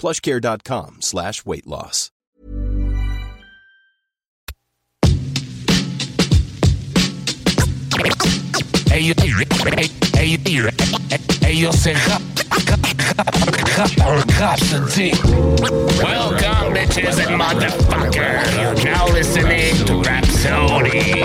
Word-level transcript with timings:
plushcare.com 0.00 1.02
slash 1.02 1.44
weight 1.44 1.66
loss. 1.66 2.10
Welcome, 16.00 16.74
bitches 16.74 17.18
and 17.20 17.38
motherfuckers. 17.40 18.56
You're 18.56 18.84
now 18.84 19.06
listening 19.08 19.76
to 19.84 20.00
Rapsodie. 20.00 21.20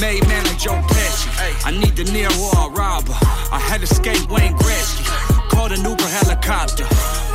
Made 0.00 0.26
man 0.26 0.44
like 0.44 0.58
Joe 0.58 0.74
Pesci. 0.88 1.28
I 1.64 1.70
need 1.70 1.94
De 1.94 2.04
Niro 2.04 2.34
or 2.52 2.68
a 2.68 2.74
robber. 2.74 3.14
I 3.52 3.60
had 3.60 3.80
to 3.80 3.86
skate 3.86 4.28
Wayne 4.28 4.56
Gretzky. 4.58 5.04
Called 5.50 5.72
an 5.72 5.84
Uber 5.84 6.02
helicopter. 6.02 6.84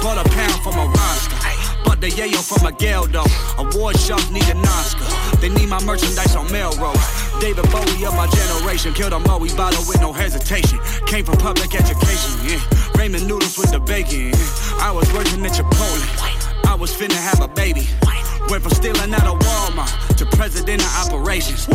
Bought 0.04 0.24
a 0.24 0.30
pound 0.30 0.62
from 0.62 0.74
a 0.78 0.86
roster. 0.86 1.53
But 1.84 2.02
the 2.02 2.10
yayo 2.10 2.42
from 2.42 2.68
a 2.68 2.72
Geldo. 2.72 3.24
Award 3.58 3.98
shows 4.00 4.30
need 4.32 4.48
an 4.50 4.60
Oscar. 4.60 5.38
They 5.38 5.50
need 5.50 5.70
my 5.70 5.84
merchandise 5.84 6.36
on 6.36 6.52
Melrose. 6.52 6.98
David 7.40 7.70
Bowie 7.72 8.06
of 8.06 8.16
my 8.16 8.28
generation. 8.28 8.94
Killed 8.94 9.14
a 9.14 9.20
Moe 9.20 9.48
bottle 9.56 9.84
with 9.88 10.02
no 10.02 10.14
hesitation. 10.14 10.80
Came 11.06 11.26
from 11.26 11.38
public 11.38 11.76
education. 11.76 12.34
Yeah. 12.48 12.60
Ramen 12.98 13.28
noodles 13.28 13.58
with 13.58 13.72
the 13.72 13.80
bacon. 13.80 14.32
Yeah. 14.32 14.88
I 14.88 14.92
was 14.92 15.12
working 15.14 15.46
at 15.46 15.52
Chipotle. 15.54 16.43
I 16.84 16.86
was 16.86 16.92
finna 16.98 17.16
have 17.16 17.40
a 17.40 17.48
baby. 17.48 17.88
Went 18.50 18.62
from 18.62 18.74
stealing 18.74 19.14
out 19.14 19.24
of 19.24 19.40
Walmart 19.40 20.18
to 20.18 20.26
president 20.36 20.82
of 20.82 21.08
operations. 21.08 21.66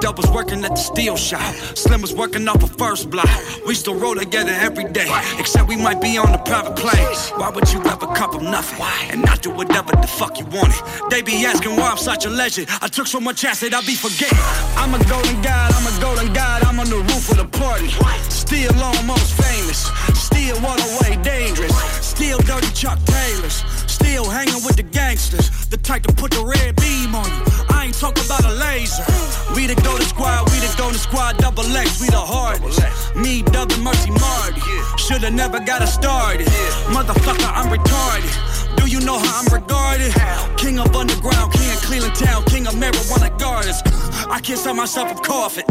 Dope 0.00 0.16
was 0.16 0.28
working 0.30 0.64
at 0.64 0.70
the 0.70 0.82
steel 0.90 1.16
shop. 1.16 1.54
Slim 1.76 2.02
was 2.02 2.12
working 2.12 2.48
off 2.48 2.64
a 2.64 2.66
first 2.66 3.08
block. 3.08 3.30
We 3.64 3.76
still 3.76 3.94
roll 3.94 4.16
together 4.16 4.50
every 4.50 4.90
day, 4.90 5.06
except 5.38 5.68
we 5.68 5.76
might 5.76 6.00
be 6.00 6.18
on 6.18 6.32
the 6.32 6.38
private 6.38 6.74
plane. 6.74 7.06
Why 7.38 7.50
would 7.50 7.72
you 7.72 7.78
ever 7.84 8.08
cup 8.08 8.34
of 8.34 8.42
nothing 8.42 8.84
and 9.12 9.22
not 9.22 9.40
do 9.40 9.50
whatever 9.50 9.92
the 9.92 10.08
fuck 10.08 10.40
you 10.40 10.46
wanted? 10.46 10.82
They 11.10 11.22
be 11.22 11.46
asking 11.46 11.76
why 11.76 11.90
I'm 11.90 11.96
such 11.96 12.26
a 12.26 12.30
legend. 12.30 12.66
I 12.82 12.88
took 12.88 13.06
so 13.06 13.20
much 13.20 13.44
acid, 13.44 13.72
I 13.72 13.82
be 13.82 13.94
forgetting. 13.94 14.36
I'm 14.74 14.92
a 14.94 15.04
golden 15.04 15.40
god, 15.42 15.72
I'm 15.74 15.86
a 15.86 16.00
golden 16.00 16.32
god, 16.32 16.64
I'm 16.64 16.80
on 16.80 16.90
the 16.90 16.96
roof 16.96 17.30
of 17.30 17.36
the 17.36 17.46
party. 17.56 17.90
Still 18.30 18.74
almost 18.82 19.32
famous, 19.40 19.86
still 20.36 20.66
all 20.66 20.76
the 20.76 20.98
way 21.02 21.16
dangerous, 21.22 21.74
still 22.00 22.38
dirty 22.40 22.70
Chuck 22.72 22.98
Taylors. 23.04 23.64
Still 23.86 24.28
hanging 24.28 24.62
with 24.64 24.76
the 24.76 24.82
gangsters, 24.82 25.66
the 25.66 25.76
type 25.76 26.02
to 26.02 26.12
put 26.12 26.30
the 26.30 26.44
red 26.44 26.76
beam 26.76 27.14
on 27.14 27.26
you. 27.26 27.44
I 27.70 27.86
ain't 27.86 27.98
talking 27.98 28.24
about 28.24 28.44
a 28.44 28.52
laser. 28.52 29.04
We 29.54 29.66
the 29.66 29.74
golden 29.82 30.06
squad, 30.06 30.50
we 30.50 30.58
the 30.60 30.72
golden 30.76 30.98
squad, 30.98 31.38
double 31.38 31.64
X, 31.64 32.00
we 32.00 32.08
the 32.08 32.20
hardest. 32.20 33.16
Me, 33.16 33.42
double 33.42 33.78
mercy, 33.78 34.10
Marty. 34.10 34.60
Shoulda 34.98 35.30
never 35.30 35.58
got 35.60 35.82
it 35.82 35.88
started. 35.88 36.46
Motherfucker, 36.92 37.50
I'm 37.54 37.68
retarded. 37.72 38.75
You 38.86 39.00
know 39.00 39.18
how 39.18 39.42
I'm 39.42 39.52
regarded? 39.52 40.12
King 40.56 40.78
of 40.78 40.94
underground, 40.94 41.52
king 41.52 41.70
of 41.72 41.82
Cleveland 41.82 42.14
town, 42.14 42.44
king 42.44 42.68
of 42.68 42.74
marijuana 42.74 43.36
gardens. 43.38 43.82
I 44.30 44.40
can't 44.40 44.58
sell 44.58 44.74
myself 44.74 45.10
a 45.10 45.20
coffin. 45.20 45.64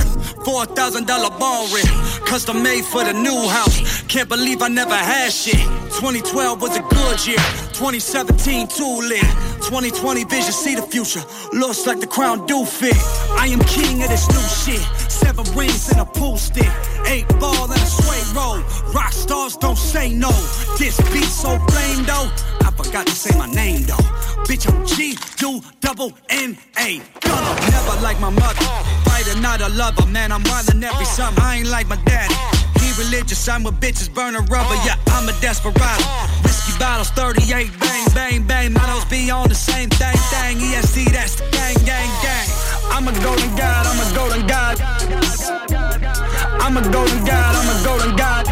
Four 0.43 0.65
thousand 0.65 1.07
dollar 1.07 1.29
ball 1.39 1.65
rent, 1.73 1.87
custom 2.25 2.61
made 2.61 2.83
for 2.83 3.05
the 3.05 3.13
new 3.13 3.47
house. 3.47 4.03
Can't 4.03 4.27
believe 4.27 4.61
I 4.61 4.67
never 4.67 4.95
had 4.95 5.31
shit. 5.31 5.63
2012 5.95 6.61
was 6.61 6.75
a 6.77 6.81
good 6.81 7.25
year. 7.25 7.37
2017 7.71 8.67
too 8.67 8.97
lit. 9.07 9.23
2020 9.63 10.25
vision 10.25 10.51
see 10.51 10.75
the 10.75 10.83
future. 10.83 11.23
Looks 11.53 11.87
like 11.87 12.01
the 12.01 12.07
crown 12.07 12.45
do 12.45 12.65
fit. 12.65 12.97
I 13.39 13.47
am 13.47 13.59
king 13.61 14.03
of 14.03 14.09
this 14.09 14.27
new 14.27 14.75
shit. 14.75 14.83
Seven 15.09 15.45
rings 15.55 15.89
and 15.89 16.01
a 16.01 16.05
pool 16.05 16.37
stick. 16.37 16.69
Eight 17.07 17.27
ball 17.39 17.71
and 17.71 17.81
a 17.81 17.85
sway 17.85 18.21
roll. 18.35 18.59
Rock 18.93 19.13
stars 19.13 19.55
don't 19.55 19.77
say 19.77 20.13
no. 20.13 20.31
This 20.77 20.99
beat 21.13 21.23
so 21.23 21.57
flame 21.69 22.03
though. 22.05 22.64
Forgot 22.77 23.07
to 23.07 23.13
say 23.13 23.37
my 23.37 23.47
name 23.47 23.83
though. 23.83 24.05
Bitch, 24.47 24.67
I'm 24.67 24.85
G 24.85 25.17
U 25.41 25.61
double 25.81 26.13
N 26.29 26.57
A. 26.79 27.01
Never 27.23 28.01
like 28.01 28.19
my 28.19 28.29
mother. 28.29 28.65
Fighter, 29.05 29.39
not 29.39 29.61
a 29.61 29.69
lover. 29.69 30.05
Man, 30.07 30.31
I'm 30.31 30.43
wildin' 30.43 30.83
every 30.83 31.05
summer. 31.05 31.39
I 31.41 31.57
ain't 31.57 31.69
like 31.69 31.87
my 31.87 31.95
daddy. 32.03 32.35
He 32.79 32.91
religious, 33.01 33.47
I'm 33.47 33.63
with 33.63 33.79
bitches 33.79 34.13
burning 34.13 34.45
rubber. 34.45 34.75
Yeah, 34.85 34.97
I'm 35.07 35.27
a 35.27 35.33
desperado. 35.41 36.03
Whiskey 36.43 36.77
bottles, 36.77 37.09
38, 37.11 37.71
bang, 37.79 38.07
bang, 38.13 38.43
bang. 38.43 38.73
Models 38.73 39.05
be 39.05 39.31
on 39.31 39.49
the 39.49 39.55
same 39.55 39.89
thing, 39.89 40.17
thing. 40.29 40.57
EST, 40.59 41.11
that's 41.11 41.35
the 41.35 41.49
gang, 41.51 41.75
gang, 41.85 42.09
gang. 42.21 42.47
I'm 42.91 43.07
a 43.07 43.13
golden 43.23 43.55
god, 43.55 43.87
I'm 43.87 43.99
a 43.99 44.15
golden 44.15 44.47
god. 44.47 44.79
I'm 46.61 46.77
a 46.77 46.81
golden 46.91 47.25
god, 47.25 47.55
I'm 47.55 47.69
a 47.71 47.83
golden 47.83 48.15
god. 48.15 48.47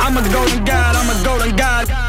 I'm 0.00 0.16
a 0.16 0.22
golden 0.32 0.64
god, 0.64 0.96
I'm 0.96 1.10
a 1.10 1.24
golden 1.24 1.56
god. 1.56 2.05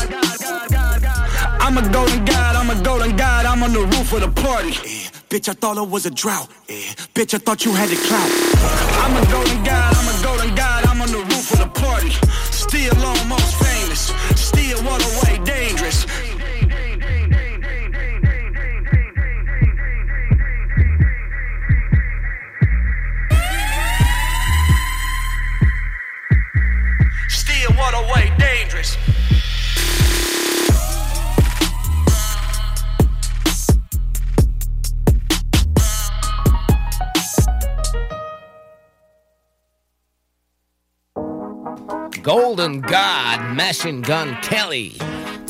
I'm 1.67 1.77
a 1.77 1.89
golden 1.91 2.23
god, 2.23 2.55
I'm 2.55 2.69
a 2.69 2.81
golden 2.81 3.17
god. 3.17 3.45
I'm 3.45 3.61
on 3.61 3.73
the 3.73 3.81
roof 3.81 4.13
of 4.13 4.21
the 4.21 4.29
party. 4.41 4.69
Eh, 4.69 5.09
Bitch, 5.29 5.49
I 5.49 5.51
thought 5.51 5.75
it 5.75 5.89
was 5.89 6.05
a 6.05 6.09
drought. 6.09 6.47
Eh, 6.69 6.79
Bitch, 7.13 7.33
I 7.33 7.39
thought 7.39 7.65
you 7.65 7.73
had 7.73 7.89
the 7.89 7.97
clout. 8.07 8.31
I'm 9.03 9.11
a 9.21 9.29
golden 9.29 9.61
god, 9.65 9.93
I'm 9.97 10.07
a 10.07 10.23
golden 10.23 10.55
god. 10.55 10.85
I'm 10.85 11.01
on 11.01 11.11
the 11.11 11.17
roof 11.17 11.51
of 11.51 11.59
the 11.59 11.67
party. 11.67 12.11
Still 12.51 12.95
almost 13.03 13.53
famous. 13.61 14.13
Still 14.39 14.79
all 14.87 14.97
the 14.97 15.26
Golden 42.27 42.81
God, 42.81 43.55
Machine 43.55 44.01
Gun 44.01 44.35
Kelly. 44.41 44.97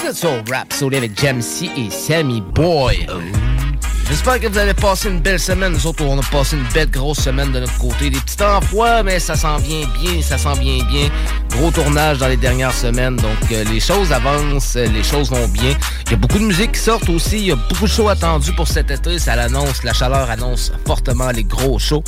Êtes 0.05 0.15
sur 0.15 0.43
Rap 0.47 0.71
avec 0.95 1.19
Jam'C 1.19 1.71
et 1.75 1.89
Sammy 1.89 2.39
Boy. 2.39 3.07
J'espère 4.09 4.39
que 4.39 4.47
vous 4.47 4.57
avez 4.57 4.73
passé 4.73 5.09
une 5.09 5.19
belle 5.19 5.39
semaine. 5.39 5.73
Nous 5.73 5.85
autres, 5.85 6.01
on 6.05 6.17
a 6.17 6.23
passé 6.31 6.55
une 6.55 6.63
belle 6.73 6.89
grosse 6.89 7.19
semaine 7.19 7.51
de 7.51 7.59
notre 7.59 7.77
côté. 7.77 8.09
Des 8.09 8.17
petits 8.19 8.37
temps 8.37 8.61
froids, 8.61 9.03
mais 9.03 9.19
ça 9.19 9.35
s'en 9.35 9.57
vient 9.57 9.85
bien, 10.01 10.21
ça 10.21 10.37
s'en 10.37 10.53
vient 10.53 10.81
bien. 10.85 11.09
Gros 11.51 11.71
tournage 11.71 12.17
dans 12.17 12.29
les 12.29 12.37
dernières 12.37 12.73
semaines, 12.73 13.17
donc 13.17 13.51
euh, 13.51 13.65
les 13.65 13.81
choses 13.81 14.13
avancent, 14.13 14.75
les 14.75 15.03
choses 15.03 15.29
vont 15.29 15.47
bien. 15.49 15.75
Il 16.05 16.11
y 16.11 16.13
a 16.13 16.17
beaucoup 16.17 16.39
de 16.39 16.45
musique 16.45 16.71
qui 16.71 16.79
sortent 16.79 17.09
aussi. 17.09 17.37
Il 17.37 17.45
y 17.47 17.51
a 17.51 17.57
beaucoup 17.57 17.83
de 17.83 17.89
shows 17.89 18.07
attendus 18.07 18.53
pour 18.53 18.69
cet 18.69 18.91
été. 18.91 19.19
Ça 19.19 19.35
l'annonce, 19.35 19.83
la 19.83 19.91
chaleur 19.91 20.29
annonce 20.29 20.71
fortement 20.85 21.31
les 21.31 21.43
gros 21.43 21.77
shows. 21.77 22.03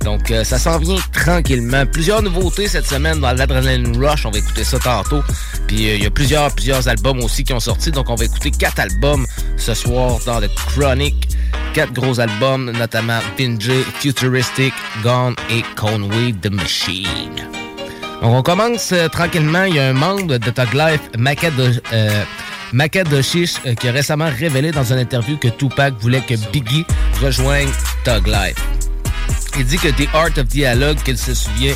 Donc 0.00 0.32
euh, 0.32 0.42
ça 0.42 0.58
s'en 0.58 0.78
vient 0.78 0.98
tranquillement. 1.12 1.86
Plusieurs 1.86 2.22
nouveautés 2.22 2.66
cette 2.66 2.86
semaine 2.86 3.20
dans 3.20 3.32
l'Adrenaline 3.32 3.96
Rush. 4.04 4.26
On 4.26 4.32
va 4.32 4.38
écouter 4.38 4.64
ça 4.64 4.80
tantôt. 4.80 5.22
Puis 5.68 5.88
euh, 5.88 5.94
il 5.94 6.02
y 6.02 6.06
a 6.06 6.10
plusieurs, 6.10 6.52
plusieurs 6.52 6.88
albums 6.88 7.20
aussi 7.20 7.44
qui 7.44 7.52
ont 7.52 7.60
sorti. 7.60 7.92
Donc 7.92 8.10
on 8.10 8.16
va 8.16 8.24
écouter 8.24 8.50
quatre 8.50 8.80
albums 8.80 9.24
ce 9.56 9.72
soir 9.72 10.18
dans 10.26 10.40
le 10.40 10.48
Chronic. 10.48 11.28
Quatre 11.72 11.92
gros 11.92 12.20
albums, 12.20 12.70
notamment 12.70 13.18
Vinge, 13.38 13.82
Futuristic, 14.00 14.72
Gone 15.02 15.34
et 15.50 15.62
Conway 15.76 16.32
the 16.40 16.50
Machine. 16.50 17.48
On 18.22 18.42
commence 18.42 18.92
euh, 18.92 19.08
tranquillement. 19.08 19.64
Il 19.64 19.74
y 19.74 19.78
a 19.78 19.88
un 19.88 19.92
membre 19.92 20.38
de 20.38 20.50
Tug 20.50 20.72
Life, 20.72 21.10
Makadoshish, 22.72 23.56
euh, 23.66 23.70
euh, 23.70 23.74
qui 23.74 23.88
a 23.88 23.92
récemment 23.92 24.30
révélé 24.38 24.70
dans 24.72 24.84
une 24.84 24.98
interview 24.98 25.36
que 25.36 25.48
Tupac 25.48 25.94
voulait 26.00 26.22
que 26.22 26.34
Biggie 26.50 26.86
rejoigne 27.20 27.68
Tug 28.04 28.26
Life. 28.26 28.83
Il 29.56 29.64
dit 29.64 29.78
que 29.78 29.88
The 29.88 30.08
Art 30.12 30.36
of 30.36 30.46
Dialogue, 30.46 30.98
qu'il 31.04 31.16
se 31.16 31.32
souvient 31.32 31.74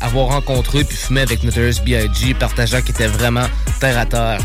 avoir 0.00 0.28
rencontré 0.28 0.84
puis 0.84 0.96
fumé 0.96 1.20
avec 1.20 1.42
Notorious 1.42 1.82
B.I.G., 1.84 2.34
partageant 2.34 2.80
qu'il 2.80 2.90
était 2.90 3.06
vraiment 3.06 3.46
terre 3.78 3.98
à 3.98 4.06
terre. 4.06 4.40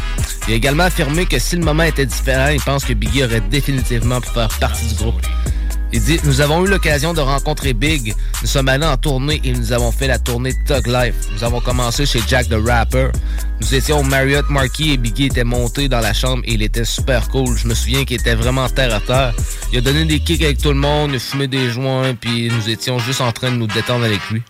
Il 0.47 0.53
a 0.53 0.57
également 0.57 0.83
affirmé 0.83 1.25
que 1.25 1.39
si 1.39 1.55
le 1.55 1.63
moment 1.63 1.83
était 1.83 2.05
différent, 2.05 2.49
il 2.49 2.61
pense 2.61 2.85
que 2.85 2.93
Biggie 2.93 3.23
aurait 3.23 3.41
définitivement 3.41 4.21
pu 4.21 4.29
faire 4.29 4.49
partie 4.59 4.87
du 4.87 4.95
groupe. 4.95 5.21
Nous 6.23 6.41
avons 6.41 6.65
eu 6.65 6.69
l'occasion 6.69 7.13
de 7.13 7.21
rencontrer 7.21 7.73
Big. 7.73 8.13
Nous 8.41 8.47
sommes 8.47 8.67
allés 8.67 8.85
en 8.85 8.97
tournée 8.97 9.39
et 9.43 9.53
nous 9.53 9.71
avons 9.71 9.91
fait 9.91 10.07
la 10.07 10.19
tournée 10.19 10.53
Tug 10.65 10.87
Life. 10.87 11.15
Nous 11.33 11.43
avons 11.43 11.61
commencé 11.61 12.05
chez 12.05 12.19
Jack 12.27 12.49
the 12.49 12.57
Rapper. 12.65 13.09
Nous 13.61 13.73
étions 13.73 13.99
au 13.99 14.03
Marriott 14.03 14.49
Marquis 14.49 14.91
et 14.91 14.97
Biggie 14.97 15.27
était 15.27 15.43
monté 15.43 15.87
dans 15.87 16.01
la 16.01 16.13
chambre 16.13 16.43
et 16.45 16.53
il 16.53 16.61
était 16.63 16.83
super 16.83 17.29
cool. 17.29 17.57
Je 17.57 17.67
me 17.67 17.73
souviens 17.73 18.03
qu'il 18.03 18.19
était 18.19 18.35
vraiment 18.35 18.67
terre 18.67 18.93
à 18.93 18.99
terre. 18.99 19.33
Il 19.71 19.77
a 19.77 19.81
donné 19.81 20.05
des 20.05 20.19
kicks 20.19 20.43
avec 20.43 20.57
tout 20.57 20.69
le 20.69 20.75
monde, 20.75 21.11
il 21.11 21.15
a 21.15 21.19
fumé 21.19 21.47
des 21.47 21.69
joints, 21.69 22.13
puis 22.15 22.49
nous 22.49 22.69
étions 22.69 22.99
juste 22.99 23.21
en 23.21 23.31
train 23.31 23.51
de 23.51 23.57
nous 23.57 23.67
détendre 23.67 24.03
avec 24.03 24.19
lui. 24.31 24.41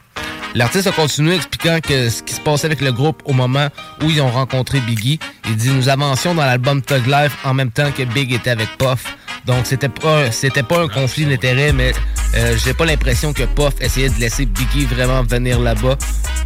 L'artiste 0.55 0.87
a 0.87 0.93
continué 0.93 1.35
expliquant 1.35 1.79
que 1.81 2.09
ce 2.09 2.23
qui 2.23 2.33
se 2.33 2.39
passait 2.39 2.67
avec 2.67 2.79
le 2.79 2.93
groupe 2.93 3.21
au 3.25 3.33
moment 3.33 3.67
où 4.01 4.09
ils 4.09 4.21
ont 4.21 4.29
rencontré 4.29 4.79
Biggie. 4.79 5.19
Il 5.49 5.57
dit 5.57 5.69
Nous 5.69 5.89
avancions 5.89 6.33
dans 6.33 6.45
l'album 6.45 6.81
Tug 6.81 7.05
Life 7.07 7.37
en 7.43 7.53
même 7.53 7.71
temps 7.71 7.91
que 7.91 8.03
Big 8.03 8.31
était 8.31 8.51
avec 8.51 8.69
Puff. 8.77 9.17
Donc 9.45 9.65
c'était 9.65 9.89
pas 9.89 10.29
pas 10.69 10.81
un 10.81 10.87
conflit 10.87 11.25
d'intérêts, 11.25 11.73
mais 11.73 11.91
euh, 12.35 12.55
j'ai 12.63 12.73
pas 12.73 12.85
l'impression 12.85 13.33
que 13.33 13.43
Puff 13.43 13.73
essayait 13.81 14.07
de 14.07 14.17
laisser 14.17 14.45
Biggie 14.45 14.85
vraiment 14.85 15.23
venir 15.23 15.59
là-bas 15.59 15.97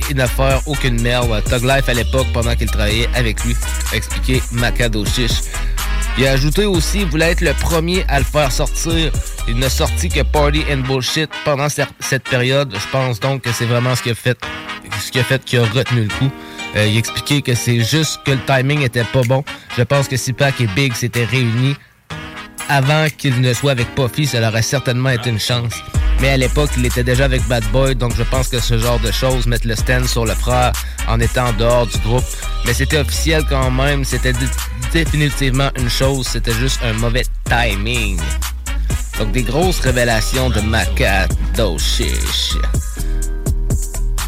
et 0.09 0.15
ne 0.15 0.25
faire 0.25 0.59
aucune 0.65 0.99
merde. 0.99 1.43
Tug 1.47 1.61
Life 1.61 1.87
à 1.87 1.93
l'époque, 1.93 2.27
pendant 2.33 2.55
qu'il 2.55 2.71
travaillait 2.71 3.09
avec 3.13 3.45
lui, 3.45 3.55
a 3.91 3.95
expliqué 3.95 4.41
Macado 4.53 5.05
Chiche. 5.05 5.43
Il 6.17 6.27
a 6.27 6.31
ajouté 6.31 6.65
aussi, 6.65 6.99
il 7.01 7.05
voulait 7.05 7.31
être 7.31 7.41
le 7.41 7.53
premier 7.53 8.03
à 8.07 8.19
le 8.19 8.25
faire 8.25 8.51
sortir. 8.51 9.11
Il 9.47 9.57
n'a 9.57 9.69
sorti 9.69 10.09
que 10.09 10.21
Party 10.21 10.63
and 10.71 10.79
Bullshit 10.79 11.29
pendant 11.45 11.67
cette 11.69 12.23
période. 12.29 12.73
Je 12.73 12.91
pense 12.91 13.19
donc 13.19 13.43
que 13.43 13.51
c'est 13.51 13.65
vraiment 13.65 13.95
ce 13.95 14.03
qui 14.03 14.09
a 14.09 14.15
fait 14.15 14.37
ce 15.01 15.11
qui 15.11 15.19
a 15.19 15.23
fait 15.23 15.43
qu'il 15.43 15.59
a 15.59 15.65
retenu 15.65 16.03
le 16.03 16.07
coup. 16.09 16.31
Euh, 16.75 16.85
il 16.87 16.95
a 16.95 16.99
expliqué 16.99 17.41
que 17.41 17.55
c'est 17.55 17.79
juste 17.81 18.19
que 18.25 18.31
le 18.31 18.39
timing 18.45 18.81
était 18.81 19.03
pas 19.03 19.21
bon. 19.23 19.43
Je 19.77 19.83
pense 19.83 20.07
que 20.07 20.17
si 20.17 20.33
Pac 20.33 20.59
et 20.61 20.67
Big 20.67 20.93
s'étaient 20.93 21.25
réunis 21.25 21.75
avant 22.69 23.07
qu'il 23.17 23.41
ne 23.41 23.53
soit 23.53 23.71
avec 23.71 23.93
Puffy, 23.95 24.25
ça 24.25 24.47
aurait 24.47 24.61
certainement 24.61 25.09
été 25.09 25.29
une 25.29 25.39
chance. 25.39 25.73
Mais 26.21 26.29
à 26.29 26.37
l'époque, 26.37 26.69
il 26.77 26.85
était 26.85 27.03
déjà 27.03 27.25
avec 27.25 27.45
Bad 27.47 27.63
Boy, 27.71 27.95
donc 27.95 28.15
je 28.15 28.23
pense 28.23 28.47
que 28.49 28.59
ce 28.59 28.77
genre 28.77 28.99
de 28.99 29.11
choses, 29.11 29.47
mettre 29.47 29.67
le 29.67 29.75
stand 29.75 30.05
sur 30.05 30.25
le 30.25 30.33
frère 30.33 30.71
en 31.07 31.19
étant 31.19 31.51
dehors 31.53 31.87
du 31.87 31.97
groupe, 31.99 32.23
mais 32.65 32.73
c'était 32.73 32.99
officiel 32.99 33.43
quand 33.49 33.71
même, 33.71 34.05
c'était 34.05 34.33
définitivement 34.93 35.69
une 35.77 35.89
chose, 35.89 36.27
c'était 36.27 36.53
juste 36.53 36.79
un 36.83 36.93
mauvais 36.93 37.25
timing. 37.45 38.19
Donc 39.17 39.31
des 39.31 39.43
grosses 39.43 39.79
révélations 39.79 40.49
de 40.49 40.61
Macadoshish. 40.61 42.55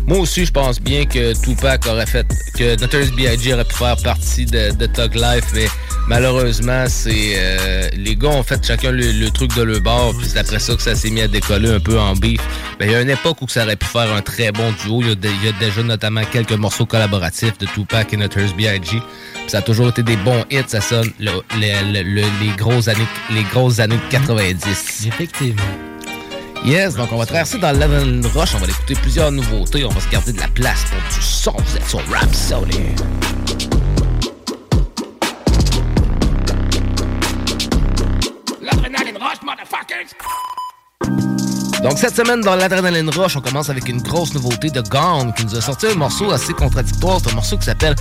Moi 0.08 0.20
aussi, 0.20 0.46
je 0.46 0.52
pense 0.52 0.82
bien 0.82 1.06
que 1.06 1.40
Tupac 1.42 1.86
aurait 1.88 2.06
fait, 2.06 2.26
que 2.58 2.80
Notorious 2.80 3.16
B.I.G. 3.16 3.54
aurait 3.54 3.66
pu 3.66 3.76
faire 3.76 3.98
partie 3.98 4.46
de, 4.46 4.72
de 4.72 4.86
Tug 4.88 5.14
Life, 5.14 5.46
mais 5.54 5.68
malheureusement, 6.08 6.86
c'est 6.88 7.34
euh, 7.36 7.90
les 7.94 8.16
gars 8.16 8.30
ont 8.30 8.44
fait 8.44 8.66
chacun 8.66 8.92
le, 8.92 9.30
truc 9.30 9.56
de 9.56 9.62
leur 9.62 9.82
bord, 9.82 10.16
puis 10.18 10.28
c'est 10.28 10.40
après 10.40 10.60
ça 10.60 10.76
que 10.76 10.82
ça 10.82 10.96
s'est 10.96 11.10
mis 11.10 11.22
à 11.22 11.28
décoller 11.28 11.70
un 11.70 11.80
peu 11.80 12.00
en 12.00 12.14
bif. 12.14 12.42
Ben, 12.80 12.88
il 12.88 12.92
y 12.92 12.96
a 12.96 13.02
une 13.02 13.10
époque 13.10 13.42
où 13.42 13.48
ça 13.48 13.64
aurait 13.64 13.76
pu 13.76 13.86
faire 13.86 14.12
un 14.14 14.22
très 14.22 14.52
bon 14.52 14.74
duo. 14.84 15.02
Il 15.02 15.10
y, 15.10 15.48
a, 15.48 15.52
déjà 15.60 15.84
notamment 15.84 16.22
quelques 16.32 16.54
morceaux 16.54 16.86
collaboratifs 16.86 17.58
de 17.58 17.66
Tupac 17.66 18.14
et 18.14 18.18
Notorious 18.18 18.54
B.I.G. 18.54 19.02
Ça 19.48 19.60
a 19.60 19.62
toujours 19.62 19.90
été 19.90 20.04
des 20.04 20.18
bons 20.18 20.44
hits, 20.50 20.64
ça 20.68 20.82
sonne 20.82 21.12
les, 21.20 22.54
grosses 22.58 22.88
années, 22.88 23.08
les 23.32 23.44
grosses 23.44 23.80
années 23.80 24.00
90. 24.10 25.08
Effectivement. 25.08 25.62
Yes, 26.64 26.96
donc 26.96 27.12
on 27.12 27.18
va 27.18 27.26
traverser 27.26 27.58
dans 27.58 27.72
Level 27.72 28.22
Rush, 28.36 28.54
on 28.54 28.60
va 28.60 28.68
écouter 28.68 28.94
plusieurs 28.94 29.32
nouveautés, 29.32 29.84
on 29.84 29.90
va 29.90 30.00
se 30.00 30.10
garder 30.10 30.32
de 30.32 30.40
la 30.40 30.48
place 30.48 30.86
pour 30.86 31.00
du 31.00 31.26
son. 31.26 31.54
Vous 31.58 31.78
êtes 31.78 31.88
sur 31.88 32.08
Rap 32.12 32.34
Sony. 32.36 32.96
Donc 41.84 41.98
cette 41.98 42.16
semaine 42.16 42.42
dans 42.42 42.56
l'Adrenaline 42.56 43.10
Rush, 43.10 43.36
on 43.36 43.42
commence 43.42 43.70
avec 43.70 43.90
une 43.90 44.02
grosse 44.02 44.34
nouveauté 44.34 44.70
de 44.70 44.82
Gone 44.82 45.34
qui 45.34 45.46
nous 45.46 45.56
a 45.56 45.62
sorti 45.62 45.88
un 45.88 45.96
morceau 45.96 46.32
assez 46.32 46.54
contradictoire. 46.54 47.20
C'est 47.24 47.32
un 47.32 47.36
morceau 47.36 47.58
qui 47.58 47.66
s'appelle 47.66 47.96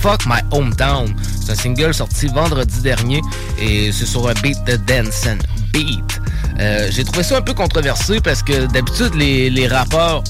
Fuck 0.00 0.26
My 0.26 0.40
Hometown. 0.52 1.14
C'est 1.40 1.52
un 1.52 1.54
single 1.56 1.92
sorti 1.92 2.28
vendredi 2.28 2.80
dernier 2.80 3.20
et 3.58 3.90
c'est 3.90 4.06
sur 4.06 4.28
un 4.28 4.34
beat 4.34 4.62
de 4.64 4.76
Dancing 4.76 5.38
Beat. 5.72 6.20
Euh, 6.60 6.88
j'ai 6.92 7.02
trouvé 7.02 7.24
ça 7.24 7.38
un 7.38 7.42
peu 7.42 7.54
controversé 7.54 8.20
parce 8.20 8.42
que 8.42 8.66
d'habitude 8.66 9.14
les, 9.16 9.66
rappeurs 9.66 10.22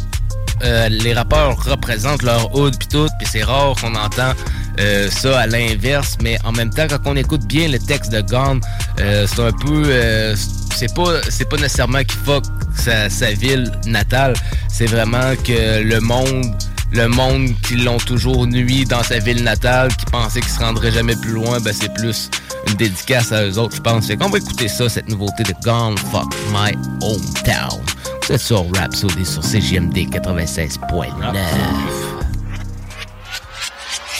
euh, 0.62 0.88
les 0.88 1.12
rappeurs 1.12 1.62
représentent 1.62 2.22
leur 2.22 2.54
hood 2.54 2.74
puis 2.78 2.88
tout, 2.88 3.08
puis 3.18 3.28
c'est 3.30 3.42
rare 3.42 3.74
qu'on 3.78 3.94
entend 3.94 4.32
euh, 4.80 5.10
ça 5.10 5.40
à 5.40 5.46
l'inverse, 5.46 6.16
mais 6.22 6.38
en 6.44 6.52
même 6.52 6.70
temps 6.70 6.86
quand 6.88 7.00
on 7.04 7.16
écoute 7.16 7.44
bien 7.44 7.68
le 7.68 7.78
texte 7.78 8.10
de 8.12 8.22
Gone, 8.22 8.62
c'est 8.96 9.40
un 9.40 9.52
peu 9.52 10.34
c'est 10.74 10.94
pas 10.94 11.20
c'est 11.28 11.48
pas 11.48 11.56
nécessairement 11.56 12.02
qu'il 12.04 12.18
fuck 12.20 12.44
sa, 12.76 13.32
ville 13.32 13.70
natale, 13.86 14.34
c'est 14.68 14.86
vraiment 14.86 15.34
que 15.44 15.82
le 15.82 16.00
monde 16.00 16.54
le 16.92 17.08
monde 17.08 17.48
qui 17.66 17.76
l'ont 17.76 17.98
toujours 17.98 18.46
nuit 18.46 18.84
dans 18.84 19.02
sa 19.02 19.18
ville 19.18 19.42
natale, 19.42 19.94
qui 19.96 20.04
pensait 20.06 20.40
qu'il 20.40 20.50
se 20.50 20.60
rendrait 20.60 20.92
jamais 20.92 21.16
plus 21.16 21.32
loin, 21.32 21.58
ben 21.60 21.72
c'est 21.72 21.92
plus 21.92 22.30
une 22.68 22.74
dédicace 22.74 23.32
à 23.32 23.44
eux 23.44 23.58
autres, 23.58 23.76
je 23.76 23.80
pense. 23.80 24.06
Fait 24.06 24.16
qu'on 24.16 24.28
va 24.28 24.38
écouter 24.38 24.68
ça, 24.68 24.88
cette 24.88 25.08
nouveauté 25.08 25.42
de 25.42 25.54
Gone 25.64 25.98
Fuck 26.12 26.32
My 26.52 26.72
Hometown. 27.02 27.80
Êtes 28.30 28.40
sur 28.40 28.64
Rhapsody 28.74 29.24
sur 29.24 29.42
CGMD 29.44 30.08
96.9. 30.08 31.34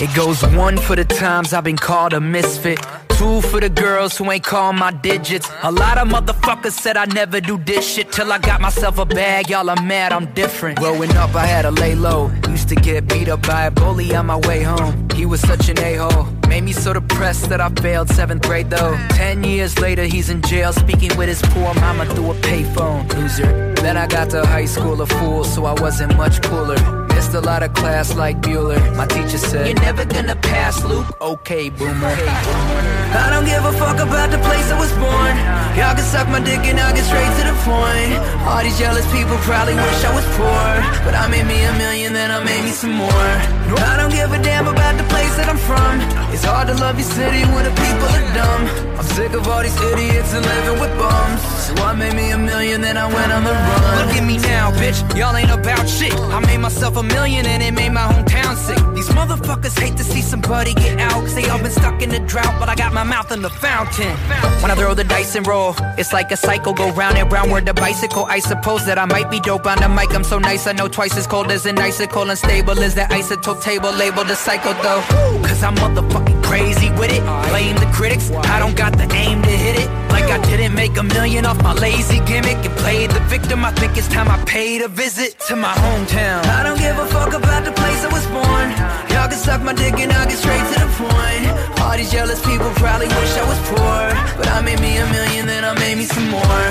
It 0.01 0.13
goes 0.15 0.43
one 0.57 0.77
for 0.77 0.97
the 0.97 1.05
times 1.05 1.53
I've 1.55 1.63
been 1.63 1.77
called 1.77 2.13
a 2.13 2.21
misfit. 2.21 2.81
Two 3.17 3.41
for 3.43 3.61
the 3.61 3.69
girls 3.71 4.19
who 4.19 4.31
ain't 4.31 4.45
call 4.45 4.73
my 4.73 4.91
digits. 4.91 5.49
A 5.63 5.71
lot 5.71 5.99
of 5.99 6.09
motherfuckers 6.09 6.73
said 6.73 6.97
I 6.97 7.05
never 7.07 7.41
do 7.41 7.59
this 7.59 7.87
shit 7.87 8.11
till 8.13 8.33
I 8.33 8.39
got 8.39 8.61
myself 8.61 8.99
a 8.99 9.05
bag. 9.05 9.51
Y'all 9.51 9.71
are 9.71 9.83
mad, 9.83 10.13
I'm 10.13 10.27
different. 10.35 10.79
Growing 10.79 11.17
up, 11.17 11.35
I 11.35 11.47
had 11.47 11.63
to 11.63 11.71
lay 11.71 11.95
low. 11.95 12.31
Used 12.49 12.69
to 12.71 12.75
get 12.75 13.07
beat 13.09 13.29
up 13.29 13.47
by 13.47 13.67
a 13.67 13.71
bully 13.71 14.15
on 14.15 14.27
my 14.27 14.39
way 14.49 14.63
home. 14.63 15.09
He 15.15 15.27
was 15.27 15.41
such 15.41 15.69
an 15.69 15.79
a 15.79 15.95
hole. 15.95 16.27
Made 16.49 16.65
me 16.65 16.73
so 16.73 16.93
depressed 16.93 17.49
that 17.51 17.61
I 17.61 17.69
failed 17.81 18.09
seventh 18.09 18.43
grade 18.43 18.71
though. 18.71 18.97
Ten 19.11 19.45
years 19.45 19.79
later, 19.79 20.05
he's 20.05 20.29
in 20.29 20.43
jail 20.43 20.73
speaking 20.73 21.17
with 21.17 21.29
his 21.29 21.43
poor 21.43 21.73
mama 21.75 22.07
through 22.07 22.33
a 22.33 22.35
payphone. 22.35 23.13
Loser. 23.15 23.75
Then 23.77 23.97
I 23.97 24.07
got 24.07 24.31
to 24.31 24.45
high 24.47 24.67
school 24.67 25.01
a 25.01 25.07
fool, 25.07 25.45
so 25.45 25.65
I 25.67 25.81
wasn't 25.81 26.17
much 26.17 26.43
cooler. 26.43 26.79
Missed 27.09 27.35
a 27.35 27.41
lot 27.41 27.63
of 27.63 27.73
class 27.75 28.15
like 28.17 28.41
Bueller. 28.41 28.81
My 28.97 29.07
teacher 29.07 29.39
said, 29.39 29.67
You're 29.67 29.81
never 29.81 30.05
gonna 30.05 30.37
pass, 30.37 30.85
Luke. 30.85 31.07
Okay, 31.21 31.71
boomer. 31.71 33.04
I 33.13 33.29
don't 33.29 33.45
give 33.45 33.65
a 33.65 33.73
fuck 33.77 34.01
about 34.01 34.31
the 34.31 34.41
place 34.41 34.71
I 34.73 34.79
was 34.81 34.93
born. 34.97 35.35
Y'all 35.77 35.93
can 35.93 36.07
suck 36.07 36.29
my 36.29 36.41
dick 36.41 36.63
and 36.65 36.79
I'll 36.81 36.95
get 36.95 37.05
straight 37.05 37.33
to 37.41 37.45
the 37.51 37.57
point. 37.67 38.17
All 38.49 38.63
these 38.63 38.79
jealous 38.79 39.05
people 39.13 39.37
probably 39.45 39.75
wish 39.75 40.01
I 40.07 40.13
was 40.15 40.27
poor. 40.39 40.67
But 41.05 41.15
I 41.15 41.29
made 41.29 41.47
me 41.47 41.59
a 41.65 41.73
million, 41.77 42.13
then 42.13 42.31
I 42.31 42.43
made 42.43 42.63
me 42.65 42.71
some 42.71 42.95
more. 42.95 43.31
I 43.75 43.97
don't 43.99 44.13
give 44.13 44.31
a 44.33 44.41
damn 44.43 44.67
about 44.69 44.97
the 44.97 45.07
place 45.11 45.35
that 45.37 45.49
I'm 45.51 45.59
from. 45.59 46.01
It's 46.33 46.45
hard 46.45 46.69
to 46.69 46.75
love 46.79 46.97
your 46.97 47.09
city 47.09 47.43
when 47.53 47.65
the 47.67 47.75
people 47.75 48.09
are 48.09 48.27
dumb. 48.33 48.63
I'm 48.99 49.09
sick 49.19 49.33
of 49.35 49.47
all 49.49 49.63
these 49.63 49.75
idiots 49.93 50.33
and 50.35 50.45
living 50.47 50.79
with 50.79 50.95
bums. 50.99 51.43
So 51.67 51.75
I 51.83 51.95
made 51.95 52.15
me 52.15 52.31
a 52.31 52.39
million, 52.39 52.81
then 52.81 52.97
I 52.97 53.07
went 53.07 53.31
on 53.33 53.43
the 53.43 53.51
run. 53.51 54.07
Look 54.07 54.15
at 54.17 54.25
me 54.25 54.39
now, 54.39 54.71
bitch. 54.73 54.99
Y'all 55.17 55.35
ain't 55.37 55.51
about 55.51 55.89
shit. 55.89 56.15
I 56.15 56.39
made 56.41 56.59
myself 56.59 56.97
a 56.97 57.03
million 57.03 57.47
and 57.47 57.63
it 57.63 57.73
made 57.73 57.93
my 57.93 58.07
hometown 58.07 58.55
sick. 58.57 58.79
Motherfuckers 59.15 59.79
hate 59.79 59.97
to 59.97 60.05
see 60.05 60.21
somebody 60.21 60.75
get 60.75 60.99
out, 61.01 61.21
cause 61.23 61.35
they 61.35 61.49
all 61.49 61.59
been 61.59 61.71
stuck 61.71 62.03
in 62.03 62.11
the 62.11 62.19
drought, 62.21 62.59
but 62.59 62.69
I 62.69 62.75
got 62.75 62.93
my 62.93 63.05
mouth 63.05 63.31
in 63.33 63.43
the 63.43 63.49
fountain. 63.49 64.15
When 64.61 64.71
I 64.71 64.75
throw 64.75 64.93
the 64.95 65.05
dice 65.05 65.35
and 65.37 65.47
roll, 65.47 65.75
it's 65.97 66.13
like 66.13 66.31
a 66.33 66.37
cycle, 66.37 66.73
go 66.75 66.91
round 66.93 67.17
and 67.17 67.31
round 67.33 67.51
where 67.51 67.61
the 67.61 67.75
bicycle. 67.75 68.25
I 68.27 68.41
suppose 68.41 68.85
that 68.87 68.99
I 68.99 69.05
might 69.07 69.31
be 69.31 69.41
dope 69.41 69.67
on 69.67 69.79
the 69.79 69.89
mic, 69.89 70.13
I'm 70.15 70.25
so 70.25 70.39
nice, 70.39 70.67
I 70.67 70.73
know 70.73 70.89
twice 70.89 71.17
as 71.17 71.27
cold 71.27 71.51
as 71.51 71.65
an 71.65 71.79
icicle, 71.79 72.29
and 72.29 72.39
stable 72.39 72.79
as 72.81 72.95
that 72.97 73.11
isotope 73.11 73.63
table, 73.63 73.93
labeled 73.93 74.31
a 74.31 74.37
cycle 74.37 74.75
though. 74.83 75.03
Cause 75.47 75.63
I'm 75.63 75.77
motherfucking 75.77 76.43
crazy 76.43 76.91
with 76.91 77.13
it. 77.13 77.23
Blame 77.51 77.77
the 77.77 77.91
critics, 77.95 78.31
I 78.31 78.59
don't 78.59 78.77
got 78.77 78.99
the 78.99 79.11
aim 79.15 79.43
to 79.43 79.51
hit 79.51 79.79
it. 79.79 79.89
Like 80.11 80.25
I 80.25 80.39
didn't 80.45 80.75
make 80.75 80.97
a 80.97 81.03
million 81.03 81.47
off 81.47 81.63
my 81.63 81.73
lazy 81.75 82.19
gimmick 82.21 82.59
and 82.65 82.77
played 82.79 83.11
the 83.11 83.21
victim. 83.21 83.65
I 83.65 83.73
think 83.73 83.97
it's 83.97 84.09
time 84.09 84.29
I 84.29 84.43
paid 84.45 84.83
a 84.83 84.89
visit 84.89 85.39
to 85.49 85.57
my 85.57 85.73
hometown. 85.73 86.45
I 86.47 86.63
don't 86.63 86.79
give 86.79 86.99
a 86.99 87.07
fuck 87.07 87.33
about 87.33 87.65
the 87.65 87.73
place 87.73 88.05
I 88.05 88.13
was 88.13 88.27
born. 88.29 88.64
Y'all 89.13 89.29
can 89.29 89.39
suck 89.39 89.63
my 89.63 89.73
dick 89.73 89.95
and 90.01 90.13
I'll 90.13 90.29
get 90.29 90.39
straight 90.39 90.65
to 90.73 90.77
the 90.85 90.91
point. 90.97 91.45
All 91.81 91.97
these 91.97 92.11
jealous 92.11 92.41
people 92.45 92.71
probably 92.83 93.09
wish 93.09 93.33
I 93.37 93.45
was 93.49 93.61
poor. 93.71 94.01
But 94.39 94.49
I 94.49 94.61
made 94.63 94.81
me 94.81 94.97
a 94.99 95.07
million, 95.11 95.47
then 95.47 95.65
I 95.65 95.73
made 95.79 95.97
me 95.97 96.05
some 96.05 96.29
more. 96.31 96.67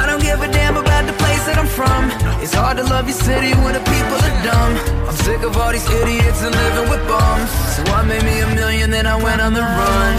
I 0.00 0.06
don't 0.06 0.22
give 0.22 0.40
a 0.40 0.48
damn 0.52 0.76
about 0.76 1.06
the 1.06 1.12
place 1.14 1.44
that 1.46 1.58
I'm 1.58 1.66
from. 1.66 2.10
It's 2.42 2.54
hard 2.54 2.76
to 2.78 2.84
love 2.84 3.08
your 3.08 3.16
city 3.16 3.52
when 3.64 3.72
the 3.74 3.84
people 3.84 4.18
are 4.28 4.36
dumb. 4.44 4.72
I'm 5.08 5.16
sick 5.16 5.42
of 5.42 5.56
all 5.56 5.72
these 5.72 5.88
idiots 5.90 6.42
and 6.42 6.54
living 6.54 6.88
with 6.92 7.02
bums. 7.08 7.50
So 7.74 7.82
I 7.92 8.02
made 8.04 8.24
me 8.24 8.40
a 8.40 8.48
million, 8.54 8.90
then 8.90 9.06
I 9.06 9.16
went 9.16 9.40
on 9.40 9.52
the 9.52 9.62
run. 9.62 10.14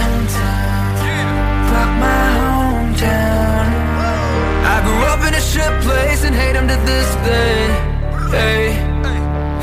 Fuck 1.72 1.92
my 2.04 2.25
hometown. 2.38 3.66
I 4.74 4.78
grew 4.86 5.04
up 5.13 5.22
in 5.28 5.34
a 5.34 5.42
shit 5.42 5.74
place 5.86 6.24
and 6.25 6.36
hate 6.36 6.54
them 6.54 6.68
to 6.68 6.78
this 6.86 7.10
day. 7.24 7.92
Hey. 8.36 9.21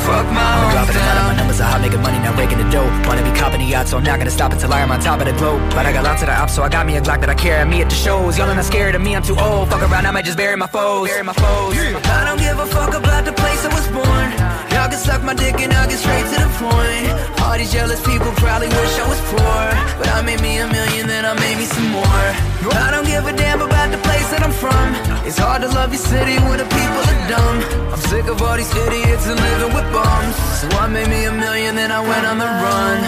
Fuck 0.09 0.25
my 0.33 0.41
hometown. 0.41 0.73
Dropping 0.73 0.97
a 0.97 1.05
lot 1.05 1.17
of 1.21 1.25
my 1.29 1.37
numbers, 1.37 1.61
I 1.61 1.67
hot 1.69 1.81
making 1.85 2.01
money, 2.01 2.19
now 2.25 2.33
raking 2.33 2.57
the 2.57 2.69
dough. 2.73 2.89
Wanna 3.05 3.23
be 3.29 3.33
copping 3.37 3.61
the 3.61 3.69
yacht, 3.69 3.89
so 3.89 3.99
I'm 3.99 4.05
not 4.05 4.19
gonna 4.19 4.33
stop 4.33 4.53
until 4.57 4.73
I 4.73 4.81
am 4.81 4.91
on 4.91 5.01
top 5.01 5.21
of 5.21 5.27
the 5.29 5.37
globe. 5.37 5.61
But 5.77 5.85
I 5.85 5.93
got 5.93 6.05
lots 6.05 6.23
of 6.23 6.29
the 6.29 6.35
ops, 6.35 6.55
so 6.57 6.63
I 6.63 6.71
got 6.71 6.87
me 6.87 6.97
a 6.97 7.03
Glock 7.03 7.21
that 7.21 7.29
I 7.29 7.35
carry 7.35 7.69
me 7.69 7.83
at 7.83 7.91
the 7.93 7.95
shows. 7.95 8.39
Y'all 8.39 8.49
are 8.49 8.55
not 8.55 8.65
scared 8.65 8.95
of 8.95 9.03
me, 9.03 9.15
I'm 9.15 9.23
too 9.23 9.37
old. 9.37 9.69
Fuck 9.69 9.83
around, 9.83 10.07
I 10.07 10.11
might 10.11 10.25
just 10.25 10.39
bury 10.39 10.57
my 10.57 10.67
foes. 10.67 11.09
Bury 11.09 11.25
my 11.25 11.35
foes. 11.35 11.77
I 11.77 12.25
don't 12.25 12.41
give 12.41 12.59
a 12.59 12.67
fuck 12.67 12.95
about 12.95 13.27
the 13.27 13.35
place 13.37 13.61
I 13.69 13.71
was 13.79 13.87
born. 13.93 14.29
Y'all 14.73 14.89
can 14.89 14.97
suck 14.97 15.23
my 15.23 15.35
dick 15.35 15.61
and 15.61 15.73
I'll 15.75 15.87
get 15.87 15.99
straight 15.99 16.25
to 16.33 16.39
the 16.41 16.51
point. 16.57 17.13
All 17.45 17.59
these 17.59 17.71
jealous 17.71 18.01
people 18.01 18.33
probably 18.41 18.69
wish 18.69 18.95
I 18.97 19.07
was 19.13 19.21
poor. 19.29 19.61
But 20.01 20.09
I 20.09 20.23
made 20.23 20.41
me 20.41 20.57
a 20.57 20.67
million, 20.69 21.07
then 21.07 21.27
I 21.27 21.35
made 21.35 21.59
me 21.59 21.67
some 21.69 21.89
more. 21.93 22.48
I 22.61 22.91
don't 22.91 23.07
give 23.07 23.25
a 23.27 23.33
damn 23.37 23.61
about 23.61 23.91
the 23.91 23.99
place 23.99 24.29
that 24.31 24.43
I'm 24.43 24.51
from. 24.53 24.95
It's 25.27 25.39
hard 25.39 25.63
to 25.63 25.69
love 25.69 25.93
your 25.93 26.03
city 26.03 26.37
when 26.49 26.59
the 26.59 26.65
people 26.65 27.03
are 27.11 27.29
dumb. 27.29 27.57
I'm 27.93 28.01
sick 28.11 28.27
of 28.27 28.43
all 28.43 28.57
these 28.57 28.75
idiots 28.75 29.27
and 29.29 29.39
living 29.39 29.73
with 29.75 29.87
bums. 29.93 30.35
So 30.61 30.69
I 30.79 30.89
made 30.89 31.09
me 31.09 31.25
a 31.25 31.33
million, 31.33 31.77
then 31.77 31.93
I 31.93 32.01
went 32.01 32.27
on 32.27 32.39
the 32.39 32.51
run. 32.65 32.99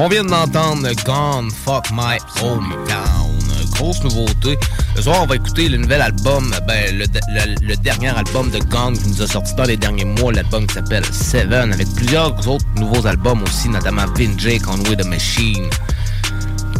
On 0.00 0.08
vient 0.08 0.24
d'entendre 0.24 0.92
Gawne 1.04 1.50
Fuck 1.50 1.90
My 1.92 2.18
Hometown. 2.36 3.23
Grosse 3.74 4.02
nouveauté. 4.02 4.58
Ce 4.96 5.02
soir, 5.02 5.22
on 5.22 5.26
va 5.26 5.36
écouter 5.36 5.68
le 5.68 5.78
nouvel 5.78 6.00
album, 6.00 6.54
ben, 6.66 6.96
le, 6.96 7.76
dernier 7.76 8.08
album 8.08 8.50
de 8.50 8.58
Gone 8.58 8.96
qui 8.96 9.08
nous 9.08 9.22
a 9.22 9.26
sorti 9.26 9.54
dans 9.54 9.64
les 9.64 9.76
derniers 9.76 10.04
mois, 10.04 10.32
l'album 10.32 10.66
qui 10.66 10.74
s'appelle 10.74 11.04
Seven, 11.04 11.72
avec 11.72 11.88
plusieurs 11.94 12.48
autres 12.48 12.64
nouveaux 12.76 13.06
albums 13.06 13.42
aussi, 13.42 13.68
notamment 13.68 14.06
Vinjay, 14.16 14.58
Conway 14.58 14.96
the 14.96 15.04
Machine. 15.04 15.68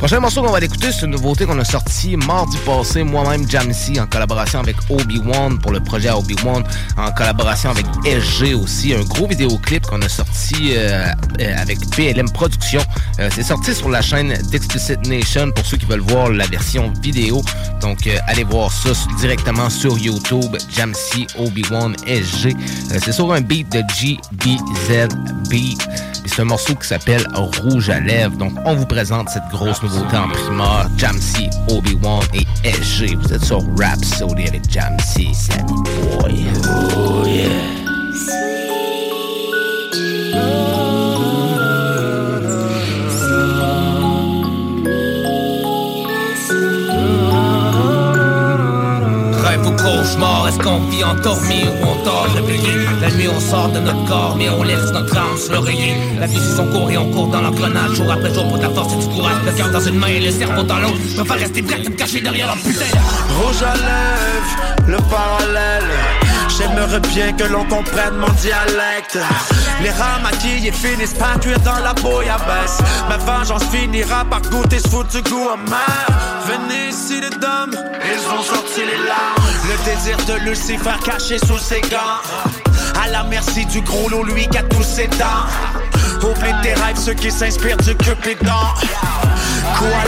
Prochain 0.04 0.20
morceau 0.20 0.42
qu'on 0.42 0.52
va 0.52 0.60
écouter, 0.60 0.88
c'est 0.92 1.06
une 1.06 1.12
nouveauté 1.12 1.46
qu'on 1.46 1.58
a 1.58 1.64
sorti 1.64 2.14
mardi 2.14 2.58
passé, 2.66 3.02
moi-même 3.02 3.50
Jamsey, 3.50 3.98
en 3.98 4.06
collaboration 4.06 4.60
avec 4.60 4.76
Obi-Wan 4.90 5.58
pour 5.58 5.72
le 5.72 5.80
projet 5.80 6.10
Obi-Wan, 6.10 6.62
en 6.98 7.10
collaboration 7.12 7.70
avec 7.70 7.86
SG 8.04 8.52
aussi. 8.52 8.92
Un 8.92 9.02
gros 9.04 9.26
vidéoclip 9.26 9.86
qu'on 9.86 10.02
a 10.02 10.08
sorti 10.10 10.74
euh, 10.76 11.06
euh, 11.40 11.56
avec 11.56 11.78
PLM 11.96 12.30
Productions. 12.32 12.82
Euh, 13.18 13.30
c'est 13.34 13.44
sorti 13.44 13.74
sur 13.74 13.88
la 13.88 14.02
chaîne 14.02 14.34
d'Explicit 14.50 15.06
Nation 15.06 15.50
pour 15.52 15.64
ceux 15.64 15.78
qui 15.78 15.86
veulent 15.86 16.00
voir 16.00 16.28
la 16.28 16.46
version 16.48 16.92
vidéo. 17.00 17.40
Donc, 17.80 18.06
allez 18.26 18.44
voir 18.44 18.70
ça 18.70 18.90
directement 19.16 19.70
sur 19.70 19.96
YouTube, 19.96 20.54
Jamsey, 20.76 21.26
Obi-Wan, 21.38 21.96
SG. 22.06 22.54
C'est 23.02 23.12
sur 23.12 23.32
un 23.32 23.40
beat 23.40 23.72
de 23.72 23.82
GBZ 23.96 25.08
c'est 26.26 26.42
un 26.42 26.46
morceau 26.46 26.74
qui 26.74 26.88
s'appelle 26.88 27.26
Rouge 27.34 27.90
à 27.90 28.00
lèvres. 28.00 28.36
Donc, 28.36 28.52
on 28.64 28.74
vous 28.74 28.86
présente 28.86 29.28
cette 29.28 29.46
grosse 29.50 29.78
nouveauté 29.94 30.16
en 30.16 30.28
primeur. 30.28 30.88
Jamsey, 30.96 31.50
Obi-Wan 31.70 32.22
et 32.32 32.46
SG. 32.68 33.16
Vous 33.16 33.32
êtes 33.32 33.44
sur 33.44 33.62
Rhapsody 33.78 34.48
avec 34.48 34.70
Jamsey, 34.70 35.32
Sammy 35.32 35.82
Boy. 36.20 36.46
Oh 36.96 37.24
yeah. 37.26 37.48
Rêve 49.42 49.66
ou 49.66 49.70
cauchemar, 49.76 50.48
est-ce 50.48 50.58
qu'on 50.58 50.80
vit 50.90 51.04
endormi 51.04 51.64
La 53.00 53.10
nuit 53.10 53.28
on 53.28 53.40
sort 53.40 53.68
de 53.68 53.80
notre 53.80 54.04
corps 54.06 54.36
mais 54.36 54.48
on 54.48 54.62
laisse 54.62 54.90
notre 54.92 55.16
âme 55.16 55.36
l'oreiller 55.50 55.94
La 56.18 56.26
vie 56.26 56.38
c'est 56.38 56.56
son 56.56 56.66
cours 56.66 56.90
et 56.90 56.96
on 56.96 57.10
court 57.10 57.28
dans 57.28 57.42
l'engrenage 57.42 57.94
Jour 57.94 58.10
après 58.10 58.32
jour 58.32 58.48
pour 58.48 58.58
ta 58.60 58.70
force 58.70 58.94
et 58.94 58.96
du 58.96 59.14
courage 59.14 59.36
Le 59.44 59.52
cœur 59.52 59.70
dans 59.70 59.80
une 59.80 59.98
main 59.98 60.06
et 60.08 60.20
le 60.20 60.30
cerveau 60.30 60.62
dans 60.62 60.78
l'autre 60.78 60.96
Je 61.08 61.16
préfère 61.16 61.38
rester 61.38 61.62
prêt 61.62 61.76
à 61.76 61.78
me 61.90 61.94
cacher 61.94 62.20
derrière 62.20 62.50
un 62.50 62.56
putain 62.56 62.84
Rouge 63.40 63.62
à 63.62 63.74
lèvres, 63.74 64.76
le 64.86 64.96
parallèle. 65.10 65.90
J'aimerais 66.56 67.00
bien 67.00 67.32
que 67.32 67.44
l'on 67.44 67.64
comprenne 67.64 68.14
mon 68.16 68.30
dialecte. 68.40 69.18
Les 69.82 69.90
rats 69.90 70.20
maquillés 70.22 70.70
finissent 70.70 71.14
par 71.14 71.40
cuire 71.40 71.58
dans 71.60 71.80
la 71.82 71.94
bouillabaisse. 71.94 72.78
Ma 73.08 73.16
vengeance 73.16 73.64
finira 73.72 74.24
par 74.24 74.42
goûter 74.42 74.78
ce 74.78 74.88
foutu 74.88 75.20
goût 75.22 75.48
amer. 75.48 76.06
Venez 76.46 76.90
ici 76.90 77.20
les 77.20 77.36
dames, 77.38 77.74
ils 77.74 78.28
ont 78.28 78.42
sorti 78.42 78.80
les 78.80 79.08
larmes. 79.08 79.43
Le 79.66 79.84
désir 79.84 80.16
de 80.26 80.34
Lucifer 80.48 80.98
caché 81.04 81.38
sous 81.38 81.58
ses 81.58 81.80
gants. 81.82 82.20
À 83.02 83.08
la 83.08 83.24
merci 83.24 83.64
du 83.66 83.80
gros 83.80 84.08
loup, 84.08 84.24
lui 84.24 84.46
qui 84.48 84.58
a 84.58 84.62
tous 84.62 84.82
ses 84.82 85.06
dents. 85.06 85.46
Oublie 86.22 86.52
tes 86.62 86.74
rêves, 86.74 86.96
ceux 86.96 87.14
qui 87.14 87.30
s'inspirent 87.30 87.76
du 87.78 87.94
cupidon. 87.96 88.52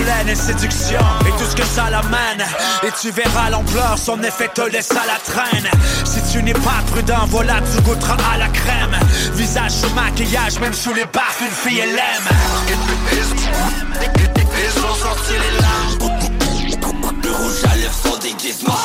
Laine 0.06 0.28
et 0.28 0.34
séduction, 0.34 1.00
et 1.26 1.30
tout 1.38 1.50
ce 1.50 1.56
que 1.56 1.64
ça 1.64 1.90
l'amène. 1.90 2.46
Et 2.82 2.90
tu 3.00 3.10
verras 3.10 3.50
l'ampleur, 3.50 3.96
son 3.98 4.22
effet 4.22 4.48
te 4.54 4.62
laisse 4.62 4.90
à 4.92 5.06
la 5.06 5.18
traîne. 5.24 5.66
Si 6.04 6.20
tu 6.32 6.42
n'es 6.42 6.52
pas 6.52 6.82
prudent, 6.90 7.26
voilà, 7.28 7.54
tu 7.74 7.82
goûteras 7.82 8.16
à 8.32 8.38
la 8.38 8.48
crème. 8.48 8.96
Visage 9.34 9.72
sous 9.72 9.90
maquillage, 9.94 10.58
même 10.60 10.74
sous 10.74 10.94
les 10.94 11.06
baffes, 11.06 11.40
une 11.40 11.70
fille 11.70 11.80
elle 11.80 11.90
aime. 11.90 12.28
Ils 14.58 14.78
ont 14.84 14.94
sorti 14.94 15.32
les 15.32 15.60
larmes. 15.60 16.15
Le 17.26 17.32
rouge 17.32 17.64
à 17.68 17.74
lèvres 17.74 17.92
son 18.04 18.16
déguisement 18.18 18.76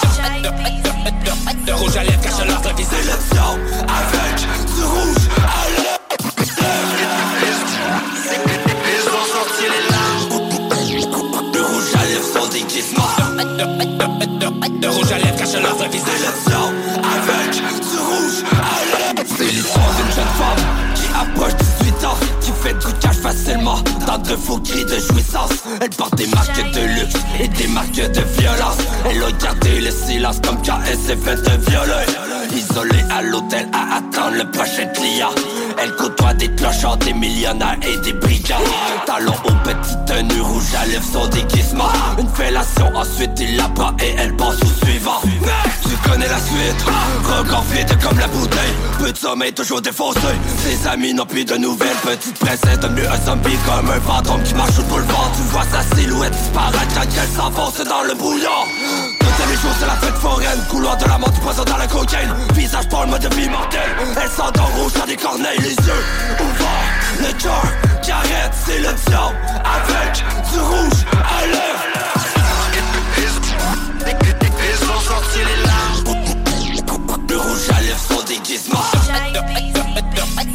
Le 1.68 1.74
rouge 1.74 1.96
à 1.96 2.04
lèvres 2.04 2.22
cache 2.24 2.44
leur 2.44 2.76
visage 2.76 3.06
Le 3.06 3.36
sang. 3.36 3.60
Avec 3.88 4.36
du 4.42 4.84
rouge 4.84 5.30
à 5.38 5.70
lèvres. 5.70 6.00
Ils 8.90 9.06
ont 9.10 9.28
sorti 9.32 9.66
les 9.70 9.84
larmes. 9.92 10.26
Le 11.54 11.62
rouge 11.62 11.94
à 11.94 12.04
lèvres 12.08 12.30
son 12.34 12.48
déguisement 12.48 13.10
Le 14.82 14.90
rouge 14.90 15.12
à 15.12 15.18
lèvres 15.20 15.38
cache 15.38 15.54
leur 15.62 15.76
visage 15.90 16.22
Le 16.26 16.52
sang. 16.52 16.74
Avec 17.14 17.52
du 17.54 17.98
rouge 18.10 18.44
à 18.50 19.14
lèvres. 19.14 19.36
C'est 19.38 19.52
l'histoire 19.52 19.94
d'une 19.98 20.12
jeune 20.16 20.34
femme 20.40 20.71
facilement. 23.22 23.78
Dans 24.08 24.18
de 24.18 24.36
faux 24.36 24.60
cris 24.60 24.86
de 24.86 25.00
jouissance. 25.00 25.52
Elle 25.80 25.90
porte 25.90 26.16
des 26.16 26.28
marques 26.28 26.72
de 26.74 26.82
luxe 26.82 27.16
et 27.40 27.48
des 27.48 27.68
marques 27.68 27.94
de 27.94 28.22
violence. 28.40 28.78
Elle 29.10 29.24
a 29.24 29.32
gardé 29.32 29.82
le 29.82 29.92
silence 29.92 30.40
comme 30.46 30.58
quand 30.66 30.80
elle 30.88 30.98
s'est 30.98 31.16
fait 31.16 31.36
violer. 31.70 32.06
Isolée 32.56 33.06
à 33.10 33.22
l'hôtel 33.22 33.70
à 33.74 33.98
attendre 33.98 34.38
le 34.38 34.52
prochain 34.52 34.88
client. 34.88 35.30
Elle 35.82 35.96
côtoie 35.96 36.34
des 36.34 36.50
clochards, 36.50 36.98
des 36.98 37.14
millionnaires 37.14 37.78
et 37.82 37.98
des 37.98 38.14
brigands. 38.14 38.58
Talons 39.06 39.34
aux 39.46 39.64
petites 39.64 40.06
tenues 40.06 40.42
rouges 40.42 40.76
à 40.80 40.86
lèvres 40.86 41.06
son 41.12 41.28
déguisement. 41.28 41.90
Une 42.20 42.30
fellation, 42.30 42.88
ensuite 42.96 43.32
il 43.40 43.56
la 43.56 43.70
prend 43.70 43.92
et 44.00 44.16
elle 44.18 44.36
passe 44.36 44.62
au 44.62 44.86
suivant. 44.86 45.22
Tu 45.24 46.10
connais 46.10 46.28
la 46.28 46.40
suite, 46.40 46.86
record 47.24 47.64
vide 47.72 47.98
comme 48.04 48.20
la 48.20 48.28
bouteille. 48.28 48.74
Peu 49.00 49.12
de 49.12 49.18
sommeil, 49.18 49.54
toujours 49.54 49.82
défoncé 49.82 50.20
Ses 50.58 50.88
amis 50.88 51.14
n'ont 51.14 51.26
plus 51.26 51.46
de 51.46 51.56
nouvelles. 51.56 51.96
Petite 52.04 52.38
princesse 52.38 52.80
devenue 52.80 53.08
un 53.12 53.26
zombie 53.26 53.58
comme 53.66 53.90
un 53.90 54.00
fantôme 54.02 54.42
qui 54.44 54.54
marche 54.54 54.72
sur 54.72 54.84
le 54.84 54.90
boulevard 54.90 55.32
Tu 55.36 55.42
vois 55.52 55.64
sa 55.72 55.96
silhouette 55.96 56.32
disparaître 56.32 56.94
quand 56.94 57.02
elle 57.02 57.30
s'enfonce 57.30 57.82
dans 57.86 58.04
le 58.04 58.14
brouillard. 58.14 58.66
Toutes 59.20 59.50
les 59.50 59.56
jours 59.58 59.72
c'est 59.80 59.88
la 59.88 59.96
fête 59.96 60.16
foraine. 60.16 60.60
Couloir 60.70 60.98
de 60.98 61.06
la 61.06 61.18
mort, 61.18 61.32
du 61.32 61.40
poison 61.40 61.64
dans 61.64 61.78
la 61.78 61.88
cocaïne. 61.88 62.34
Visage 62.54 62.88
pour 62.90 63.02
le 63.02 63.08
mode 63.08 63.22
de 63.22 63.36
vie 63.36 63.50
mortel 63.50 63.90
Elle 64.22 64.30
s'endort 64.30 64.72
rouge 64.78 64.94
dans 64.94 65.06
des 65.06 65.18
corneilles 65.18 65.60
Les 65.60 65.76
yeux 65.76 66.04
ouverts, 66.40 67.20
le 67.20 67.34
cœur 67.42 67.64
qui 68.02 68.12
arrête 68.12 68.54
C'est 68.66 68.80
le 68.80 68.94
diable. 69.08 69.38
Avec 69.76 70.24
du 70.52 70.60
rouge 70.60 71.06
à 71.14 71.46
lèvres. 71.48 71.88
Ils 74.74 74.90
ont 74.90 75.00
sortir 75.02 75.48
les 75.48 75.64
larmes. 75.64 76.26
Le 77.30 77.38
rouge 77.38 77.70
à 77.76 77.82
lèvres 77.82 78.00
son 78.10 78.24
déguisement 78.26 78.80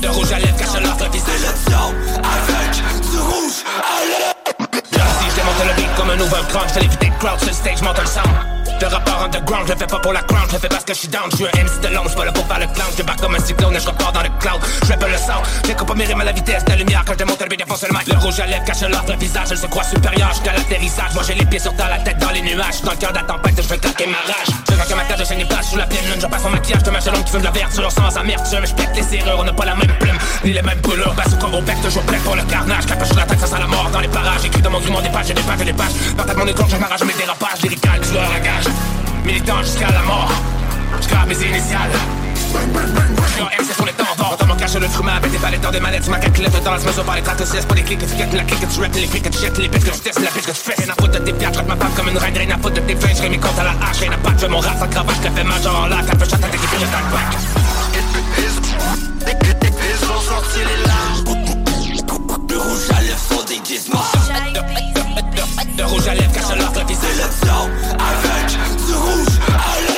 Le 0.06 0.12
rouge 0.12 0.30
à 0.30 0.38
lèvres 0.38 0.56
cache 0.56 0.80
leur 0.80 1.10
visage 1.10 1.40
Le 1.40 1.70
sang. 1.72 1.92
Avec 2.22 2.70
du 3.10 3.18
rouge 3.18 3.64
à 3.82 4.04
lèvres 4.06 4.70
Si 5.18 5.30
je 5.30 5.34
démonte 5.34 5.66
le 5.66 5.74
beat 5.74 5.94
comme 5.96 6.10
un 6.10 6.20
overground, 6.20 6.68
je 6.68 6.74
fais 6.74 6.80
l'éviter 6.82 7.06
de 7.06 7.14
crowd 7.18 7.38
sur 7.40 7.48
le 7.48 7.52
stage, 7.52 7.82
monte 7.82 7.98
le 7.98 8.06
sound 8.06 8.65
le 8.80 8.88
rapport 8.88 9.22
underground, 9.22 9.66
je 9.66 9.72
le 9.72 9.78
fais 9.78 9.86
pas 9.86 9.98
pour 9.98 10.12
la 10.12 10.22
crown, 10.22 10.44
je 10.48 10.54
le 10.54 10.58
fais 10.58 10.68
parce 10.68 10.84
que 10.84 10.94
je 10.94 10.98
suis 10.98 11.08
down. 11.08 11.24
Je 11.30 11.36
suis 11.36 11.46
un 11.46 11.64
MC 11.64 11.80
de 11.80 11.88
l'ombre, 11.88 12.10
je 12.10 12.16
pas 12.16 12.24
là 12.24 12.32
pour 12.32 12.46
faire 12.46 12.58
le 12.58 12.66
clown. 12.66 12.88
Je 12.92 12.96
débarque 12.96 13.20
comme 13.20 13.34
un 13.34 13.38
cyclone 13.38 13.76
et 13.76 13.80
je 13.80 13.86
repars 13.86 14.12
dans 14.12 14.22
le 14.22 14.28
cloud. 14.40 14.60
Je 14.84 14.92
pas 14.92 15.08
le 15.08 15.16
sang, 15.16 15.42
j'écoute 15.64 15.86
pas 15.86 15.94
à 15.94 16.24
la 16.24 16.32
vitesse 16.32 16.64
de 16.64 16.70
la 16.70 16.76
lumière. 16.76 17.02
Quand 17.06 17.12
je 17.12 17.18
démonte 17.18 17.40
le 17.40 17.56
défonce 17.56 17.82
le 17.82 17.96
mic. 17.96 18.06
Le 18.06 18.18
rouge 18.18 18.40
à 18.40 18.46
lèvres 18.46 18.64
cache 18.64 18.82
l'ordre, 18.82 19.12
le 19.12 19.18
visage, 19.18 19.48
elle 19.50 19.58
se 19.58 19.66
croit 19.66 19.84
supérieur 19.84 20.30
jusqu'à 20.30 20.52
l'atterrissage. 20.52 21.14
Moi 21.14 21.22
j'ai 21.26 21.34
les 21.34 21.46
pieds 21.46 21.58
sur 21.58 21.74
terre, 21.76 21.88
la 21.88 21.98
tête 21.98 22.18
dans 22.18 22.30
les 22.30 22.42
nuages. 22.42 22.82
Dans 22.82 22.92
le 22.92 22.96
cœur 22.96 23.12
de 23.12 23.18
la 23.18 23.24
tempête, 23.24 23.54
je 23.56 23.68
vais 23.68 23.78
claquer 23.78 24.06
ma 24.06 24.18
rage. 24.18 24.50
Je 24.68 24.74
vais 24.74 24.94
ma 24.94 25.04
tête, 25.04 25.26
je 25.28 25.34
les 25.34 25.44
plages 25.44 25.64
sous 25.64 25.76
la 25.76 25.86
pleine 25.86 26.04
lune. 26.04 26.20
Je 26.20 26.26
passe 26.26 26.42
mon 26.42 26.50
maquillage, 26.50 26.82
te 26.82 26.90
mâche 26.90 27.06
l'ombre 27.06 27.24
qui 27.24 27.32
fume 27.32 27.40
de 27.40 27.46
la 27.46 27.50
verture 27.50 27.92
sans 27.92 28.16
amertume. 28.16 28.66
Je 28.66 28.74
pète 28.74 28.90
les 28.94 29.02
serrures, 29.02 29.38
on 29.38 29.44
n'a 29.44 29.52
pas 29.52 29.64
la 29.64 29.74
même 29.74 29.92
plume, 29.98 30.18
ni 30.44 30.52
les 30.52 30.62
mêmes 30.62 30.80
brûlures. 30.80 31.14
Basse 31.14 31.32
au 31.32 31.62
bec, 31.62 31.76
toujours 31.82 32.02
prêt 32.02 32.18
pour 32.18 32.36
le 32.36 32.42
carnage. 32.42 32.84
Sur 33.06 33.16
la 33.16 33.24
tête, 33.24 33.40
ça 33.40 33.46
sent 33.46 33.58
la 33.58 33.66
mort 33.66 33.88
dans 33.92 34.00
les 34.00 34.08
parages. 34.08 34.44
Écrit 34.44 34.62
dans 34.62 34.70
mon 34.70 34.80
grimoire 34.80 35.02
des 35.02 35.10
pages, 35.10 35.26
j'ai 35.28 35.34
des 35.34 35.42
pages 35.42 35.60
et 35.60 35.64
des 35.64 35.72
pages. 35.72 35.92
Par 36.16 36.36
mon 36.36 36.46
écran, 36.46 36.66
je 36.68 36.76
m'arrache 36.76 37.04
mes 37.04 37.14
dérapages, 37.14 37.62
lyrical, 37.62 38.00
tu 38.02 38.16
militant 39.24 39.62
jusqu'à 39.62 39.90
la 39.90 40.02
mort. 40.02 40.30
J'grave 41.00 41.28
mes 41.28 41.34
initiales. 41.34 41.90
MC 42.56 43.74
sur 43.74 43.84
les 43.84 43.92
temps 43.92 44.04
forts 44.16 44.36
Dans 44.38 44.46
mon 44.46 44.54
cache 44.54 44.74
le 44.74 44.88
fruit 44.88 45.10
avec 45.10 45.30
des 45.30 45.38
palettes 45.38 45.70
des 45.70 45.80
manettes 45.80 46.08
Ma 46.08 46.18
calculette 46.18 46.62
dans 46.64 46.72
la 46.72 46.78
semaine 46.78 47.04
par 47.04 47.16
les 47.16 47.22
traces 47.22 47.52
de 47.52 47.66
Pas 47.66 47.74
des 47.74 47.82
clics 47.82 47.98
que 47.98 48.04
tu 48.06 48.36
la 48.36 48.44
clique 48.44 48.60
que 48.60 48.66
tu 48.66 48.80
rap 48.80 48.94
Les 48.94 49.06
clics 49.06 49.22
que 49.22 49.28
tu 49.28 49.38
jettes 49.40 49.58
Les 49.58 49.68
bêtes 49.68 49.84
que 49.84 49.90
tu 49.90 50.00
testes 50.00 50.20
La 50.20 50.30
bitch 50.30 50.46
que 50.46 50.52
tu 50.52 50.56
fais. 50.56 50.74
Rien 50.78 50.92
à 50.92 50.94
foutre 51.00 51.12
de 51.12 51.18
tes 51.18 51.32
pierres 51.32 51.52
Traite 51.52 51.68
ma 51.68 51.76
femme 51.76 51.92
comme 51.96 52.08
une 52.08 52.18
reine 52.18 52.36
Rien 52.36 52.50
à 52.50 52.58
foutre 52.58 52.74
de 52.74 52.80
tes 52.80 52.96
feuilles 52.96 53.16
J'rais 53.16 53.28
mes 53.28 53.38
comptes 53.38 53.58
à 53.58 53.64
la 53.64 53.70
hache 53.70 53.98
Rien 54.00 54.12
à 54.12 54.16
pas 54.16 54.30
Je 54.38 54.46
mon 54.46 54.58
rap 54.58 54.78
sans 54.78 54.88
cravache 54.88 55.16
Je 55.22 55.28
fais 55.28 55.62
genre 55.62 55.82
en 55.82 55.86
lac. 55.86 56.04
Un 56.10 56.16
peu 56.16 56.24
chat 56.24 56.36
à 56.36 56.48
tes 56.48 56.58
je 56.58 56.62
t'attaque 56.62 57.10
back 57.12 57.36
Ils 59.92 60.04
ont 60.04 60.20
sorti 60.20 60.58
les 60.60 60.86
larmes. 60.86 61.24
Le 62.48 62.58
rouge 62.58 62.90
à 62.96 63.00
lèvres 63.02 63.18
son 63.28 63.42
déguisement 63.44 64.04
Le 65.78 65.84
rouge 65.84 66.08
à 66.08 66.14
lèvres 66.14 66.32
cache 66.32 66.56
leur 66.56 66.86
visage. 66.86 67.16
Le 67.18 67.68
avec 67.98 68.94
rouge 68.94 69.95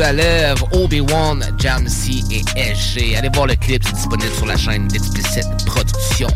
À 0.00 0.12
lèvres, 0.12 0.68
Obi-Wan, 0.74 1.44
Jamsey 1.58 2.22
et 2.30 2.44
SG. 2.56 3.16
Allez 3.16 3.30
voir 3.34 3.46
le 3.46 3.56
clip, 3.56 3.82
c'est 3.84 3.94
disponible 3.94 4.32
sur 4.32 4.46
la 4.46 4.56
chaîne 4.56 4.86
d'Explicit 4.86 5.44
Production. 5.66 6.28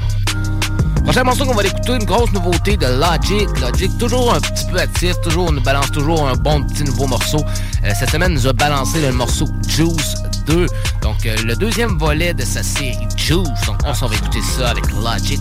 Prochain 1.04 1.22
morceau 1.22 1.44
qu'on 1.44 1.54
va 1.54 1.62
écouter, 1.64 1.92
une 1.92 2.04
grosse 2.04 2.32
nouveauté 2.32 2.76
de 2.76 2.86
Logic. 2.86 3.48
Logic, 3.60 3.96
toujours 3.98 4.34
un 4.34 4.40
petit 4.40 4.64
peu 4.66 4.78
actif, 4.78 5.20
toujours, 5.20 5.52
nous 5.52 5.60
balance 5.60 5.92
toujours 5.92 6.28
un 6.28 6.34
bon 6.34 6.64
petit 6.64 6.82
nouveau 6.82 7.06
morceau. 7.06 7.44
Euh, 7.84 7.92
cette 7.96 8.10
semaine, 8.10 8.34
nous 8.34 8.48
a 8.48 8.52
balancé 8.52 9.00
le 9.00 9.12
morceau 9.12 9.46
Juice 9.68 10.16
2. 10.46 10.66
Donc, 11.02 11.24
euh, 11.24 11.36
le 11.44 11.54
deuxième 11.54 11.98
volet 11.98 12.34
de 12.34 12.44
sa 12.44 12.64
série 12.64 13.06
Juice. 13.16 13.48
Donc, 13.66 13.80
on 13.86 13.94
s'en 13.94 14.08
va 14.08 14.16
écouter 14.16 14.40
ça 14.42 14.70
avec 14.70 14.90
Logic. 14.90 15.40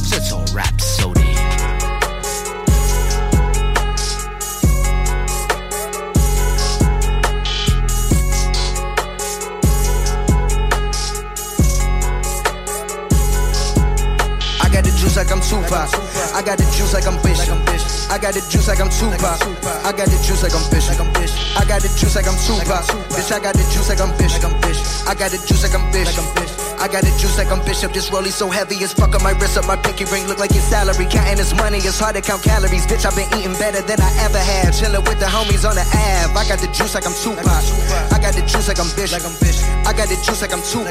Rhapsody. 0.56 1.21
juice 1.21 1.21
like 15.22 15.32
I'm 15.32 15.42
Tupac. 15.42 15.94
I 16.34 16.42
got 16.42 16.58
the 16.58 16.66
juice 16.74 16.94
like 16.94 17.06
I'm 17.06 17.22
Bishop. 17.22 17.58
I 18.10 18.18
got 18.18 18.34
the 18.34 18.42
juice 18.50 18.68
like 18.68 18.82
I'm 18.82 18.90
Tupac. 18.90 19.22
I 19.86 19.92
got 19.92 20.08
the 20.08 20.18
juice 20.26 20.42
like 20.42 20.56
I'm 20.56 20.66
Bishop. 20.72 20.98
I 21.58 21.66
got 21.66 21.82
the 21.82 21.90
juice 21.96 22.16
like 22.16 22.28
I'm 22.28 22.38
Tupac. 22.42 22.86
Bitch, 23.14 23.32
I 23.32 23.40
got 23.40 23.54
the 23.54 23.64
juice 23.70 23.90
like 23.90 24.02
I'm 24.02 24.18
Bishop. 24.18 24.44
I 25.08 25.14
got 25.14 25.30
the 25.30 25.38
juice 25.46 25.62
like 25.62 25.76
I'm 25.76 25.92
Bishop. 25.92 26.61
I 26.82 26.90
got 26.90 27.06
the 27.06 27.14
juice 27.22 27.38
like 27.38 27.54
I'm 27.54 27.62
Bishop. 27.62 27.94
This 27.94 28.10
rollie 28.10 28.34
so 28.34 28.50
heavy 28.50 28.74
as 28.82 28.90
fuck 28.90 29.14
on 29.14 29.22
my 29.22 29.38
wrist 29.38 29.54
up. 29.54 29.70
My 29.70 29.78
pinky 29.78 30.10
ring 30.10 30.26
look 30.26 30.42
like 30.42 30.50
your 30.50 30.66
salary. 30.66 31.06
Counting 31.06 31.38
this 31.38 31.54
money, 31.54 31.78
it's 31.78 32.02
hard 32.02 32.18
to 32.18 32.26
count 32.26 32.42
calories. 32.42 32.90
Bitch, 32.90 33.06
I've 33.06 33.14
been 33.14 33.30
eating 33.38 33.54
better 33.62 33.86
than 33.86 34.02
I 34.02 34.10
ever 34.26 34.42
had. 34.42 34.74
Chilling 34.74 35.06
with 35.06 35.22
the 35.22 35.30
homies 35.30 35.62
on 35.62 35.78
the 35.78 35.86
Ave. 35.86 36.34
I 36.34 36.42
got 36.50 36.58
the 36.58 36.66
juice 36.74 36.98
like 36.98 37.06
I'm 37.06 37.14
Tupac. 37.14 37.46
I 37.46 38.18
got 38.18 38.34
the 38.34 38.42
juice 38.50 38.66
like 38.66 38.82
I'm 38.82 38.90
Bishop. 38.98 39.22
I 39.86 39.94
got 39.94 40.10
the 40.10 40.18
juice 40.26 40.42
like 40.42 40.58
I'm 40.58 40.66
Tupac. 40.66 40.90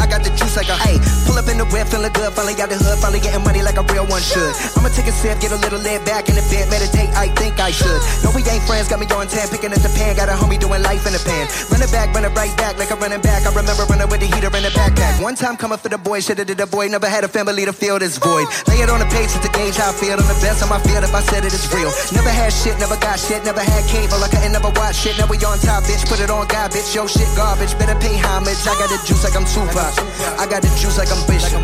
I 0.00 0.08
got 0.08 0.24
the 0.24 0.32
juice 0.32 0.56
like 0.56 0.72
I'm. 0.72 0.80
Hey, 0.80 0.96
pull 1.28 1.36
up 1.36 1.44
in 1.52 1.60
the 1.60 1.68
whip, 1.68 1.92
feeling 1.92 2.16
good. 2.16 2.32
Finally 2.32 2.56
out 2.56 2.72
the 2.72 2.80
hood, 2.80 2.96
finally 2.96 3.20
getting 3.20 3.44
money 3.44 3.60
like 3.60 3.76
a 3.76 3.84
real 3.92 4.08
one 4.08 4.24
should. 4.24 4.56
I'ma 4.72 4.88
take 4.88 5.04
a 5.04 5.12
sip, 5.12 5.36
get 5.44 5.52
a 5.52 5.60
little 5.60 5.84
lit 5.84 6.00
back 6.08 6.32
in 6.32 6.34
the 6.40 6.44
bed, 6.48 6.72
meditate. 6.72 7.12
I 7.12 7.28
think 7.36 7.60
I 7.60 7.76
should. 7.76 8.00
No, 8.24 8.32
we 8.32 8.40
ain't 8.48 8.64
friends, 8.64 8.88
got 8.88 8.96
me 8.96 9.04
on 9.12 9.28
10, 9.28 9.52
picking 9.52 9.68
at 9.68 9.84
the 9.84 9.92
pan. 10.00 10.16
Got 10.16 10.32
a 10.32 10.36
homie 10.40 10.56
doing 10.56 10.80
life 10.80 11.04
in 11.04 11.12
the 11.12 11.20
pan. 11.20 11.44
Running 11.68 11.92
back, 11.92 12.08
running 12.16 12.32
right 12.32 12.56
back, 12.56 12.80
like 12.80 12.88
a 12.88 12.96
running 12.96 13.20
back. 13.20 13.44
I 13.44 13.52
remember 13.52 13.84
running 13.84 14.08
with 14.08 14.24
the 14.24 14.32
heater 14.32 14.48
in 14.48 14.64
the 14.64 14.72
backpack. 14.72 15.09
One 15.18 15.34
time 15.34 15.56
coming 15.56 15.78
for 15.78 15.88
the 15.88 15.98
boy, 15.98 16.20
shit, 16.20 16.38
did 16.38 16.48
the 16.48 16.66
boy. 16.66 16.88
Never 16.88 17.08
had 17.08 17.24
a 17.24 17.28
family 17.28 17.64
to 17.64 17.72
fill 17.72 17.98
this 17.98 18.16
void. 18.16 18.46
Lay 18.68 18.80
it 18.80 18.88
on 18.88 19.00
the 19.02 19.08
page 19.10 19.32
to 19.34 19.50
gauge 19.50 19.76
how 19.76 19.90
I 19.90 19.94
feel. 19.94 20.14
I'm 20.14 20.24
the 20.24 20.38
best 20.38 20.62
on 20.62 20.70
my 20.70 20.80
field 20.86 21.04
if 21.04 21.12
I 21.14 21.20
said 21.20 21.44
it's 21.44 21.66
real. 21.74 21.92
Never 22.14 22.30
had 22.30 22.52
shit, 22.52 22.78
never 22.78 22.96
got 22.96 23.18
shit, 23.18 23.44
never 23.44 23.60
had 23.60 23.84
cable. 23.90 24.22
I 24.22 24.28
couldn't 24.28 24.52
never 24.52 24.70
watch 24.78 24.96
shit. 25.02 25.18
Now 25.18 25.26
we 25.26 25.36
on 25.44 25.58
top, 25.60 25.84
bitch. 25.84 26.06
Put 26.08 26.20
it 26.20 26.30
on 26.30 26.46
God, 26.48 26.72
bitch. 26.72 26.94
Yo, 26.94 27.06
shit, 27.06 27.28
garbage. 27.36 27.76
Better 27.76 27.98
pay 28.00 28.16
homage. 28.16 28.64
I 28.64 28.74
got 28.78 28.88
the 28.88 28.98
juice 29.04 29.24
like 29.24 29.36
I'm 29.36 29.44
Tupac. 29.44 29.92
I 30.38 30.44
got 30.48 30.62
the 30.62 30.70
juice 30.78 30.96
like 30.96 31.12
I'm 31.12 31.22
Bishop. 31.28 31.62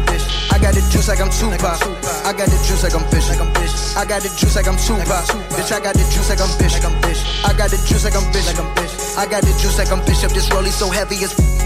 I 0.52 0.58
got 0.58 0.74
the 0.74 0.82
juice 0.92 1.08
like 1.08 1.20
I'm 1.20 1.30
Tupac. 1.32 1.80
I 2.24 2.32
got 2.36 2.48
the 2.48 2.58
juice 2.64 2.82
like 2.84 2.94
I'm 2.94 3.04
Bishop. 3.08 3.40
I 3.96 4.04
got 4.04 4.20
the 4.20 4.30
juice 4.36 4.56
like 4.56 4.68
I'm 4.68 4.76
Tupac. 4.76 5.26
Bitch, 5.56 5.72
I 5.72 5.80
got 5.80 5.96
the 5.96 6.04
juice 6.12 6.28
like 6.28 6.40
I'm 6.44 6.52
Bishop. 6.60 6.84
I 7.44 7.52
got 7.56 7.70
the 7.72 7.78
juice 7.88 8.04
like 8.04 8.16
I'm 8.16 8.26
Bishop. 8.36 8.60
I 9.16 9.24
got 9.24 9.42
the 9.42 9.52
juice 9.56 9.78
like 9.78 9.90
I'm 9.90 10.04
Bishop. 10.04 10.30
This 10.36 10.48
rollie 10.52 10.74
so 10.74 10.90
heavy 10.92 11.16
as. 11.24 11.65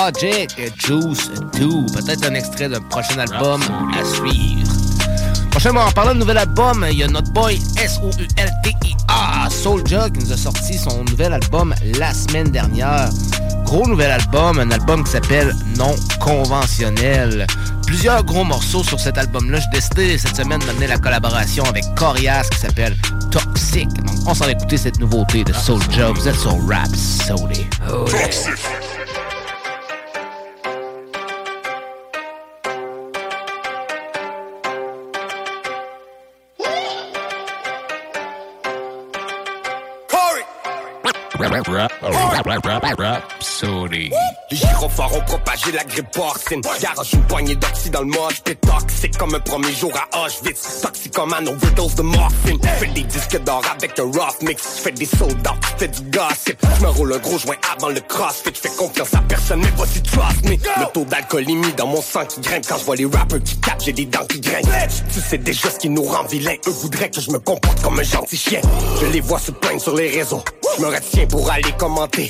Logic, 0.00 0.50
Juice 0.78 1.30
2, 1.58 1.68
peut-être 1.94 2.24
un 2.24 2.34
extrait 2.34 2.70
d'un 2.70 2.80
prochain 2.80 3.18
album 3.18 3.60
à 3.92 4.02
suivre. 4.04 4.72
Prochainement, 5.50 5.82
en 5.82 5.90
parlant 5.90 6.14
de 6.14 6.20
nouvel 6.20 6.38
album, 6.38 6.86
il 6.90 6.98
y 6.98 7.02
a 7.02 7.06
notre 7.06 7.30
boy 7.32 7.60
S-O-U-L-T-I-A, 7.76 9.50
Soulja, 9.50 10.08
qui 10.08 10.24
nous 10.24 10.32
a 10.32 10.38
sorti 10.38 10.78
son 10.78 11.04
nouvel 11.04 11.34
album 11.34 11.74
la 11.98 12.14
semaine 12.14 12.48
dernière. 12.48 13.10
Gros 13.64 13.86
nouvel 13.86 14.12
album, 14.12 14.58
un 14.58 14.70
album 14.70 15.04
qui 15.04 15.10
s'appelle 15.10 15.54
Non 15.76 15.94
Conventionnel. 16.18 17.46
Plusieurs 17.86 18.24
gros 18.24 18.44
morceaux 18.44 18.82
sur 18.82 18.98
cet 18.98 19.18
album-là. 19.18 19.58
J'ai 19.58 19.80
décidé 19.80 20.16
cette 20.16 20.36
semaine 20.36 20.60
d'amener 20.60 20.86
la 20.86 20.96
collaboration 20.96 21.64
avec 21.64 21.84
Corias 21.94 22.48
qui 22.50 22.58
s'appelle 22.58 22.96
Toxic. 23.30 23.92
Donc, 24.02 24.16
on 24.26 24.32
s'en 24.32 24.46
va 24.46 24.52
écouter 24.52 24.78
cette 24.78 24.98
nouveauté 24.98 25.44
de 25.44 25.52
Soulja. 25.52 26.10
Vous 26.10 26.26
êtes 26.26 26.36
sur 26.36 26.56
Rap 26.66 26.88
Sody. 26.96 27.66
Oh. 27.92 28.06
Rhapsody. 42.98 44.10
Les 44.50 44.56
gyrophares 44.56 45.14
ont 45.16 45.20
propagé 45.20 45.72
la 45.72 45.84
grippe 45.84 46.10
porcine. 46.10 46.60
Garage 46.80 47.12
une 47.12 47.22
poignée 47.24 47.54
d'oxy 47.54 47.90
dans 47.90 48.00
le 48.00 48.06
moche. 48.06 48.42
T'es 48.44 48.54
toxique 48.54 49.16
comme 49.16 49.34
un 49.34 49.40
premier 49.40 49.72
jour 49.72 49.92
à 49.94 50.24
Auschwitz. 50.24 50.80
Toxicomane 50.82 51.48
overdose 51.48 51.94
de 51.94 52.02
morphine. 52.02 52.58
Fais 52.78 52.86
des 52.86 53.02
disques 53.02 53.38
d'or 53.44 53.62
avec 53.70 53.98
un 53.98 54.04
rough 54.04 54.42
mix. 54.42 54.80
Fais 54.82 54.92
des 54.92 55.06
soldats, 55.06 55.54
fais 55.78 55.88
du 55.88 56.02
gossip. 56.02 56.58
Je 56.76 56.82
me 56.82 56.88
roule 56.88 57.12
un 57.14 57.18
gros 57.18 57.38
joint 57.38 57.56
avant 57.76 57.88
le 57.90 58.00
crossfit. 58.00 58.50
Je 58.54 58.60
fais 58.60 58.76
confiance 58.76 59.14
à 59.14 59.20
personne, 59.28 59.60
mais 59.60 59.86
si 59.86 60.02
trust 60.02 60.44
me. 60.44 60.52
Le 60.52 60.92
taux 60.92 61.04
d'alcoolémie 61.04 61.72
dans 61.74 61.86
mon 61.86 62.02
sang 62.02 62.24
qui 62.26 62.40
grimpe 62.40 62.66
quand 62.66 62.78
je 62.78 62.84
vois 62.84 62.96
les 62.96 63.06
rappers 63.06 63.42
qui 63.42 63.56
capent. 63.60 63.82
J'ai 63.84 63.92
des 63.92 64.06
dents 64.06 64.26
qui 64.28 64.40
grincent. 64.40 65.04
Tu 65.12 65.20
sais 65.20 65.38
déjà 65.38 65.70
ce 65.70 65.78
qui 65.78 65.88
nous 65.88 66.02
rend 66.02 66.24
vilains. 66.24 66.56
Eux 66.66 66.70
voudraient 66.70 67.10
que 67.10 67.20
je 67.20 67.30
me 67.30 67.38
comporte 67.38 67.80
comme 67.82 67.98
un 67.98 68.02
gentil 68.02 68.36
chien. 68.36 68.60
Je 69.00 69.06
les 69.06 69.20
vois 69.20 69.38
se 69.38 69.52
plaindre 69.52 69.80
sur 69.80 69.94
les 69.94 70.08
réseaux. 70.08 70.42
Je 70.76 70.82
me 70.82 70.88
retiens 70.88 71.26
pour 71.26 71.49
aller 71.50 71.72
commenter. 71.72 72.28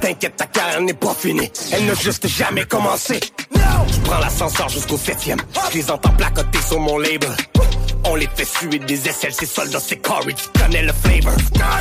T'inquiète, 0.00 0.36
ta 0.36 0.46
carrière 0.46 0.80
n'est 0.80 0.94
pas 0.94 1.14
finie. 1.14 1.50
Elle 1.72 1.86
n'a 1.86 1.94
juste 1.94 2.26
jamais 2.26 2.64
commencé. 2.64 3.20
Je 3.54 4.00
prends 4.00 4.18
l'ascenseur 4.18 4.68
jusqu'au 4.68 4.96
septième. 4.96 5.38
Je 5.70 5.78
les 5.78 5.90
entends 5.90 6.12
placoter 6.14 6.58
sur 6.66 6.80
mon 6.80 6.98
label. 6.98 7.30
On 8.04 8.16
les 8.16 8.28
fait 8.34 8.44
suer 8.44 8.80
des 8.80 9.08
aisselles, 9.08 9.32
ces 9.32 9.46
soldats, 9.46 9.78
c'est 9.78 9.98
Corey, 9.98 10.34
tu 10.34 10.60
connais 10.60 10.82
le 10.82 10.92
flavor. 10.92 11.32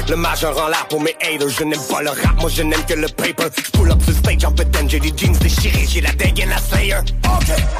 Le 0.08 0.16
majeur 0.16 0.56
en 0.64 0.68
l'air 0.68 0.88
pour 0.88 1.02
mes 1.02 1.16
haters, 1.20 1.50
je 1.50 1.64
n'aime 1.64 1.82
pas 1.90 2.04
le 2.04 2.10
rap, 2.12 2.40
moi 2.40 2.50
je 2.54 2.62
n'aime 2.62 2.86
que 2.86 2.94
le 2.94 3.08
paper. 3.08 3.50
Je 3.58 3.72
pull 3.72 3.92
up 3.92 4.00
sur 4.04 4.14
stage 4.14 4.46
en 4.46 4.52
pétain, 4.52 4.88
j'ai 4.88 5.00
des 5.00 5.14
jeans 5.18 5.36
déchirés, 5.38 5.88
j'ai 5.88 6.02
la 6.02 6.12
dégaine 6.12 6.50
la 6.50 6.60
slayer. 6.60 7.00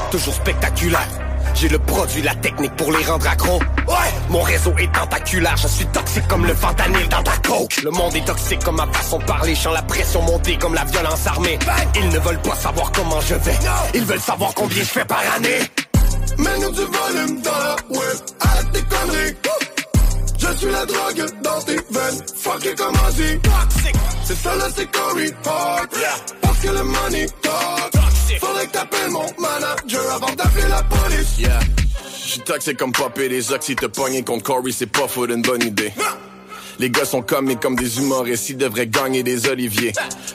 Toujours 0.10 0.34
spectaculaire. 0.34 1.08
J'ai 1.54 1.70
le 1.70 1.80
produit, 1.80 2.22
la 2.22 2.36
technique 2.36 2.76
pour 2.76 2.92
les 2.92 3.04
rendre 3.06 3.28
accros. 3.28 3.60
Ouais, 3.88 3.96
mon 4.30 4.42
réseau 4.42 4.74
est 4.78 4.92
tentaculaire, 4.92 5.56
je 5.58 5.68
suis 5.68 5.86
toxique 5.88 6.28
comme 6.28 6.46
le 6.46 6.54
fentanyl 6.56 7.08
dans 7.10 7.22
ta 7.24 7.38
coke. 7.38 7.82
Le 7.84 7.92
monde 7.92 8.16
est 8.16 8.26
toxique 8.26 8.64
comme 8.64 8.78
ma 8.78 8.88
façon 8.88 9.20
de 9.20 9.24
parler, 9.26 9.56
sens 9.56 9.74
la 9.74 9.82
pression 9.82 10.22
monter 10.24 10.58
comme 10.58 10.74
la 10.74 10.86
violence 10.86 11.28
armée. 11.28 11.60
Ils 11.96 12.10
ne 12.10 12.20
veulent 12.20 12.42
pas 12.42 12.56
savoir 12.56 12.92
comment 12.92 13.22
je 13.22 13.36
vais, 13.36 13.58
ils 13.94 14.06
veulent 14.06 14.20
savoir 14.20 14.54
combien 14.54 14.80
je 14.80 14.90
fais 14.90 15.06
par 15.06 15.22
année. 15.36 15.60
Mets-nous 16.38 16.72
du 16.72 16.82
volume 16.82 17.42
dans 17.42 17.52
la 17.52 17.76
web, 17.90 18.18
arrête 18.40 18.72
tes 18.72 18.84
conneries. 18.84 19.36
Je 20.42 20.58
suis 20.58 20.72
la 20.72 20.86
drogue 20.86 21.42
dans 21.44 21.62
tes 21.62 21.76
veines, 21.76 22.24
fuck 22.36 22.66
it 22.66 22.76
comme 22.76 22.96
Ozzy. 23.08 23.40
C'est 24.24 24.36
ça 24.36 24.56
là, 24.56 24.66
c'est 24.76 24.92
Corey 24.92 25.32
Hart. 25.46 25.90
Parce 26.42 26.60
que 26.60 26.68
le 26.68 26.84
money 26.84 27.28
talk. 27.42 28.04
Faudrait 28.40 28.66
que 28.66 28.72
t'appelles 28.72 29.12
mon 29.12 29.26
manager 29.38 30.12
avant 30.14 30.34
d'appeler 30.34 30.68
la 30.68 30.82
police. 30.84 31.38
Yeah. 31.38 31.60
J'suis 32.26 32.40
toxique 32.40 32.78
comme 32.78 32.92
popper 32.92 33.30
des 33.30 33.52
oxy, 33.52 33.76
te 33.76 33.86
pogner 33.86 34.24
contre 34.24 34.44
Corey, 34.44 34.72
c'est 34.72 34.88
pas 34.88 35.08
faute 35.08 35.30
une 35.30 35.42
bonne 35.44 35.62
idée. 35.64 35.94
Les 36.80 36.90
gars 36.90 37.06
sont 37.06 37.22
comme 37.22 37.42
comme 37.60 37.76
des 37.76 37.98
humoristes, 37.98 38.50
ils 38.50 38.58
devraient 38.58 38.88
gagner 38.88 39.24
des 39.24 39.48
oliviers. 39.48 39.92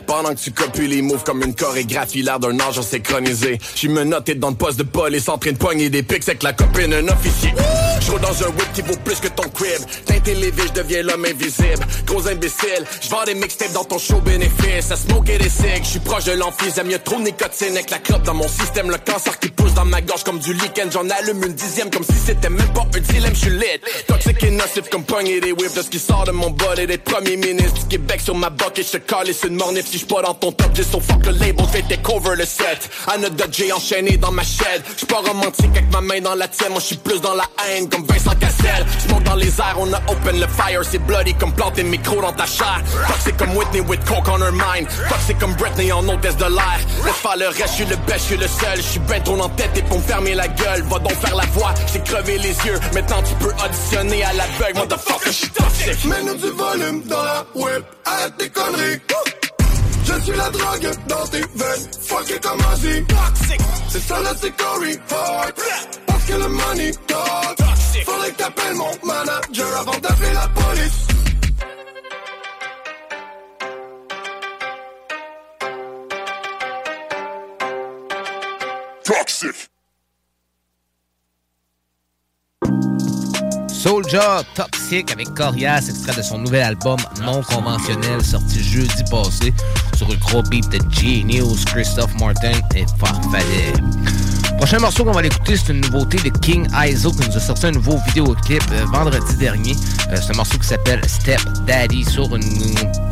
Pendant 0.06 0.30
que 0.30 0.40
tu 0.40 0.52
copies 0.52 0.86
les 0.86 1.02
moves 1.02 1.24
comme 1.24 1.42
une 1.42 1.54
chorégraphie, 1.54 2.22
l'air 2.22 2.38
d'un 2.38 2.58
âge 2.60 2.80
synchronisé. 2.80 3.58
J'suis 3.74 3.88
menotté 3.88 4.34
dans 4.34 4.50
le 4.50 4.56
poste 4.56 4.78
de 4.78 4.82
police 4.82 5.28
en 5.28 5.38
train 5.38 5.52
de 5.52 5.56
pogner 5.56 5.90
des 5.90 6.02
pics 6.02 6.28
avec 6.28 6.42
la 6.42 6.52
copine 6.52 6.90
d'un 6.90 7.08
officier. 7.08 7.52
J'roule 8.00 8.20
dans 8.20 8.44
un 8.44 8.48
whip 8.48 8.72
qui 8.74 8.82
vaut 8.82 8.96
plus 9.04 9.18
que 9.18 9.28
ton 9.28 9.48
crib. 9.48 9.80
Teinté 10.04 10.34
les 10.34 10.50
vies, 10.50 10.68
j'deviens 10.74 11.02
l'homme 11.02 11.24
invisible. 11.24 11.86
Gros 12.06 12.28
imbécile, 12.28 12.84
j'vends 13.02 13.24
des 13.24 13.34
mixtapes 13.34 13.72
dans 13.72 13.84
ton 13.84 13.98
show 13.98 14.20
bénéfice. 14.20 14.90
À 14.90 14.96
smoker 14.96 15.38
des 15.38 15.48
cigs, 15.48 15.82
j'suis 15.82 15.98
proche 16.00 16.24
de 16.24 16.32
l'emphysème. 16.32 16.90
Y'a 16.90 16.98
trop 16.98 17.16
de 17.16 17.24
nicotine 17.24 17.72
avec 17.72 17.90
la 17.90 17.98
clope 17.98 18.22
dans 18.22 18.34
mon 18.34 18.48
système. 18.48 18.90
Le 18.90 18.98
cancer 18.98 19.38
qui 19.40 19.48
pousse 19.48 19.74
dans 19.74 19.84
ma 19.84 20.00
gorge 20.02 20.22
comme 20.22 20.38
du 20.38 20.52
lichen. 20.52 20.90
J'en 20.92 21.08
allume 21.10 21.42
une 21.44 21.54
dixième 21.54 21.90
comme 21.90 22.04
si 22.04 22.14
c'était 22.24 22.50
même 22.50 22.72
pas 22.72 22.86
un 22.94 23.00
dilemme. 23.00 23.34
J'suis 23.34 23.50
lit. 23.50 23.80
Toxique 24.06 24.42
et 24.42 24.50
nocif 24.50 24.88
comme 24.90 25.04
pogner 25.04 25.40
des 25.40 25.52
whips 25.52 25.74
de 25.74 25.82
ce 25.82 25.88
qui 25.88 25.98
sort 25.98 26.25
de 26.26 26.32
mon 26.32 26.50
bol 26.50 26.78
et 26.78 26.86
des 26.86 26.98
premiers 26.98 27.36
ministres 27.36 27.80
du 27.80 27.86
Québec 27.86 28.20
sur 28.20 28.34
ma 28.34 28.50
bucket. 28.50 28.84
J'te 28.86 28.98
calisse 29.06 29.44
une 29.44 29.54
mornif 29.54 29.86
si 29.86 29.98
j'suis 29.98 30.06
pas 30.06 30.22
dans 30.22 30.34
ton 30.34 30.50
top. 30.50 30.70
J'ai 30.74 30.82
so 30.82 31.00
fuck 31.00 31.24
le 31.24 31.32
label, 31.32 31.66
fait 31.66 31.82
take 31.82 32.02
cover 32.02 32.34
le 32.36 32.44
set. 32.44 32.90
Anecdote, 33.06 33.50
j'ai 33.52 33.72
enchaîné 33.72 34.16
dans 34.16 34.32
ma 34.32 34.42
chaîne. 34.42 34.82
J'suis 34.96 35.06
pas 35.06 35.20
romantique 35.20 35.70
avec 35.70 35.90
ma 35.92 36.00
main 36.00 36.20
dans 36.20 36.34
la 36.34 36.48
tienne. 36.48 36.70
Moi 36.70 36.80
j'suis 36.80 36.96
plus 36.96 37.20
dans 37.20 37.34
la 37.34 37.44
haine 37.68 37.88
comme 37.88 38.04
Vincent 38.06 38.34
Cassel. 38.40 38.84
J'monte 39.06 39.22
dans 39.22 39.36
les 39.36 39.48
airs, 39.60 39.76
on 39.78 39.92
a 39.92 40.00
open 40.08 40.40
le 40.40 40.46
fire. 40.48 40.80
C'est 40.90 40.98
bloody 40.98 41.34
comme 41.34 41.52
planter 41.52 41.84
micro 41.84 42.20
dans 42.20 42.32
ta 42.32 42.46
chair. 42.46 42.82
Toxic 43.08 43.36
comme 43.36 43.56
Whitney 43.56 43.80
with 43.80 44.04
coke 44.04 44.28
on 44.28 44.42
her 44.42 44.52
mind. 44.52 44.88
Toxic 45.08 45.38
comme 45.38 45.54
Britney 45.54 45.92
en 45.92 46.06
hôtesse 46.08 46.36
de 46.36 46.46
l'air. 46.46 46.80
Laisse 47.04 47.14
faire 47.14 47.36
le 47.36 47.46
reste, 47.48 47.72
j'suis 47.72 47.86
le 47.86 47.96
best, 47.96 48.24
j'suis 48.24 48.36
le 48.36 48.48
seul. 48.48 48.76
J'suis 48.78 48.98
ben 49.00 49.22
trop 49.22 49.40
en 49.40 49.48
tête 49.50 49.70
et 49.76 49.82
pour 49.82 49.98
me 49.98 50.02
fermer 50.02 50.34
la 50.34 50.48
gueule. 50.48 50.82
Va 50.82 50.98
donc 50.98 51.14
faire 51.14 51.36
la 51.36 51.46
voix, 51.46 51.72
j'ai 51.92 52.00
crevé 52.00 52.38
les 52.38 52.56
yeux. 52.66 52.80
Maintenant 52.94 53.22
tu 53.22 53.34
peux 53.36 53.52
auditionner 53.64 54.24
à 54.24 54.32
l'aveugle. 54.32 54.78
Motherfucker, 54.80 55.30
j'suis 55.30 55.50
toxic. 55.50 56.15
Mets-nous 56.16 56.34
du 56.36 56.50
volume 56.50 57.02
dans 57.02 57.22
la 57.22 57.46
web, 57.54 57.82
arrête 58.06 58.36
tes 58.38 58.48
conneries. 58.48 59.00
Je 60.04 60.20
suis 60.22 60.36
la 60.36 60.48
drogue 60.48 60.90
dans 61.08 61.26
tes 61.26 61.40
veines, 61.40 61.88
fuck 62.00 62.30
it 62.30 62.40
comme 62.40 62.60
Ozzy. 62.72 63.04
C'est 63.90 64.00
ça 64.00 64.20
là, 64.20 64.30
c'est 64.40 64.56
Corey 64.56 64.98
Hart. 65.10 65.60
Parce 66.06 66.24
que 66.24 66.32
le 66.32 66.48
money 66.48 66.92
talk. 67.06 67.58
Faudrait 68.04 68.30
que 68.30 68.36
t'appelles 68.36 68.76
mon 68.76 68.90
manager 69.04 69.78
avant 69.78 69.98
d'appeler 69.98 70.32
la 70.32 70.48
police. 70.48 71.06
Toxic. 79.04 79.70
Soulja 83.86 84.42
Toxic 84.56 85.12
avec 85.12 85.32
Corias, 85.34 85.86
extrait 85.88 86.16
de 86.16 86.22
son 86.22 86.38
nouvel 86.38 86.64
album 86.64 86.96
non 87.22 87.40
conventionnel 87.42 88.20
sorti 88.20 88.60
jeudi 88.60 89.04
passé 89.08 89.54
sur 89.96 90.08
le 90.08 90.16
gros 90.16 90.42
beat 90.42 90.68
de 90.70 90.80
Genius, 90.90 91.64
Christophe 91.66 92.12
Martin 92.18 92.50
et 92.74 92.84
Farfadet. 92.98 93.74
Prochain 94.56 94.80
morceau 94.80 95.04
qu'on 95.04 95.12
va 95.12 95.22
l'écouter, 95.22 95.56
c'est 95.56 95.72
une 95.72 95.82
nouveauté 95.82 96.16
de 96.18 96.36
King 96.36 96.66
Iso 96.84 97.12
qui 97.12 97.28
nous 97.28 97.36
a 97.36 97.38
sorti 97.38 97.66
un 97.66 97.70
nouveau 97.70 97.96
vidéoclip 98.08 98.64
euh, 98.72 98.84
vendredi 98.86 99.36
dernier. 99.36 99.76
Euh, 100.10 100.16
c'est 100.16 100.32
un 100.32 100.36
morceau 100.36 100.58
qui 100.58 100.66
s'appelle 100.66 101.00
Step 101.06 101.40
Daddy 101.64 102.04
sur 102.04 102.34
une 102.34 102.42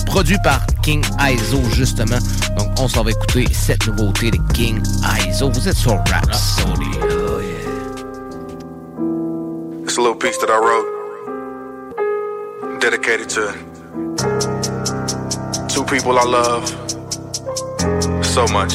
produit 0.06 0.38
par 0.42 0.66
King 0.82 1.04
Iso 1.20 1.62
justement. 1.70 2.18
Donc 2.56 2.72
on 2.80 2.88
s'en 2.88 3.04
va 3.04 3.12
écouter 3.12 3.46
cette 3.52 3.86
nouveauté 3.86 4.32
de 4.32 4.38
King 4.52 4.82
Iso. 5.28 5.50
Vous 5.50 5.68
êtes 5.68 5.76
sur 5.76 5.92
yeah. 5.92 7.53
It's 9.84 9.98
a 9.98 10.00
little 10.00 10.16
piece 10.16 10.38
that 10.38 10.50
I 10.50 10.58
wrote, 10.58 10.88
dedicated 12.80 13.28
to 13.30 13.52
two 15.68 15.84
people 15.84 16.18
I 16.18 16.24
love 16.24 16.66
so 18.24 18.46
much. 18.48 18.72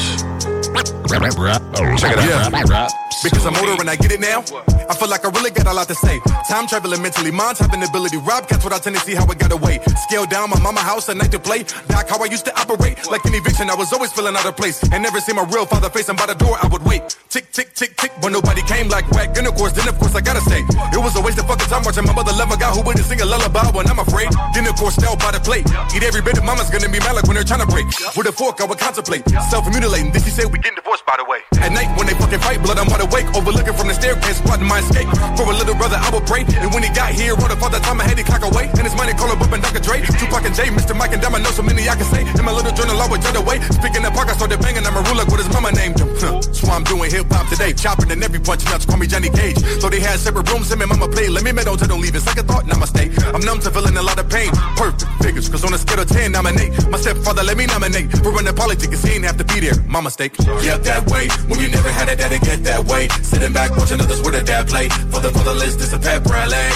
Check 1.98 2.12
it 2.12 2.18
out. 2.20 2.68
Rap. 2.70 2.90
Because 3.22 3.44
I'm 3.44 3.56
older 3.56 3.76
and 3.80 3.90
I 3.90 3.96
get 3.96 4.12
it 4.12 4.20
now. 4.20 4.40
I 4.88 4.94
feel 4.96 5.08
like 5.08 5.24
I 5.24 5.30
really 5.30 5.50
got 5.50 5.66
a 5.66 5.74
lot 5.74 5.88
to 5.88 5.94
say. 5.94 6.20
Time 6.48 6.66
traveling 6.66 7.02
mentally, 7.02 7.30
mind 7.30 7.58
having 7.58 7.82
ability. 7.82 8.16
Rob 8.16 8.48
cats 8.48 8.64
without 8.64 8.82
tendency, 8.82 9.14
how 9.14 9.28
I 9.28 9.34
got 9.34 9.52
away. 9.52 9.78
Scale 10.08 10.24
down 10.24 10.48
my 10.48 10.58
mama 10.60 10.80
house 10.80 11.08
at 11.08 11.16
night 11.16 11.30
to 11.32 11.38
play. 11.38 11.64
Back 11.86 12.08
how 12.08 12.18
I 12.22 12.26
used 12.26 12.46
to 12.46 12.54
operate. 12.58 12.96
Like 13.10 13.24
an 13.26 13.34
eviction, 13.34 13.68
I 13.68 13.74
was 13.74 13.92
always 13.92 14.12
feeling 14.12 14.36
out 14.36 14.46
of 14.46 14.56
place. 14.56 14.82
And 14.90 15.02
never 15.02 15.20
see 15.20 15.34
my 15.34 15.44
real 15.52 15.66
father 15.66 15.90
facing 15.90 16.16
by 16.16 16.26
the 16.26 16.34
door, 16.34 16.56
I 16.62 16.66
would 16.68 16.82
wait. 16.82 17.16
Tick, 17.28 17.52
tick, 17.52 17.74
tick, 17.74 17.96
tick, 17.96 18.12
but 18.22 18.32
nobody 18.32 18.62
came 18.62 18.88
like 18.88 19.10
whack. 19.12 19.36
And 19.36 19.46
of 19.46 19.54
course, 19.54 19.72
then 19.72 19.86
of 19.86 19.98
course 19.98 20.14
I 20.14 20.22
gotta 20.22 20.40
say, 20.40 20.64
it 20.90 21.00
was 21.00 21.14
a 21.16 21.20
waste 21.20 21.38
of 21.38 21.46
fucking 21.46 21.68
time 21.68 21.84
watching 21.84 22.04
my 22.06 22.14
mother 22.14 22.32
love 22.32 22.50
a 22.50 22.56
guy 22.56 22.70
who 22.72 22.80
wouldn't 22.80 23.04
sing 23.04 23.20
a 23.20 23.26
lullaby 23.26 23.68
when 23.76 23.86
I'm 23.86 23.98
afraid. 23.98 24.32
Then 24.54 24.66
of 24.66 24.76
course, 24.76 24.98
now 24.98 25.14
by 25.16 25.32
the 25.32 25.40
plate. 25.40 25.68
Eat 25.94 26.02
every 26.02 26.22
bit 26.22 26.38
of 26.38 26.44
mama's 26.44 26.70
gonna 26.70 26.88
be 26.88 26.98
mad 26.98 27.14
like 27.14 27.28
when 27.28 27.36
they're 27.36 27.44
trying 27.44 27.60
to 27.60 27.68
break. 27.68 27.84
With 28.16 28.26
a 28.26 28.32
fork, 28.32 28.60
I 28.60 28.64
would 28.64 28.78
contemplate. 28.78 29.28
Self-mutilating, 29.52 30.10
this 30.10 30.24
he 30.24 30.30
said 30.30 30.48
we 30.48 30.58
getting 30.58 30.80
divorced 30.80 31.04
by 31.04 31.20
the 31.20 31.26
way. 31.28 31.44
At 31.60 31.70
night 31.76 31.92
when 32.00 32.08
they 32.08 32.14
fucking 32.16 32.40
fight, 32.40 32.62
blood, 32.64 32.78
I'm 32.78 32.88
wide 32.88 33.09
awake. 33.10 33.26
Overlooking 33.34 33.74
from 33.74 33.88
the 33.90 33.94
staircase, 33.94 34.40
plotting 34.40 34.66
my 34.66 34.78
escape. 34.78 35.10
For 35.34 35.44
a 35.50 35.56
little 35.58 35.74
brother, 35.74 35.98
I 35.98 36.08
would 36.14 36.24
pray. 36.24 36.46
And 36.62 36.70
when 36.72 36.82
he 36.86 36.90
got 36.94 37.12
here, 37.12 37.34
wrote 37.34 37.50
up 37.50 37.62
all 37.62 37.70
the 37.70 37.82
time 37.82 38.00
I 38.00 38.04
had 38.06 38.16
to 38.16 38.24
clock 38.24 38.46
away. 38.46 38.70
And 38.78 38.86
his 38.86 38.94
money 38.94 39.12
call 39.12 39.30
up 39.30 39.42
and 39.42 39.62
Dr. 39.62 39.82
Dre. 39.82 40.00
Tupac 40.00 40.46
and 40.46 40.54
Jay, 40.54 40.70
Mr. 40.70 40.96
Mike 40.96 41.12
and 41.12 41.20
Dama, 41.20 41.38
know 41.42 41.50
so 41.50 41.62
many 41.62 41.88
I 41.90 41.98
can 41.98 42.06
say. 42.06 42.22
In 42.22 42.44
my 42.46 42.54
little 42.54 42.72
journal, 42.72 42.96
I 42.96 43.06
would 43.10 43.20
jot 43.20 43.36
away. 43.36 43.60
Speaking 43.74 44.06
of 44.06 44.14
park, 44.14 44.30
I 44.30 44.34
started 44.38 44.62
banging. 44.62 44.86
I'm 44.86 44.96
a 44.96 45.02
ruler, 45.02 45.26
what 45.26 45.42
his 45.42 45.50
mama 45.50 45.72
named 45.72 45.98
him. 45.98 46.08
Huh. 46.16 46.40
So 46.40 46.70
I'm 46.70 46.84
doing 46.84 47.10
hip 47.10 47.26
hop 47.30 47.50
today. 47.50 47.72
Chopping 47.74 48.10
and 48.10 48.22
every 48.22 48.40
punch 48.40 48.64
nuts, 48.70 48.86
call 48.86 48.96
me 48.96 49.06
Johnny 49.06 49.30
Cage. 49.30 49.58
So 49.82 49.90
they 49.90 50.00
had 50.00 50.18
separate 50.18 50.48
rooms, 50.50 50.70
him 50.70 50.80
and 50.80 50.90
mama 50.90 51.08
play. 51.08 51.28
Let 51.28 51.42
me 51.42 51.52
meddle 51.52 51.76
don't 51.76 52.00
leave 52.00 52.14
it. 52.14 52.22
Second 52.22 52.46
thought, 52.46 52.64
namaste. 52.64 53.02
I'm 53.34 53.40
numb 53.40 53.60
to 53.60 53.70
feeling 53.70 53.96
a 53.96 54.02
lot 54.02 54.18
of 54.18 54.28
pain. 54.28 54.50
Perfect 54.76 55.10
figures, 55.22 55.48
cause 55.48 55.64
on 55.64 55.72
a 55.74 55.78
scale 55.78 56.00
of 56.00 56.08
10, 56.08 56.32
nominate. 56.32 56.72
My 56.90 56.98
stepfather 56.98 57.42
let 57.42 57.56
me 57.56 57.66
nominate. 57.66 58.10
For 58.18 58.30
apology, 58.30 58.86
cause 58.86 59.02
he 59.02 59.14
ain't 59.14 59.24
have 59.24 59.38
to 59.38 59.44
be 59.44 59.60
there. 59.60 59.78
My 59.86 60.00
mistake. 60.00 60.36
Get 60.36 60.84
that 60.84 61.08
way 61.10 61.28
when 61.48 61.60
you 61.60 61.68
never 61.68 61.90
had 61.90 62.08
a 62.08 62.16
daddy 62.16 62.38
get 62.38 62.62
that 62.64 62.84
way. 62.84 62.99
Sitting 63.08 63.52
back 63.52 63.70
watching 63.76 64.00
others 64.00 64.20
with 64.20 64.34
a 64.34 64.42
dad 64.42 64.68
play. 64.68 64.88
For 65.08 65.20
the 65.20 65.30
fatherless, 65.30 65.76
this 65.76 65.92
a 65.92 65.98
pep 65.98 66.24
rally. 66.26 66.68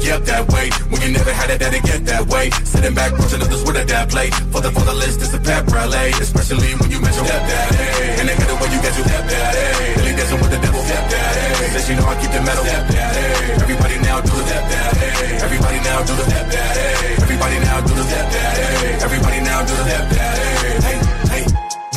Yep, 0.00 0.24
that 0.24 0.48
way. 0.48 0.70
When 0.88 1.00
you 1.02 1.12
never 1.12 1.32
had 1.32 1.50
it, 1.50 1.60
that 1.60 1.72
daddy 1.72 1.80
get 1.84 2.04
that 2.06 2.24
way. 2.32 2.48
Sitting 2.64 2.94
back 2.94 3.12
watching 3.18 3.42
others 3.42 3.62
with 3.64 3.76
a 3.76 3.84
dad 3.84 4.08
play. 4.08 4.30
For 4.52 4.60
the 4.64 4.72
fatherless, 4.72 5.16
this 5.16 5.34
a 5.34 5.40
pep 5.40 5.66
rally. 5.68 6.10
Especially 6.16 6.72
when 6.80 6.90
you 6.90 7.00
mention 7.04 7.24
step 7.26 7.42
daddy. 7.44 7.76
And 8.16 8.24
they 8.28 8.36
get 8.36 8.48
the 8.48 8.56
way 8.56 8.68
you 8.72 8.80
get 8.80 8.96
your 8.96 9.04
step 9.04 9.24
daddy. 9.28 10.00
Really 10.00 10.14
dancing 10.16 10.40
with 10.40 10.52
the 10.56 10.60
devil. 10.64 10.80
Step 10.80 11.04
daddy. 11.10 11.68
Says 11.74 11.84
you 11.90 11.96
know 12.00 12.06
I 12.08 12.14
keep 12.16 12.32
the 12.32 12.40
metal. 12.40 12.64
Everybody 13.60 13.96
now 14.00 14.24
do 14.24 14.32
the 14.32 14.44
step 14.48 14.64
daddy. 14.72 15.44
Everybody 15.44 15.78
now 15.84 15.98
do 16.00 16.12
the 16.16 16.24
step 16.24 16.46
daddy. 16.48 17.22
Everybody 17.22 17.58
now 17.60 17.78
do 17.84 17.92
the 17.92 18.04
step 18.08 18.26
daddy. 18.32 19.04
Everybody 19.04 19.38
now 19.44 19.60
do 19.68 19.72
the 19.76 19.84
step 19.84 20.04
daddy. 20.16 20.59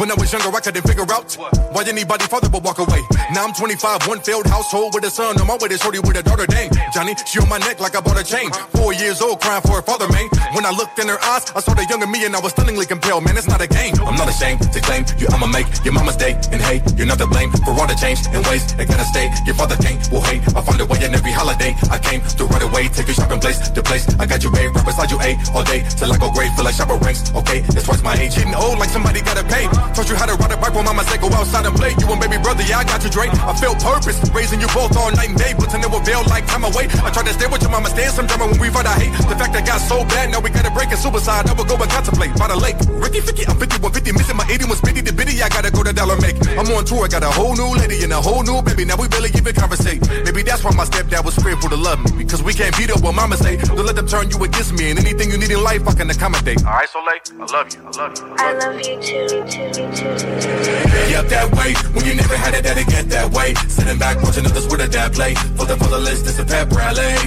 When 0.01 0.09
I 0.09 0.15
was 0.17 0.33
younger, 0.33 0.49
I 0.49 0.59
couldn't 0.59 0.81
figure 0.89 1.05
out 1.13 1.37
why 1.69 1.85
anybody 1.85 2.25
father 2.25 2.49
would 2.49 2.63
walk 2.63 2.79
away. 2.79 3.05
Now 3.29 3.45
I'm 3.45 3.53
25, 3.53 4.07
one 4.07 4.21
failed 4.21 4.47
household 4.47 4.95
with 4.95 5.05
a 5.05 5.11
son 5.11 5.39
on 5.39 5.45
my 5.45 5.53
way 5.61 5.69
to 5.69 5.77
shorty 5.77 5.99
with 5.99 6.17
a 6.17 6.23
daughter. 6.23 6.47
Dang, 6.47 6.71
Johnny, 6.93 7.13
she 7.29 7.37
on 7.37 7.47
my 7.47 7.59
neck 7.59 7.79
like 7.79 7.95
I 7.95 8.01
bought 8.01 8.17
a 8.17 8.25
chain. 8.25 8.49
Four 8.73 8.93
years 8.93 9.21
old, 9.21 9.39
crying 9.39 9.61
for 9.61 9.77
her 9.77 9.85
father, 9.85 10.09
man. 10.09 10.25
When 10.57 10.65
I 10.65 10.71
looked 10.73 10.97
in 10.97 11.07
her 11.13 11.21
eyes, 11.21 11.45
I 11.53 11.61
saw 11.61 11.77
the 11.77 11.85
younger 11.85 12.07
me 12.07 12.25
and 12.25 12.35
I 12.35 12.41
was 12.41 12.53
stunningly 12.57 12.87
compelled. 12.87 13.23
Man, 13.23 13.37
it's 13.37 13.47
not 13.47 13.61
a 13.61 13.67
game. 13.67 13.93
I'm 14.01 14.17
not 14.17 14.29
ashamed 14.29 14.65
to 14.65 14.81
claim 14.81 15.05
you. 15.21 15.27
I'ma 15.29 15.45
make 15.45 15.69
your 15.85 15.93
mama's 15.93 16.17
day. 16.17 16.33
And 16.49 16.61
hey, 16.61 16.81
you're 16.97 17.05
not 17.05 17.21
to 17.21 17.27
blame 17.27 17.51
for 17.61 17.77
all 17.77 17.85
the 17.85 17.93
change 17.93 18.25
and 18.33 18.41
ways 18.49 18.65
that 18.73 18.89
gotta 18.89 19.05
stay. 19.05 19.29
Your 19.45 19.53
father 19.53 19.77
can't, 19.77 20.01
will 20.09 20.25
hate. 20.25 20.41
I'll 20.57 20.65
find 20.65 20.81
a 20.81 20.89
way 20.89 21.05
in 21.05 21.13
every 21.13 21.31
holiday. 21.31 21.77
I 21.93 22.01
came 22.01 22.25
to 22.41 22.45
right 22.49 22.65
away, 22.65 22.89
take 22.89 23.07
you 23.07 23.13
shopping 23.13 23.39
place 23.39 23.61
to 23.69 23.81
place. 23.85 24.09
I 24.17 24.25
got 24.25 24.41
you, 24.41 24.49
babe, 24.49 24.73
right 24.73 24.85
beside 24.85 25.13
you, 25.13 25.21
A 25.21 25.37
all 25.53 25.63
day 25.63 25.85
till 25.85 26.11
I 26.11 26.17
go 26.17 26.33
great, 26.33 26.49
feel 26.57 26.65
like 26.65 26.73
shopper 26.73 26.97
ranks. 26.97 27.29
Okay, 27.37 27.61
it's 27.77 27.85
twice 27.85 28.01
my 28.01 28.17
age, 28.17 28.33
getting 28.33 28.57
old 28.57 28.81
like 28.81 28.89
somebody 28.89 29.21
gotta 29.21 29.45
pay. 29.45 29.69
Taught 29.91 30.09
you 30.09 30.15
how 30.15 30.25
to 30.25 30.35
ride 30.39 30.51
a 30.51 30.57
bike 30.57 30.73
when 30.73 30.85
mama 30.85 31.03
said 31.03 31.19
go 31.19 31.27
outside 31.35 31.65
and 31.65 31.75
play. 31.75 31.91
You 31.99 32.07
and 32.07 32.19
baby 32.21 32.37
brother, 32.39 32.63
yeah, 32.63 32.79
I 32.79 32.83
got 32.83 33.03
you, 33.03 33.11
Drake. 33.11 33.33
I 33.35 33.53
felt 33.59 33.83
purpose, 33.83 34.17
raising 34.31 34.61
you 34.61 34.67
both 34.71 34.95
all 34.95 35.11
night 35.11 35.29
and 35.29 35.37
day, 35.37 35.53
but 35.57 35.69
to 35.71 35.77
never 35.77 35.99
veil 36.01 36.23
like 36.31 36.47
time 36.47 36.63
away. 36.63 36.87
I 37.03 37.11
tried 37.11 37.27
to 37.27 37.33
stay 37.35 37.47
with 37.47 37.61
your 37.61 37.71
mama, 37.71 37.89
stand 37.89 38.13
some 38.13 38.27
drama 38.27 38.47
when 38.47 38.59
we 38.59 38.69
fight. 38.69 38.87
I 38.87 38.95
hate 38.95 39.13
the 39.27 39.35
fact 39.35 39.53
that 39.53 39.65
got 39.65 39.79
so 39.81 40.05
bad. 40.05 40.31
Now 40.31 40.39
we 40.39 40.49
gotta 40.49 40.71
break 40.71 40.91
it, 40.91 40.97
suicide. 40.97 41.49
I 41.49 41.53
will 41.53 41.65
go 41.65 41.75
and 41.75 41.91
contemplate 41.91 42.33
by 42.39 42.47
the 42.47 42.55
lake. 42.57 42.77
Ricky 43.03 43.19
50, 43.21 43.47
I'm 43.51 43.57
5150, 43.59 44.11
missing 44.13 44.37
my 44.37 44.47
81 44.49 44.77
spitty 44.79 45.01
the 45.03 45.13
bitty. 45.13 45.41
I 45.43 45.49
gotta 45.49 45.71
go 45.71 45.83
to 45.83 45.93
dollar 45.93 46.17
make. 46.21 46.37
I'm 46.57 46.65
on 46.73 46.85
tour, 46.85 47.05
I 47.05 47.07
got 47.09 47.23
a 47.23 47.31
whole 47.31 47.55
new 47.55 47.75
lady 47.75 48.03
and 48.03 48.13
a 48.13 48.21
whole 48.21 48.43
new 48.43 48.61
baby. 48.61 48.85
Now 48.85 48.97
we 48.97 49.07
barely 49.07 49.29
even 49.35 49.53
conversate. 49.53 50.01
Maybe 50.25 50.43
that's 50.43 50.63
why 50.63 50.71
my 50.71 50.85
stepdad 50.85 51.25
was 51.25 51.35
fearful 51.35 51.69
to 51.69 51.77
love 51.77 51.99
me 52.05 52.23
because 52.23 52.41
we 52.41 52.53
can't 52.53 52.75
beat 52.77 52.91
up 52.91 53.01
what 53.01 53.13
mama 53.15 53.37
say. 53.37 53.57
Don't 53.57 53.85
let 53.85 53.95
them 53.95 54.07
turn 54.07 54.29
you 54.29 54.37
against 54.43 54.73
me 54.73 54.91
and 54.91 54.99
anything 54.99 55.29
you 55.31 55.37
need 55.37 55.51
in 55.51 55.63
life, 55.63 55.87
I 55.87 55.93
can 55.93 56.09
accommodate. 56.09 56.63
Alright, 56.65 56.89
so 56.89 56.99
late, 57.03 57.25
I 57.39 57.45
love 57.51 57.67
you. 57.73 57.81
I 57.85 57.91
love 57.91 58.13
you. 58.17 58.35
I 58.37 58.53
love 58.53 58.77
you 58.81 58.95
too, 59.01 59.27
too, 59.45 59.72
too. 59.72 59.72
Yep, 59.73 61.33
that 61.33 61.49
way. 61.57 61.73
When 61.97 62.05
you 62.05 62.13
never 62.13 62.37
had 62.37 62.53
it, 62.53 62.61
that 62.61 62.77
it 62.77 62.85
get 62.85 63.09
that 63.09 63.33
way. 63.33 63.57
Sitting 63.65 63.97
back, 63.97 64.21
watching 64.21 64.45
others 64.45 64.69
with 64.69 64.85
a 64.85 64.87
dad 64.87 65.17
play. 65.17 65.33
For 65.57 65.65
the, 65.65 65.73
for 65.81 65.89
the 65.89 65.97
list, 65.97 66.29
it's 66.29 66.37
a 66.37 66.45
pep 66.45 66.69
rally. 66.69 67.17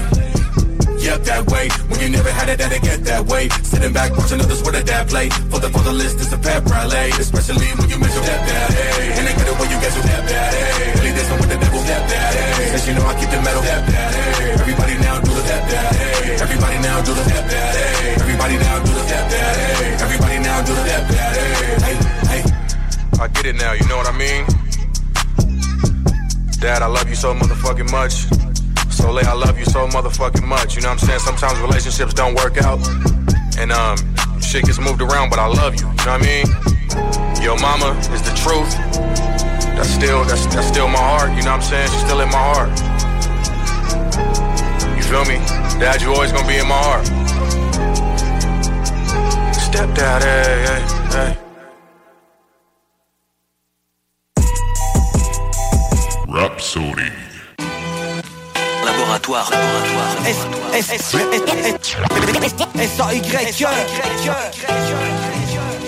Yep, 1.03 1.27
that 1.27 1.43
way. 1.51 1.67
When 1.91 1.99
you 1.99 2.09
never 2.09 2.31
had 2.31 2.47
it, 2.47 2.63
that 2.63 2.71
it 2.71 2.87
get 2.87 3.03
that 3.11 3.27
way. 3.27 3.51
Sitting 3.67 3.91
back, 3.91 4.15
watching 4.15 4.39
others 4.39 4.63
with 4.63 4.79
a 4.79 4.85
dad 4.87 5.11
play. 5.11 5.27
For 5.51 5.59
the, 5.59 5.75
for 5.75 5.83
the 5.83 5.91
list, 5.91 6.23
it's 6.23 6.31
a 6.31 6.39
pep 6.39 6.63
rally. 6.71 7.11
Especially 7.19 7.67
when 7.83 7.91
you 7.91 7.99
mention 7.99 8.23
that 8.23 8.39
bad, 8.47 8.71
hey. 8.71 9.11
And 9.19 9.27
they 9.27 9.35
get 9.35 9.51
it 9.51 9.57
when 9.59 9.67
you 9.67 9.79
get 9.83 9.91
so 9.91 10.01
that 10.07 10.23
bad, 10.31 10.55
hey. 10.55 11.03
Really 11.03 11.13
dancing 11.19 11.39
with 11.43 11.51
the 11.51 11.59
devil, 11.59 11.83
that 11.83 12.03
bad, 12.07 12.31
hey. 12.31 12.71
Cause 12.71 12.87
you 12.87 12.95
know 12.95 13.11
I 13.11 13.15
keep 13.19 13.31
the 13.35 13.43
metal, 13.43 13.63
that 13.67 13.83
bad, 13.91 14.11
hey. 14.15 14.55
Everybody 14.55 14.95
now 15.03 15.19
do 15.19 15.35
the 15.35 15.43
that 15.51 15.63
bad, 15.67 15.91
hey. 15.99 16.39
Everybody 16.47 16.79
now 16.79 17.03
do 17.03 17.11
the 17.11 17.25
that 17.27 17.45
bad, 17.51 17.75
hey. 17.75 18.23
Everybody 18.23 18.55
now 18.63 18.79
do 18.87 18.93
the 18.95 19.03
that 19.03 19.25
bad, 19.35 19.55
hey. 19.59 19.99
Everybody 19.99 20.39
now 20.47 20.59
do 20.63 20.73
the 20.79 20.85
that 20.95 21.03
bad. 21.11 21.16
I 23.19 23.29
get 23.29 23.47
it 23.47 23.57
now, 23.57 23.73
you 23.73 23.87
know 23.89 23.97
what 23.97 24.07
I 24.07 24.17
mean? 24.17 24.45
Dad, 26.61 26.83
I 26.83 26.87
love 26.87 27.09
you 27.09 27.15
so 27.15 27.35
motherfucking 27.35 27.91
much. 27.91 28.27
Soleil, 28.93 29.27
I 29.27 29.33
love 29.33 29.59
you 29.59 29.65
so 29.65 29.87
motherfucking 29.89 30.47
much. 30.47 30.77
You 30.77 30.83
know 30.83 30.89
what 30.89 31.03
I'm 31.03 31.07
saying? 31.07 31.21
Sometimes 31.21 31.59
relationships 31.61 32.13
don't 32.13 32.35
work 32.35 32.59
out. 32.59 32.79
And 33.59 33.73
um 33.73 33.97
shit 34.41 34.65
gets 34.65 34.79
moved 34.79 35.03
around, 35.03 35.31
but 35.31 35.39
I 35.39 35.47
love 35.47 35.75
you. 35.75 35.87
You 35.87 36.05
know 36.05 36.17
what 36.17 36.23
I 36.23 36.29
mean? 36.29 36.47
Your 37.43 37.59
mama 37.59 37.97
is 38.13 38.23
the 38.23 38.35
truth. 38.37 38.73
That's 39.77 39.91
still 39.91 40.25
that's 40.25 40.47
that's 40.47 40.69
still 40.69 40.89
my 40.89 40.99
heart, 40.99 41.31
you 41.37 41.43
know 41.43 41.57
what 41.57 41.63
I'm 41.63 41.63
saying? 41.63 41.89
She's 41.91 42.01
still 42.01 42.21
in 42.21 42.29
my 42.31 42.45
heart. 42.53 42.71
You 44.97 45.03
feel 45.03 45.25
me? 45.25 45.37
Dad, 45.79 46.01
you 46.03 46.13
always 46.13 46.33
gonna 46.33 46.49
be 46.49 46.57
in 46.57 46.67
my 46.67 46.77
heart. 46.77 47.07
Stepdad, 49.57 50.23
hey, 50.23 50.65
hey, 50.67 51.35
hey. 51.35 51.46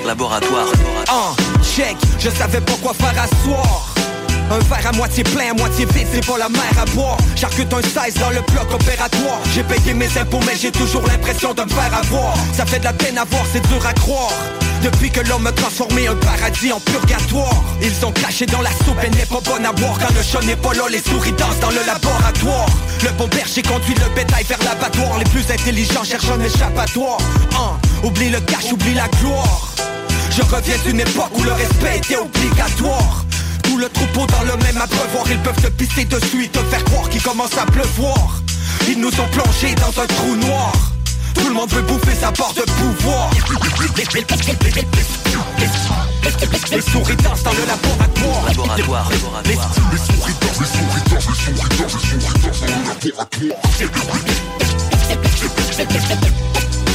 Laboratoire, 0.04 0.66
laboratoire. 0.66 0.66
Un 1.08 1.64
check, 1.64 1.96
je 2.18 2.28
savais 2.28 2.61
pas 2.61 2.74
quoi 2.82 2.92
faire 2.94 3.14
à 3.22 3.26
soir. 3.44 3.94
Un 4.50 4.58
verre 4.58 4.87
à 4.88 4.92
moitié 4.92 5.24
plein, 5.24 5.50
à 5.50 5.54
moitié 5.54 5.87
vide, 5.87 6.08
c'est 6.12 6.26
pas 6.26 6.38
la 6.38 6.48
mer 6.48 6.62
à 6.80 6.84
boire. 6.94 7.16
J'arcute 7.37 7.72
un 7.72 7.82
16 7.82 8.14
dans 8.14 8.30
le 8.30 8.40
bloc 8.52 8.72
opératoire. 8.72 9.40
J'ai 9.54 9.62
payé 9.62 9.94
mes 9.94 10.18
impôts, 10.18 10.40
mais 10.46 10.56
j'ai 10.56 10.70
toujours 10.70 11.06
l'impression 11.06 11.54
de 11.54 11.62
me 11.62 11.68
faire 11.68 11.94
avoir. 11.94 12.34
Ça 12.52 12.66
fait 12.66 12.78
de 12.78 12.84
la 12.84 12.92
peine 12.92 13.16
à 13.16 13.24
voir, 13.24 13.44
c'est 13.52 13.66
dur 13.68 13.87
à 13.87 13.94
croire. 13.94 14.32
Depuis 14.82 15.10
que 15.10 15.20
l'homme 15.28 15.46
a 15.46 15.52
transformé 15.52 16.06
un 16.06 16.14
paradis 16.14 16.72
en 16.72 16.80
purgatoire 16.80 17.64
Ils 17.82 18.04
ont 18.04 18.12
craché 18.12 18.46
dans 18.46 18.60
la 18.60 18.70
soupe, 18.70 18.98
elle 19.02 19.14
n'est 19.14 19.26
pas 19.26 19.40
bonne 19.40 19.66
à 19.66 19.72
boire 19.72 19.98
Quand 19.98 20.14
le 20.14 20.22
chat 20.22 20.40
n'est 20.46 20.56
pas 20.56 20.72
là, 20.74 20.84
les 20.90 21.00
souris 21.00 21.32
dansent 21.32 21.58
dans 21.60 21.70
le 21.70 21.84
laboratoire. 21.86 22.68
Le 23.02 23.10
bon 23.12 23.26
berger 23.28 23.62
conduit 23.62 23.94
le 23.94 24.14
bétail 24.14 24.44
vers 24.44 24.58
l'abattoir 24.62 25.18
Les 25.18 25.24
plus 25.24 25.44
intelligents 25.50 26.04
cherchent 26.04 26.30
un 26.30 26.40
échappatoire. 26.40 27.18
Hein, 27.54 27.78
Oublie 28.04 28.30
le 28.30 28.40
cash, 28.40 28.72
oublie 28.72 28.94
la 28.94 29.08
gloire. 29.20 29.68
Je 30.30 30.42
reviens 30.42 30.76
d'une 30.84 31.00
époque 31.00 31.32
où 31.36 31.42
le 31.42 31.52
respect 31.52 31.98
était 31.98 32.16
obligatoire. 32.16 33.24
Tout 33.64 33.78
le 33.78 33.88
troupeau 33.88 34.26
dans 34.26 34.42
le 34.44 34.56
même 34.62 34.76
abreuvoir 34.80 35.24
Ils 35.30 35.38
peuvent 35.38 35.60
te 35.60 35.68
pisser 35.68 36.04
dessus 36.04 36.44
et 36.44 36.48
te 36.48 36.60
faire 36.60 36.84
croire 36.84 37.08
qu'il 37.08 37.22
commence 37.22 37.56
à 37.58 37.66
pleuvoir. 37.66 38.40
Ils 38.88 39.00
nous 39.00 39.08
ont 39.08 39.28
plongés 39.32 39.74
dans 39.74 40.00
un 40.00 40.06
trou 40.06 40.36
noir 40.36 40.72
Tout 41.34 41.48
le 41.48 41.54
monde 41.54 41.70
veut 41.70 41.82
bouffer 41.82 42.14
sa 42.14 42.32
part 42.32 42.52
de 42.54 42.62
pouvoir 42.62 43.30
Les 46.70 46.80
souris 46.82 47.16
dansent 47.16 47.42
dans 47.42 47.52
le 47.52 47.64
laboratoire 47.66 48.44
Laboratoire, 48.46 49.10
laboratoire. 49.10 49.70
Les 49.92 49.98
souris 49.98 50.34
dansent, 50.40 50.60
les 50.60 50.66
souris 50.66 51.02
dansent, 51.10 51.26
les 51.28 51.34
souris 51.34 51.62
dansent, 51.78 51.94
les 51.94 52.02
souris 52.08 52.28
dansent 52.28 52.56
dans 52.56 52.66
le 52.66 52.78
laboratoire 53.18 53.58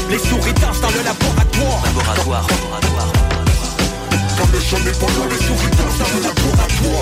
Les 0.10 0.20
souris 0.20 0.54
dansent 0.54 0.82
dans 0.82 0.90
le 0.90 1.04
laboratoire 1.04 1.84
Laboratoire, 1.86 2.48
laboratoire. 2.48 3.23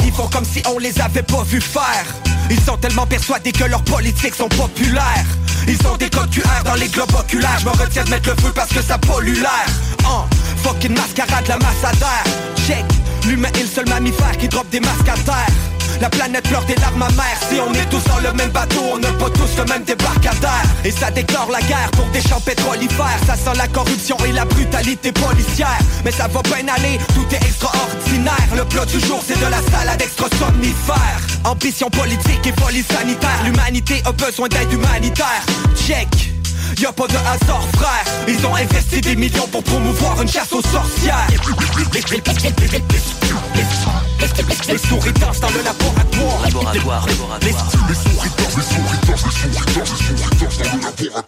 Ils 0.04 0.12
font 0.14 0.28
comme 0.28 0.46
si 0.46 0.62
on 0.74 0.78
les 0.78 1.00
avait 1.02 1.24
pas 1.24 1.44
vus 1.44 1.62
faire. 1.62 2.06
Ils 2.50 2.60
sont 2.62 2.78
tellement 2.78 3.06
persuadés 3.06 3.52
que 3.52 3.66
leurs 3.66 3.84
politiques 3.84 4.36
sont 4.36 4.50
populaires. 4.50 5.26
Ils 5.68 5.88
ont 5.88 5.98
des 5.98 6.10
codes 6.10 6.30
dans 6.66 6.76
les 6.76 6.88
globes 6.88 7.14
oculaires. 7.18 7.60
Je 7.60 7.66
me 7.66 7.72
retiens 7.72 8.04
de 8.04 8.10
mettre 8.10 8.30
le 8.30 8.36
feu 8.36 8.52
parce 8.54 8.72
que 8.72 8.82
ça 8.82 8.98
pollue 8.98 9.36
l'air. 9.36 9.66
Oh, 10.06 10.24
fucking 10.64 10.96
mascarade, 10.96 11.48
la 11.48 11.58
masse 11.58 11.84
à 11.84 11.92
terre. 11.92 12.24
Check, 12.68 12.86
l'humain 13.28 13.50
est 13.56 13.62
le 13.62 13.68
seul 13.68 13.88
mammifère 13.90 14.38
qui 14.38 14.48
drop 14.48 14.68
des 14.70 14.80
masques 14.80 15.10
à 15.10 15.18
terre. 15.26 15.56
La 16.00 16.10
planète 16.10 16.48
pleure 16.48 16.66
des 16.66 16.76
larmes 16.76 17.04
amères. 17.04 17.40
Si 17.50 17.60
on 17.60 17.72
est 17.74 17.90
tous 17.90 18.04
dans 18.06 18.20
le 18.20 18.34
même 18.34 18.50
bateau 18.50 18.82
On 18.94 18.98
n'a 18.98 19.12
pas 19.12 19.30
tous 19.30 19.56
le 19.58 19.66
même 19.66 19.84
débarcadère. 19.84 20.64
Et 20.84 20.92
ça 20.92 21.12
déclare 21.12 21.50
la 21.52 21.62
guerre 21.62 21.92
pour 21.92 22.06
des 22.08 22.22
champs 22.22 22.40
pétrolifères. 22.40 23.20
Ça 23.28 23.36
sent 23.36 23.56
la 23.56 23.68
corruption 23.68 24.18
et 24.28 24.32
la 24.32 24.46
brutalité 24.46 25.12
policière. 25.12 25.78
Mais 26.04 26.12
ça 26.12 26.28
va 26.28 26.42
bien 26.42 26.74
aller, 26.74 26.98
tout 27.14 27.28
est 27.32 27.46
extraordinaire. 27.46 28.48
Le 28.56 28.66
plat 28.66 28.86
du 28.86 29.00
jour 29.00 29.22
c'est 29.26 29.40
de 29.40 29.46
la 29.46 29.62
salade 29.72 30.02
extra 30.02 30.28
somnifère 30.40 31.22
Ambition 31.44 31.90
politique 31.90 32.48
et 32.48 32.62
folie 32.62 32.84
sanitaire. 32.84 33.44
L'humanité 33.46 34.02
a 34.06 34.12
besoin 34.12 34.48
d'aide 34.48 34.72
humanitaire. 34.74 35.44
Check 35.76 36.31
Y'a 36.80 36.92
pas 36.92 37.08
de 37.08 37.16
hasard 37.16 37.68
frère 37.74 38.06
Ils 38.28 38.46
ont 38.46 38.56
investi 38.56 39.02
des 39.02 39.16
millions 39.16 39.48
pour 39.48 39.64
promouvoir 39.64 40.22
une 40.22 40.28
chasse 40.28 40.52
aux 40.54 40.62
sorcières 40.62 41.28
Les 44.70 44.78
souris 44.78 45.14
dansent 45.14 45.40
dans 45.40 45.50
le 45.50 45.62
laboratoire 45.64 46.42
Laboratoire, 46.44 47.06
laboratoire. 47.08 47.40
Les 47.42 47.96
souris 47.96 48.30
dansent, 48.38 48.58
les 48.58 48.64
souris 48.64 49.00
dansent, 49.06 49.24
les 49.26 49.34
souris 49.34 49.68
dansent, 49.76 49.92
les 49.92 49.98
souris 50.06 50.36
dansent 50.40 50.58
dans 50.58 50.72
le 50.72 50.82
laboratoire 50.82 51.26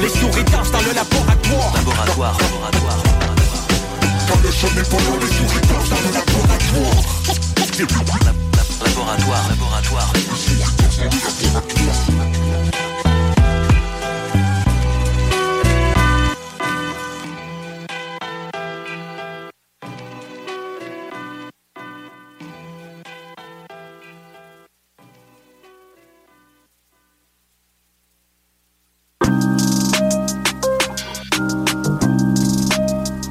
Les 0.00 0.08
souris 0.08 0.44
dansent 0.44 0.70
dans 0.70 0.80
le 0.80 0.92
laboratoire 0.92 1.72
Laboratoire, 1.74 2.38
laboratoire. 2.40 3.02
Quand 4.28 4.40
le 4.42 4.48
les 4.48 4.54
souris 4.54 5.60
dansent 5.68 5.90
dans 5.90 6.00
le 6.00 6.10
laboratoire 6.14 7.10
Laboratoire, 8.84 9.48
laboratoire. 9.48 10.79
Thank 11.00 12.34
you. 12.34 12.39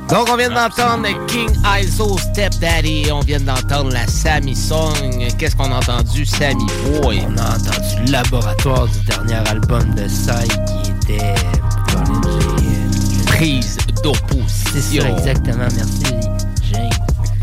Donc, 0.09 0.27
on 0.31 0.37
vient 0.37 0.49
d'entendre 0.49 1.07
King 1.27 1.49
ISO 1.79 2.17
Step 2.17 2.55
Daddy. 2.59 3.11
On 3.11 3.19
vient 3.19 3.39
d'entendre 3.39 3.91
la 3.91 4.07
Sammy 4.07 4.55
Song. 4.55 4.93
Qu'est-ce 5.37 5.55
qu'on 5.55 5.71
a 5.71 5.77
entendu, 5.77 6.25
Sammy 6.25 6.65
Boy? 7.01 7.21
On 7.27 7.37
a 7.37 7.55
entendu 7.55 8.11
Laboratoire 8.11 8.87
du 8.87 8.99
dernier 9.05 9.47
album 9.47 9.93
de 9.93 10.07
Sai 10.07 10.47
qui 10.47 10.91
était. 10.91 11.35
Prise 13.27 13.77
d'opposition. 14.03 15.03
C'est 15.03 15.29
exactement. 15.29 15.67
Merci, 15.75 16.03
James. 16.73 16.89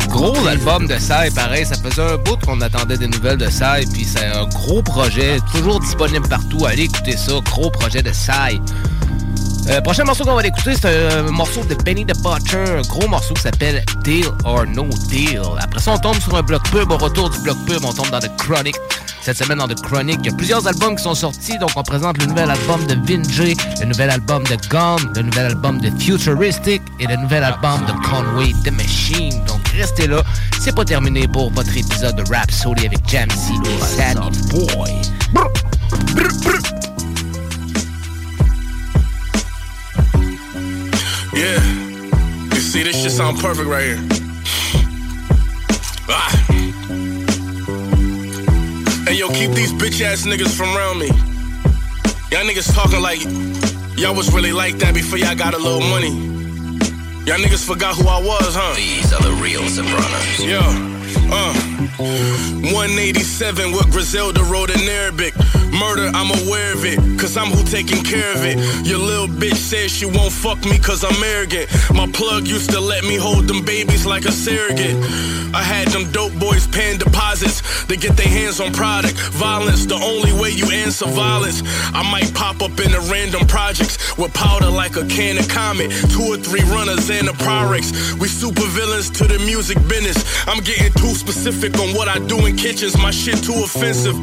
Gros 0.08 0.46
album 0.46 0.88
de 0.88 0.98
Sai, 0.98 1.30
pareil, 1.30 1.64
ça 1.66 1.76
faisait 1.76 2.02
un 2.02 2.16
bout 2.16 2.36
qu'on 2.44 2.60
attendait 2.62 2.96
des 2.96 3.06
nouvelles 3.06 3.38
de 3.38 3.50
Sai, 3.50 3.84
puis 3.92 4.04
c'est 4.04 4.26
un 4.26 4.46
gros 4.46 4.82
projet, 4.82 5.38
toujours 5.52 5.78
disponible 5.78 6.26
partout. 6.26 6.64
Allez 6.66 6.84
écouter 6.84 7.16
ça, 7.16 7.34
gros 7.44 7.70
projet 7.70 8.02
de 8.02 8.12
Sai. 8.12 8.60
Euh, 9.68 9.80
prochain 9.80 10.04
morceau 10.04 10.24
qu'on 10.24 10.34
va 10.34 10.46
écouter, 10.46 10.74
c'est 10.80 11.12
un 11.12 11.22
morceau 11.30 11.64
de 11.64 11.74
Benny 11.74 12.06
the 12.06 12.16
Butcher, 12.22 12.78
un 12.78 12.82
gros 12.82 13.08
morceau 13.08 13.34
qui 13.34 13.42
s'appelle 13.42 13.84
Deal 14.04 14.26
or 14.44 14.64
No 14.66 14.88
Deal. 15.08 15.42
Après 15.58 15.80
ça, 15.80 15.92
on 15.92 15.98
tombe 15.98 16.20
sur 16.20 16.36
un 16.36 16.42
bloc 16.42 16.62
pub. 16.70 16.90
Au 16.92 16.96
retour 16.96 17.30
du 17.30 17.38
bloc 17.40 17.56
pub, 17.66 17.84
on 17.84 17.92
tombe 17.92 18.10
dans 18.10 18.20
The 18.20 18.30
Chronic. 18.36 18.76
Cette 19.22 19.38
semaine, 19.38 19.58
dans 19.58 19.66
The 19.66 19.80
Chronic, 19.82 20.18
il 20.20 20.30
y 20.30 20.32
a 20.32 20.36
plusieurs 20.36 20.64
albums 20.68 20.94
qui 20.94 21.02
sont 21.02 21.16
sortis. 21.16 21.58
Donc, 21.58 21.70
on 21.74 21.82
présente 21.82 22.18
le 22.18 22.26
nouvel 22.26 22.48
album 22.48 22.86
de 22.86 22.94
Vinjay, 22.94 23.56
le 23.80 23.86
nouvel 23.86 24.10
album 24.10 24.44
de 24.44 24.56
Gone, 24.68 25.12
le 25.16 25.22
nouvel 25.22 25.46
album 25.46 25.80
de 25.80 25.90
Futuristic 26.00 26.80
et 27.00 27.06
le 27.08 27.16
nouvel 27.16 27.42
album 27.42 27.80
de 27.86 27.92
Conway 28.08 28.52
The 28.62 28.70
Machine. 28.70 29.44
Donc, 29.46 29.66
restez 29.76 30.06
là. 30.06 30.22
C'est 30.60 30.76
pas 30.76 30.84
terminé 30.84 31.26
pour 31.26 31.50
votre 31.50 31.76
épisode 31.76 32.14
de 32.14 32.22
Rhapsody 32.32 32.86
avec 32.86 33.00
Jamsey 33.08 33.54
et 33.64 34.14
Sandy 34.14 34.38
Boy. 34.52 34.92
Brr, 35.32 35.48
brr, 36.14 36.28
brr. 36.44 36.85
Yeah. 41.36 41.62
You 42.54 42.60
see, 42.60 42.82
this 42.82 43.02
shit 43.02 43.12
sound 43.12 43.38
perfect 43.38 43.68
right 43.68 43.84
here. 43.84 43.98
Ah. 46.08 46.32
Hey, 49.06 49.16
yo, 49.18 49.28
keep 49.28 49.50
these 49.50 49.70
bitch 49.74 50.00
ass 50.00 50.24
niggas 50.24 50.56
from 50.56 50.74
around 50.74 50.98
me. 50.98 51.08
Y'all 52.32 52.44
niggas 52.48 52.72
talking 52.74 53.02
like 53.02 53.22
y'all 53.98 54.14
was 54.14 54.32
really 54.32 54.52
like 54.52 54.78
that 54.78 54.94
before 54.94 55.18
y'all 55.18 55.36
got 55.36 55.52
a 55.52 55.58
little 55.58 55.80
money. 55.80 56.10
Y'all 57.26 57.36
niggas 57.36 57.66
forgot 57.66 57.96
who 57.96 58.08
I 58.08 58.18
was, 58.18 58.54
huh? 58.54 58.74
These 58.74 59.12
are 59.12 59.20
the 59.20 59.32
real 59.42 59.62
Sopranos. 59.68 60.40
Yeah. 60.42 60.62
Uh, 61.30 61.52
187 62.72 63.72
with 63.72 63.90
Griselda 63.92 64.42
wrote 64.44 64.70
in 64.70 64.80
Arabic. 64.88 65.34
Murder, 65.78 66.10
I'm 66.14 66.30
aware 66.46 66.72
of 66.72 66.84
it, 66.84 66.98
cause 67.20 67.36
I'm 67.36 67.50
who 67.50 67.62
taking 67.64 68.02
care 68.02 68.32
of 68.32 68.44
it. 68.44 68.56
Your 68.86 68.98
little 68.98 69.28
bitch 69.28 69.56
says 69.56 69.90
she 69.90 70.06
won't 70.06 70.32
fuck 70.32 70.64
me 70.64 70.78
cause 70.78 71.04
I'm 71.04 71.22
arrogant. 71.22 71.68
My 71.92 72.06
plug 72.12 72.46
used 72.46 72.70
to 72.70 72.80
let 72.80 73.04
me 73.04 73.16
hold 73.16 73.46
them 73.46 73.62
babies 73.62 74.06
like 74.06 74.24
a 74.24 74.32
surrogate. 74.32 74.96
I 75.52 75.62
had 75.62 75.88
them 75.88 76.10
dope 76.12 76.32
boys 76.38 76.66
paying 76.66 76.98
deposits 76.98 77.60
to 77.86 77.96
get 77.96 78.16
their 78.16 78.28
hands 78.28 78.60
on 78.60 78.72
product. 78.72 79.16
Violence, 79.36 79.84
the 79.86 79.96
only 79.96 80.32
way 80.32 80.50
you 80.50 80.70
answer 80.70 81.06
violence. 81.06 81.62
I 81.92 82.02
might 82.10 82.32
pop 82.34 82.62
up 82.62 82.78
in 82.80 82.94
a 82.94 83.00
random 83.12 83.46
projects 83.46 84.16
with 84.16 84.32
powder 84.32 84.70
like 84.70 84.96
a 84.96 85.06
can 85.06 85.36
of 85.38 85.48
comet. 85.48 85.90
Two 86.10 86.24
or 86.24 86.36
three 86.36 86.62
runners 86.72 87.10
and 87.10 87.28
a 87.28 87.32
Pyrex. 87.32 88.14
We 88.20 88.28
super 88.28 88.66
villains 88.68 89.10
to 89.10 89.24
the 89.24 89.38
music 89.40 89.76
business. 89.88 90.24
I'm 90.46 90.62
getting 90.62 90.92
too 90.92 91.14
specific 91.14 91.78
on 91.78 91.94
what 91.94 92.08
I 92.08 92.18
do 92.18 92.46
in 92.46 92.56
kitchens. 92.56 92.96
My 92.96 93.10
shit 93.10 93.42
too 93.42 93.60
offensive. 93.64 94.16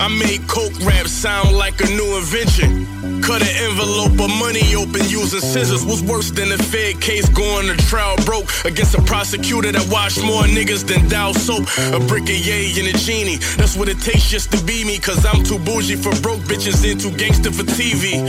I 0.00 0.06
made 0.06 0.46
coke 0.46 0.78
rap 0.86 0.97
sound 1.06 1.56
like 1.56 1.80
a 1.80 1.86
new 1.90 2.16
invention. 2.16 2.86
Cut 3.22 3.42
an 3.42 3.70
envelope 3.70 4.12
of 4.18 4.30
money 4.38 4.74
open 4.74 5.02
using 5.08 5.40
scissors 5.40 5.84
was 5.84 6.02
worse 6.02 6.30
than 6.30 6.50
a 6.52 6.58
Fed 6.58 7.00
case 7.00 7.28
going 7.28 7.66
to 7.66 7.76
trial 7.86 8.16
broke 8.24 8.48
against 8.64 8.94
a 8.94 9.02
prosecutor 9.02 9.70
that 9.70 9.86
washed 9.90 10.22
more 10.22 10.44
niggas 10.44 10.86
than 10.86 11.08
Dove 11.08 11.36
soap. 11.36 11.64
A 11.92 12.00
brick 12.06 12.24
of 12.24 12.38
yay 12.38 12.72
and 12.78 12.88
a 12.88 12.98
genie. 12.98 13.36
That's 13.56 13.76
what 13.76 13.88
it 13.88 14.00
takes 14.00 14.30
just 14.30 14.50
to 14.52 14.64
be 14.64 14.84
me, 14.84 14.98
cause 14.98 15.24
I'm 15.26 15.42
too 15.44 15.58
bougie 15.58 15.96
for 15.96 16.14
broke 16.22 16.40
bitches 16.40 16.80
and 16.90 17.00
too 17.00 17.12
gangster 17.16 17.52
for 17.52 17.64
TV. 17.64 18.24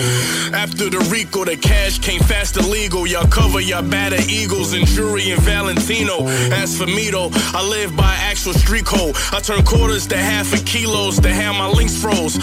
After 0.53 0.89
the 0.89 0.99
Rico, 1.12 1.45
the 1.45 1.55
cash 1.55 1.99
came 1.99 2.21
fast 2.21 2.58
and 2.58 2.67
legal. 2.67 3.08
Y'all 3.08 3.27
cover 3.27 3.62
y'all 3.62 3.88
batter 3.88 4.21
Eagles 4.27 4.73
and 4.73 4.86
Jury 4.86 5.32
and 5.32 5.41
Valentino. 5.41 6.27
As 6.51 6.77
for 6.77 6.88
me 6.88 7.10
though, 7.10 7.29
I 7.53 7.65
live 7.67 7.95
by 7.95 8.13
actual 8.19 8.53
street 8.53 8.86
code. 8.86 9.15
I 9.32 9.39
turn 9.39 9.63
quarters 9.63 10.08
to 10.08 10.17
half 10.17 10.53
a 10.53 10.63
kilos 10.65 11.19
to 11.21 11.29
have 11.29 11.55
my 11.55 11.67
links 11.67 11.95
froze. 11.99 12.38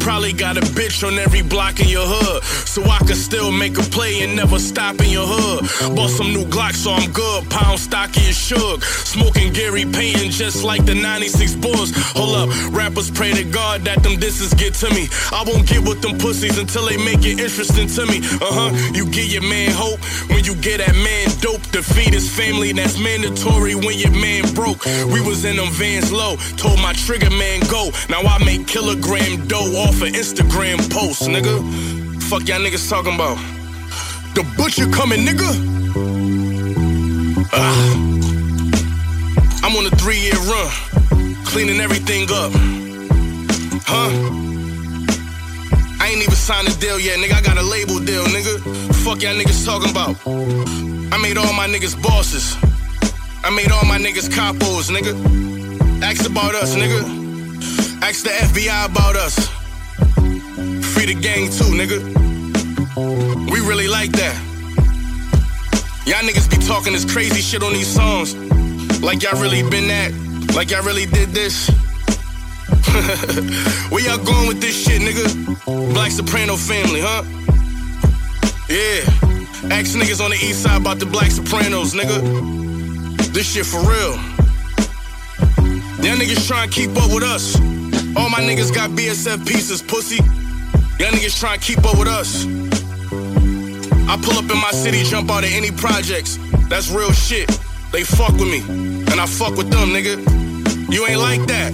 Probably 0.00 0.32
got 0.32 0.56
a 0.56 0.60
bitch 0.60 1.06
on 1.06 1.18
every 1.18 1.42
block 1.42 1.80
in 1.80 1.88
your 1.88 2.06
hood. 2.06 2.42
So 2.44 2.82
I 2.84 2.98
can 2.98 3.16
still 3.16 3.50
make 3.50 3.78
a 3.78 3.82
play 3.82 4.22
and 4.22 4.36
never 4.36 4.58
stop 4.58 5.00
in 5.00 5.10
your 5.10 5.26
hood. 5.26 5.96
Bought 5.96 6.10
some 6.10 6.32
new 6.32 6.44
Glock 6.44 6.74
so 6.74 6.92
I'm 6.92 7.10
good. 7.12 7.50
Pound 7.50 7.78
stocky 7.78 8.28
as 8.28 8.38
shug. 8.38 8.82
Smoking 8.84 9.52
Gary 9.52 9.84
Payton 9.84 10.30
just 10.30 10.62
like 10.62 10.84
the 10.84 10.94
96 10.94 11.56
Bulls. 11.56 11.92
Hold 12.14 12.36
up, 12.36 12.72
rappers 12.72 13.10
pray 13.10 13.32
to 13.32 13.44
God 13.44 13.82
that 13.82 14.02
them 14.02 14.18
disses 14.18 14.54
get 14.54 14.74
to 14.74 14.90
me. 14.94 15.08
I 15.32 15.42
won't 15.46 15.66
get 15.66 15.82
with 15.82 16.00
them 16.02 16.18
pussies 16.18 16.58
until 16.58 16.86
they 16.86 16.96
make 16.96 17.24
it 17.24 17.40
interesting 17.40 17.88
to 17.88 18.06
me. 18.06 18.18
Uh 18.40 18.54
huh. 18.54 18.92
You 18.94 19.06
get 19.06 19.28
your 19.28 19.42
man 19.42 19.70
hope 19.72 20.00
when 20.30 20.44
you 20.44 20.54
get 20.54 20.78
that 20.78 20.94
man 20.94 21.28
dope. 21.40 21.60
Feed 21.80 22.12
his 22.12 22.28
family, 22.28 22.72
that's 22.72 22.98
mandatory 22.98 23.74
when 23.74 23.98
your 23.98 24.12
man 24.12 24.44
broke. 24.54 24.84
We 25.10 25.20
was 25.20 25.44
in 25.44 25.56
them 25.56 25.70
vans 25.72 26.12
low. 26.12 26.36
Told 26.56 26.78
my 26.80 26.92
trigger 26.92 27.30
man 27.30 27.60
go. 27.70 27.90
Now 28.08 28.20
I 28.20 28.42
make 28.44 28.66
kilogram 28.66 29.39
dough 29.48 29.76
off 29.76 30.02
of 30.02 30.08
Instagram 30.08 30.78
posts, 30.90 31.28
nigga. 31.28 31.56
Fuck 32.24 32.48
y'all 32.48 32.60
niggas 32.60 32.88
talking 32.88 33.14
about. 33.14 33.36
The 34.34 34.42
butcher 34.56 34.88
coming, 34.90 35.20
nigga. 35.20 35.50
Ah. 37.52 38.10
I'm 39.62 39.76
on 39.76 39.86
a 39.86 39.96
three 39.96 40.18
year 40.18 40.34
run, 40.34 40.70
cleaning 41.44 41.80
everything 41.80 42.24
up. 42.30 42.52
Huh? 43.86 44.10
I 46.00 46.08
ain't 46.08 46.22
even 46.22 46.34
signed 46.34 46.68
a 46.68 46.74
deal 46.78 46.98
yet, 46.98 47.18
nigga. 47.18 47.34
I 47.34 47.42
got 47.42 47.58
a 47.58 47.62
label 47.62 47.98
deal, 48.00 48.24
nigga. 48.24 48.58
Fuck 49.04 49.22
y'all 49.22 49.34
niggas 49.34 49.64
talking 49.64 49.90
about. 49.90 50.16
I 51.12 51.18
made 51.20 51.36
all 51.36 51.52
my 51.52 51.68
niggas 51.68 52.00
bosses. 52.02 52.56
I 53.44 53.50
made 53.50 53.70
all 53.70 53.84
my 53.84 53.98
niggas 53.98 54.28
capos, 54.28 54.90
nigga. 54.90 55.14
Ask 56.02 56.28
about 56.28 56.54
us, 56.54 56.74
nigga. 56.74 57.19
Ask 58.02 58.24
the 58.24 58.30
FBI 58.30 58.86
about 58.86 59.14
us. 59.14 59.48
Free 60.94 61.06
the 61.06 61.14
gang 61.20 61.50
too, 61.50 61.70
nigga. 61.76 62.00
We 63.50 63.60
really 63.60 63.88
like 63.88 64.10
that. 64.12 64.34
Y'all 66.06 66.26
niggas 66.26 66.50
be 66.50 66.56
talking 66.66 66.92
this 66.94 67.04
crazy 67.04 67.40
shit 67.40 67.62
on 67.62 67.72
these 67.72 67.86
songs. 67.86 68.34
Like 69.02 69.22
y'all 69.22 69.40
really 69.40 69.62
been 69.68 69.86
that. 69.88 70.12
Like 70.56 70.70
y'all 70.70 70.82
really 70.82 71.06
did 71.06 71.28
this. 71.30 71.68
Where 73.90 74.02
y'all 74.02 74.18
going 74.24 74.48
with 74.48 74.60
this 74.60 74.82
shit, 74.82 75.02
nigga? 75.02 75.92
Black 75.92 76.10
Soprano 76.10 76.56
family, 76.56 77.00
huh? 77.02 77.22
Yeah. 78.68 79.04
Ask 79.70 79.94
niggas 79.96 80.24
on 80.24 80.30
the 80.30 80.36
east 80.36 80.62
side 80.62 80.80
about 80.80 80.98
the 80.98 81.06
Black 81.06 81.30
Sopranos, 81.30 81.94
nigga. 81.94 82.20
This 83.32 83.52
shit 83.52 83.66
for 83.66 83.80
real. 83.80 84.16
Y'all 86.02 86.16
niggas 86.16 86.46
trying 86.48 86.68
to 86.68 86.74
keep 86.74 86.90
up 86.96 87.12
with 87.12 87.22
us. 87.22 87.56
All 88.16 88.28
my 88.28 88.40
niggas 88.40 88.74
got 88.74 88.90
BSF 88.90 89.46
pieces, 89.46 89.82
pussy. 89.82 90.16
Y'all 90.98 91.12
niggas 91.12 91.38
trying 91.38 91.60
keep 91.60 91.78
up 91.78 91.96
with 91.98 92.08
us. 92.08 92.44
I 94.08 94.16
pull 94.22 94.34
up 94.34 94.50
in 94.50 94.58
my 94.60 94.72
city, 94.72 95.04
jump 95.04 95.30
out 95.30 95.44
of 95.44 95.50
any 95.52 95.70
projects. 95.70 96.38
That's 96.68 96.90
real 96.90 97.12
shit. 97.12 97.48
They 97.92 98.02
fuck 98.02 98.32
with 98.32 98.50
me, 98.50 98.60
and 99.10 99.20
I 99.20 99.26
fuck 99.26 99.56
with 99.56 99.70
them, 99.70 99.90
nigga. 99.90 100.18
You 100.92 101.06
ain't 101.06 101.20
like 101.20 101.46
that. 101.46 101.72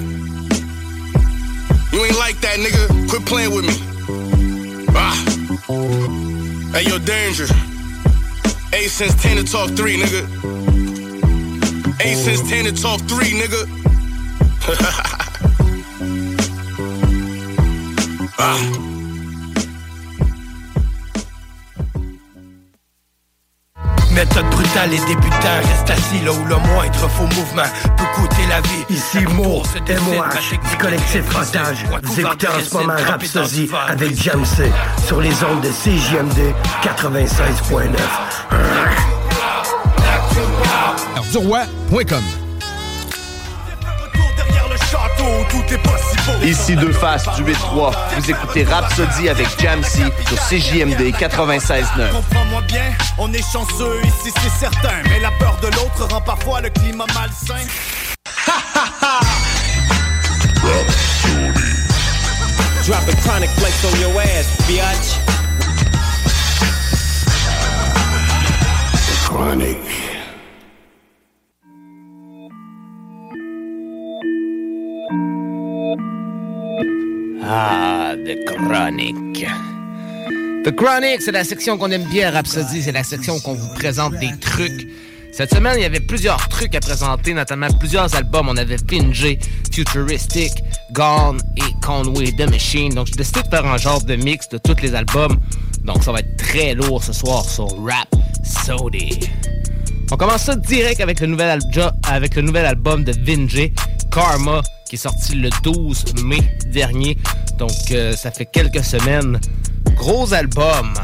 You 1.93 2.05
ain't 2.05 2.19
like 2.19 2.39
that, 2.41 2.59
nigga. 2.59 3.09
Quit 3.09 3.25
playing 3.25 3.55
with 3.55 3.65
me. 3.65 3.75
Ah. 4.95 5.17
Hey, 6.73 6.85
yo, 6.89 6.99
danger. 6.99 7.47
Eight 8.75 8.91
since 8.91 9.15
10 9.23 9.39
to 9.39 9.45
talk 9.45 9.71
three, 9.71 9.97
nigga. 9.97 10.27
Eight 12.05 12.17
since 12.17 12.47
10 12.49 12.67
to 12.67 12.73
talk 12.73 13.01
three, 13.03 13.33
nigga. 13.33 13.65
ah. 18.39 18.55
Méthode 24.13 24.47
brutale 24.51 24.95
et 24.95 24.99
débutant, 25.07 25.59
reste 25.63 25.91
assis 25.91 26.25
là 26.25 26.33
où 26.33 26.45
le 26.47 26.57
moindre 26.57 27.09
faux 27.11 27.27
mouvement 27.35 27.69
peut 27.99 28.05
coûter 28.15 28.47
la 28.49 28.63
vie. 28.63 28.85
Ici 28.89 29.19
Mo, 29.35 29.63
MOH, 29.63 30.71
du 30.71 30.77
collectif 30.79 31.23
Otage. 31.37 31.85
Vous 32.03 32.21
écoutez 32.21 32.49
en 32.49 32.61
ce 32.65 32.75
moment 32.75 32.95
Rhapsody 32.95 33.69
avec 33.89 34.19
Jamsey 34.19 34.73
sur 35.07 35.21
les 35.21 35.35
ondes 35.45 35.61
de 35.61 35.69
CJMD 35.69 36.55
96.9. 36.83 37.99
Arduroi.com 41.17 42.23
Ici 46.43 46.77
Deux 46.77 46.93
Faces 46.93 47.27
du 47.37 47.45
8-3. 47.45 47.93
Vous 48.17 48.31
écoutez 48.31 48.65
Rhapsody 48.65 49.29
avec 49.29 49.47
Jamsey 49.61 50.05
sur 50.27 50.39
CJMD 50.49 51.13
96.9. 51.15 52.11
Comprends-moi 52.13 52.63
bien, 52.63 52.93
on 53.19 53.33
est 53.33 53.53
chanceux 53.53 54.01
ici, 54.05 54.33
c'est 54.43 54.67
certain. 54.67 55.03
Mais 55.09 55.21
la 55.21 55.31
peur 55.33 55.57
de 55.63 55.69
l'autre 55.69 56.07
rend 56.11 56.21
parfois 56.21 56.61
le 56.61 56.71
climat 56.71 57.07
malsain. 57.15 57.67
Drop 62.87 63.03
a 63.09 63.13
chronic 63.17 63.51
flex 63.57 63.85
on 63.85 64.01
your 64.01 64.21
ass, 64.21 64.47
bitch. 64.69 65.19
Chronic. 69.25 69.96
Ah, 77.49 78.15
The 78.17 78.45
Chronic. 78.45 79.47
The 80.65 80.75
Chronic, 80.75 81.23
c'est 81.23 81.31
la 81.31 81.45
section 81.45 81.79
qu'on 81.79 81.93
aime 81.93 82.03
bien 82.11 82.33
Rhapsody. 82.33 82.83
C'est 82.83 82.91
la 82.91 83.05
section 83.05 83.39
qu'on 83.39 83.55
vous 83.55 83.73
présente 83.75 84.15
des 84.19 84.37
trucs. 84.41 84.89
Cette 85.31 85.55
semaine, 85.55 85.75
il 85.77 85.83
y 85.83 85.85
avait 85.85 86.01
plusieurs 86.01 86.49
trucs 86.49 86.75
à 86.75 86.81
présenter, 86.81 87.35
notamment 87.35 87.69
plusieurs 87.79 88.13
albums. 88.17 88.49
On 88.49 88.57
avait 88.57 88.79
Vinge, 88.91 89.37
Futuristic, 89.73 90.55
Gone 90.91 91.39
et 91.57 91.85
Conway 91.85 92.33
The 92.33 92.51
Machine. 92.51 92.93
Donc, 92.95 93.07
j'ai 93.07 93.15
décidé 93.15 93.43
de 93.43 93.49
faire 93.49 93.65
un 93.65 93.77
genre 93.77 94.03
de 94.03 94.17
mix 94.17 94.49
de 94.49 94.59
tous 94.59 94.83
les 94.83 94.97
albums. 94.97 95.39
Donc, 95.85 96.03
ça 96.03 96.11
va 96.11 96.19
être 96.19 96.37
très 96.37 96.75
lourd 96.75 97.05
ce 97.05 97.13
soir 97.13 97.45
sur 97.45 97.69
Rap 97.85 98.09
Sody. 98.43 99.21
On 100.11 100.17
commence 100.17 100.43
ça 100.43 100.57
direct 100.57 101.01
avec 101.01 101.21
le 101.21 101.29
nouvel, 101.29 101.61
avec 102.09 102.35
le 102.35 102.43
nouvel 102.43 102.67
album 102.67 103.05
de 103.05 103.13
Vinge, 103.13 103.71
Karma, 104.11 104.63
qui 104.89 104.95
est 104.95 104.99
sorti 104.99 105.35
le 105.35 105.51
12 105.63 106.23
mai 106.25 106.41
dernier. 106.67 107.17
Donc, 107.59 107.71
euh, 107.91 108.13
ça 108.15 108.31
fait 108.31 108.47
quelques 108.47 108.85
semaines. 108.85 109.41
Gros 109.95 110.33
album. 110.33 110.95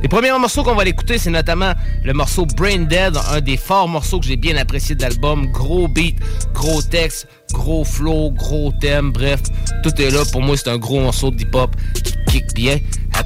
Les 0.00 0.08
premiers 0.08 0.30
morceaux 0.38 0.62
qu'on 0.62 0.74
va 0.74 0.84
l'écouter, 0.84 1.18
c'est 1.18 1.30
notamment 1.30 1.72
le 2.04 2.12
morceau 2.12 2.46
Brain 2.56 2.80
Dead, 2.80 3.16
un 3.30 3.40
des 3.40 3.56
forts 3.56 3.88
morceaux 3.88 4.20
que 4.20 4.26
j'ai 4.26 4.36
bien 4.36 4.56
apprécié 4.56 4.94
de 4.94 5.02
l'album. 5.02 5.46
Gros 5.46 5.88
beat, 5.88 6.16
gros 6.54 6.80
texte, 6.82 7.26
gros 7.52 7.84
flow, 7.84 8.30
gros 8.30 8.72
thème, 8.80 9.10
bref, 9.10 9.40
tout 9.82 10.00
est 10.00 10.10
là. 10.10 10.20
Pour 10.30 10.42
moi, 10.42 10.56
c'est 10.56 10.70
un 10.70 10.78
gros 10.78 11.00
morceau 11.00 11.30
de 11.30 11.42
hip-hop 11.42 11.74
qui 11.94 12.14
kick 12.28 12.54
bien. 12.54 12.78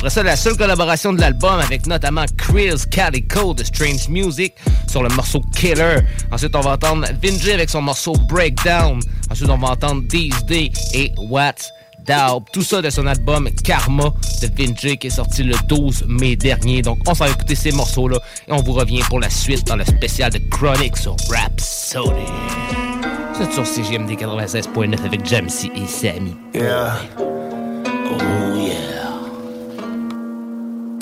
Après 0.03 0.11
ça, 0.11 0.25
la 0.25 0.35
seule 0.35 0.57
collaboration 0.57 1.13
de 1.13 1.21
l'album 1.21 1.61
avec 1.61 1.87
notamment 1.87 2.25
Chris 2.37 2.75
Calico 2.91 3.55
de 3.55 3.63
Strange 3.63 4.09
Music 4.09 4.53
sur 4.89 5.01
le 5.01 5.09
morceau 5.11 5.41
Killer. 5.55 5.99
Ensuite, 6.33 6.57
on 6.57 6.61
va 6.61 6.73
entendre 6.73 7.07
Vinji 7.23 7.53
avec 7.53 7.71
son 7.71 7.83
morceau 7.83 8.13
Breakdown. 8.29 8.99
Ensuite, 9.31 9.49
on 9.49 9.59
va 9.59 9.69
entendre 9.69 10.03
These 10.09 10.45
Day 10.47 10.73
et 10.93 11.13
What's 11.31 11.71
Daub. 12.05 12.43
Tout 12.53 12.63
ça 12.63 12.83
de 12.83 12.91
son 12.91 13.07
album 13.07 13.49
Karma 13.63 14.13
de 14.43 14.49
Vinji 14.53 14.99
qui 14.99 15.07
est 15.07 15.11
sorti 15.11 15.45
le 15.45 15.55
12 15.69 16.07
mai 16.09 16.35
dernier. 16.35 16.83
Donc, 16.83 16.99
on 17.07 17.15
s'en 17.15 17.27
va 17.27 17.31
écouter 17.31 17.55
ces 17.55 17.71
morceaux-là 17.71 18.19
et 18.49 18.53
on 18.53 18.61
vous 18.61 18.73
revient 18.73 19.05
pour 19.09 19.21
la 19.21 19.31
suite 19.31 19.69
dans 19.69 19.77
le 19.77 19.85
spécial 19.85 20.33
de 20.33 20.41
Chronic 20.51 20.97
sur 20.97 21.15
Rhapsody. 21.31 22.11
C'est 23.39 23.53
sur 23.53 23.65
CGMD 23.65 24.11
96.9 24.11 25.05
avec 25.05 25.25
Jamsey 25.25 25.71
et 25.77 25.87
Sammy. 25.87 26.35
Yeah. 26.53 26.99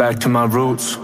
Back 0.01 0.19
to 0.21 0.31
my 0.31 0.47
roots. 0.47 0.97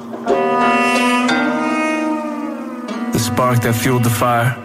The 3.13 3.19
spark 3.19 3.61
that 3.61 3.75
fueled 3.75 4.05
the 4.05 4.09
fire. 4.09 4.57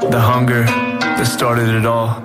The 0.00 0.18
hunger 0.18 0.64
that 0.64 1.26
started 1.26 1.68
it 1.68 1.84
all. 1.84 2.22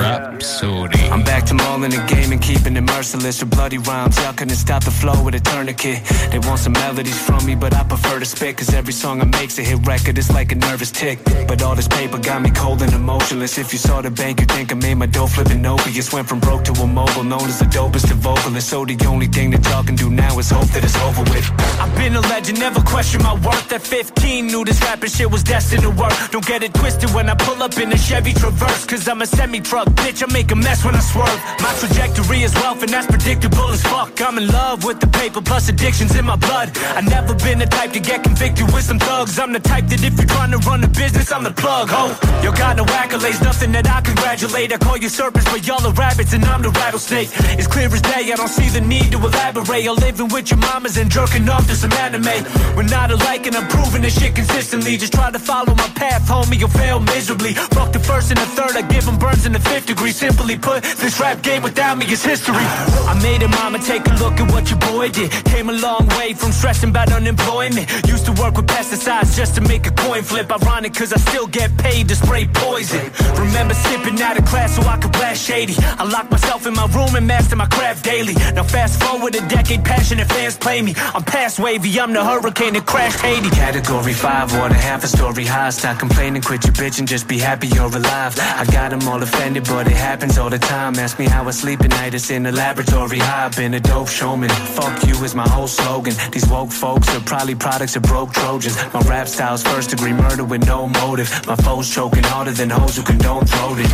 Rapsodie. 0.00 1.10
I'm 1.10 1.22
back 1.22 1.44
to 1.46 1.54
mauling 1.54 1.90
the 1.90 2.02
game 2.08 2.32
and 2.32 2.40
keeping 2.40 2.74
it 2.74 2.80
merciless 2.80 3.40
with 3.40 3.50
bloody 3.50 3.76
rhymes. 3.76 4.16
Y'all 4.16 4.32
couldn't 4.32 4.56
stop 4.56 4.82
the 4.82 4.90
flow 4.90 5.22
with 5.22 5.34
a 5.34 5.40
tourniquet. 5.40 6.02
They 6.30 6.38
want 6.38 6.58
some 6.60 6.72
melodies 6.72 7.20
from 7.20 7.44
me, 7.44 7.54
but 7.54 7.74
I 7.74 7.84
prefer 7.84 8.18
to 8.18 8.24
spit. 8.24 8.56
Cause 8.56 8.72
every 8.72 8.94
song 8.94 9.20
I 9.20 9.26
make's 9.26 9.58
a 9.58 9.62
hit 9.62 9.86
record. 9.86 10.16
It's 10.16 10.32
like 10.32 10.52
a 10.52 10.54
nervous 10.54 10.90
tick. 10.90 11.18
But 11.46 11.62
all 11.62 11.74
this 11.74 11.86
paper 11.86 12.18
got 12.18 12.40
me 12.40 12.50
cold 12.50 12.80
and 12.80 12.92
emotionless. 12.94 13.58
If 13.58 13.74
you 13.74 13.78
saw 13.78 14.00
the 14.00 14.10
bank, 14.10 14.40
you'd 14.40 14.50
think 14.50 14.72
I 14.72 14.74
made 14.76 14.94
my 14.94 15.06
dough 15.06 15.26
flipping 15.26 15.66
opiates. 15.66 16.10
Went 16.10 16.26
from 16.26 16.40
broke 16.40 16.64
to 16.64 16.72
a 16.72 16.86
mogul, 16.86 17.24
known 17.24 17.44
as 17.44 17.58
the 17.58 17.66
dopest 17.66 18.10
of 18.10 18.18
vocalists. 18.18 18.70
So 18.70 18.86
the 18.86 18.96
only 19.06 19.26
thing 19.26 19.50
that 19.50 19.62
y'all 19.66 19.84
can 19.84 19.96
do 19.96 20.08
now 20.08 20.38
is 20.38 20.48
hope 20.50 20.68
that 20.68 20.82
it's 20.82 20.96
over 20.96 21.22
with. 21.24 21.46
I've 21.78 21.94
been 21.94 22.16
a 22.16 22.20
legend, 22.20 22.58
never 22.58 22.80
question 22.80 23.22
my 23.22 23.34
worth. 23.34 23.70
At 23.70 23.82
15, 23.82 24.46
knew 24.46 24.64
this 24.64 24.80
rapping 24.80 25.10
shit 25.10 25.30
was 25.30 25.42
destined 25.42 25.82
to 25.82 25.90
work. 25.90 26.14
Don't 26.30 26.46
get 26.46 26.62
it 26.62 26.72
twisted 26.72 27.10
when 27.10 27.28
I 27.28 27.34
pull 27.34 27.62
up 27.62 27.76
in 27.76 27.92
a 27.92 27.98
Chevy 27.98 28.29
Traverse. 28.32 28.86
Cause 28.86 29.08
I'm 29.08 29.22
a 29.22 29.26
semi 29.26 29.60
truck, 29.60 29.88
bitch. 30.00 30.22
I 30.22 30.32
make 30.32 30.50
a 30.50 30.56
mess 30.56 30.84
when 30.84 30.94
I 30.94 31.00
swerve. 31.00 31.40
My 31.60 31.72
trajectory 31.78 32.42
is 32.42 32.54
wealth, 32.54 32.82
and 32.82 32.92
that's 32.92 33.06
predictable 33.06 33.68
as 33.70 33.82
fuck. 33.82 34.20
I'm 34.20 34.38
in 34.38 34.48
love 34.48 34.84
with 34.84 35.00
the 35.00 35.06
paper, 35.06 35.40
plus 35.40 35.68
addictions 35.68 36.16
in 36.16 36.24
my 36.24 36.36
blood. 36.36 36.76
I 36.96 37.00
never 37.00 37.34
been 37.34 37.58
the 37.58 37.66
type 37.66 37.92
to 37.92 38.00
get 38.00 38.22
convicted 38.22 38.66
with 38.72 38.84
some 38.84 38.98
thugs. 38.98 39.38
I'm 39.38 39.52
the 39.52 39.60
type 39.60 39.86
that 39.88 40.02
if 40.04 40.16
you're 40.16 40.26
trying 40.26 40.52
to 40.52 40.58
run 40.58 40.82
a 40.84 40.88
business, 40.88 41.32
I'm 41.32 41.44
the 41.44 41.52
plug. 41.52 41.88
Ho, 41.90 42.14
you 42.42 42.52
got 42.56 42.76
no 42.76 42.84
accolades, 42.84 43.42
nothing 43.42 43.72
that 43.72 43.88
I 43.88 44.00
congratulate. 44.00 44.72
I 44.72 44.78
call 44.78 44.96
you 44.96 45.08
serpents, 45.08 45.50
but 45.50 45.66
y'all 45.66 45.84
are 45.86 45.92
rabbits, 45.94 46.32
and 46.32 46.44
I'm 46.44 46.62
the 46.62 46.70
rattlesnake. 46.70 47.28
It's 47.58 47.66
clear 47.66 47.88
as 47.88 48.02
day, 48.02 48.32
I 48.32 48.36
don't 48.36 48.48
see 48.48 48.68
the 48.68 48.80
need 48.80 49.12
to 49.12 49.18
elaborate. 49.18 49.82
You're 49.84 49.94
living 49.94 50.28
with 50.28 50.50
your 50.50 50.58
mamas 50.58 50.96
and 50.96 51.10
jerking 51.10 51.48
off 51.48 51.66
to 51.68 51.74
some 51.74 51.92
anime. 51.92 52.44
We're 52.76 52.90
not 52.90 53.10
alike, 53.10 53.46
and 53.46 53.56
I'm 53.56 53.68
proving 53.68 54.02
this 54.02 54.18
shit 54.18 54.34
consistently. 54.34 54.96
Just 54.96 55.12
try 55.12 55.30
to 55.30 55.38
follow 55.38 55.74
my 55.74 55.88
path, 55.94 56.28
homie, 56.28 56.58
you'll 56.58 56.68
fail 56.68 57.00
miserably. 57.00 57.54
Fuck 57.54 57.92
the 57.92 57.98
first 58.00 58.19
and 58.28 58.38
the 58.38 58.46
third, 58.58 58.76
I 58.76 58.82
give 58.82 59.06
them 59.06 59.18
burns 59.18 59.46
in 59.46 59.52
the 59.52 59.60
fifth 59.60 59.86
degree. 59.86 60.12
Simply 60.12 60.58
put, 60.58 60.82
this 60.82 61.18
rap 61.18 61.42
game 61.42 61.62
without 61.62 61.96
me 61.96 62.04
is 62.12 62.22
history. 62.22 62.66
I 63.08 63.18
made 63.22 63.42
it, 63.42 63.48
mama, 63.48 63.78
take 63.78 64.06
a 64.06 64.14
look 64.20 64.38
at 64.38 64.52
what 64.52 64.68
your 64.68 64.78
boy 64.80 65.08
did. 65.08 65.30
Came 65.46 65.70
a 65.70 65.72
long 65.72 66.06
way 66.18 66.34
from 66.34 66.52
stressing 66.52 66.90
about 66.90 67.10
unemployment. 67.12 67.86
Used 68.06 68.26
to 68.26 68.32
work 68.32 68.56
with 68.56 68.66
pesticides 68.66 69.34
just 69.36 69.54
to 69.54 69.62
make 69.62 69.86
a 69.86 69.92
coin 69.92 70.22
flip. 70.22 70.52
Ironic, 70.52 70.92
cause 70.92 71.12
I 71.12 71.18
still 71.18 71.46
get 71.46 71.74
paid 71.78 72.08
to 72.08 72.14
spray 72.14 72.46
poison. 72.52 73.10
Remember 73.38 73.74
sipping 73.74 74.20
out 74.20 74.38
of 74.38 74.44
class 74.44 74.76
so 74.76 74.82
I 74.82 74.98
could 74.98 75.12
blast 75.12 75.42
shady. 75.42 75.74
I 75.78 76.04
locked 76.04 76.30
myself 76.30 76.66
in 76.66 76.74
my 76.74 76.86
room 76.88 77.14
and 77.16 77.26
master 77.26 77.56
my 77.56 77.66
craft 77.66 78.04
daily. 78.04 78.34
Now 78.54 78.64
fast 78.64 79.02
forward 79.02 79.34
a 79.34 79.40
decade, 79.48 79.84
passionate 79.84 80.28
fans 80.28 80.58
play 80.58 80.82
me. 80.82 80.94
I'm 81.14 81.24
past 81.24 81.58
wavy, 81.58 81.98
I'm 81.98 82.12
the 82.12 82.24
hurricane 82.24 82.74
that 82.74 82.86
crashed 82.86 83.20
Haiti. 83.20 83.50
Category 83.50 84.12
5, 84.12 84.58
water 84.58 84.74
half 84.74 85.04
a 85.04 85.08
story 85.08 85.46
high. 85.46 85.70
Stop 85.70 85.98
complaining, 85.98 86.42
quit 86.42 86.64
your 86.64 86.74
bitch 86.74 86.98
and 86.98 87.08
just 87.08 87.26
be 87.26 87.38
happy 87.38 87.68
you're 87.68 87.86
alive. 87.86 88.09
I 88.12 88.66
got 88.72 88.90
them 88.90 89.06
all 89.08 89.22
offended, 89.22 89.64
but 89.64 89.86
it 89.86 89.96
happens 89.96 90.36
all 90.36 90.50
the 90.50 90.58
time. 90.58 90.94
Ask 90.96 91.18
me 91.18 91.26
how 91.26 91.46
I 91.46 91.50
sleep 91.52 91.80
at 91.82 91.90
night, 91.90 92.14
it's 92.14 92.30
in 92.30 92.42
the 92.42 92.52
laboratory 92.52 93.18
high. 93.18 93.48
Been 93.50 93.74
a 93.74 93.80
dope 93.80 94.08
showman. 94.08 94.50
Fuck 94.50 95.06
you 95.06 95.14
is 95.24 95.34
my 95.34 95.48
whole 95.48 95.68
slogan. 95.68 96.14
These 96.32 96.48
woke 96.48 96.72
folks 96.72 97.08
are 97.14 97.20
probably 97.20 97.54
products 97.54 97.96
of 97.96 98.02
broke 98.02 98.32
Trojans. 98.32 98.76
My 98.92 99.00
rap 99.02 99.28
style's 99.28 99.62
first 99.62 99.90
degree 99.90 100.12
murder 100.12 100.44
with 100.44 100.66
no 100.66 100.88
motive. 100.88 101.28
My 101.46 101.56
foes 101.56 101.88
choking 101.94 102.24
harder 102.24 102.52
than 102.52 102.70
hoes 102.70 102.96
who 102.96 103.02
condone 103.02 103.46
throated. 103.46 103.88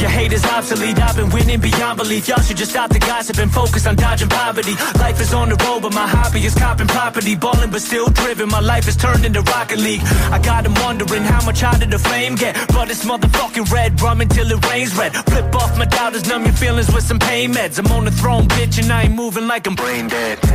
Your 0.00 0.10
hate 0.10 0.32
is 0.32 0.44
obsolete, 0.44 0.98
I've 0.98 1.16
been 1.16 1.30
winning 1.30 1.60
beyond 1.60 1.98
belief. 1.98 2.28
Y'all 2.28 2.40
should 2.40 2.58
just 2.58 2.72
stop 2.72 2.90
the 2.90 2.98
gossip 2.98 3.38
and 3.38 3.50
focus 3.50 3.86
on 3.86 3.96
dodging 3.96 4.28
poverty. 4.28 4.74
Life 4.98 5.20
is 5.20 5.32
on 5.32 5.48
the 5.48 5.56
road, 5.64 5.82
but 5.82 5.94
my 5.94 6.06
hobby 6.06 6.44
is 6.44 6.54
copping 6.54 6.88
property. 6.88 7.34
Balling, 7.36 7.70
but 7.70 7.80
still 7.80 8.08
driven. 8.08 8.48
My 8.48 8.60
life 8.60 8.86
is 8.86 8.96
turned 8.96 9.24
into 9.24 9.40
Rocket 9.42 9.78
League. 9.78 10.02
I 10.30 10.38
got 10.38 10.64
them 10.64 10.74
wondering 10.84 11.22
how 11.22 11.44
much 11.44 11.60
higher 11.60 11.86
the 11.86 11.98
flame 11.98 12.34
get. 12.34 12.54
But 12.68 12.90
it's 12.90 13.04
motherfucking 13.04 13.61
red 13.64 14.00
rum 14.00 14.20
until 14.20 14.48
it 14.50 14.64
rains 14.68 14.94
red. 14.96 15.14
Flip 15.14 15.54
off 15.54 15.78
my 15.78 15.84
doubters, 15.84 16.26
numb 16.28 16.44
your 16.44 16.54
feelings 16.54 16.92
with 16.92 17.04
some 17.04 17.18
pain 17.18 17.52
meds. 17.52 17.78
I'm 17.78 17.90
on 17.92 18.04
the 18.04 18.10
throne, 18.10 18.48
bitch, 18.48 18.82
and 18.82 18.92
I 18.92 19.02
ain't 19.02 19.14
moving 19.14 19.46
like 19.46 19.66
a 19.66 19.70
brain 19.70 20.08
dead. 20.08 20.38
I'm 20.42 20.50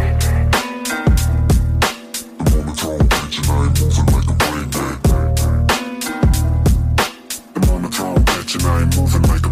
on 2.53 2.65
the 2.65 2.73
throne, 2.73 2.99
bitch, 2.99 3.37
and 3.37 3.47
I 3.47 3.63
ain't 3.63 3.79
moving 3.79 4.05
like 4.11 4.29
I'm 4.29 4.37
brain 4.37 4.69
dead. 4.69 4.97
I'm 7.55 7.69
on 7.69 7.81
the 7.83 7.89
throne, 7.89 8.25
bitch, 8.25 8.55
and 8.55 8.65
I 8.65 8.81
ain't 8.81 8.95
moving 8.95 9.21
like 9.23 9.45
a 9.45 9.49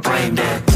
brain 0.00 0.34
dead. 0.34 0.71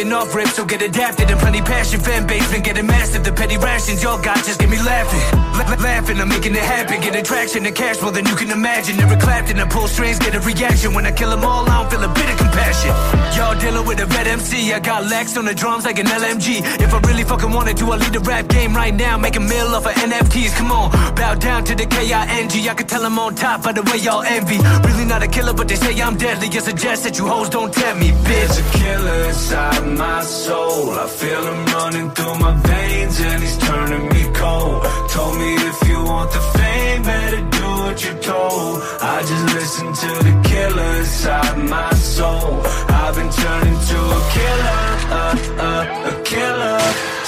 Snapping 0.00 0.12
off 0.12 0.34
rips, 0.34 0.54
so 0.54 0.64
get 0.64 0.82
adapted. 0.82 1.30
And 1.30 1.40
plenty 1.40 1.60
passion, 1.60 2.00
fan 2.00 2.26
base 2.26 2.50
been 2.50 2.62
getting 2.62 2.86
massive. 2.86 3.24
The 3.24 3.32
petty 3.32 3.56
rations 3.56 4.02
y'all 4.02 4.22
got 4.22 4.36
just 4.44 4.60
get 4.60 4.70
me 4.70 4.78
laughing. 4.78 5.20
La- 5.58 5.82
laughing, 5.82 6.20
I'm 6.20 6.28
making 6.28 6.54
it 6.54 6.62
happen. 6.62 6.79
Get 7.20 7.28
attraction 7.28 7.66
and 7.66 7.76
cash 7.76 8.00
more 8.00 8.12
than 8.12 8.24
you 8.24 8.34
can 8.34 8.50
imagine. 8.50 8.96
Never 8.96 9.14
clapped 9.14 9.50
and 9.50 9.60
I 9.60 9.68
pull 9.68 9.86
strings, 9.88 10.18
get 10.18 10.34
a 10.34 10.40
reaction. 10.40 10.94
When 10.94 11.04
I 11.04 11.12
kill 11.12 11.28
them 11.28 11.44
all, 11.44 11.68
I 11.68 11.82
don't 11.82 11.90
feel 11.90 12.02
a 12.02 12.14
bit 12.14 12.30
of 12.32 12.38
compassion. 12.38 12.90
Y'all 13.36 13.58
dealing 13.60 13.86
with 13.86 14.00
a 14.00 14.06
red 14.06 14.26
MC. 14.26 14.72
I 14.72 14.80
got 14.80 15.04
Lex 15.04 15.36
on 15.36 15.44
the 15.44 15.52
drums 15.52 15.84
like 15.84 15.98
an 15.98 16.06
LMG. 16.06 16.62
If 16.80 16.94
I 16.94 16.98
really 17.00 17.24
fucking 17.24 17.52
wanted 17.52 17.76
to, 17.76 17.92
I'd 17.92 18.00
lead 18.00 18.14
the 18.14 18.20
rap 18.20 18.48
game 18.48 18.74
right 18.74 18.94
now. 18.94 19.18
Make 19.18 19.36
a 19.36 19.40
meal 19.40 19.66
off 19.76 19.84
of 19.84 19.92
NFTs. 19.92 20.56
Come 20.56 20.72
on, 20.72 20.90
bow 21.14 21.34
down 21.34 21.64
to 21.64 21.74
the 21.74 21.84
K-I-N-G. 21.84 22.66
I 22.70 22.72
can 22.72 22.86
tell 22.86 23.04
I'm 23.04 23.18
on 23.18 23.34
top 23.34 23.64
by 23.64 23.72
the 23.72 23.82
way 23.82 23.98
y'all 23.98 24.22
envy. 24.22 24.56
Really 24.88 25.04
not 25.04 25.22
a 25.22 25.28
killer, 25.28 25.52
but 25.52 25.68
they 25.68 25.76
say 25.76 26.00
I'm 26.00 26.16
deadly. 26.16 26.48
I 26.48 26.60
suggest 26.60 27.04
that 27.04 27.18
you 27.18 27.26
hoes 27.26 27.50
don't 27.50 27.72
tempt 27.72 28.00
me, 28.00 28.12
bitch. 28.12 28.48
There's 28.48 28.58
a 28.58 28.78
killer 28.78 29.24
inside 29.28 29.86
my 29.98 30.22
soul. 30.22 30.90
I 30.92 31.06
feel 31.06 31.42
him 31.42 31.66
running 31.66 32.10
through 32.12 32.38
my 32.38 32.54
veins 32.62 33.20
and 33.20 33.42
he's 33.42 33.58
turning 33.58 34.08
me 34.08 34.24
cold. 34.32 34.86
Told 35.10 35.36
me 35.36 35.54
if 35.56 35.88
you 35.88 36.02
want 36.02 36.32
the 36.32 36.40
fame, 36.56 37.09
better 37.10 37.42
do 37.58 37.66
what 37.82 37.96
you're 38.04 38.22
told. 38.32 38.74
I 39.14 39.16
just 39.30 39.46
listen 39.58 39.88
to 40.02 40.10
the 40.26 40.34
killer 40.50 40.90
inside 41.02 41.58
my 41.76 41.92
soul. 42.16 42.50
I've 43.00 43.14
been 43.18 43.32
turning 43.44 43.78
to 43.90 43.98
a 44.18 44.22
killer, 44.36 44.84
uh, 45.18 45.34
uh, 45.68 46.12
a 46.12 46.14
killer. 46.32 46.80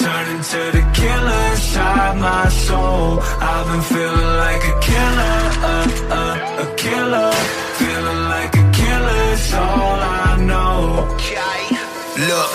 Turning 0.05 0.43
to 0.53 0.61
the 0.77 0.85
killer 1.01 1.41
inside 1.53 2.15
my 2.31 2.47
soul. 2.67 3.21
I've 3.53 3.67
been 3.71 3.85
feeling 3.95 4.33
like 4.47 4.63
a 4.73 4.77
killer, 4.89 5.39
uh, 5.71 5.87
uh, 6.19 6.65
a 6.65 6.69
killer. 6.85 7.31
Feeling 7.81 8.23
like 8.35 8.53
a 8.63 8.67
killer 8.81 9.21
is 9.37 9.55
all 9.55 9.99
I 10.27 10.31
know. 10.51 10.79
Look, 12.31 12.51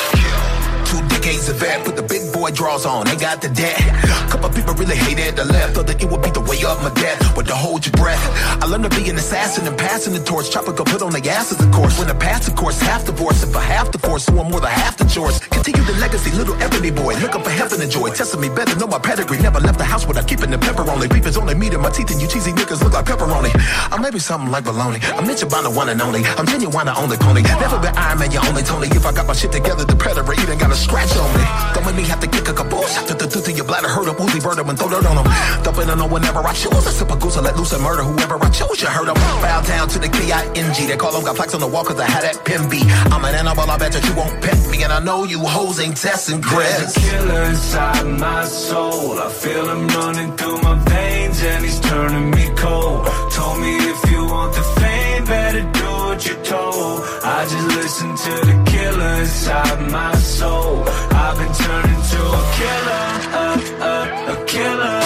two 0.90 1.02
decades 1.14 1.50
of 1.50 1.60
that, 1.60 1.84
put 1.84 1.96
the 1.96 2.04
big 2.04 2.27
boy 2.38 2.52
draws 2.52 2.86
on, 2.86 3.08
ain't 3.08 3.20
got 3.20 3.42
the 3.42 3.50
debt. 3.50 3.82
Couple 4.30 4.50
people 4.50 4.74
really 4.76 4.96
hated 4.96 5.36
the 5.36 5.46
left, 5.46 5.74
thought 5.74 5.88
that 5.88 6.02
it 6.02 6.10
would 6.10 6.22
be 6.22 6.30
the 6.30 6.42
way 6.42 6.60
of 6.64 6.78
my 6.84 6.94
death. 6.94 7.20
But 7.36 7.48
to 7.48 7.56
hold 7.56 7.86
your 7.86 7.94
breath, 7.94 8.24
I 8.62 8.66
learned 8.68 8.86
to 8.90 8.94
be 9.00 9.10
an 9.10 9.18
assassin 9.18 9.66
and 9.68 9.78
passing 9.78 10.14
the 10.14 10.24
torch. 10.24 10.52
Chopper 10.52 10.74
could 10.74 10.86
put 10.86 11.02
on 11.02 11.12
the 11.12 11.24
asses, 11.30 11.60
of 11.60 11.72
course. 11.72 11.98
When 11.98 12.08
the 12.08 12.16
past, 12.16 12.48
of 12.48 12.56
course, 12.56 12.80
half 12.80 13.06
divorce, 13.06 13.42
If 13.44 13.56
I 13.56 13.62
half 13.62 13.92
the 13.92 14.00
force, 14.00 14.26
doing 14.26 14.50
more 14.52 14.62
than 14.62 14.70
half 14.70 14.98
the 14.98 15.06
chores. 15.06 15.40
Continue 15.40 15.84
the 15.84 15.94
legacy, 15.94 16.32
little 16.32 16.56
ebony 16.62 16.92
boy, 16.92 17.16
looking 17.24 17.44
for 17.44 17.50
heaven 17.50 17.82
and 17.82 17.90
joy. 17.90 18.10
Testing 18.10 18.42
me 18.42 18.50
better, 18.50 18.76
know 18.78 18.88
my 18.88 19.00
pedigree. 19.00 19.40
Never 19.40 19.60
left 19.60 19.80
the 19.80 19.86
house 19.94 20.06
without 20.06 20.28
keeping 20.28 20.52
the 20.52 20.60
pepper 20.60 20.86
only. 20.90 21.08
Beef 21.08 21.26
is 21.26 21.38
only 21.38 21.56
meat 21.56 21.74
in 21.74 21.82
my 21.82 21.90
teeth, 21.90 22.12
and 22.12 22.22
you 22.22 22.28
cheesy 22.28 22.52
niggas 22.52 22.84
look 22.84 22.94
like 22.94 23.06
pepperoni. 23.06 23.52
I'm 23.92 24.02
maybe 24.02 24.20
something 24.20 24.52
like 24.52 24.66
baloney. 24.66 25.02
I'm 25.18 25.26
Mitch 25.26 25.42
the 25.42 25.72
one 25.72 25.90
and 25.90 26.02
only. 26.02 26.22
I'm 26.38 26.46
genuine, 26.46 26.86
the 26.86 26.96
only 27.00 27.18
pony. 27.18 27.42
Never 27.42 27.80
been 27.80 27.96
Iron 27.98 28.20
Man, 28.20 28.32
you 28.32 28.40
only 28.46 28.64
Tony. 28.64 28.88
If 28.88 29.06
I 29.06 29.12
got 29.12 29.26
my 29.26 29.34
shit 29.34 29.52
together, 29.52 29.86
the 29.86 29.96
predator 29.96 30.34
even 30.34 30.58
got 30.58 30.72
a 30.72 30.76
scratch 30.76 31.16
on 31.18 31.30
me. 31.34 31.44
Don't 31.74 31.86
make 31.86 31.96
me 31.96 32.04
have 32.04 32.20
to 32.20 32.27
kick 32.28 32.48
a 32.50 32.54
caboose. 32.54 32.96
To 33.08 33.14
the 33.14 33.28
to 33.28 33.52
your 33.52 33.66
bladder, 33.66 33.88
hurt 33.88 34.08
him, 34.08 34.16
Uzi 34.16 34.40
him, 34.42 34.70
and 34.70 34.78
throw 34.78 34.90
dirt 34.90 35.06
on 35.06 35.18
him. 35.18 35.28
Dumping 35.64 35.90
on 35.90 36.00
him 36.00 36.10
whenever 36.12 36.40
I 36.40 36.54
choose. 36.54 36.86
I 36.88 36.92
sip 36.92 37.10
a 37.12 37.16
goose, 37.18 37.38
I 37.38 37.42
let 37.42 37.56
loose 37.56 37.74
and 37.74 37.84
murder 37.84 38.04
whoever 38.04 38.36
I 38.44 38.50
choose. 38.50 38.82
You 38.82 38.88
heard 38.88 39.08
him. 39.08 39.16
Bow 39.16 39.62
down 39.62 39.88
to 39.90 40.00
the 40.00 40.10
K-I-N-G. 40.10 40.86
They 40.88 40.98
call 40.98 41.16
him, 41.16 41.24
got 41.24 41.36
plaques 41.36 41.54
on 41.54 41.62
the 41.62 41.68
wall 41.68 41.84
cause 41.84 42.00
I 42.00 42.06
had 42.06 42.24
that 42.24 42.44
pin 42.46 42.70
B. 42.70 42.82
I'm 43.14 43.24
an 43.24 43.36
animal, 43.36 43.70
I 43.70 43.78
bet 43.78 43.92
that 43.94 44.04
you 44.08 44.14
won't 44.16 44.42
pet 44.42 44.58
me. 44.72 44.84
And 44.84 44.92
I 44.92 45.00
know 45.00 45.24
you 45.24 45.40
hoes 45.40 45.80
ain't 45.80 45.98
testing 45.98 46.42
There's 46.42 46.54
Chris. 46.54 46.98
a 46.98 47.00
killer 47.10 47.44
inside 47.44 48.06
my 48.20 48.44
soul. 48.46 49.20
I 49.20 49.30
feel 49.32 49.70
him 49.70 49.88
running 49.88 50.36
through 50.38 50.62
my 50.62 50.76
veins 50.90 51.42
and 51.44 51.64
he's 51.64 51.80
turning 51.80 52.32
me 52.32 52.50
cold. 52.56 53.08
Told 53.32 53.60
me 53.62 53.78
if 53.78 54.12
you 54.12 54.26
want 54.26 54.54
the 54.54 54.64
fame, 54.80 55.07
better 55.28 55.64
do 55.80 55.88
what 56.06 56.26
you're 56.26 56.44
told. 56.44 57.02
I 57.24 57.40
just 57.52 57.68
listen 57.80 58.10
to 58.26 58.34
the 58.50 58.58
killer 58.72 59.14
inside 59.24 59.80
my 59.92 60.16
soul. 60.16 60.84
I've 61.24 61.38
been 61.40 61.54
turning 61.66 62.02
to 62.14 62.22
a 62.40 62.44
killer, 62.60 63.06
uh, 63.42 63.58
uh, 63.92 64.34
a 64.34 64.46
killer. 64.54 65.02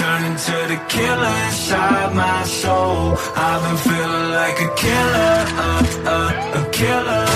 Turning 0.00 0.36
to 0.46 0.56
the 0.72 0.78
killer 0.94 1.34
inside 1.48 2.14
my 2.14 2.42
soul. 2.44 3.16
I've 3.48 3.62
been 3.64 3.80
feeling 3.88 4.28
like 4.40 4.58
a 4.68 4.70
killer, 4.84 5.34
uh, 5.66 5.82
uh, 6.16 6.60
a 6.60 6.62
killer. 6.70 7.26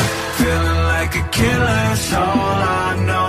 Feeling 0.41 0.81
like 0.95 1.13
a 1.23 1.25
killer 1.39 1.81
is 1.93 2.13
all 2.13 2.59
I 2.83 3.05
know. 3.09 3.26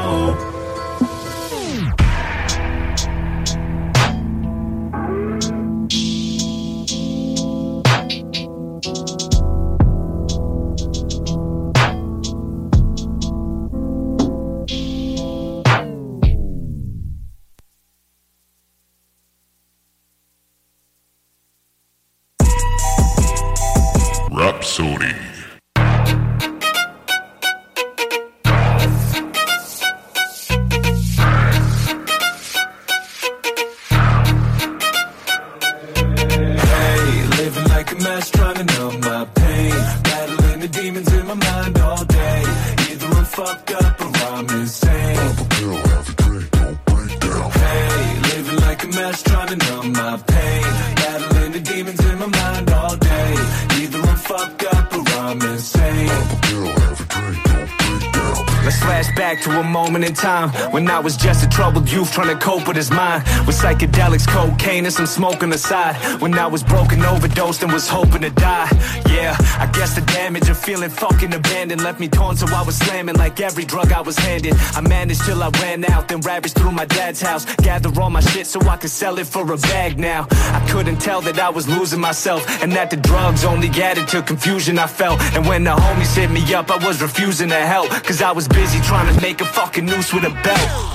I 60.98 61.00
was 61.00 61.16
just 61.16 61.45
a 61.45 61.48
troubled 61.48 61.88
youth 61.91 62.12
trying 62.12 62.36
to 62.36 62.43
cope 62.43 62.68
with 62.68 62.76
his 62.76 62.89
mind. 62.89 63.22
With 63.45 63.56
psychedelics, 63.56 64.28
cocaine, 64.28 64.84
and 64.84 64.91
some 64.91 65.06
smoke 65.06 65.43
on 65.43 65.52
the 65.52 65.58
side. 65.60 65.95
When 66.20 66.34
I 66.34 66.48
was 66.48 66.64
broken, 66.64 67.06
overdosed, 67.06 67.62
and 67.62 67.72
was 67.72 67.88
hoping 67.88 68.22
to 68.22 68.32
die. 68.32 68.68
Yeah, 69.08 69.38
I 69.60 69.68
guess 69.68 69.93
the 69.93 70.02
damage 70.02 70.50
of 70.50 70.58
feeling 70.58 70.89
fucking 70.89 71.36
abandoned 71.36 71.84
left 71.84 72.00
me 72.00 72.08
torn, 72.08 72.36
so 72.36 72.48
I 72.48 72.64
was 72.64 72.76
slamming 72.78 73.16
like 73.16 73.39
every 73.39 73.64
drug 73.64 73.91
I 73.91 74.02
was 74.02 74.18
handed. 74.18 74.56
I 74.74 74.82
managed 74.82 75.24
till 75.24 75.43
I 75.43 75.50
ran 75.62 75.86
out, 75.86 76.08
then 76.08 76.20
ravaged 76.22 76.56
through 76.56 76.72
my 76.72 76.86
dad's 76.86 77.22
house. 77.22 77.45
Gather 77.58 77.91
all 78.02 78.10
my 78.10 78.22
shit 78.22 78.48
so 78.48 78.60
I 78.62 78.76
could 78.78 78.89
sell 78.89 79.20
it 79.20 79.28
for 79.28 79.43
a 79.54 79.58
bag 79.58 80.00
now. 80.00 80.26
I 80.32 80.68
couldn't 80.68 80.98
tell 80.98 81.22
that 81.22 81.38
I 81.38 81.52
was 81.52 81.68
losing 81.68 82.02
myself, 82.02 82.41
and 82.64 82.72
that 82.72 82.89
the 82.89 82.98
drugs 82.98 83.45
only 83.45 83.70
added 83.70 84.08
to 84.08 84.24
confusion 84.24 84.80
I 84.80 84.88
felt. 84.88 85.22
And 85.36 85.45
when 85.45 85.64
the 85.64 85.76
homies 85.76 86.16
hit 86.16 86.32
me 86.32 86.41
up, 86.56 86.72
I 86.72 86.84
was 86.84 87.04
refusing 87.04 87.50
to 87.50 87.62
help, 87.76 87.89
cause 88.04 88.24
I 88.24 88.32
was 88.32 88.48
busy 88.48 88.80
trying 88.82 89.14
to 89.14 89.22
make 89.22 89.41
a 89.41 89.45
fucking 89.45 89.86
noose 89.86 90.12
with 90.12 90.24
a 90.24 90.32
belt. 90.41 90.86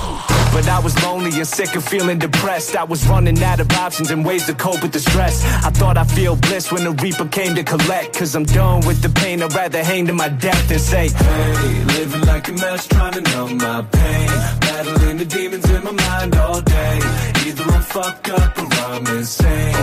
But 0.63 0.71
I 0.71 0.79
was 0.79 0.95
lonely 1.03 1.33
and 1.39 1.47
sick 1.47 1.75
of 1.75 1.83
feeling 1.83 2.21
depressed. 2.21 2.77
I 2.77 2.85
was 2.85 3.05
running 3.09 3.43
out 3.43 3.59
of 3.59 3.69
options 3.73 4.13
and 4.13 4.25
ways 4.25 4.47
to 4.47 4.55
cope 4.55 4.81
with 4.81 4.93
the 4.93 5.01
stress. 5.01 5.45
I 5.67 5.71
thought 5.71 5.99
I'd 5.99 6.09
feel 6.09 6.37
bliss 6.37 6.71
when 6.71 6.85
the 6.85 6.93
reaper 7.03 7.25
came 7.25 7.57
to 7.57 7.65
collect. 7.65 8.17
Cause 8.17 8.37
I'm 8.37 8.45
done 8.45 8.87
with 8.87 9.03
the 9.03 9.09
pain, 9.09 9.43
I'd 9.43 9.53
rather 9.55 9.83
hang 9.83 10.07
to 10.07 10.13
my 10.13 10.29
death 10.29 10.69
than 10.69 10.79
say, 10.79 11.09
Hey, 11.09 11.85
living 11.97 12.21
like 12.27 12.47
a 12.47 12.53
mess, 12.53 12.87
trying 12.87 13.15
to 13.15 13.23
numb 13.33 13.57
my 13.57 13.83
pain. 13.83 14.29
Battling 14.61 15.17
the 15.17 15.25
demons 15.25 15.69
in 15.69 15.83
my 15.83 15.91
mind 15.91 16.37
all 16.37 16.61
day. 16.61 17.01
Either 17.45 17.65
I'm 17.65 17.83
fucked 17.83 18.31
up 18.31 18.57
or 18.59 18.69
I'm 18.87 19.07
insane. 19.19 19.75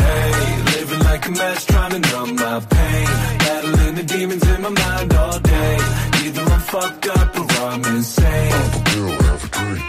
Hey, 0.00 0.62
living 0.72 1.00
like 1.00 1.26
a 1.26 1.30
mess, 1.32 1.66
trying 1.66 1.90
to 1.90 2.00
numb 2.12 2.34
my 2.36 2.60
pain. 2.60 3.06
Battling 3.44 3.94
the 3.96 4.04
demons 4.04 4.42
in 4.48 4.62
my 4.62 4.70
mind 4.70 5.12
all 5.12 5.38
day. 5.38 5.47
Fucked 6.70 7.08
up 7.08 7.38
or 7.38 7.66
I'm 7.66 7.82
insane. 7.86 9.87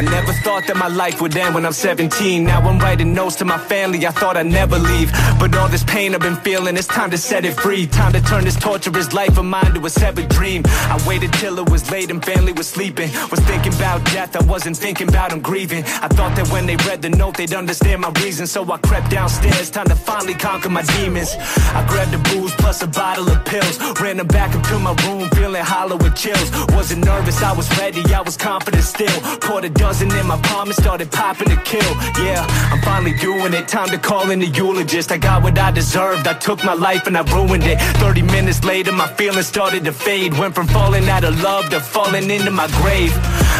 I 0.00 0.02
never 0.02 0.32
thought 0.32 0.66
that 0.66 0.78
my 0.78 0.88
life 0.88 1.20
would 1.20 1.36
end 1.36 1.54
when 1.54 1.66
I'm 1.66 1.74
17. 1.74 2.42
Now 2.42 2.66
I'm 2.66 2.78
writing 2.78 3.12
notes 3.12 3.36
to 3.36 3.44
my 3.44 3.58
family, 3.58 4.06
I 4.06 4.10
thought 4.10 4.34
I'd 4.34 4.46
never 4.46 4.78
leave. 4.78 5.12
But 5.38 5.54
all 5.54 5.68
this 5.68 5.84
pain 5.84 6.14
I've 6.14 6.22
been 6.22 6.36
feeling, 6.36 6.78
it's 6.78 6.86
time 6.86 7.10
to 7.10 7.18
set 7.18 7.44
it 7.44 7.52
free. 7.52 7.86
Time 7.86 8.14
to 8.14 8.22
turn 8.22 8.44
this 8.44 8.56
torturous 8.56 9.12
life 9.12 9.36
of 9.36 9.44
mine 9.44 9.74
to 9.74 9.84
a 9.84 9.90
severed 9.90 10.30
dream. 10.30 10.62
I 10.64 10.98
waited 11.06 11.34
till 11.34 11.58
it 11.58 11.68
was 11.68 11.90
late 11.90 12.10
and 12.10 12.24
family 12.24 12.52
was 12.52 12.66
sleeping. 12.66 13.10
Was 13.30 13.40
thinking 13.40 13.74
about 13.74 14.02
death, 14.06 14.34
I 14.36 14.42
wasn't 14.44 14.78
thinking 14.78 15.06
about 15.06 15.32
them 15.32 15.40
grieving. 15.40 15.84
I 15.84 16.08
thought 16.08 16.34
that 16.36 16.48
when 16.48 16.64
they 16.64 16.76
read 16.88 17.02
the 17.02 17.10
note, 17.10 17.36
they'd 17.36 17.52
understand 17.52 18.00
my 18.00 18.10
reason. 18.24 18.46
So 18.46 18.64
I 18.72 18.78
crept 18.78 19.10
downstairs, 19.10 19.68
time 19.68 19.88
to 19.88 19.96
finally 19.96 20.32
conquer 20.32 20.70
my 20.70 20.82
demons. 20.96 21.36
I 21.76 21.84
grabbed 21.86 22.14
a 22.14 22.18
booze 22.30 22.54
plus 22.54 22.80
a 22.80 22.86
bottle 22.86 23.28
of 23.28 23.44
pills. 23.44 23.78
Ran 24.00 24.16
them 24.16 24.28
back 24.28 24.54
into 24.54 24.78
my 24.78 24.94
room, 25.04 25.28
feeling 25.28 25.62
hollow 25.62 25.98
with 25.98 26.16
chills. 26.16 26.50
Wasn't 26.70 27.04
nervous, 27.04 27.42
I 27.42 27.52
was 27.52 27.68
ready, 27.76 28.02
I 28.14 28.22
was 28.22 28.38
confident 28.38 28.84
still. 28.84 29.20
Caught 29.40 29.66
a 29.66 29.68
dozen 29.90 30.16
in 30.16 30.26
my 30.28 30.40
palm 30.42 30.68
and 30.68 30.76
started 30.76 31.10
popping 31.10 31.48
to 31.48 31.56
kill. 31.62 31.92
Yeah, 32.24 32.46
I'm 32.70 32.80
finally 32.82 33.14
doing 33.14 33.52
it. 33.54 33.66
Time 33.66 33.88
to 33.88 33.98
call 33.98 34.30
in 34.30 34.38
the 34.38 34.46
eulogist. 34.46 35.10
I 35.10 35.18
got 35.18 35.42
what 35.42 35.58
I 35.58 35.72
deserved. 35.72 36.28
I 36.28 36.34
took 36.34 36.62
my 36.62 36.74
life 36.74 37.08
and 37.08 37.18
I 37.18 37.22
ruined 37.34 37.64
it. 37.64 37.80
30 37.98 38.22
minutes 38.22 38.62
later, 38.62 38.92
my 38.92 39.08
feelings 39.14 39.48
started 39.48 39.84
to 39.86 39.92
fade. 39.92 40.38
Went 40.38 40.54
from 40.54 40.68
falling 40.68 41.08
out 41.08 41.24
of 41.24 41.42
love 41.42 41.70
to 41.70 41.80
falling 41.80 42.30
into 42.30 42.52
my 42.52 42.68
grave. 42.80 43.12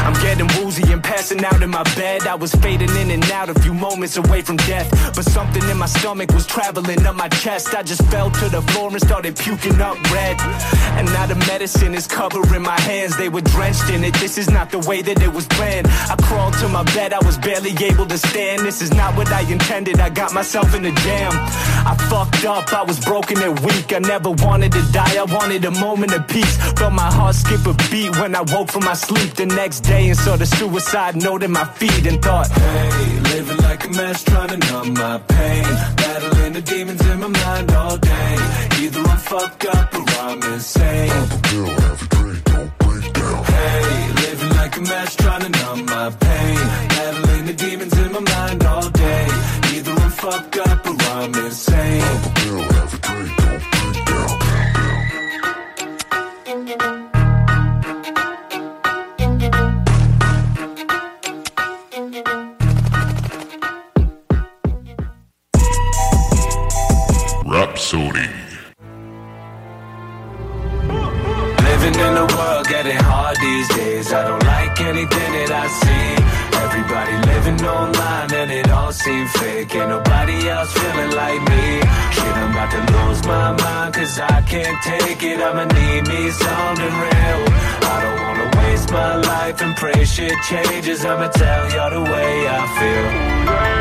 I'm 0.07 0.15
getting 0.23 0.47
woozy 0.59 0.93
and 0.93 1.03
passing 1.03 1.45
out 1.45 1.63
in 1.63 1.71
my 1.71 1.83
bed. 1.95 2.27
I 2.27 2.37
was 2.37 2.55
fading 2.55 2.95
in 2.97 3.11
and 3.11 3.25
out, 3.33 3.51
a 3.51 3.55
few 3.61 3.75
moments 3.75 4.17
away 4.17 4.41
from 4.41 4.57
death. 4.57 4.89
But 5.17 5.25
something 5.25 5.63
in 5.69 5.77
my 5.79 5.87
stomach 5.87 6.33
was 6.33 6.47
traveling 6.47 7.05
up 7.07 7.17
my 7.17 7.29
chest. 7.29 7.75
I 7.75 7.83
just 7.83 8.03
fell 8.07 8.31
to 8.31 8.49
the 8.49 8.63
floor 8.63 8.89
and 8.91 9.01
started 9.01 9.37
puking 9.37 9.81
up 9.81 9.97
red. 10.13 10.41
And 10.99 11.07
now 11.09 11.27
the 11.27 11.35
medicine 11.51 11.95
is 11.95 12.07
covering 12.07 12.63
my 12.63 12.81
hands. 12.81 13.17
They 13.17 13.29
were 13.29 13.43
drenched 13.43 13.91
in 13.91 14.05
it. 14.05 14.15
This 14.15 14.39
is 14.39 14.49
not 14.49 14.71
the 14.71 14.79
way 14.79 15.03
that 15.03 15.21
it 15.21 15.33
was 15.33 15.47
planned. 15.49 15.89
I 16.11 16.17
crawled 16.17 16.55
to 16.55 16.69
my 16.69 16.83
bed, 16.83 17.13
I 17.13 17.25
was 17.25 17.39
barely 17.39 17.71
able 17.85 18.05
to 18.05 18.19
stand. 18.19 18.63
This 18.63 18.83
is 18.83 18.93
not 18.93 19.17
what 19.17 19.31
I 19.31 19.43
intended. 19.43 20.01
I 20.01 20.11
got 20.11 20.35
myself 20.35 20.75
in 20.75 20.85
a 20.85 20.91
jam. 20.91 21.31
I 21.87 21.95
fucked 22.11 22.45
up, 22.45 22.73
I 22.73 22.83
was 22.83 22.99
broken 22.99 23.41
and 23.41 23.57
weak. 23.61 23.93
I 23.93 24.01
never 24.01 24.31
wanted 24.31 24.73
to 24.73 24.83
die, 24.91 25.17
I 25.17 25.23
wanted 25.23 25.65
a 25.65 25.71
moment 25.71 26.13
of 26.13 26.27
peace. 26.27 26.57
Felt 26.79 26.95
my 26.95 27.13
heart 27.13 27.37
skip 27.37 27.65
a 27.65 27.75
beat 27.93 28.11
when 28.19 28.35
I 28.35 28.41
woke 28.41 28.73
from 28.73 28.85
my 28.85 28.95
sleep 28.95 29.35
the 29.35 29.47
next 29.47 29.81
day 29.83 30.09
and 30.09 30.19
saw 30.19 30.35
the 30.35 30.47
suicide 30.47 31.15
note 31.15 31.45
in 31.45 31.53
my 31.53 31.65
feet 31.65 32.05
and 32.05 32.21
thought, 32.21 32.49
Hey, 32.51 33.21
living 33.33 33.59
like 33.59 33.85
a 33.85 33.91
mess, 33.91 34.25
trying 34.25 34.49
to 34.49 34.57
numb 34.57 34.95
my 34.95 35.19
pain. 35.19 35.63
Battling 35.95 36.55
the 36.55 36.63
demons 36.63 37.07
in 37.07 37.21
my 37.21 37.29
mind 37.29 37.71
all 37.71 37.97
day. 37.97 38.37
Either 38.83 39.01
I'm 39.01 39.17
fucked 39.17 39.65
up 39.67 39.95
or 39.95 40.05
I'm 40.27 40.43
insane. 40.43 41.11
Hey, 43.47 43.83
living 43.83 44.10
like 44.71 44.89
a 44.89 45.17
trying 45.17 45.41
to 45.41 45.49
numb 45.49 45.85
my 45.87 46.11
pain. 46.11 46.57
Battling 46.89 47.47
the 47.47 47.53
demons 47.53 47.99
in 47.99 48.13
my 48.13 48.21
mind 48.21 48.65
all 48.65 48.89
day. 48.91 49.27
Either 49.75 49.93
I'm 49.93 50.11
fucked 50.11 50.59
up 50.59 50.87
or 50.87 50.97
I'm 51.13 51.35
insane. 51.35 52.03
Rapsodie. 67.45 68.40
In 72.07 72.17
a 72.17 72.27
world 72.37 72.67
getting 72.67 72.97
hard 72.97 73.37
these 73.41 73.69
days. 73.69 74.13
I 74.13 74.27
don't 74.27 74.45
like 74.45 74.81
anything 74.81 75.33
that 75.33 75.51
I 75.53 75.67
see. 75.69 76.30
Everybody 76.71 77.17
living 77.27 77.67
online 77.67 78.33
and 78.33 78.51
it 78.53 78.71
all 78.71 78.93
seems 78.93 79.33
fake. 79.33 79.75
Ain't 79.75 79.89
nobody 79.89 80.49
else 80.49 80.73
feeling 80.73 81.11
like 81.17 81.41
me. 81.51 81.81
Shit, 82.15 82.35
I'm 82.41 82.53
about 82.53 82.71
to 82.71 82.81
lose 82.95 83.27
my 83.27 83.51
mind 83.61 83.95
cause 83.95 84.21
I 84.21 84.41
can't 84.43 84.81
take 84.81 85.21
it. 85.21 85.41
I'ma 85.41 85.65
need 85.65 86.07
me 86.07 86.31
something 86.31 86.95
real. 87.05 87.43
I 87.91 87.97
don't 88.05 88.21
wanna 88.23 88.59
waste 88.59 88.91
my 88.93 89.17
life 89.17 89.61
and 89.63 89.77
pray 89.77 90.05
shit 90.05 90.37
changes. 90.49 91.05
I'ma 91.05 91.27
tell 91.29 91.73
y'all 91.73 91.91
the 91.91 92.09
way 92.09 92.47
I 92.47 92.61
feel. 92.79 93.81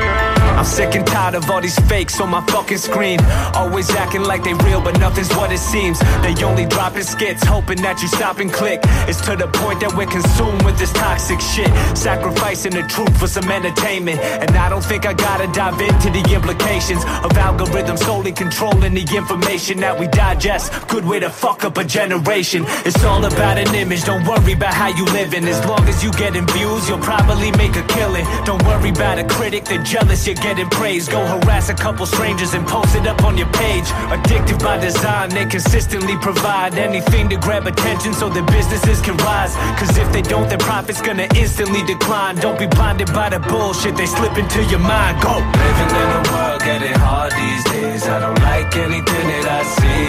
I'm 0.59 0.65
sick 0.65 0.93
and 0.93 1.07
tired 1.07 1.35
of 1.35 1.49
all 1.49 1.61
these 1.61 1.79
fakes 1.87 2.19
on 2.19 2.31
my 2.31 2.41
fucking 2.47 2.79
screen. 2.79 3.21
Always 3.55 3.89
acting 3.91 4.23
like 4.23 4.43
they 4.43 4.53
real, 4.55 4.81
but 4.81 4.99
nothing's 4.99 5.33
what 5.37 5.53
it 5.53 5.57
seems. 5.59 5.97
They 6.21 6.35
only 6.43 6.65
dropping 6.65 7.03
skits, 7.03 7.45
hoping 7.45 7.81
that 7.81 8.01
you 8.01 8.09
stop 8.09 8.39
and 8.39 8.51
click. 8.51 8.81
It's 9.07 9.21
to 9.21 9.37
the 9.37 9.47
point 9.47 9.79
that 9.79 9.95
we're 9.95 10.11
consumed 10.11 10.63
with 10.63 10.77
this 10.77 10.91
toxic 10.91 11.39
shit. 11.39 11.71
Sacrificing 11.97 12.75
the 12.81 12.87
truth 12.87 13.19
for 13.19 13.27
some 13.27 13.49
entertainment. 13.51 14.19
And 14.19 14.55
I 14.55 14.69
don't 14.69 14.83
think 14.83 15.05
I 15.05 15.13
gotta 15.13 15.47
dive 15.51 15.79
into 15.81 16.09
the 16.09 16.23
implications 16.33 17.03
of 17.25 17.31
algorithms 17.35 17.99
solely 17.99 18.31
controlling 18.31 18.93
the 18.93 19.05
information 19.15 19.79
that 19.79 19.99
we 19.99 20.07
digest. 20.07 20.71
Good 20.87 21.05
way 21.05 21.19
to 21.19 21.29
fuck 21.29 21.63
up 21.63 21.77
a 21.77 21.83
generation. 21.83 22.63
It's 22.85 23.03
all 23.03 23.23
about 23.25 23.57
an 23.57 23.73
image, 23.75 24.03
don't 24.05 24.25
worry 24.25 24.53
about 24.53 24.73
how 24.73 24.87
you 24.87 25.05
living. 25.05 25.43
As 25.45 25.59
long 25.65 25.83
as 25.87 26.03
you 26.03 26.11
getting 26.11 26.47
views, 26.47 26.87
you'll 26.87 27.05
probably 27.11 27.51
make 27.51 27.75
a 27.75 27.83
killing. 27.95 28.25
Don't 28.45 28.63
worry 28.63 28.89
about 28.89 29.19
a 29.19 29.25
critic, 29.25 29.65
they're 29.65 29.83
jealous, 29.83 30.25
you're 30.25 30.35
getting 30.35 30.69
praise. 30.69 31.09
Go 31.09 31.19
harass 31.25 31.69
a 31.69 31.73
couple 31.73 32.05
strangers 32.05 32.53
and 32.53 32.65
post 32.65 32.95
it 32.95 33.05
up 33.07 33.23
on 33.23 33.37
your 33.37 33.51
page. 33.63 33.87
Addictive 34.15 34.59
by 34.63 34.77
design, 34.77 35.29
they 35.29 35.45
consistently 35.45 36.15
provide 36.17 36.75
anything 36.75 37.27
to 37.29 37.37
grab 37.37 37.67
attention 37.67 38.13
so 38.13 38.29
their 38.29 38.45
businesses 38.45 39.01
can 39.01 39.17
rise. 39.17 39.53
Cause 39.79 39.97
if 39.97 40.09
they 40.13 40.21
don't, 40.21 40.47
their 40.47 40.63
profit's 40.69 41.01
gonna 41.01 41.27
instantly 41.35 41.83
decline. 41.83 42.35
Don't 42.37 42.57
be 42.57 42.68
blinded 42.69 43.11
by 43.13 43.29
the 43.29 43.39
bullshit 43.39 43.95
they 43.95 44.05
slip 44.05 44.37
into 44.37 44.63
your 44.65 44.79
mind. 44.79 45.21
Go! 45.21 45.35
Living 45.37 45.91
in 46.01 46.09
a 46.19 46.21
world 46.31 46.61
getting 46.61 46.97
hard 46.99 47.31
these 47.31 47.63
days. 47.71 48.03
I 48.07 48.19
don't 48.19 48.39
like 48.39 48.75
anything 48.75 49.25
that 49.33 49.45
I 49.59 49.61
see. 49.77 50.03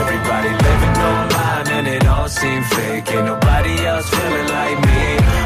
Everybody 0.00 0.50
living 0.68 0.96
online 1.12 1.68
and 1.78 1.86
it 1.88 2.06
all 2.06 2.28
seems 2.28 2.66
fake. 2.74 3.10
Ain't 3.12 3.26
nobody 3.26 3.74
else 3.86 4.08
feeling 4.10 4.48
like 4.48 4.78
me. 4.88 5.02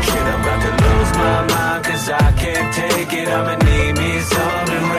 Shit, 0.06 0.26
I'm 0.32 0.40
about 0.40 0.60
to 0.66 0.72
lose 0.84 1.10
my 1.16 1.38
mind 1.54 1.84
cause 1.84 2.08
I 2.08 2.32
can't 2.32 2.68
take 2.74 3.12
it. 3.12 3.28
I'ma 3.28 3.56
need 3.64 3.92
me 3.98 4.20
something 4.20 4.93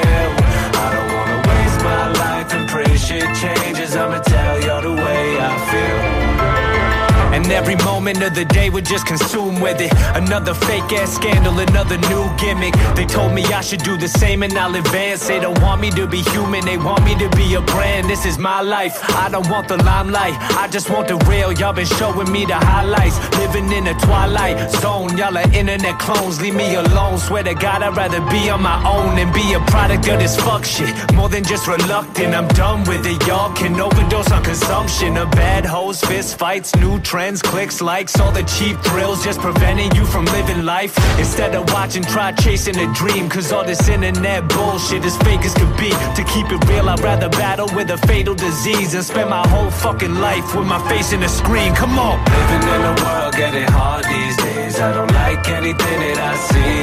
moment 7.84 8.22
of 8.24 8.34
the 8.36 8.46
day 8.46 8.70
we're 8.70 8.82
just 8.82 9.06
consumed 9.06 9.62
with 9.62 9.82
it. 9.82 9.92
Another 10.16 10.54
fake 10.54 10.92
ass 10.94 11.16
scandal, 11.16 11.60
another 11.60 11.98
new 12.10 12.24
gimmick. 12.38 12.74
They 12.96 13.06
told 13.06 13.34
me 13.34 13.44
I 13.46 13.62
should 13.62 13.84
do 13.84 13.98
the 13.98 14.08
same 14.08 14.44
and 14.44 14.54
I'll 14.54 14.76
advance. 14.76 15.28
They 15.28 15.40
don't 15.40 15.60
want 15.62 15.82
me 15.82 15.92
to 15.92 16.08
be 16.08 16.22
human, 16.34 16.64
they 16.66 16.78
want 16.78 17.04
me 17.04 17.16
to 17.16 17.30
be 17.36 17.56
a 17.56 17.62
brand. 17.62 18.10
This 18.10 18.26
is 18.26 18.38
my 18.38 18.62
life. 18.62 18.98
I 19.10 19.30
don't 19.30 19.50
want 19.50 19.68
the 19.68 19.78
limelight. 19.78 20.36
I 20.58 20.68
just 20.68 20.90
want 20.90 21.08
the 21.08 21.18
real. 21.30 21.52
Y'all 21.52 21.74
been 21.74 21.86
showing 21.86 22.32
me 22.32 22.46
the 22.46 22.56
highlights. 22.56 23.18
Living 23.38 23.72
in 23.72 23.88
a 23.88 23.94
twilight 24.00 24.72
zone. 24.72 25.18
Y'all 25.18 25.38
are 25.38 25.52
internet 25.54 26.00
clones. 26.00 26.42
Leave 26.42 26.56
me 26.56 26.76
alone. 26.76 27.18
Swear 27.18 27.44
to 27.44 27.54
God, 27.54 27.82
I'd 27.82 27.96
rather 27.98 28.22
be 28.30 28.50
on 28.50 28.62
my 28.62 28.78
own 28.88 29.18
and 29.18 29.34
be 29.34 29.54
a 29.54 29.60
product 29.72 30.08
of 30.08 30.20
this 30.20 30.36
fuck 30.38 30.64
shit. 30.66 30.94
More 31.14 31.30
than 31.30 31.44
just 31.44 31.68
reluctant. 31.68 32.34
I'm 32.34 32.48
done 32.50 32.84
with 32.84 33.06
it. 33.06 33.26
Y'all 33.28 33.54
can 33.54 33.80
overdose 33.80 34.32
on 34.32 34.44
consumption 34.44 35.18
of 35.18 35.32
bad 35.32 35.66
hoes, 35.66 36.02
fist 36.02 36.38
fights, 36.38 36.76
new 36.76 37.00
trends, 37.00 37.42
clicks, 37.66 37.82
likes, 37.82 38.20
all 38.20 38.32
the 38.32 38.43
cheap 38.43 38.78
thrills 38.82 39.24
just 39.24 39.39
preventing 39.39 39.91
you 39.95 40.05
from 40.05 40.26
living 40.26 40.66
life. 40.66 40.93
Instead 41.18 41.55
of 41.55 41.66
watching, 41.74 42.03
try 42.03 42.32
chasing 42.32 42.78
a 42.78 42.93
dream. 42.93 43.28
Cause 43.28 43.51
all 43.51 43.63
this 43.66 43.89
internet 43.89 44.47
bullshit 44.49 45.03
is 45.03 45.18
fake 45.18 45.41
as 45.41 45.53
could 45.55 45.76
be. 45.78 45.89
To 45.89 46.24
keep 46.34 46.45
it 46.51 46.61
real, 46.70 46.89
I'd 46.89 46.99
rather 46.99 47.30
battle 47.30 47.68
with 47.76 47.89
a 47.89 47.97
fatal 48.05 48.36
disease 48.36 48.93
and 48.93 49.03
spend 49.03 49.30
my 49.30 49.47
whole 49.47 49.72
fucking 49.72 50.16
life 50.16 50.55
with 50.55 50.68
my 50.68 50.82
face 50.89 51.11
in 51.13 51.24
a 51.24 51.30
screen. 51.30 51.74
Come 51.74 51.97
on. 51.97 52.18
Living 52.26 52.68
in 52.76 52.82
a 52.82 52.95
world 53.03 53.34
getting 53.34 53.72
hard 53.72 54.05
these 54.05 54.38
days. 54.38 54.80
I 54.80 54.93
don't 54.93 55.11
like 55.13 55.47
anything 55.49 55.99
that 56.05 56.20
I 56.32 56.36
see. 56.49 56.76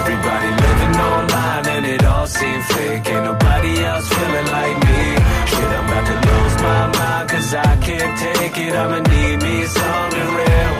Everybody 0.00 0.50
living 0.64 0.96
online 1.12 1.66
and 1.76 1.86
it 1.86 2.04
all 2.04 2.26
seems 2.26 2.64
fake. 2.72 3.06
Ain't 3.06 3.24
nobody 3.24 3.84
else 3.84 4.08
cause 7.32 7.54
I 7.54 7.76
can't 7.78 8.14
take 8.18 8.58
it. 8.58 8.74
I'ma 8.74 8.98
need 8.98 9.36
me 9.42 9.64
something 9.64 10.28
real. 10.38 10.72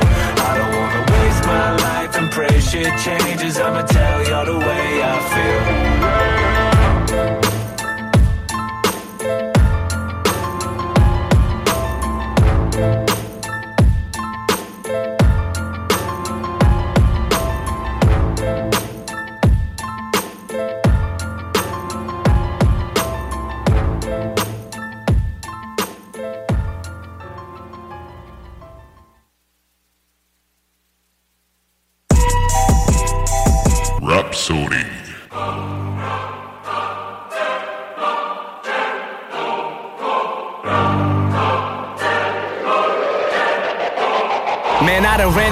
I 0.48 0.50
don't 0.58 0.74
wanna 0.78 1.02
waste 1.12 1.44
my 1.46 1.68
life 1.86 2.12
and 2.18 2.30
pray 2.30 2.60
shit 2.60 2.92
changes. 3.06 3.58
I'ma 3.58 3.82
tell 3.82 4.18
y'all 4.28 4.44
the 4.44 4.58
way 4.58 5.02
I 5.02 5.14
feel. 5.32 5.91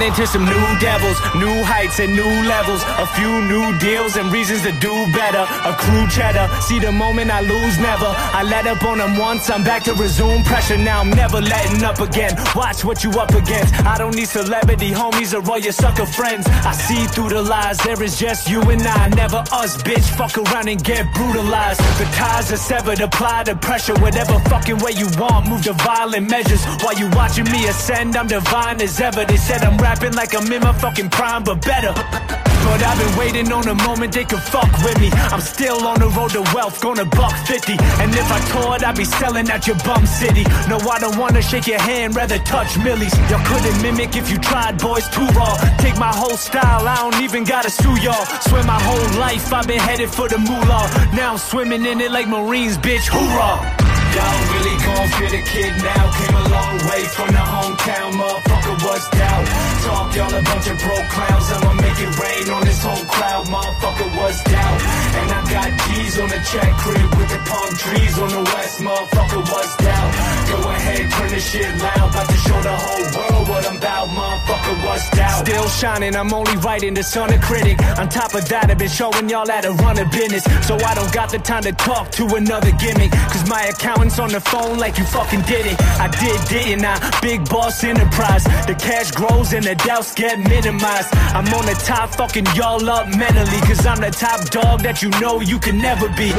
Ran 0.01 0.09
into 0.09 0.27
some 0.27 0.45
new 0.45 0.79
devils, 0.79 1.17
new 1.35 1.63
heights 1.63 1.99
and 1.99 2.13
new 2.13 2.33
levels. 2.47 2.81
A 2.97 3.05
few 3.17 3.41
new 3.45 3.77
deals 3.79 4.15
and 4.17 4.31
reasons 4.31 4.61
to 4.63 4.71
do 4.79 4.93
better. 5.13 5.45
A 5.67 5.73
crew 5.77 6.07
cheddar, 6.07 6.49
see 6.61 6.79
the 6.79 6.91
moment 6.91 7.31
I 7.31 7.41
lose, 7.41 7.77
never. 7.77 8.09
I 8.33 8.43
let 8.43 8.67
up 8.67 8.83
on 8.83 8.97
them 8.97 9.17
once, 9.17 9.49
I'm 9.49 9.63
back 9.63 9.83
to 9.83 9.93
resume 9.93 10.43
pressure. 10.43 10.77
Now 10.77 11.01
I'm 11.01 11.09
never 11.09 11.41
letting 11.41 11.83
up 11.83 11.99
again. 11.99 12.33
Watch 12.55 12.83
what 12.83 13.03
you 13.03 13.11
up 13.11 13.31
against. 13.31 13.73
I 13.85 13.97
don't 13.97 14.15
need 14.15 14.27
celebrity 14.27 14.91
homies 14.91 15.33
or 15.33 15.49
all 15.49 15.59
your 15.59 15.73
sucker 15.73 16.05
friends. 16.05 16.47
I 16.47 16.73
see 16.73 17.05
through 17.07 17.29
the 17.29 17.41
lies, 17.41 17.77
there 17.79 18.01
is 18.01 18.17
just 18.17 18.49
you 18.49 18.61
and 18.61 18.81
I, 18.81 19.09
never 19.09 19.43
us, 19.51 19.81
bitch. 19.83 20.07
Fuck 20.17 20.37
around 20.37 20.67
and 20.67 20.83
get 20.83 21.13
brutalized. 21.13 21.79
The 21.99 22.05
ties 22.15 22.51
are 22.51 22.57
severed, 22.57 23.01
apply 23.01 23.43
the 23.43 23.55
pressure, 23.55 23.93
whatever 23.95 24.39
fucking 24.49 24.77
way 24.79 24.91
you 24.91 25.07
want. 25.17 25.47
Move 25.49 25.63
to 25.63 25.73
violent 25.73 26.29
measures 26.29 26.63
while 26.81 26.97
you 26.97 27.09
watching 27.11 27.45
me 27.45 27.67
ascend. 27.67 28.15
I'm 28.15 28.27
divine 28.27 28.81
as 28.81 28.99
ever. 28.99 29.25
They 29.25 29.37
said 29.37 29.63
I'm 29.63 29.77
rapping 29.77 29.91
like 30.09 30.33
I'm 30.33 30.51
in 30.51 30.61
my 30.61 30.73
fucking 30.73 31.09
prime, 31.09 31.43
but 31.43 31.61
better. 31.61 31.93
But 31.93 32.81
I've 32.83 32.97
been 32.97 33.17
waiting 33.17 33.51
on 33.51 33.67
a 33.67 33.75
moment 33.85 34.13
they 34.13 34.25
could 34.25 34.41
fuck 34.41 34.71
with 34.83 34.99
me. 34.99 35.09
I'm 35.29 35.41
still 35.41 35.85
on 35.85 35.99
the 35.99 36.07
road 36.09 36.31
to 36.31 36.41
wealth, 36.53 36.81
gonna 36.81 37.05
buck 37.05 37.35
50. 37.45 37.73
And 38.01 38.09
if 38.13 38.31
I 38.31 38.39
toured, 38.49 38.83
I'd 38.83 38.95
be 38.95 39.05
selling 39.05 39.49
at 39.49 39.67
your 39.67 39.77
bum 39.85 40.05
city. 40.05 40.43
No, 40.67 40.77
I 40.89 40.97
don't 40.99 41.17
wanna 41.17 41.41
shake 41.41 41.67
your 41.67 41.79
hand, 41.79 42.15
rather 42.15 42.39
touch 42.39 42.77
millies. 42.79 43.13
Y'all 43.29 43.45
couldn't 43.45 43.79
mimic 43.81 44.15
if 44.15 44.29
you 44.31 44.37
tried, 44.39 44.79
boys, 44.79 45.07
too 45.09 45.27
raw. 45.37 45.55
Take 45.77 45.97
my 45.97 46.13
whole 46.13 46.37
style, 46.37 46.87
I 46.87 46.95
don't 46.95 47.21
even 47.21 47.43
gotta 47.43 47.69
sue 47.69 47.97
y'all. 48.01 48.25
Swear 48.41 48.63
my 48.63 48.81
whole 48.81 49.19
life 49.19 49.53
I've 49.53 49.67
been 49.67 49.79
headed 49.79 50.09
for 50.09 50.27
the 50.27 50.37
moolah. 50.37 50.89
Now 51.13 51.33
I'm 51.33 51.37
swimming 51.37 51.85
in 51.85 52.01
it 52.01 52.11
like 52.11 52.27
Marines, 52.27 52.77
bitch, 52.77 53.07
hoorah! 53.07 53.90
Y'all 54.11 54.41
really 54.51 54.75
gon' 54.83 55.07
feel 55.15 55.31
the 55.31 55.41
kid 55.47 55.71
now 55.79 56.03
Came 56.19 56.35
a 56.35 56.45
long 56.51 56.75
way 56.91 57.03
from 57.15 57.29
the 57.31 57.43
hometown 57.43 58.09
Motherfucker, 58.19 58.75
what's 58.83 59.07
doubt? 59.09 59.45
Talk 59.87 60.15
y'all 60.15 60.33
a 60.35 60.41
bunch 60.43 60.67
of 60.67 60.77
broke 60.83 61.07
clowns 61.15 61.47
I'ma 61.55 61.73
make 61.79 61.99
it 61.99 62.11
rain 62.19 62.45
on 62.51 62.61
this 62.67 62.83
whole 62.83 63.05
crowd 63.07 63.47
Motherfucker, 63.47 64.09
what's 64.19 64.43
doubt? 64.43 64.77
And 65.15 65.27
I 65.31 65.39
got 65.47 65.69
G's 65.87 66.19
on 66.19 66.27
the 66.27 66.41
check 66.51 66.71
crib 66.83 67.09
With 67.15 67.29
the 67.31 67.41
palm 67.47 67.71
trees 67.79 68.15
on 68.19 68.29
the 68.35 68.43
west 68.51 68.79
Motherfucker, 68.83 69.41
what's 69.47 69.75
doubt? 69.77 70.11
Go 70.51 70.69
ahead, 70.69 71.11
turn 71.11 71.29
this 71.31 71.49
shit 71.49 71.71
loud 71.79 72.11
About 72.11 72.27
to 72.27 72.37
show 72.43 72.59
the 72.61 72.75
whole 72.75 73.07
world 73.15 73.47
what 73.47 73.63
I'm 73.65 73.77
about 73.77 74.09
Motherfucker, 74.09 74.85
what's 74.85 75.09
doubt? 75.11 75.47
Still 75.47 75.67
shining, 75.69 76.15
I'm 76.15 76.33
only 76.33 76.57
writing 76.57 76.93
the 76.93 77.03
son 77.03 77.33
of 77.33 77.39
critic 77.41 77.79
On 77.97 78.09
top 78.09 78.35
of 78.35 78.47
that, 78.49 78.69
I've 78.69 78.77
been 78.77 78.89
showing 78.89 79.29
y'all 79.29 79.47
how 79.47 79.61
to 79.61 79.71
run 79.71 79.97
a 79.99 80.05
business 80.09 80.43
So 80.67 80.75
I 80.75 80.93
don't 80.95 81.13
got 81.13 81.31
the 81.31 81.39
time 81.39 81.63
to 81.63 81.71
talk 81.71 82.11
to 82.19 82.27
another 82.35 82.71
gimmick 82.75 83.11
Cause 83.31 83.47
my 83.47 83.63
account 83.71 84.00
on 84.01 84.29
the 84.29 84.39
phone 84.41 84.79
like 84.79 84.97
you 84.97 85.05
fucking 85.05 85.41
did 85.41 85.65
it. 85.67 85.79
I 86.01 86.07
did, 86.07 86.39
didn't 86.49 86.85
I? 86.85 86.97
Big 87.21 87.47
boss 87.47 87.83
enterprise. 87.83 88.43
The 88.65 88.73
cash 88.73 89.11
grows 89.11 89.53
and 89.53 89.63
the 89.63 89.75
doubts 89.75 90.15
get 90.15 90.39
minimized. 90.39 91.13
I'm 91.37 91.45
on 91.53 91.65
the 91.67 91.77
top, 91.85 92.09
fucking 92.15 92.47
y'all 92.55 92.89
up 92.89 93.07
mentally. 93.09 93.61
Cause 93.61 93.85
I'm 93.85 94.01
the 94.01 94.09
top 94.09 94.49
dog 94.49 94.81
that 94.81 95.03
you 95.03 95.09
know 95.21 95.39
you 95.41 95.59
can 95.59 95.77
never 95.77 96.09
be. 96.17 96.31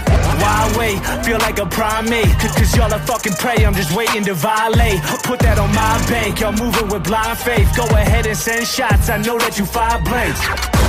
Why 0.43 0.75
wait? 0.77 0.99
Feel 1.25 1.39
like 1.39 1.61
a 1.61 1.67
primate. 1.67 2.27
Cause, 2.41 2.53
cause 2.57 2.77
y'all 2.77 2.93
are 2.93 3.07
fucking 3.07 3.35
prey. 3.35 3.65
I'm 3.65 3.75
just 3.75 3.95
waiting 3.95 4.25
to 4.25 4.35
violate. 4.35 5.01
Put 5.23 5.39
that 5.41 5.59
on 5.59 5.71
my 5.71 5.95
bank. 6.11 6.41
Y'all 6.41 6.53
moving 6.53 6.89
with 6.89 7.05
blind 7.05 7.39
faith. 7.39 7.71
Go 7.77 7.87
ahead 7.95 8.27
and 8.27 8.37
send 8.37 8.67
shots. 8.67 9.09
I 9.09 9.19
know 9.19 9.39
that 9.39 9.57
you 9.57 9.65
fire 9.65 10.03
blanks. 10.03 10.43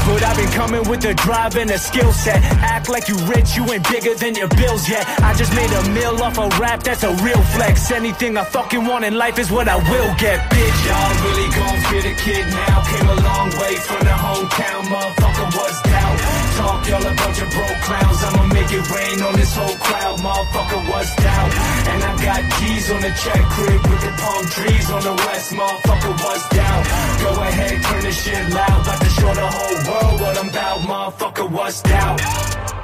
But 0.10 0.24
I've 0.24 0.36
been 0.36 0.52
coming 0.52 0.90
with 0.90 1.02
the 1.02 1.14
drive 1.14 1.56
and 1.56 1.70
a 1.70 1.78
skill 1.78 2.12
set. 2.12 2.44
Act 2.60 2.90
like 2.90 3.08
you 3.08 3.16
rich, 3.30 3.56
you 3.56 3.64
ain't 3.72 3.88
bigger 3.90 4.16
than 4.16 4.36
your 4.36 4.50
bills 4.50 4.90
yet. 4.90 5.08
I 5.22 5.34
just 5.36 5.54
made 5.56 5.72
a 5.72 5.90
meal 5.90 6.22
off 6.22 6.38
a 6.38 6.50
rap, 6.64 6.82
that's 6.82 7.04
a 7.04 7.14
real 7.28 7.44
flex. 7.56 7.92
Anything 7.92 8.38
I 8.38 8.44
fucking 8.44 8.84
want 8.86 9.04
in 9.04 9.14
life 9.18 9.38
is 9.38 9.52
what 9.52 9.68
I 9.68 9.78
will 9.92 10.12
get, 10.16 10.40
bitch. 10.50 10.80
Y'all 10.88 11.14
really 11.26 11.50
gon' 11.60 11.80
fit 11.90 12.06
a 12.12 12.16
kid 12.24 12.46
now. 12.48 12.76
Came 12.92 13.10
a 13.16 13.20
long 13.30 13.50
way 13.60 13.76
from 13.88 14.02
the 14.08 14.16
hometown, 14.26 14.82
motherfucker, 14.94 15.48
was 15.60 15.76
down. 15.84 16.14
Talk 16.58 16.80
y'all 16.88 17.06
a 17.12 17.14
bunch 17.22 17.40
of 17.44 17.50
broke 17.56 17.80
clowns. 17.88 18.20
I'ma 18.28 18.46
make 18.58 18.72
it 18.80 18.86
rain 18.96 19.18
on 19.28 19.34
this 19.36 19.54
whole 19.60 19.78
crowd, 19.86 20.18
motherfucker, 20.24 20.82
was 20.92 21.10
down. 21.28 21.48
And 21.92 22.00
I 22.10 22.12
got 22.28 22.42
G's 22.56 22.86
on 22.96 23.02
the 23.02 23.14
check 23.24 23.44
crib 23.56 23.82
with 23.92 24.02
the 24.08 24.14
palm 24.24 24.44
trees 24.56 24.88
on 24.96 25.02
the 25.10 25.16
west, 25.26 25.52
motherfucker, 25.52 26.14
was 26.24 26.42
down. 26.60 26.80
Go 27.24 27.32
ahead, 27.44 27.76
turn 27.84 28.02
this 28.08 28.18
shit 28.24 28.44
loud, 28.56 28.80
about 28.84 29.00
to 29.04 29.10
show 29.18 29.34
the 29.42 29.50
whole 29.58 29.80
world 29.90 30.16
what 30.22 30.38
I'm 30.42 30.50
about, 30.50 30.80
motherfucker, 30.92 31.48
was 31.52 31.82
doubt? 31.82 32.83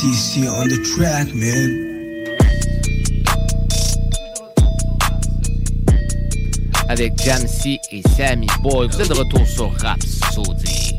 MTC 0.00 0.48
on 0.48 0.66
the 0.66 0.78
track, 0.96 1.28
man. 1.34 1.86
Avec 6.88 7.12
et 7.92 8.02
Sammy 8.16 8.46
Boy, 8.62 8.88
vous 8.88 9.00
êtes 9.00 9.08
de 9.08 9.14
retour 9.14 9.46
sur 9.46 9.70
Rhapsody. 9.78 10.96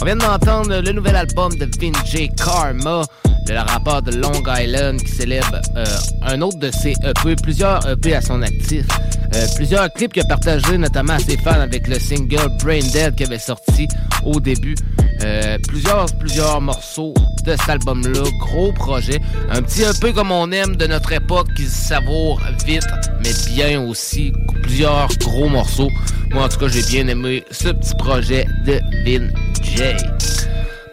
On 0.00 0.04
vient 0.06 0.16
d'entendre 0.16 0.80
le 0.80 0.92
nouvel 0.92 1.16
album 1.16 1.54
de 1.56 1.68
Vinjay 1.78 2.28
Karma, 2.28 3.02
le 3.46 3.58
rappeur 3.58 4.00
de 4.00 4.12
Long 4.12 4.42
Island 4.46 5.02
qui 5.02 5.12
célèbre 5.12 5.60
euh, 5.76 5.84
un 6.22 6.40
autre 6.40 6.58
de 6.58 6.70
ses 6.70 6.92
EP, 6.92 7.36
plusieurs 7.42 7.86
EP 7.86 8.14
à 8.14 8.22
son 8.22 8.40
actif. 8.40 8.86
Euh, 9.34 9.46
plusieurs 9.56 9.92
clips 9.92 10.14
qu'il 10.14 10.22
a 10.22 10.26
partagé 10.26 10.78
notamment 10.78 11.14
à 11.14 11.18
ses 11.18 11.36
fans 11.36 11.60
avec 11.60 11.88
le 11.88 11.98
single 11.98 12.48
Brain 12.62 12.80
Dead 12.92 13.14
qui 13.16 13.24
avait 13.24 13.38
sorti 13.38 13.86
au 14.24 14.40
début. 14.40 14.76
Euh, 15.24 15.56
plusieurs, 15.66 16.06
plusieurs 16.18 16.60
morceaux 16.60 17.14
de 17.44 17.52
cet 17.52 17.68
album-là, 17.68 18.22
gros 18.40 18.72
projet. 18.72 19.20
Un 19.50 19.62
petit 19.62 19.82
EP 19.82 20.12
comme 20.12 20.30
on 20.30 20.50
aime 20.52 20.76
de 20.76 20.86
notre 20.86 21.12
époque 21.12 21.48
qui 21.56 21.64
se 21.64 21.88
savoure 21.88 22.40
vite, 22.66 22.86
mais 23.22 23.30
bien 23.54 23.80
aussi. 23.80 24.32
Plusieurs 24.62 25.08
gros 25.18 25.48
morceaux. 25.48 25.90
Moi, 26.30 26.44
en 26.44 26.48
tout 26.48 26.58
cas, 26.58 26.68
j'ai 26.68 26.82
bien 26.82 27.08
aimé 27.08 27.42
ce 27.50 27.68
petit 27.68 27.94
projet 27.94 28.46
de 28.66 28.80
Vin 29.04 29.28
J. 29.62 29.96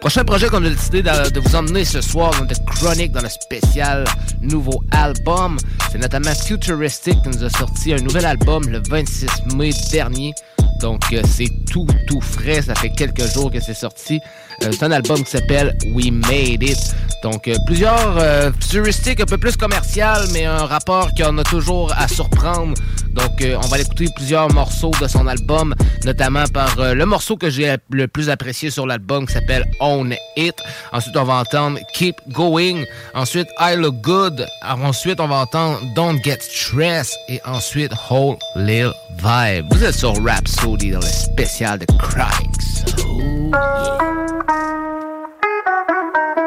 Prochain 0.02 0.24
projet 0.24 0.48
qu'on 0.48 0.64
a 0.64 0.68
décidé 0.68 1.00
de, 1.00 1.30
de 1.30 1.38
vous 1.38 1.54
emmener 1.54 1.84
ce 1.84 2.00
soir 2.00 2.32
dans 2.32 2.44
The 2.44 2.58
Chronic, 2.66 3.12
dans 3.12 3.22
le 3.22 3.28
spécial 3.28 4.02
nouveau 4.40 4.82
album, 4.90 5.56
c'est 5.92 5.98
notamment 5.98 6.34
Futuristic 6.34 7.22
qui 7.22 7.28
nous 7.28 7.44
a 7.44 7.48
sorti 7.48 7.94
un 7.94 7.98
nouvel 7.98 8.26
album 8.26 8.68
le 8.68 8.82
26 8.90 9.54
mai 9.54 9.70
dernier. 9.92 10.34
Donc 10.80 11.02
euh, 11.12 11.22
c'est 11.24 11.46
tout 11.70 11.86
tout 12.08 12.20
frais, 12.20 12.62
ça 12.62 12.74
fait 12.74 12.90
quelques 12.90 13.32
jours 13.32 13.52
que 13.52 13.60
c'est 13.60 13.74
sorti. 13.74 14.18
Euh, 14.62 14.70
c'est 14.72 14.84
un 14.84 14.92
album 14.92 15.22
qui 15.24 15.30
s'appelle 15.30 15.76
We 15.94 16.10
Made 16.10 16.62
It. 16.62 16.78
Donc 17.22 17.46
euh, 17.46 17.54
plusieurs 17.66 18.18
euh, 18.18 18.50
futuristiques, 18.60 19.20
un 19.20 19.26
peu 19.26 19.38
plus 19.38 19.56
commercial, 19.56 20.24
mais 20.32 20.44
un 20.44 20.66
rapport 20.66 21.12
qui 21.14 21.22
en 21.22 21.38
a 21.38 21.44
toujours 21.44 21.92
à 21.96 22.08
surprendre. 22.08 22.74
Donc 23.12 23.40
euh, 23.42 23.56
on 23.62 23.68
va 23.68 23.78
écouter 23.78 24.08
plusieurs 24.16 24.52
morceaux 24.52 24.90
de 25.00 25.06
son 25.06 25.26
album, 25.28 25.74
notamment 26.04 26.44
par 26.52 26.74
le 26.94 27.06
morceau 27.06 27.36
que 27.36 27.48
j'ai 27.48 27.76
le 27.90 28.08
plus 28.08 28.28
apprécié 28.28 28.70
sur 28.70 28.86
l'album 28.86 29.26
qui 29.26 29.34
s'appelle 29.34 29.64
Own 29.80 30.14
It. 30.36 30.54
Ensuite 30.92 31.16
on 31.16 31.24
va 31.24 31.34
entendre 31.34 31.78
Keep 31.94 32.16
Going. 32.30 32.84
Ensuite 33.14 33.48
I 33.60 33.76
Look 33.76 34.00
Good. 34.02 34.46
Ensuite 34.64 35.20
on 35.20 35.28
va 35.28 35.36
entendre 35.36 35.80
Don't 35.94 36.18
Get 36.24 36.38
Stressed. 36.40 37.14
Et 37.28 37.40
ensuite 37.44 37.92
Whole 38.10 38.36
Lil 38.56 38.90
Vibe. 39.18 39.66
Vous 39.70 39.84
êtes 39.84 39.94
sur 39.94 40.14
Rhapsody 40.24 40.90
dans 40.90 41.00
le 41.00 41.06
spécial 41.06 41.78
de 41.78 41.86
Crikes. 41.98 42.96
Oh 43.06 43.20
yeah. 43.20 44.51
Thank 44.52 46.36
you. 46.36 46.41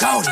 Goldie. 0.00 0.30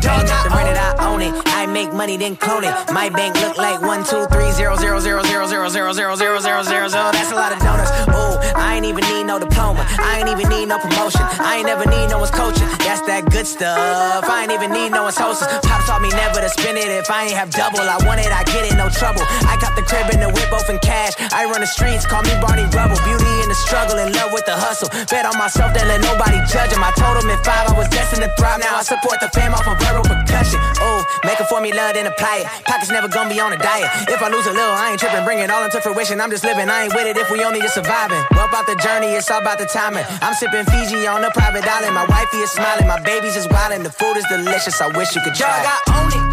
Dog 0.00 0.24
got 0.28 0.52
on 0.52 0.66
it, 0.68 0.76
I 0.76 0.94
own 1.00 1.20
it. 1.20 1.34
I 1.46 1.66
make 1.66 1.91
money, 2.02 2.16
then 2.16 2.34
clone 2.34 2.64
it. 2.64 2.74
My 2.90 3.08
bank 3.10 3.38
look 3.38 3.56
like 3.56 3.78
one, 3.80 4.02
two, 4.02 4.26
three, 4.34 4.50
zero, 4.50 4.74
zero, 4.74 4.98
zero, 4.98 5.22
zero, 5.22 5.46
zero, 5.46 5.68
zero, 5.70 5.92
zero, 5.92 6.14
zero, 6.18 6.42
zero, 6.42 6.62
zero, 6.66 6.88
zero. 6.90 7.06
That's 7.14 7.30
a 7.30 7.38
lot 7.38 7.54
of 7.54 7.58
donuts. 7.62 7.92
Ooh, 8.10 8.34
I 8.58 8.74
ain't 8.74 8.86
even 8.90 9.06
need 9.06 9.24
no 9.30 9.38
diploma. 9.38 9.86
I 10.02 10.18
ain't 10.18 10.30
even 10.34 10.48
need 10.50 10.66
no 10.66 10.78
promotion. 10.82 11.22
I 11.38 11.62
ain't 11.62 11.66
never 11.70 11.86
need 11.86 12.10
no 12.10 12.18
one's 12.18 12.34
coaching. 12.34 12.66
That's 12.82 13.06
that 13.06 13.30
good 13.30 13.46
stuff. 13.46 13.78
I 14.26 14.42
ain't 14.42 14.50
even 14.50 14.74
need 14.74 14.90
no 14.90 15.06
one's 15.06 15.16
hostess. 15.16 15.46
Pop 15.62 15.86
taught 15.86 16.02
me 16.02 16.10
never 16.10 16.42
to 16.42 16.50
spend 16.50 16.74
it 16.76 16.90
if 16.90 17.06
I 17.08 17.30
ain't 17.30 17.38
have 17.38 17.50
double. 17.54 17.86
I 17.86 18.02
want 18.02 18.18
it, 18.18 18.34
I 18.34 18.42
get 18.50 18.66
it, 18.66 18.74
no 18.74 18.90
trouble. 18.90 19.22
I 19.46 19.54
got 19.62 19.78
the 19.78 19.86
crib 19.86 20.10
and 20.10 20.18
the 20.18 20.30
whip, 20.34 20.50
both 20.50 20.66
in 20.66 20.82
cash. 20.82 21.14
I 21.30 21.46
run 21.46 21.62
the 21.62 21.70
streets, 21.70 22.02
call 22.02 22.26
me 22.26 22.34
Barney 22.42 22.66
Rubble. 22.74 22.98
Beauty 23.06 23.30
in 23.46 23.48
the 23.48 23.58
struggle, 23.70 24.02
in 24.02 24.10
love 24.10 24.34
with 24.34 24.46
the 24.50 24.58
hustle. 24.58 24.90
Bet 25.06 25.22
on 25.22 25.38
myself, 25.38 25.70
then 25.70 25.86
let 25.86 26.02
nobody 26.02 26.42
judge 26.50 26.74
him. 26.74 26.82
I 26.82 26.90
told 26.98 27.22
him 27.22 27.30
at 27.30 27.46
five 27.46 27.70
I 27.70 27.78
was 27.78 27.86
destined 27.94 28.26
to 28.26 28.30
thrive. 28.34 28.58
Now 28.58 28.74
I 28.74 28.82
support 28.82 29.22
the 29.22 29.30
fam 29.30 29.54
off 29.54 29.70
of 29.70 29.78
verbal 29.78 30.02
percussion. 30.02 30.58
Oh, 30.82 31.06
make 31.22 31.38
a 31.38 31.46
formula, 31.92 32.04
then 32.04 32.06
apply 32.12 32.38
it. 32.42 32.46
Pockets 32.64 32.90
never 32.90 33.08
gonna 33.08 33.28
be 33.30 33.40
on 33.40 33.52
a 33.52 33.58
diet. 33.58 33.88
If 34.08 34.22
I 34.22 34.28
lose 34.28 34.46
a 34.46 34.52
little, 34.52 34.72
I 34.72 34.90
ain't 34.90 35.00
tripping. 35.00 35.24
Bring 35.24 35.38
it 35.40 35.50
all 35.50 35.64
into 35.64 35.80
fruition. 35.80 36.20
I'm 36.20 36.30
just 36.30 36.44
living, 36.44 36.68
I 36.68 36.84
ain't 36.84 36.94
with 36.94 37.06
it 37.06 37.16
if 37.16 37.30
we 37.30 37.44
only 37.44 37.60
just 37.60 37.74
surviving. 37.74 38.22
What 38.32 38.48
about 38.48 38.66
the 38.66 38.76
journey? 38.76 39.08
It's 39.08 39.30
all 39.30 39.40
about 39.40 39.58
the 39.58 39.66
timing. 39.66 40.04
I'm 40.20 40.34
sipping 40.34 40.64
Fiji 40.66 41.06
on 41.06 41.24
a 41.24 41.30
private 41.30 41.66
island. 41.66 41.94
My 41.94 42.06
wifey 42.06 42.38
is 42.38 42.50
smiling, 42.50 42.86
my 42.86 43.00
baby's 43.00 43.34
just 43.34 43.48
wildin'. 43.50 43.84
The 43.84 43.90
food 43.90 44.16
is 44.16 44.24
delicious. 44.28 44.80
I 44.80 44.88
wish 44.96 45.14
you 45.14 45.22
could 45.22 45.34
try. 45.34 45.62
Dog, 45.62 45.66
I 45.66 45.78
own 45.98 46.10
it. 46.18 46.24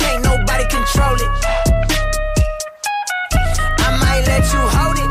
Can't 0.00 0.22
nobody 0.24 0.64
control 0.68 1.16
it. 1.16 1.30
I 3.78 3.88
might 4.02 4.24
let 4.26 4.44
you 4.52 4.62
hold 4.76 4.98
it. 4.98 5.10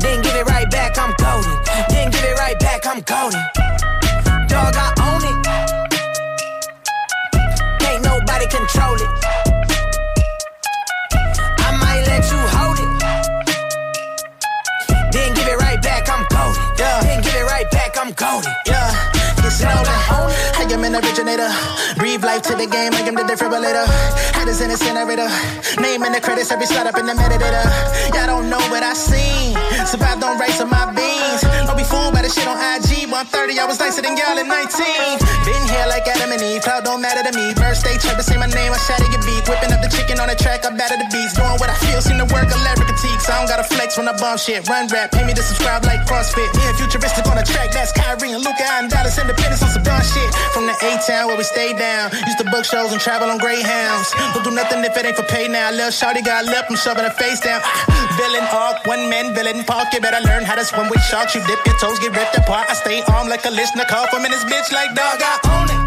Then 0.00 0.22
give 0.22 0.34
it 0.34 0.46
right 0.46 0.70
back, 0.70 0.98
I'm 0.98 1.14
golden. 1.18 1.56
Then 1.88 2.10
give 2.10 2.24
it 2.24 2.38
right 2.38 2.58
back, 2.58 2.86
I'm 2.86 3.00
golden. 3.02 3.59
Yeah. 18.20 18.76
I 20.60 20.68
am 20.70 20.84
an 20.84 20.94
originator. 20.94 21.48
Breathe 21.96 22.22
life 22.22 22.42
to 22.42 22.54
the 22.54 22.66
game. 22.66 22.92
I 22.92 23.00
am 23.00 23.14
the 23.14 23.22
defibrillator. 23.22 23.86
Head 24.36 24.46
is 24.46 24.60
an 24.60 24.70
incinerator. 24.70 25.26
Name 25.80 26.02
in 26.02 26.12
the 26.12 26.20
credits. 26.20 26.52
Every 26.52 26.66
start 26.66 26.86
up 26.86 26.98
in 26.98 27.06
the 27.06 27.14
metadata. 27.14 27.64
Y'all 28.14 28.26
don't 28.26 28.50
know 28.50 28.60
what 28.68 28.82
I 28.82 28.92
seen. 28.92 29.56
Survived 29.86 30.22
on 30.22 30.38
rice 30.38 30.60
on 30.60 30.68
my 30.68 30.92
beans. 30.92 31.40
Don't 31.66 31.78
be 31.78 31.84
fooled 31.84 32.12
by 32.12 32.20
the 32.20 32.28
shit 32.28 32.46
on 32.46 32.60
IG. 32.60 32.89
130, 33.10 33.58
I 33.58 33.66
was 33.66 33.82
nicer 33.82 34.02
than 34.06 34.14
y'all 34.14 34.38
at 34.38 34.46
19. 34.46 34.54
Been 35.42 35.64
here 35.66 35.86
like 35.90 36.06
Adam 36.06 36.30
and 36.30 36.38
Eve. 36.38 36.62
Cloud 36.62 36.86
don't 36.86 37.02
matter 37.02 37.26
to 37.26 37.32
me. 37.34 37.50
Birthday, 37.58 37.98
to 37.98 38.22
say 38.22 38.38
my 38.38 38.46
name. 38.46 38.70
I 38.70 38.78
shatter 38.86 39.10
your 39.10 39.18
beat. 39.26 39.42
Whipping 39.50 39.74
up 39.74 39.82
the 39.82 39.90
chicken 39.90 40.22
on 40.22 40.30
the 40.30 40.38
track. 40.38 40.62
I 40.62 40.70
batter 40.70 40.94
the 40.94 41.10
beats. 41.10 41.34
Doing 41.34 41.58
what 41.58 41.66
I 41.66 41.76
feel. 41.82 41.98
Seem 41.98 42.22
to 42.22 42.28
work. 42.30 42.46
Elaborate 42.46 42.86
critiques. 42.86 43.26
I 43.26 43.42
don't 43.42 43.50
gotta 43.50 43.66
flex 43.66 43.98
when 43.98 44.06
I 44.06 44.14
bump 44.14 44.38
shit. 44.38 44.62
Run 44.70 44.86
rap. 44.94 45.10
Pay 45.10 45.26
me 45.26 45.34
to 45.34 45.42
subscribe 45.42 45.82
like 45.82 46.06
CrossFit. 46.06 46.54
Yeah, 46.54 46.70
futuristic 46.78 47.26
on 47.26 47.34
the 47.34 47.42
track. 47.42 47.74
That's 47.74 47.90
Kyrie 47.90 48.30
and 48.30 48.46
Luka 48.46 48.62
and 48.78 48.86
Dallas 48.86 49.18
Independence 49.18 49.66
on 49.66 49.74
some 49.74 49.82
dumb 49.82 50.02
shit. 50.06 50.30
From 50.54 50.70
the 50.70 50.76
A-town 50.78 51.26
where 51.26 51.36
we 51.36 51.44
stay 51.44 51.74
down. 51.74 52.14
Used 52.14 52.38
to 52.38 52.46
book 52.46 52.62
shows 52.62 52.92
and 52.94 53.00
travel 53.00 53.26
on 53.26 53.42
Greyhounds. 53.42 54.14
Don't 54.38 54.44
do 54.46 54.54
nothing 54.54 54.86
if 54.86 54.94
it 54.94 55.02
ain't 55.02 55.18
for 55.18 55.26
pay 55.26 55.48
now. 55.48 55.74
Little 55.74 55.90
shorty 55.90 56.22
got 56.22 56.46
lip. 56.46 56.70
I'm 56.70 56.76
shoving 56.76 57.02
her 57.02 57.16
face 57.18 57.40
down. 57.40 57.58
Ah, 57.64 58.14
villain 58.20 58.46
arc. 58.54 58.86
One 58.86 59.10
man 59.10 59.34
villain 59.34 59.64
park. 59.64 59.90
You 59.96 60.00
better 60.00 60.22
learn 60.22 60.44
how 60.44 60.54
to 60.54 60.64
swim 60.64 60.86
with 60.92 61.02
sharks. 61.10 61.34
You 61.34 61.42
dip 61.50 61.58
your 61.66 61.74
toes, 61.82 61.98
get 61.98 62.14
ripped 62.14 62.38
apart. 62.38 62.70
I 62.70 62.74
stay 62.74 62.99
armed 63.08 63.30
like 63.30 63.44
a 63.44 63.50
listener. 63.50 63.84
Call 63.84 64.06
from 64.08 64.24
in 64.24 64.30
this 64.30 64.44
bitch 64.44 64.72
like 64.72 64.94
dog. 64.94 65.20
I 65.22 65.38
own 65.54 65.68
it. 65.70 65.80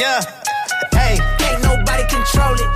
Yeah. 0.00 0.20
Hey. 0.92 1.18
Can't 1.38 1.62
nobody 1.62 2.04
control 2.08 2.54
it. 2.54 2.70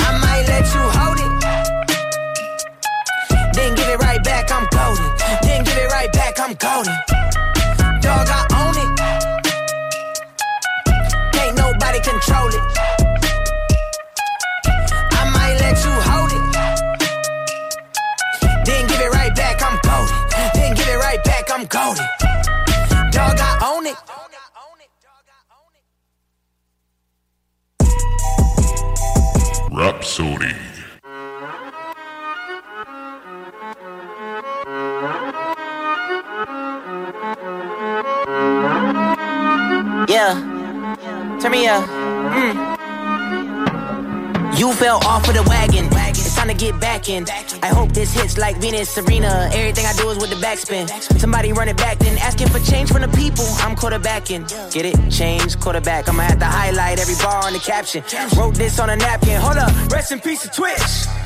I 0.00 0.10
might 0.20 0.44
let 0.48 0.64
you 0.74 0.82
hold 0.96 1.18
it. 1.18 1.32
Then 3.54 3.74
give 3.74 3.88
it 3.88 3.98
right 4.00 4.22
back, 4.22 4.50
I'm 4.50 4.66
golden. 4.70 5.10
Then 5.42 5.64
give 5.64 5.76
it 5.76 5.90
right 5.90 6.12
back, 6.12 6.38
I'm 6.40 6.54
golden. 6.54 6.94
Dog, 8.02 8.28
I 8.28 8.46
own 8.60 8.76
it. 8.82 8.90
Can't 11.32 11.56
nobody 11.56 12.00
control 12.00 12.48
it. 12.48 12.73
Golden. 21.74 22.06
Dog, 23.10 23.36
I 23.36 23.58
own 23.74 23.84
it. 23.84 23.96
Rapsodie. 29.72 30.54
Yeah. 40.08 40.34
Turn 41.40 41.50
me 41.50 41.66
up. 41.66 41.82
Mm. 42.30 42.54
You 44.56 44.72
fell 44.74 44.98
off 44.98 45.28
of 45.28 45.34
the 45.34 45.42
wagon. 45.48 45.90
Time 46.44 46.58
to 46.58 46.62
get 46.62 46.78
back 46.78 47.08
in. 47.08 47.24
I 47.62 47.68
hope 47.68 47.92
this 47.92 48.12
hits 48.12 48.36
like 48.36 48.58
Venus 48.58 48.90
Serena. 48.90 49.48
Everything 49.54 49.86
I 49.86 49.94
do 49.94 50.10
is 50.10 50.18
with 50.18 50.28
the 50.28 50.36
backspin. 50.36 50.90
Somebody 51.18 51.54
run 51.54 51.68
it 51.68 51.78
back, 51.78 51.98
then 51.98 52.18
asking 52.18 52.48
for 52.48 52.58
change 52.58 52.92
from 52.92 53.00
the 53.00 53.08
people. 53.08 53.46
I'm 53.60 53.74
quarterbacking. 53.74 54.44
Get 54.70 54.84
it? 54.84 55.10
Change 55.10 55.58
quarterback. 55.58 56.06
I'ma 56.06 56.24
have 56.24 56.40
to 56.40 56.44
highlight 56.44 57.00
every 57.00 57.14
bar 57.14 57.46
on 57.46 57.54
the 57.54 57.60
caption. 57.60 58.04
Wrote 58.36 58.56
this 58.56 58.78
on 58.78 58.90
a 58.90 58.96
napkin. 58.96 59.40
Hold 59.40 59.56
up. 59.56 59.72
Rest 59.90 60.12
in 60.12 60.20
peace 60.20 60.42
to 60.42 60.50
Twitch. 60.50 61.23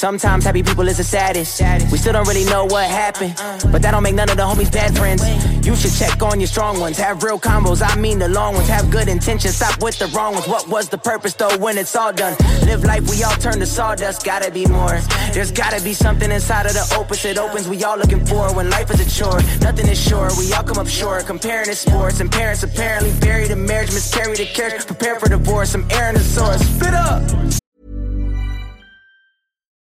Sometimes 0.00 0.46
happy 0.46 0.62
people 0.62 0.88
is 0.88 0.96
the 0.96 1.04
saddest. 1.04 1.60
We 1.92 1.98
still 1.98 2.14
don't 2.14 2.26
really 2.26 2.46
know 2.46 2.64
what 2.64 2.88
happened, 2.88 3.34
but 3.70 3.82
that 3.82 3.90
don't 3.90 4.02
make 4.02 4.14
none 4.14 4.30
of 4.30 4.38
the 4.38 4.44
homies 4.44 4.72
bad 4.72 4.96
friends. 4.96 5.22
You 5.66 5.76
should 5.76 5.92
check 5.92 6.22
on 6.22 6.40
your 6.40 6.46
strong 6.46 6.80
ones. 6.80 6.96
Have 6.96 7.22
real 7.22 7.38
combos, 7.38 7.82
I 7.86 8.00
mean 8.00 8.18
the 8.18 8.30
long 8.30 8.54
ones. 8.54 8.66
Have 8.68 8.90
good 8.90 9.08
intentions, 9.08 9.56
stop 9.56 9.82
with 9.82 9.98
the 9.98 10.06
wrong 10.06 10.32
ones. 10.32 10.48
What 10.48 10.66
was 10.68 10.88
the 10.88 10.96
purpose 10.96 11.34
though 11.34 11.54
when 11.58 11.76
it's 11.76 11.94
all 11.94 12.14
done? 12.14 12.34
Live 12.64 12.82
life, 12.82 13.10
we 13.10 13.22
all 13.22 13.36
turn 13.36 13.58
to 13.58 13.66
sawdust. 13.66 14.24
Gotta 14.24 14.50
be 14.50 14.64
more. 14.64 14.98
There's 15.34 15.52
gotta 15.52 15.84
be 15.84 15.92
something 15.92 16.30
inside 16.30 16.64
of 16.64 16.72
the 16.72 16.96
opus 16.98 17.22
it 17.26 17.36
opens. 17.36 17.68
We 17.68 17.84
all 17.84 17.98
looking 17.98 18.24
for 18.24 18.56
when 18.56 18.70
life 18.70 18.90
is 18.90 19.00
a 19.00 19.10
chore. 19.18 19.42
Nothing 19.60 19.86
is 19.86 20.00
sure. 20.00 20.30
We 20.38 20.50
all 20.54 20.64
come 20.64 20.78
up 20.78 20.88
short. 20.88 21.26
Comparing 21.26 21.66
to 21.66 21.74
sports 21.74 22.20
and 22.20 22.32
parents 22.32 22.62
apparently 22.62 23.12
buried 23.20 23.50
in 23.50 23.66
marriage, 23.66 23.92
miscarried 23.92 24.40
a 24.40 24.46
carriage, 24.46 24.86
prepare 24.86 25.20
for 25.20 25.28
divorce. 25.28 25.74
I'm 25.74 25.86
airing 25.90 26.14
the 26.14 26.20
source. 26.20 26.62
Spit 26.62 26.94
up. 26.94 27.59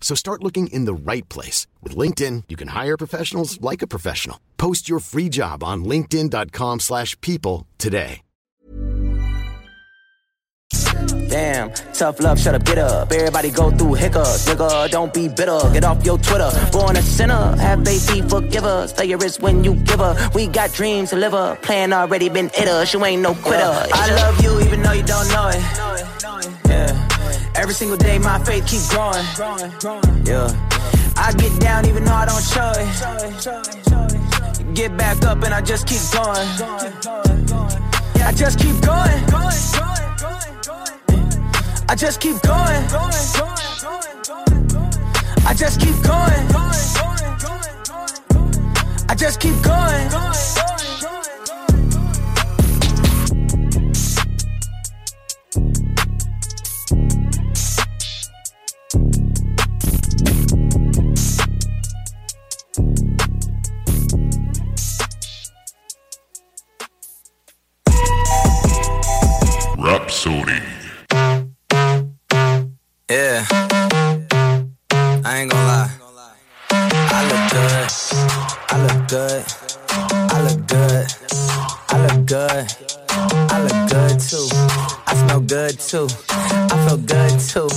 So 0.00 0.14
start 0.14 0.44
looking 0.44 0.68
in 0.68 0.84
the 0.84 0.94
right 0.94 1.28
place. 1.28 1.66
With 1.82 1.96
LinkedIn, 1.96 2.44
you 2.48 2.56
can 2.56 2.68
hire 2.68 2.96
professionals 2.96 3.60
like 3.60 3.82
a 3.82 3.88
professional. 3.88 4.38
Post 4.58 4.88
your 4.88 5.00
free 5.00 5.28
job 5.28 5.64
on 5.64 5.84
linkedin.com 5.84 6.80
slash 6.80 7.18
people 7.20 7.66
today. 7.78 8.20
Damn, 11.28 11.72
tough 11.92 12.20
love, 12.20 12.38
shut 12.38 12.54
up, 12.54 12.64
get 12.64 12.78
up. 12.78 13.10
Everybody 13.10 13.50
go 13.50 13.70
through 13.70 13.94
hiccups, 13.94 14.46
nigga. 14.46 14.88
Don't 14.90 15.12
be 15.12 15.28
bitter, 15.28 15.58
get 15.72 15.82
off 15.84 16.04
your 16.04 16.18
Twitter. 16.18 16.50
Born 16.70 16.96
a 16.96 17.02
sinner, 17.02 17.56
have 17.56 17.84
faith, 17.84 18.08
be 18.12 18.22
forgiver. 18.22 18.86
Stay 18.86 19.06
your 19.06 19.18
wrist 19.18 19.42
when 19.42 19.64
you 19.64 19.74
give 19.74 19.98
her. 19.98 20.14
We 20.34 20.46
got 20.46 20.72
dreams 20.72 21.10
to 21.10 21.16
live 21.16 21.32
her. 21.32 21.56
Plan 21.56 21.92
already 21.92 22.28
been 22.28 22.46
it 22.46 22.68
us. 22.68 22.92
You 22.92 23.04
ain't 23.04 23.22
no 23.22 23.34
quitter. 23.34 23.64
Uh, 23.64 23.86
I 23.92 24.14
love 24.14 24.40
you 24.42 24.60
even 24.60 24.82
though 24.82 24.92
you 24.92 25.02
don't 25.02 25.28
know 25.28 25.48
it. 25.48 26.53
Yeah. 27.64 27.70
Every 27.70 27.74
single 27.74 27.96
day 27.96 28.18
my 28.18 28.38
faith 28.44 28.66
keeps 28.66 28.90
growing. 28.90 29.24
Yeah. 30.26 30.52
I 31.16 31.32
get 31.32 31.58
down 31.60 31.86
even 31.86 32.04
though 32.04 32.12
I 32.12 32.26
don't 32.26 32.44
show 32.44 32.72
it. 32.76 34.74
Get 34.74 34.96
back 34.98 35.24
up 35.24 35.42
and 35.42 35.54
I 35.54 35.62
just 35.62 35.86
keep 35.86 36.02
going. 36.12 36.46
I 38.22 38.32
just 38.36 38.58
keep 38.58 38.80
going. 38.82 39.24
I 41.88 41.94
just 41.96 42.20
keep 42.20 42.42
going. 42.42 42.84
I 45.46 45.54
just 45.56 45.80
keep 45.80 46.02
going. 46.02 46.46
I 49.08 49.14
just 49.16 49.40
keep 49.40 49.62
going. 49.62 50.73
Rapsodie. 70.24 70.62
Yeah. 73.10 73.44
I 75.24 75.38
ain't 75.38 75.50
gonna 75.50 75.66
lie. 75.66 75.90
I 76.70 77.20
look 77.30 77.44
good. 77.52 77.88
I 78.70 78.76
look 78.86 79.08
good. 79.08 79.44
I 80.30 80.42
look 80.42 80.66
good. 80.66 81.06
I 81.88 82.06
look 82.06 82.26
good. 82.26 82.64
I 83.50 83.62
look 83.62 83.80
good 83.90 84.20
too. 84.20 84.48
I 85.06 85.14
smell 85.14 85.40
good 85.40 85.78
too. 85.78 86.08
I 86.30 86.86
feel 86.86 86.98
good 86.98 87.40
too. 87.40 87.68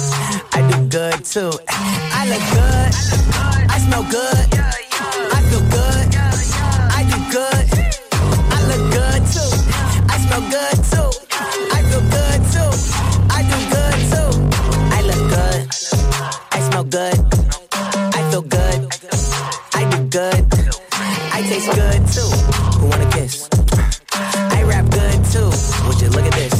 I 0.53 0.61
do 0.71 0.87
good 0.87 1.25
too. 1.25 1.51
I 1.67 2.25
look 2.29 2.43
good. 2.55 2.91
I 3.69 3.77
smell 3.79 4.03
good. 4.09 4.47
I 5.33 5.41
feel 5.49 5.63
good. 5.69 6.15
I 6.95 7.03
do 7.09 7.17
good. 7.31 7.56
Good. 16.97 17.19
I 18.17 18.21
feel 18.31 18.41
good. 18.41 18.79
I 19.79 19.83
do 19.91 19.99
good. 20.09 20.41
I 21.37 21.45
taste 21.45 21.69
good 21.77 22.01
too. 22.09 22.31
Who 22.79 22.87
wanna 22.89 23.09
kiss? 23.11 23.47
I 24.57 24.63
rap 24.65 24.89
good 24.89 25.19
too. 25.29 25.49
Would 25.85 26.01
you 26.01 26.09
look 26.09 26.25
at 26.25 26.33
this? 26.33 26.55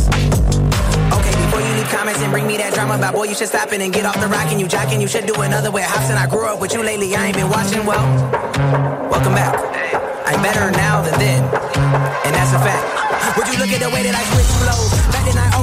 Okay, 1.18 1.34
before 1.42 1.62
you 1.66 1.74
leave 1.74 1.90
comments 1.90 2.22
and 2.22 2.32
bring 2.32 2.46
me 2.46 2.58
that 2.58 2.76
drama 2.76 2.96
about 2.98 3.16
boy, 3.16 3.24
you 3.24 3.34
should 3.34 3.48
stop 3.48 3.74
it 3.74 3.82
and 3.82 3.92
get 3.92 4.06
off 4.06 4.20
the 4.22 4.28
rock 4.28 4.46
and 4.54 4.60
you 4.62 4.68
jocking. 4.68 5.02
You 5.02 5.08
should 5.08 5.26
do 5.26 5.42
another 5.42 5.72
way. 5.72 5.82
Hops 5.82 6.10
and 6.12 6.20
I 6.20 6.30
grew 6.30 6.46
up 6.46 6.62
with 6.62 6.72
you 6.74 6.84
lately. 6.84 7.16
I 7.16 7.28
ain't 7.28 7.36
been 7.36 7.50
watching 7.50 7.84
well. 7.84 8.06
Welcome 9.10 9.34
back. 9.34 9.58
I'm 10.30 10.42
better 10.44 10.70
now 10.70 11.02
than 11.02 11.18
then, 11.18 11.42
and 12.26 12.32
that's 12.38 12.54
a 12.54 12.62
fact. 12.62 12.86
Would 13.38 13.48
you 13.48 13.58
look 13.58 13.74
at 13.74 13.82
the 13.82 13.90
way 13.90 14.04
that 14.04 14.14
I 14.14 14.24
switch 14.30 14.52
flows? 14.62 15.17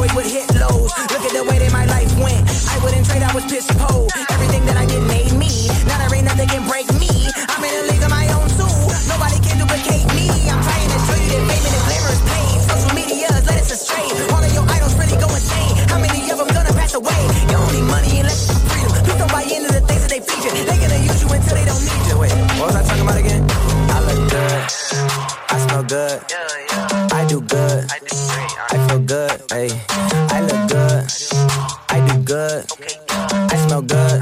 Back 0.05 0.12
then 0.12 0.20
I 0.20 0.20
always 0.20 0.20
would 0.20 0.28
hit 0.28 0.46
lows. 0.61 0.92
Look 1.09 1.24
at 1.24 1.32
the 1.32 1.44
way 1.48 1.59
that 1.59 1.72
my 1.72 1.86
life 1.86 2.12
went. 2.20 2.44
I 2.68 2.76
wouldn't 2.84 3.07
trade, 3.09 3.22
I 3.22 3.32
was 3.32 3.44
pissed 3.48 3.72
cold. 3.80 4.12
Everything 4.28 4.64
that 4.66 4.76
I 4.76 4.84
did 4.84 5.00
made 5.09 5.32
me. 5.32 5.48
Now 5.88 5.96
there 5.96 6.12
ain't 6.12 6.28
nothing 6.28 6.48
can 6.48 6.68
break 6.68 6.92
me. 7.00 7.09
I'm 7.48 7.64
in 7.64 7.72
a 7.72 7.84
league 7.88 8.05
of 8.05 8.12
my 8.12 8.28
own 8.36 8.48
too. 8.52 8.68
Nobody 9.09 9.40
can 9.40 9.57
duplicate 9.57 10.05
me. 10.12 10.28
I'm 10.52 10.61
trying 10.61 10.90
to 10.92 10.98
show 11.09 11.16
you 11.16 11.28
that 11.32 11.44
fame 11.48 11.64
and 11.64 11.72
the 11.72 11.82
glamour 11.88 12.12
is 12.12 12.20
pain. 12.20 12.57
Social 12.68 12.92
media 12.92 13.32
has 13.32 13.44
led 13.48 13.59
us 13.64 13.70
astray. 13.72 14.05
All 14.28 14.44
of 14.44 14.52
your 14.52 14.66
idols 14.68 14.92
really 15.00 15.16
go 15.16 15.28
insane. 15.32 15.72
How 15.88 15.96
many 15.96 16.20
of 16.28 16.36
them 16.36 16.52
gonna 16.52 16.74
pass 16.76 16.92
away? 16.92 17.20
You 17.48 17.57
don't 17.57 17.72
need 17.72 17.88
money 17.88 18.20
unless 18.20 18.44
it's 18.44 18.61
freedom. 18.68 18.92
Don't 19.09 19.32
buy 19.32 19.48
into 19.48 19.72
the 19.72 19.80
things 19.88 20.05
that 20.05 20.12
they 20.12 20.20
feature. 20.20 20.52
They 20.52 20.78
gonna 20.84 21.00
use 21.00 21.20
you 21.24 21.28
until 21.32 21.57
they 21.57 21.64
don't 21.64 21.80
need 21.80 22.02
you. 22.12 22.16
Wait, 22.20 22.34
what 22.61 22.68
was 22.68 22.76
I 22.76 22.82
talking 22.84 23.09
about 23.09 23.18
again? 23.24 23.40
I 23.88 23.98
look 24.05 24.20
good. 24.28 24.61
I 25.48 25.57
smell 25.64 25.84
good. 25.88 26.18
I 27.09 27.24
do 27.24 27.40
good. 27.40 27.88
I 27.88 28.23
feel 28.88 28.98
good. 29.00 29.42
Hey, 29.50 29.70
I 29.88 30.40
look 30.40 30.68
good. 30.68 31.04
I 31.88 32.00
do 32.08 32.18
good. 32.22 32.66
I 33.08 33.56
smell 33.66 33.82
good. 33.82 34.20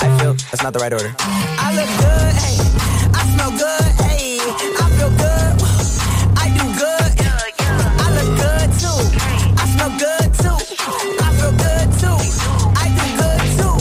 I 0.00 0.18
feel 0.18 0.34
that's 0.34 0.62
not 0.62 0.72
the 0.72 0.80
right 0.80 0.92
order. 0.92 1.14
I 1.18 1.72
look 1.74 1.88
good. 2.04 2.34
Hey, 2.44 2.56
I 3.14 3.24
smell 3.34 3.52
good. 3.56 3.84
Hey, 4.04 4.38
I 4.40 4.86
feel 4.98 5.10
good. 5.16 5.52
I 6.36 6.46
do 6.52 6.64
good. 6.76 7.10
I 8.04 8.08
look 8.16 8.30
good 8.36 8.68
too. 8.82 9.00
I 9.56 9.64
smell 9.72 9.92
good 9.96 10.28
too. 10.42 10.56
I 11.24 11.30
feel 11.38 11.54
good 11.64 11.88
too. 12.02 12.18
I 12.76 12.86
do 12.98 13.06
good 13.22 13.40
too. 13.58 13.76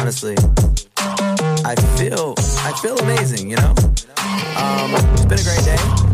Honestly, 0.00 0.36
I 1.64 1.74
feel 1.98 2.34
I 2.38 2.72
feel 2.80 2.96
amazing. 2.98 3.50
You 3.50 3.56
know, 3.56 3.74
um, 4.56 4.94
it's 4.94 5.24
been 5.24 5.38
a 5.38 5.42
great 5.42 5.64
day. 5.64 6.11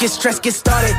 Get 0.00 0.10
stressed, 0.10 0.42
get 0.42 0.54
started. 0.54 0.96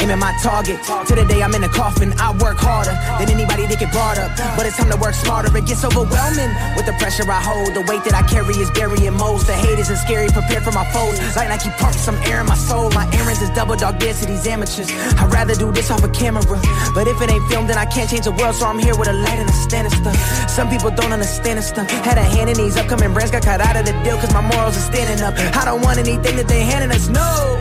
Aiming 0.00 0.20
my 0.22 0.30
target. 0.40 0.78
To 1.10 1.14
the 1.18 1.26
day 1.26 1.42
I'm 1.42 1.52
in 1.54 1.64
a 1.64 1.68
coffin, 1.68 2.14
I 2.16 2.30
work 2.38 2.58
harder 2.62 2.94
than 3.18 3.28
anybody 3.28 3.66
that 3.66 3.78
get 3.82 3.90
brought 3.90 4.18
up. 4.22 4.30
But 4.54 4.66
it's 4.66 4.76
time 4.78 4.88
to 4.94 4.96
work 5.02 5.14
smarter. 5.14 5.50
It 5.50 5.66
gets 5.66 5.82
overwhelming 5.82 6.54
with 6.78 6.86
the 6.86 6.94
pressure 7.02 7.26
I 7.26 7.42
hold. 7.42 7.74
The 7.74 7.82
weight 7.90 8.06
that 8.06 8.14
I 8.14 8.22
carry 8.22 8.54
is 8.54 8.70
burying 8.70 9.18
most. 9.18 9.50
The 9.50 9.54
hate 9.58 9.82
isn't 9.82 9.98
scary, 9.98 10.30
prepared 10.30 10.62
for 10.62 10.70
my 10.70 10.86
foes. 10.94 11.18
Like 11.34 11.50
Nike 11.50 11.74
pump, 11.74 11.98
some 11.98 12.14
air 12.30 12.38
in 12.38 12.46
my 12.46 12.54
soul. 12.54 12.88
My 12.94 13.10
errands 13.18 13.42
is 13.42 13.50
double 13.50 13.74
dog 13.74 13.98
dead 13.98 14.14
to 14.22 14.26
these 14.26 14.46
amateurs. 14.46 14.86
I'd 15.18 15.26
rather 15.32 15.54
do 15.58 15.72
this 15.72 15.90
off 15.90 16.04
a 16.04 16.08
camera. 16.08 16.46
But 16.94 17.10
if 17.10 17.18
it 17.20 17.28
ain't 17.28 17.46
filmed, 17.50 17.68
then 17.68 17.78
I 17.78 17.86
can't 17.86 18.08
change 18.08 18.30
the 18.30 18.36
world. 18.38 18.54
So 18.54 18.66
I'm 18.66 18.78
here 18.78 18.94
with 18.94 19.08
a 19.08 19.16
light 19.26 19.42
and 19.42 19.50
a 19.50 19.58
stand 19.66 19.90
stuff. 19.90 20.14
Some 20.48 20.70
people 20.70 20.90
don't 20.94 21.12
understand 21.12 21.58
stuff. 21.64 21.90
Had 22.06 22.18
a 22.18 22.22
hand 22.22 22.48
in 22.50 22.56
these 22.56 22.76
upcoming 22.76 23.12
brands, 23.12 23.32
got 23.32 23.42
cut 23.42 23.60
out 23.60 23.74
of 23.74 23.86
the 23.86 23.92
deal 24.04 24.16
cause 24.22 24.32
my 24.32 24.44
morals 24.54 24.76
are 24.76 24.86
standing 24.92 25.18
up. 25.24 25.34
I 25.56 25.64
don't 25.64 25.82
want 25.82 25.98
anything 25.98 26.36
that 26.36 26.46
they 26.46 26.62
handing 26.62 26.94
us, 26.94 27.08
no. 27.08 27.55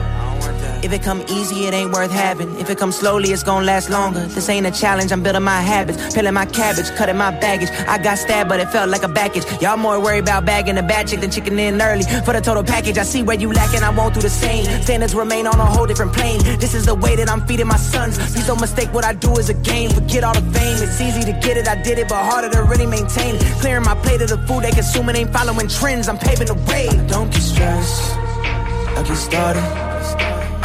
If 0.86 0.94
it 0.94 1.02
come 1.02 1.26
easy, 1.28 1.66
it 1.66 1.74
ain't 1.74 1.92
worth 1.92 2.12
having. 2.12 2.60
If 2.60 2.70
it 2.70 2.78
come 2.78 2.92
slowly, 2.92 3.30
it's 3.32 3.42
gonna 3.42 3.66
last 3.66 3.90
longer. 3.90 4.20
This 4.28 4.48
ain't 4.50 4.68
a 4.68 4.72
challenge, 4.72 5.12
I'm 5.12 5.24
building 5.24 5.42
my 5.42 5.60
habits. 5.60 6.14
Peeling 6.14 6.36
my 6.36 6.46
cabbage, 6.46 6.92
cutting 6.96 7.18
my 7.18 7.32
baggage. 7.32 7.72
I 7.88 7.98
got 7.98 8.20
stabbed, 8.20 8.50
but 8.50 8.60
it 8.60 8.70
felt 8.70 8.92
like 8.92 9.02
a 9.02 9.10
package. 9.10 9.46
Y'all 9.64 9.78
more 9.78 10.00
worried 10.00 10.20
about 10.20 10.46
bagging 10.46 10.78
a 10.78 10.84
bad 10.84 11.08
chick 11.08 11.22
than 11.22 11.32
chicken 11.32 11.58
in 11.58 11.82
early. 11.82 12.04
For 12.24 12.34
the 12.34 12.40
total 12.40 12.64
package, 12.64 13.00
I 13.00 13.04
see 13.04 13.24
where 13.24 13.36
you 13.36 13.52
lacking, 13.52 13.82
I 13.82 13.90
won't 13.90 14.14
do 14.14 14.22
the 14.22 14.30
same. 14.30 14.66
Standards 14.84 15.16
remain 15.16 15.48
on 15.48 15.60
a 15.60 15.66
whole 15.66 15.88
different 15.88 16.14
plane. 16.14 16.40
This 16.60 16.76
is 16.76 16.86
the 16.86 16.94
way 16.94 17.16
that 17.16 17.32
I'm 17.32 17.42
feeding 17.48 17.66
my 17.66 17.78
sons. 17.78 18.20
Please 18.20 18.46
don't 18.46 18.62
mistake 18.62 18.94
what 18.94 19.06
I 19.06 19.14
do 19.14 19.32
as 19.40 19.50
a 19.50 19.56
game. 19.56 19.90
Forget 19.90 20.24
all 20.24 20.36
the 20.36 20.46
fame. 20.54 20.78
It's 20.84 21.02
easy 21.02 21.24
to 21.24 21.34
get 21.40 21.58
it, 21.58 21.68
I 21.68 21.82
did 21.82 21.98
it, 21.98 22.10
but 22.10 22.24
harder 22.24 22.52
to 22.52 22.62
really 22.62 22.86
maintain. 22.86 23.40
Clearing 23.60 23.86
my 23.86 23.96
plate 23.96 24.22
of 24.22 24.30
the 24.30 24.38
food 24.46 24.64
they 24.64 24.72
consuming 24.72 25.16
ain't 25.16 25.34
following 25.34 25.68
trends. 25.68 26.08
I'm 26.08 26.20
paving 26.20 26.46
the 26.46 26.60
way. 26.70 26.86
Don't 27.08 27.32
get 27.32 27.42
stressed. 27.42 28.14
I 28.14 29.04
get 29.04 29.18
started. 29.18 29.85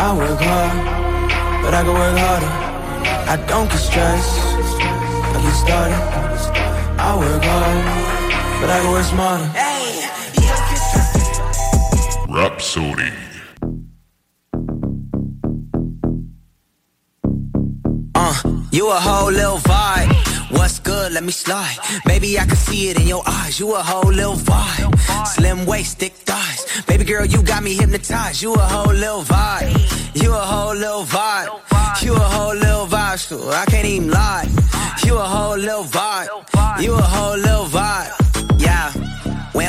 I 0.02 0.16
work 0.16 0.40
hard, 0.40 1.62
but 1.62 1.74
I 1.74 1.82
can 1.82 1.92
work 1.92 2.16
harder. 2.16 2.52
I 3.32 3.36
don't 3.46 3.68
get 3.68 3.76
stressed. 3.76 4.40
I 5.34 5.42
get 5.44 5.56
started. 5.64 6.02
I 6.98 7.10
work 7.18 7.44
hard, 7.44 7.84
but 8.60 8.70
I 8.70 8.80
can 8.80 8.90
work 8.92 9.04
smarter. 9.04 9.50
Rapsodie. 12.32 13.12
Uh, 18.14 18.42
you 18.72 18.88
a 18.88 18.94
whole 18.94 19.30
little 19.30 19.58
vibe. 19.58 20.10
What's 20.50 20.78
good? 20.78 21.12
Let 21.12 21.24
me 21.24 21.32
slide. 21.32 21.76
Baby, 22.06 22.38
I 22.38 22.46
can 22.46 22.56
see 22.56 22.88
it 22.88 22.98
in 22.98 23.06
your 23.06 23.22
eyes. 23.26 23.60
You 23.60 23.74
a 23.74 23.82
whole 23.82 24.10
little 24.10 24.36
vibe. 24.36 24.98
Slim 25.26 25.66
waist, 25.66 25.98
thick 25.98 26.14
thighs. 26.14 26.59
Baby 26.90 27.04
girl, 27.04 27.24
you 27.24 27.40
got 27.44 27.62
me 27.62 27.76
hypnotized. 27.76 28.42
You 28.42 28.52
a 28.52 28.58
whole 28.58 28.92
little 28.92 29.22
vibe. 29.22 30.20
You 30.20 30.34
a 30.34 30.40
whole 30.40 30.74
little 30.74 31.04
vibe. 31.04 32.02
You 32.02 32.16
a 32.16 32.18
whole 32.18 32.52
little 32.52 32.84
vibe. 32.84 33.52
I 33.52 33.64
can't 33.66 33.86
even 33.86 34.10
lie. 34.10 34.48
You 35.04 35.16
a 35.16 35.22
whole 35.22 35.56
little 35.56 35.84
vibe. 35.84 36.82
You 36.82 36.94
a 36.94 37.00
whole 37.00 37.36
little 37.36 37.66
vibe. 37.66 38.19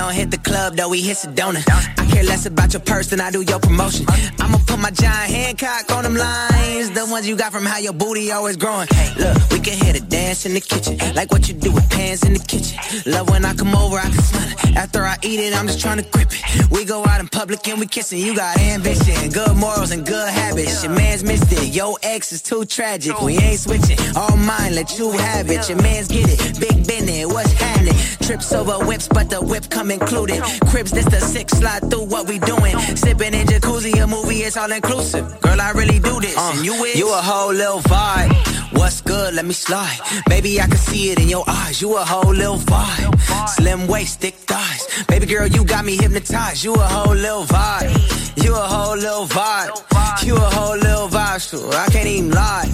Don't 0.02 0.16
hit 0.16 0.32
the 0.32 0.40
club 0.40 0.76
though 0.78 0.90
we 0.90 1.00
hit 1.00 1.18
Sedona. 1.18 1.62
I 2.00 2.06
care 2.12 2.24
less 2.24 2.48
about 2.48 2.74
your 2.74 2.82
purse 2.82 3.08
than 3.12 3.22
I 3.22 3.30
do 3.30 3.44
your 3.44 3.60
promotion. 3.60 4.08
I'ma 4.40 4.58
put 4.66 4.80
my 4.80 4.90
giant 4.90 5.32
Hancock 5.32 5.92
on 5.96 6.04
them 6.04 6.16
lines. 6.16 6.90
The 6.90 7.06
ones 7.06 7.28
you 7.28 7.36
got 7.36 7.52
from 7.52 7.68
how 7.68 7.78
your 7.78 7.94
booty 7.94 8.32
always 8.32 8.58
growing. 8.58 8.88
Look, 9.20 9.38
we 9.52 9.60
can 9.60 9.78
hear 9.78 9.94
the 9.94 10.04
dance 10.10 10.44
in 10.48 10.56
the 10.56 10.60
kitchen. 10.60 10.98
Like 11.14 11.32
what 11.32 11.48
you 11.48 11.54
do 11.54 11.72
with 11.72 11.88
pans 11.92 12.24
in 12.24 12.34
the 12.34 12.40
kitchen. 12.40 12.80
Love 13.06 13.30
when 13.30 13.46
I 13.46 13.54
come 13.54 13.76
over, 13.76 13.98
I 13.98 14.10
can 14.10 14.22
smell 14.24 14.50
it. 14.50 14.76
After 14.76 15.04
I 15.04 15.18
eat 15.22 15.40
it, 15.40 15.54
I'm 15.54 15.68
just 15.68 15.80
trying 15.80 15.98
to 15.98 16.10
grip 16.10 16.30
it. 16.32 16.72
We 16.72 16.84
go 16.84 17.06
out 17.06 17.20
in 17.20 17.28
public 17.28 17.68
and 17.68 17.80
we 17.80 17.86
kissing. 17.86 18.18
You 18.18 18.36
got 18.36 18.58
ambition, 18.58 19.30
good 19.30 19.56
morals 19.56 19.92
and 19.92 20.04
good 20.04 20.30
habits. 20.30 20.84
Your 20.84 20.94
man's 20.94 21.24
missed 21.24 21.52
it. 21.52 21.76
Your 21.76 21.96
ex 22.02 22.32
is 22.32 22.42
too 22.42 22.66
tragic. 22.66 23.22
We 23.22 23.38
ain't 23.38 23.60
switching. 23.60 24.00
All 24.16 24.36
mine, 24.36 24.74
let 24.74 24.98
you 24.98 25.12
have 25.12 25.52
it. 25.52 25.70
Your 25.70 25.80
man's 25.80 26.08
get 26.08 26.26
it. 26.28 26.60
Big 26.60 26.88
Benny, 26.88 27.24
what's 27.26 27.52
happening? 27.54 27.94
Trips 28.22 28.52
over 28.52 28.84
whips, 28.86 29.08
but 29.08 29.30
the 29.30 29.40
whip 29.40 29.70
come 29.70 29.91
included. 29.92 30.42
Cribs, 30.70 30.92
this 30.92 31.06
the 31.06 31.20
six 31.20 31.54
slide 31.54 31.90
through 31.90 32.06
what 32.06 32.28
we 32.28 32.40
doing. 32.40 32.78
Sipping 32.96 33.34
in 33.34 33.46
jacuzzi, 33.48 34.02
a 34.02 34.08
movie, 34.08 34.40
it's 34.44 34.58
all 34.58 34.72
inclusive. 34.72 35.40
Girl, 35.42 35.62
I 35.62 35.72
really 35.72 36.00
do 36.00 36.20
this. 36.20 36.38
Uh, 36.38 36.54
and 36.56 36.66
you 36.66 36.74
is? 36.86 36.98
You 36.98 37.10
a 37.10 37.22
whole 37.22 37.54
little 37.54 37.82
vibe. 37.82 38.34
What's 38.78 39.02
good? 39.02 39.34
Let 39.34 39.46
me 39.46 39.54
slide. 39.54 40.00
Baby, 40.28 40.60
I 40.62 40.68
can 40.68 40.78
see 40.78 41.12
it 41.12 41.20
in 41.20 41.28
your 41.28 41.44
eyes. 41.48 41.82
You 41.82 41.98
a 41.98 42.04
whole 42.04 42.34
little 42.34 42.58
vibe. 42.58 43.50
Slim 43.50 43.88
waist, 43.88 44.22
thick 44.22 44.36
thighs. 44.36 45.04
Baby 45.08 45.26
girl, 45.26 45.48
you 45.48 45.64
got 45.66 45.86
me 45.86 45.98
hypnotized. 45.98 46.64
You 46.64 46.74
a 46.74 46.80
whole 46.80 47.16
little 47.16 47.44
vibe. 47.44 48.44
You 48.44 48.56
a 48.56 48.60
whole 48.60 48.96
little 48.96 49.28
vibe. 49.28 50.26
You 50.26 50.36
a 50.36 50.40
whole 50.40 50.78
little 50.78 51.08
vibe. 51.08 51.74
I 51.74 51.88
can't 51.92 52.08
even 52.08 52.32
lie. 52.32 52.70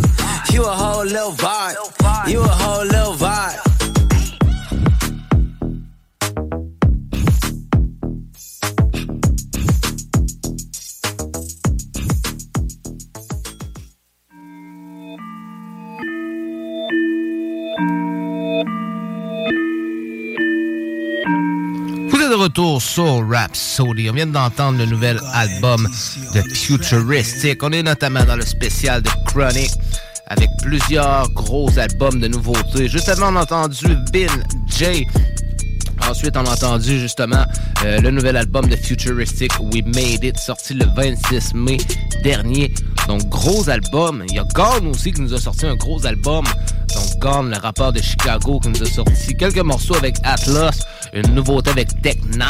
You 0.51 0.63
a 0.63 0.69
whole 0.69 1.03
little 1.03 1.31
vibe. 1.31 1.75
You 2.29 2.41
a 2.41 2.47
whole 2.47 2.85
little 2.85 2.96
retour 22.47 22.81
sur 22.81 23.27
Rhapsody. 23.29 24.09
On 24.09 24.13
vient 24.13 24.25
d'entendre 24.25 24.77
le 24.77 24.85
nouvel 24.85 25.19
album 25.33 25.85
de 26.33 26.41
Futuristic. 26.53 27.61
On 27.61 27.73
est 27.73 27.83
notamment 27.83 28.23
dans 28.23 28.37
le 28.37 28.45
spécial 28.45 29.01
de 29.01 29.09
Chronic 29.25 29.69
avec 30.27 30.49
plusieurs 30.61 31.29
gros 31.31 31.69
albums 31.77 32.21
de 32.21 32.29
nouveautés. 32.29 32.87
Juste 32.87 33.09
avant, 33.09 33.33
on 33.33 33.35
a 33.35 33.41
entendu 33.41 33.87
Bin 34.13 34.27
J. 34.65 35.05
Ensuite, 36.09 36.37
on 36.37 36.45
a 36.45 36.53
entendu 36.53 36.99
justement 37.01 37.43
euh, 37.83 37.99
le 37.99 38.11
nouvel 38.11 38.37
album 38.37 38.65
de 38.67 38.77
Futuristic, 38.77 39.51
We 39.59 39.83
Made 39.83 40.23
It, 40.23 40.37
sorti 40.37 40.73
le 40.73 40.85
26 40.95 41.53
mai 41.53 41.77
dernier. 42.23 42.73
Donc, 43.09 43.27
gros 43.27 43.67
album. 43.69 44.23
Il 44.29 44.35
y 44.35 44.39
a 44.39 44.45
Gone 44.53 44.87
aussi 44.87 45.11
qui 45.11 45.19
nous 45.19 45.33
a 45.33 45.39
sorti 45.39 45.65
un 45.65 45.75
gros 45.75 46.05
album. 46.05 46.45
Donc, 46.95 47.19
Gone, 47.19 47.49
le 47.49 47.57
rappeur 47.57 47.91
de 47.91 48.01
Chicago, 48.01 48.61
qui 48.61 48.69
nous 48.69 48.83
a 48.83 48.85
sorti 48.85 49.35
quelques 49.35 49.57
morceaux 49.59 49.95
avec 49.95 50.15
Atlas, 50.23 50.79
une 51.13 51.33
nouveauté 51.33 51.71
avec 51.71 52.01
Tech 52.01 52.17
9. 52.35 52.47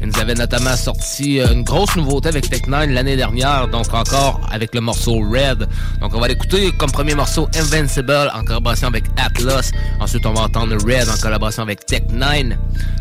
Il 0.00 0.06
nous 0.06 0.18
avait 0.18 0.34
notamment 0.34 0.76
sorti 0.76 1.40
euh, 1.40 1.52
une 1.52 1.62
grosse 1.62 1.94
nouveauté 1.96 2.28
avec 2.28 2.48
Tech 2.48 2.66
9 2.66 2.90
l'année 2.90 3.16
dernière, 3.16 3.68
donc 3.68 3.92
encore 3.92 4.40
avec 4.50 4.74
le 4.74 4.80
morceau 4.80 5.20
Red. 5.20 5.66
Donc, 6.00 6.14
on 6.14 6.20
va 6.20 6.28
l'écouter 6.28 6.72
comme 6.72 6.90
premier 6.90 7.14
morceau 7.14 7.48
Invincible 7.54 8.30
en 8.34 8.42
collaboration 8.44 8.88
avec 8.88 9.04
Atlas. 9.16 9.70
Ensuite, 10.00 10.24
on 10.26 10.32
va 10.32 10.42
entendre 10.42 10.76
Red 10.76 11.08
en 11.08 11.20
collaboration 11.20 11.62
avec 11.62 11.84
Tech 11.86 12.02
9. 12.10 12.56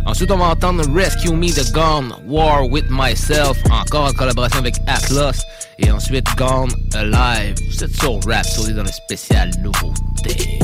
Ensuite, 0.05 0.31
on 0.31 0.37
va 0.37 0.45
entendre 0.45 0.83
Rescue 0.93 1.31
Me 1.31 1.47
the 1.47 1.71
Gone, 1.71 2.13
War 2.25 2.67
with 2.67 2.85
Myself, 2.89 3.57
encore 3.71 4.05
en 4.09 4.13
collaboration 4.13 4.59
avec 4.59 4.75
Atlas. 4.87 5.43
Et 5.77 5.91
ensuite, 5.91 6.25
Gone 6.35 6.71
Alive. 6.93 7.55
Vous 7.69 7.83
êtes 7.83 7.95
sur 7.95 8.19
Rhapsody 8.25 8.73
dans 8.73 8.83
le 8.83 8.91
spécial 8.91 9.51
nouveauté. 9.61 10.59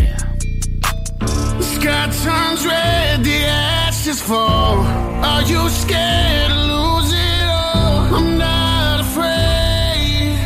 Sky 1.62 2.10
turns 2.24 2.66
red, 2.66 3.24
the 3.24 3.46
ashes 3.46 4.22
fall. 4.22 4.78
Are 5.24 5.42
you 5.44 5.70
scared 5.70 6.50
to 6.52 6.56
lose 6.56 7.12
it 7.14 7.48
all? 7.48 8.16
I'm 8.16 8.38
not 8.38 9.00
afraid. 9.02 10.38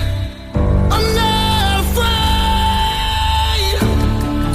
I'm 0.96 1.08
not 1.22 1.80
afraid. 1.86 3.80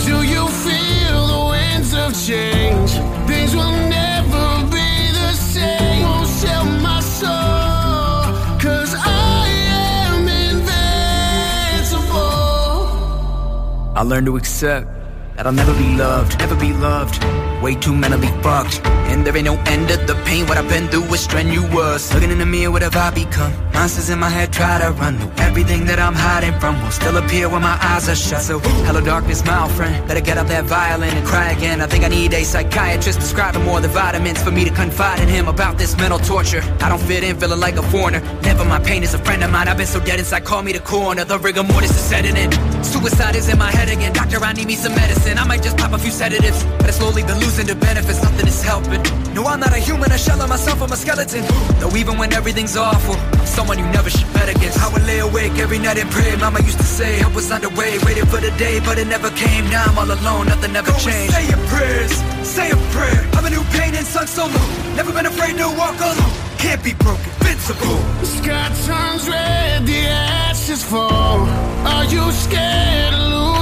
Do 0.06 0.16
you 0.22 0.48
feel 0.64 1.26
the 1.34 1.42
winds 1.50 1.92
of 1.94 2.12
change? 2.26 2.90
Things 3.28 3.54
will 3.54 3.76
never 3.88 4.64
be 4.70 5.10
the 5.20 5.32
same. 5.32 6.02
Won't 6.02 6.28
sell 6.28 6.64
my 6.64 7.00
soul, 7.00 8.32
'cause 8.58 8.94
I 8.94 9.48
am 10.08 10.28
invincible. 10.28 10.74
I 13.96 14.02
learned 14.02 14.26
to 14.26 14.36
accept 14.36 14.86
that 15.36 15.46
I'll 15.46 15.52
never 15.52 15.74
be 15.74 15.96
loved, 15.96 16.38
never 16.38 16.54
be 16.54 16.72
loved. 16.72 17.22
Way 17.62 17.74
too 17.74 17.94
mentally 17.94 18.28
fucked. 18.42 18.84
And 18.84 19.24
there 19.24 19.34
ain't 19.36 19.46
no 19.46 19.56
end 19.66 19.88
to 19.88 19.96
the 19.96 20.14
pain. 20.26 20.46
What 20.46 20.58
I've 20.58 20.68
been 20.68 20.88
through 20.88 21.04
is 21.14 21.20
strenuous. 21.20 22.12
Looking 22.12 22.30
in 22.30 22.38
the 22.38 22.46
mirror, 22.46 22.70
what 22.70 22.82
have 22.82 22.96
I 22.96 23.10
become? 23.10 23.52
Monsters 23.72 24.10
in 24.10 24.18
my 24.18 24.28
head 24.28 24.52
try 24.52 24.78
to 24.80 24.90
run. 24.92 25.18
Know 25.18 25.32
everything 25.38 25.86
that 25.86 25.98
I'm 25.98 26.14
hiding 26.14 26.58
from 26.60 26.80
will 26.82 26.90
still 26.90 27.16
appear 27.16 27.48
when 27.48 27.62
my 27.62 27.78
eyes 27.80 28.08
are 28.08 28.14
shut. 28.14 28.42
So, 28.42 28.58
hello, 28.86 29.00
darkness, 29.00 29.44
my 29.44 29.62
old 29.62 29.72
friend. 29.72 30.06
Better 30.06 30.20
get 30.20 30.36
up 30.36 30.46
that 30.48 30.64
violin 30.64 31.16
and 31.16 31.26
cry 31.26 31.52
again. 31.52 31.80
I 31.80 31.86
think 31.86 32.04
I 32.04 32.08
need 32.08 32.34
a 32.34 32.44
psychiatrist 32.44 33.18
prescribing 33.18 33.64
more 33.64 33.78
of 33.78 33.82
the 33.82 33.88
vitamins 33.88 34.42
for 34.42 34.50
me 34.50 34.64
to 34.64 34.70
confide 34.70 35.20
in 35.20 35.28
him 35.28 35.48
about 35.48 35.78
this 35.78 35.96
mental 35.96 36.18
torture. 36.18 36.62
I 36.80 36.88
don't 36.90 37.00
fit 37.00 37.24
in, 37.24 37.38
feeling 37.40 37.60
like 37.60 37.76
a 37.76 37.82
foreigner. 37.82 38.20
Never 38.42 38.64
my 38.64 38.78
pain 38.78 39.02
is 39.02 39.14
a 39.14 39.18
friend 39.18 39.42
of 39.42 39.50
mine. 39.50 39.68
I've 39.68 39.78
been 39.78 39.86
so 39.86 40.00
dead 40.00 40.18
inside, 40.18 40.44
call 40.44 40.62
me 40.62 40.72
the 40.72 40.80
coroner. 40.80 41.24
The 41.24 41.38
rigor 41.38 41.62
mortis 41.62 41.90
is 41.90 42.04
setting 42.04 42.36
in. 42.36 42.52
Suicide 42.84 43.36
is 43.36 43.48
in 43.48 43.58
my 43.58 43.70
head 43.70 43.88
again. 43.88 44.12
Doctor, 44.12 44.38
I 44.44 44.52
need 44.52 44.66
me 44.66 44.76
some 44.76 44.94
medicine. 44.94 45.23
I 45.32 45.44
might 45.46 45.62
just 45.62 45.76
pop 45.78 45.92
a 45.92 45.98
few 45.98 46.10
sedatives, 46.10 46.64
but 46.78 46.86
I've 46.86 46.94
slowly 46.94 47.22
been 47.22 47.38
losing 47.40 47.66
the 47.66 47.74
benefits. 47.74 48.22
Nothing 48.22 48.46
is 48.46 48.62
helping. 48.62 49.02
No, 49.34 49.44
I'm 49.46 49.58
not 49.58 49.72
a 49.72 49.78
human, 49.78 50.12
a 50.12 50.18
shell 50.18 50.40
of 50.40 50.48
myself, 50.48 50.82
I'm 50.82 50.92
a 50.92 50.96
skeleton. 50.96 51.44
Though 51.80 51.96
even 51.96 52.18
when 52.18 52.32
everything's 52.32 52.76
awful, 52.76 53.16
I'm 53.40 53.46
someone 53.46 53.78
you 53.78 53.86
never 53.86 54.10
should 54.10 54.30
bet 54.34 54.48
against. 54.54 54.78
I 54.84 54.92
would 54.92 55.04
lay 55.06 55.20
awake 55.20 55.56
every 55.58 55.78
night 55.78 55.98
and 55.98 56.10
pray. 56.10 56.36
Mama 56.36 56.60
used 56.60 56.78
to 56.78 56.84
say 56.84 57.16
help 57.16 57.34
was 57.34 57.50
underway, 57.50 57.98
waiting 58.04 58.26
for 58.26 58.40
the 58.40 58.50
day, 58.58 58.80
but 58.80 58.98
it 58.98 59.06
never 59.06 59.30
came. 59.30 59.64
Now 59.70 59.84
I'm 59.88 59.98
all 59.98 60.10
alone, 60.12 60.46
nothing 60.46 60.76
ever 60.76 60.92
Go 60.92 60.98
changed. 60.98 61.32
say 61.34 61.48
your 61.48 61.62
prayers, 61.72 62.12
say 62.46 62.70
a 62.70 62.76
prayer. 62.94 63.24
I'm 63.34 63.44
a 63.46 63.50
new 63.50 63.64
pain 63.76 63.94
and 63.94 64.06
sung 64.06 64.26
solo. 64.26 64.60
Never 64.94 65.12
been 65.12 65.26
afraid 65.26 65.56
to 65.56 65.68
walk 65.80 65.98
alone. 66.00 66.32
Can't 66.58 66.82
be 66.84 66.92
broken, 66.94 67.30
invincible. 67.40 67.96
The 68.20 68.26
sky 68.26 68.68
turns 68.86 69.28
red, 69.28 69.86
the 69.86 70.00
ashes 70.06 70.84
fall. 70.84 71.40
Are 71.86 72.04
you 72.04 72.30
scared 72.32 73.12
to 73.14 73.18
lose 73.18 73.53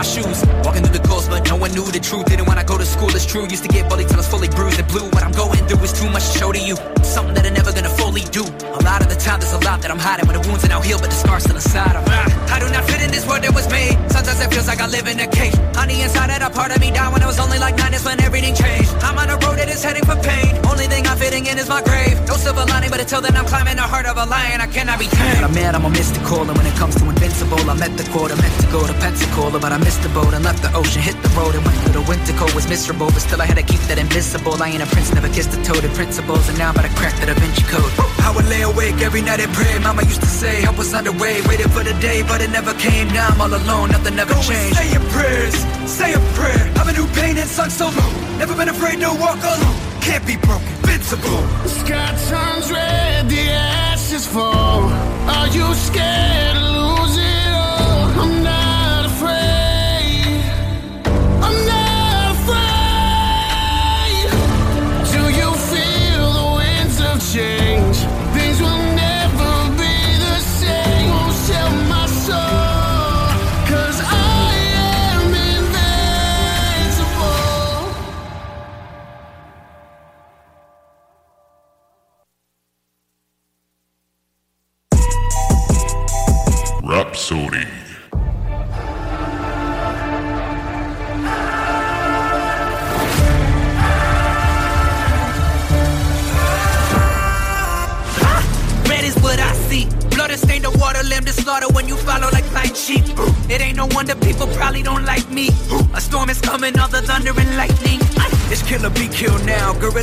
my 0.00 0.06
shoes. 0.06 0.42
Walking 0.64 0.82
through 0.82 0.96
the 0.98 1.06
coast, 1.06 1.28
but 1.28 1.46
no 1.46 1.56
one 1.56 1.72
knew 1.72 1.84
the 1.84 2.00
truth. 2.00 2.24
Didn't 2.24 2.46
wanna 2.46 2.64
go 2.64 2.78
to 2.78 2.86
school, 2.86 3.10
it's 3.14 3.26
true. 3.26 3.44
Used 3.44 3.64
to 3.64 3.68
get 3.68 3.88
bullied 3.88 4.08
till 4.08 4.16
I 4.16 4.24
was 4.24 4.28
fully 4.28 4.48
bruised 4.48 4.78
and 4.80 4.88
blue. 4.88 5.06
What 5.14 5.22
I'm 5.22 5.32
going 5.32 5.60
through 5.68 5.84
is 5.84 5.92
too 5.92 6.08
much 6.08 6.24
to 6.32 6.38
show 6.38 6.52
to 6.52 6.58
you. 6.58 6.76
Something 7.10 7.34
that 7.34 7.44
I'm 7.44 7.54
never 7.54 7.72
gonna 7.72 7.90
fully 7.90 8.22
do. 8.30 8.46
A 8.70 8.82
lot 8.86 9.02
of 9.02 9.08
the 9.10 9.18
time, 9.18 9.40
there's 9.40 9.52
a 9.52 9.58
lot 9.66 9.82
that 9.82 9.90
I'm 9.90 9.98
hiding. 9.98 10.30
When 10.30 10.38
the 10.38 10.46
wounds 10.46 10.62
are 10.64 10.68
now 10.70 10.80
healed, 10.80 11.02
but 11.02 11.10
the 11.10 11.18
scars 11.18 11.42
still 11.42 11.56
inside. 11.58 11.96
I'm, 11.98 12.06
I 12.54 12.62
do 12.62 12.70
not 12.70 12.84
fit 12.86 13.02
in 13.02 13.10
this 13.10 13.26
world 13.26 13.42
that 13.42 13.52
was 13.52 13.66
made. 13.68 13.98
Sometimes 14.14 14.38
it 14.38 14.48
feels 14.54 14.68
like 14.70 14.80
I 14.80 14.86
live 14.86 15.08
in 15.10 15.18
a 15.18 15.26
cage. 15.26 15.58
On 15.74 15.90
the 15.90 15.98
inside, 16.06 16.30
that 16.30 16.38
a 16.38 16.50
part 16.54 16.70
of 16.70 16.78
me 16.78 16.94
died 16.94 17.12
when 17.12 17.22
I 17.22 17.26
was 17.26 17.40
only 17.42 17.58
like 17.58 17.74
nine. 17.82 17.90
That's 17.90 18.06
when 18.06 18.22
everything 18.22 18.54
changed. 18.54 18.94
I'm 19.02 19.18
on 19.18 19.26
a 19.26 19.34
road 19.42 19.58
that 19.58 19.66
is 19.66 19.82
heading 19.82 20.06
for 20.06 20.14
pain. 20.22 20.54
Only 20.70 20.86
thing 20.86 21.02
I'm 21.10 21.18
fitting 21.18 21.50
in 21.50 21.58
is 21.58 21.68
my 21.68 21.82
grave. 21.82 22.14
No 22.30 22.38
silver 22.38 22.62
lining, 22.70 22.90
but 22.94 23.00
until 23.02 23.20
then, 23.20 23.34
I'm 23.34 23.46
climbing 23.46 23.74
the 23.82 23.88
heart 23.90 24.06
of 24.06 24.14
a 24.14 24.26
lion. 24.30 24.60
I 24.62 24.68
cannot 24.70 25.02
be 25.02 25.10
tamed. 25.10 25.42
I'm 25.42 25.50
mad, 25.50 25.74
I'm 25.74 25.84
a 25.84 25.90
mystical. 25.90 26.46
And 26.46 26.54
when 26.54 26.66
it 26.70 26.78
comes 26.78 26.94
to 26.94 27.04
invincible, 27.10 27.58
I 27.66 27.74
met 27.74 27.90
the 27.98 28.06
quota. 28.14 28.38
Meant 28.38 28.54
to 28.62 28.70
go 28.70 28.86
to 28.86 28.94
Pensacola, 29.02 29.58
but 29.58 29.74
I 29.74 29.78
missed 29.82 30.02
the 30.06 30.14
boat 30.14 30.30
and 30.30 30.46
left 30.46 30.62
the 30.62 30.70
ocean. 30.78 31.02
Hit 31.02 31.18
the 31.26 31.32
road 31.34 31.58
and 31.58 31.66
went 31.66 31.74
through 31.82 31.98
the 31.98 32.06
winter 32.06 32.34
cold. 32.38 32.54
Was 32.54 32.70
miserable, 32.70 33.10
but 33.10 33.18
still 33.26 33.42
I 33.42 33.46
had 33.50 33.58
to 33.58 33.66
keep 33.66 33.82
that 33.90 33.98
invincible. 33.98 34.54
I 34.62 34.70
ain't 34.70 34.82
a 34.82 34.86
prince, 34.86 35.10
never 35.12 35.28
kissed 35.28 35.50
a 35.58 35.60
toad. 35.66 35.82
principles, 35.98 36.46
and 36.48 36.56
now 36.56 36.70
I'm 36.70 36.78
about 36.78 36.86
to 36.86 36.94
crack 37.00 37.16
the 37.18 37.26
Da 37.26 37.34
Vinci 37.40 37.64
Code. 37.72 37.92
I 38.26 38.30
would 38.34 38.46
lay 38.52 38.62
awake 38.62 39.00
every 39.00 39.22
night 39.22 39.40
and 39.40 39.52
pray. 39.58 39.78
Mama 39.80 40.02
used 40.04 40.20
to 40.20 40.32
say 40.40 40.60
help 40.66 40.76
was 40.76 40.92
way. 41.24 41.36
Waited 41.48 41.70
for 41.72 41.82
the 41.82 41.94
day, 42.08 42.22
but 42.30 42.38
it 42.44 42.50
never 42.50 42.74
came. 42.74 43.08
Now 43.08 43.28
I'm 43.32 43.40
all 43.40 43.54
alone, 43.60 43.88
nothing 43.96 44.18
ever 44.18 44.34
Go 44.34 44.42
changed. 44.42 44.76
say 44.76 44.88
your 44.92 45.04
prayers, 45.16 45.56
say 45.98 46.12
a 46.12 46.20
prayer. 46.38 46.64
I'm 46.78 46.88
a 46.92 46.92
new 46.92 47.08
pain 47.18 47.34
and 47.42 47.48
sung 47.48 47.70
solo. 47.70 48.04
Never 48.38 48.54
been 48.54 48.68
afraid 48.68 49.00
to 49.00 49.10
walk 49.24 49.40
alone. 49.52 49.78
Can't 50.06 50.24
be 50.26 50.36
broken, 50.36 50.68
invincible. 50.80 51.42
The 51.64 51.72
sky 51.82 52.08
turns 52.28 52.66
red, 52.70 53.28
the 53.28 53.44
ashes 53.50 54.26
fall. 54.26 54.82
Are 55.36 55.48
you 55.56 55.66
scared 55.74 56.56
to 56.56 56.64
lose 56.78 56.99
Rapsodie. 87.30 87.60
Red 87.64 87.89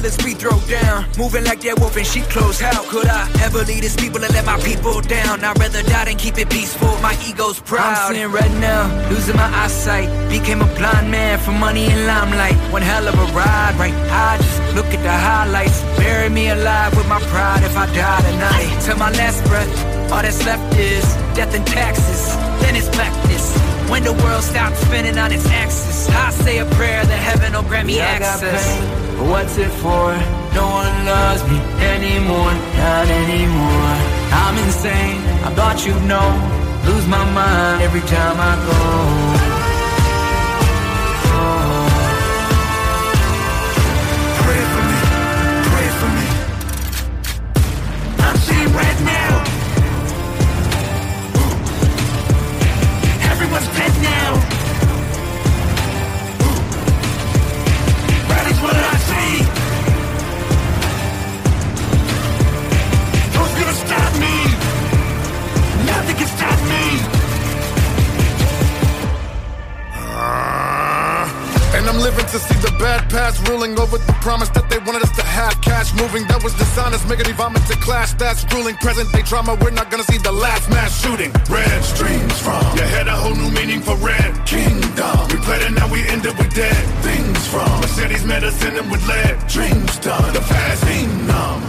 now, 0.07 0.15
gorillas 0.15 0.17
be 0.17 0.34
thrown 0.34 0.61
down. 0.67 1.05
Moving 1.17 1.43
like 1.43 1.61
that 1.61 1.79
wolf 1.79 1.97
in 1.97 2.05
sheep 2.05 2.23
clothes. 2.25 2.59
How 2.59 2.84
could 2.89 3.07
I 3.07 3.29
ever 3.43 3.63
lead 3.63 3.84
these 3.84 3.95
people 3.95 4.23
and 4.23 4.34
let 4.34 4.45
my 4.45 4.59
people 4.59 5.01
down? 5.01 5.43
I'd 5.43 5.57
rather 5.59 5.84
die 5.84 6.05
than 6.05 6.17
keep 6.17 6.38
it 6.38 6.49
peaceful. 6.49 6.95
My 7.01 7.15
ego's 7.27 7.59
proud. 7.59 8.09
I'm 8.09 8.15
seeing 8.15 8.31
red 8.31 8.51
now, 8.59 8.88
losing 9.09 9.35
my 9.35 9.49
eyesight. 9.63 10.07
Became 10.29 10.61
a 10.61 10.69
blind 10.75 11.11
man 11.11 11.39
for 11.39 11.51
money 11.51 11.85
and 11.85 12.07
limelight. 12.07 12.55
One 12.71 12.81
hell 12.81 13.07
of 13.07 13.15
a 13.15 13.27
ride, 13.34 13.75
right? 13.77 13.93
I 13.93 14.38
just 14.38 14.75
look 14.75 14.88
at 14.88 15.01
the 15.03 15.11
highlights. 15.11 15.81
Bury 15.97 16.29
me 16.29 16.49
alive 16.49 16.95
with 16.95 17.07
my 17.07 17.19
pride 17.31 17.63
if 17.63 17.75
I 17.75 17.85
die 17.93 18.21
tonight. 18.21 18.81
Till 18.84 18.97
my 18.97 19.11
last 19.11 19.43
breath, 19.45 19.71
all 20.11 20.21
that's 20.21 20.43
left 20.45 20.75
is 20.77 21.03
death 21.35 21.53
and 21.55 21.65
taxes. 21.65 22.35
Then 22.61 22.75
it's 22.75 22.89
blackness. 22.89 23.45
When 23.89 24.03
the 24.03 24.13
world 24.13 24.43
stops 24.43 24.79
spinning 24.79 25.17
on 25.17 25.31
its 25.31 25.45
axis, 25.47 26.09
I 26.09 26.31
say 26.31 26.57
a 26.59 26.65
prayer 26.75 27.05
that 27.05 27.19
heaven 27.29 27.53
will 27.53 27.63
grant 27.63 27.88
me 27.88 27.97
Yeah, 27.97 28.15
I 28.15 28.19
got 28.19 28.43
access. 28.43 29.06
But 29.18 29.26
what's 29.27 29.57
it 29.57 29.72
for? 29.81 30.07
No 30.53 30.65
one 30.81 31.06
loves 31.06 31.44
me 31.49 31.57
anymore, 31.95 32.53
not 32.77 33.07
anymore. 33.23 33.95
I'm 34.44 34.57
insane, 34.65 35.19
I 35.48 35.49
thought 35.57 35.85
you'd 35.85 36.03
know. 36.06 36.30
Lose 36.88 37.07
my 37.07 37.26
mind 37.34 37.81
every 37.81 38.02
time 38.02 38.38
I 38.39 38.53
go. 38.69 39.56
Past 73.10 73.48
ruling 73.48 73.80
over 73.80 73.98
the 73.98 74.14
promise 74.22 74.49
that 74.49 74.69
they 74.69 74.78
wanted 74.80 75.03
us 75.03 75.11
to 75.15 75.27
have 75.38 75.61
cash 75.61 75.93
moving. 75.93 76.26
That 76.27 76.41
was 76.43 76.53
dishonest, 76.57 77.07
making 77.07 77.27
me 77.30 77.34
vomit 77.34 77.61
to 77.69 77.77
class. 77.77 78.14
That's 78.14 78.41
ruling 78.53 78.76
present 78.77 79.14
day 79.14 79.22
trauma. 79.22 79.53
We're 79.61 79.77
not 79.81 79.91
gonna 79.91 80.09
see 80.11 80.18
the 80.18 80.31
last 80.31 80.69
mass 80.69 80.91
shooting. 81.01 81.31
Red 81.49 81.84
streams 81.84 82.38
from 82.41 82.64
You 82.76 82.84
had 82.97 83.07
a 83.07 83.15
whole 83.15 83.35
new 83.35 83.51
meaning 83.51 83.81
for 83.81 83.95
red 83.97 84.31
Kingdom 84.45 85.15
We 85.31 85.38
played 85.47 85.61
it, 85.61 85.72
now 85.72 85.88
we 85.91 86.07
end 86.07 86.26
up 86.27 86.38
with 86.38 86.53
dead 86.53 86.84
Things 87.03 87.39
from 87.47 87.69
Mercedes 87.81 88.26
medicine 88.26 88.76
and 88.76 88.89
with 88.91 89.05
lead 89.07 89.35
Dreams 89.47 89.99
done 89.99 90.34
The 90.34 90.41
past 90.41 90.85
ain't 90.88 91.27
numb 91.27 91.64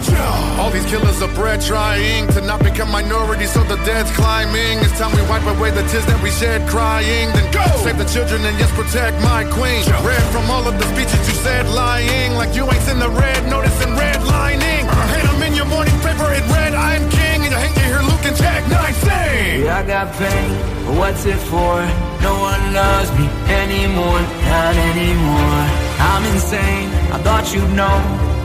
All 0.58 0.70
these 0.70 0.86
killers 0.86 1.22
are 1.22 1.32
bred 1.34 1.60
trying 1.60 2.26
to 2.34 2.40
not 2.40 2.62
become 2.62 2.90
minorities, 2.90 3.52
so 3.52 3.62
the 3.64 3.76
dead's 3.84 4.10
climbing. 4.12 4.78
It's 4.80 4.98
time 4.98 5.14
we 5.14 5.22
wipe 5.30 5.46
away 5.46 5.70
the 5.70 5.86
tears 5.88 6.06
that 6.06 6.20
we 6.22 6.30
shed 6.30 6.68
crying. 6.68 7.30
Then 7.32 7.46
go 7.52 7.64
save 7.84 7.98
the 7.98 8.04
children 8.04 8.44
and 8.44 8.58
yes, 8.58 8.70
protect 8.72 9.20
my 9.22 9.44
queen. 9.44 9.84
Red 10.04 10.22
from 10.34 10.50
all 10.50 10.66
of 10.66 10.74
the 10.78 10.86
speeches 10.92 11.22
you 11.28 11.36
said, 11.46 11.68
lying 11.68 12.34
like 12.34 12.56
you 12.56 12.64
ain't 12.64 12.82
seen 12.82 12.98
the 12.98 13.10
red, 13.10 13.46
noticing 13.58 13.92
redlining. 13.94 14.84
Hate 15.12 15.28
I'm 15.28 15.42
in 15.42 15.54
your 15.54 15.66
morning 15.66 15.94
paper, 16.06 16.28
it 16.38 16.44
read 16.54 16.74
I'm 16.74 17.04
king, 17.10 17.38
and 17.46 17.54
I 17.54 17.60
hate 17.66 17.74
to 17.74 17.84
hear 17.90 18.00
Luke 18.08 18.24
and 18.30 18.36
Jack 18.36 18.62
Knight 18.70 18.94
sing. 18.94 19.64
Yeah, 19.64 19.78
I 19.78 19.82
got 19.86 20.06
pain, 20.14 20.50
but 20.86 20.94
what's 21.00 21.24
it 21.26 21.40
for? 21.50 21.74
No 22.22 22.32
one 22.50 22.62
loves 22.72 23.10
me 23.18 23.26
anymore, 23.62 24.20
not 24.52 24.74
anymore. 24.90 25.62
I'm 26.10 26.24
insane, 26.34 26.88
I 27.14 27.18
thought 27.24 27.52
you'd 27.52 27.72
know. 27.74 27.98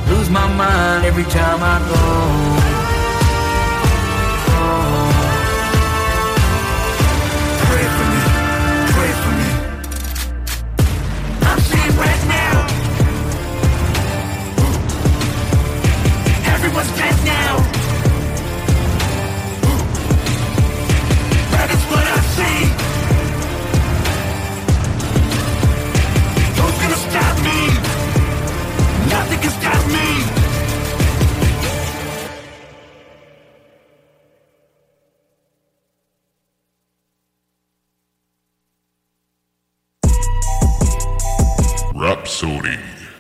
Lose 0.10 0.30
my 0.30 0.48
mind 0.58 1.06
every 1.06 1.26
time 1.26 1.60
I 1.62 1.78
go. 1.94 2.63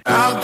Rapsodie. 0.06 0.43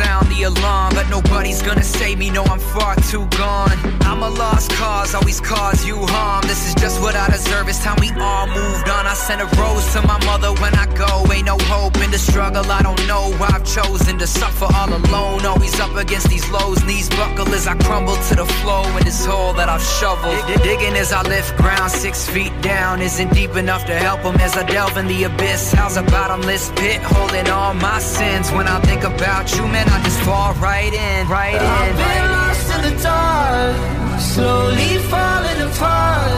Sound 0.00 0.26
the 0.28 0.42
alarm. 0.44 0.94
But 0.94 1.08
nobody's 1.10 1.62
gonna 1.62 1.82
save 1.84 2.18
me, 2.18 2.30
no, 2.30 2.42
I'm 2.44 2.62
far 2.74 2.96
too 3.10 3.26
gone. 3.36 3.78
I'm 4.10 4.22
a 4.22 4.30
lost 4.42 4.70
cause, 4.72 5.14
always 5.14 5.40
cause 5.40 5.84
you 5.84 5.96
harm. 6.14 6.42
This 6.50 6.66
is 6.68 6.74
just 6.74 7.00
what 7.00 7.14
I 7.14 7.26
deserve, 7.28 7.68
it's 7.68 7.82
time 7.84 7.98
we 8.00 8.10
all 8.20 8.46
moved 8.46 8.88
on. 8.88 9.06
I 9.06 9.14
sent 9.14 9.40
a 9.40 9.48
rose 9.60 9.86
to 9.94 10.00
my 10.02 10.18
mother 10.24 10.52
when 10.62 10.74
I 10.74 10.86
go. 11.04 11.10
Ain't 11.32 11.46
no 11.46 11.58
hope 11.74 11.96
in 12.04 12.10
the 12.10 12.18
struggle, 12.18 12.64
I 12.78 12.82
don't 12.82 13.02
know 13.06 13.24
why 13.38 13.48
I've 13.56 13.66
chosen 13.76 14.18
to 14.18 14.26
suffer 14.26 14.68
all 14.78 14.90
alone. 14.92 15.44
Always 15.46 15.78
up 15.80 15.94
against 15.96 16.28
these 16.28 16.48
lows, 16.50 16.82
knees 16.84 17.08
buckle 17.10 17.48
as 17.54 17.66
I 17.66 17.74
crumble 17.86 18.16
to 18.28 18.34
the 18.34 18.46
flow 18.60 18.84
in 18.98 19.04
this 19.04 19.24
hole 19.24 19.52
that 19.54 19.68
I've 19.68 19.82
shoveled. 20.00 20.40
Dig- 20.46 20.68
Digging 20.70 20.94
as 20.94 21.12
I 21.12 21.22
lift 21.22 21.56
ground 21.56 21.90
six 21.90 22.28
feet 22.28 22.52
down 22.62 23.02
isn't 23.02 23.32
deep 23.34 23.56
enough 23.56 23.84
to 23.86 23.94
help 24.06 24.22
them 24.22 24.36
as 24.36 24.56
I 24.56 24.62
delve 24.62 24.96
in 24.96 25.08
the 25.08 25.24
abyss. 25.24 25.72
How's 25.72 25.96
a 25.96 26.02
bottomless 26.02 26.70
pit 26.76 27.00
holding 27.02 27.48
all 27.50 27.74
my 27.74 27.98
sins? 27.98 28.52
When 28.52 28.68
I 28.68 28.78
think 28.82 29.02
about 29.02 29.50
you, 29.56 29.66
man, 29.66 29.88
I 29.92 30.00
just 30.04 30.20
fall 30.22 30.54
right 30.54 30.92
in, 30.92 31.28
right 31.28 31.54
in. 31.54 31.62
I've 31.62 31.96
been 31.96 32.26
lost 32.36 32.66
in 32.74 32.80
the 32.88 32.94
dark, 33.02 34.20
slowly 34.20 34.98
falling 35.10 35.60
apart. 35.68 36.32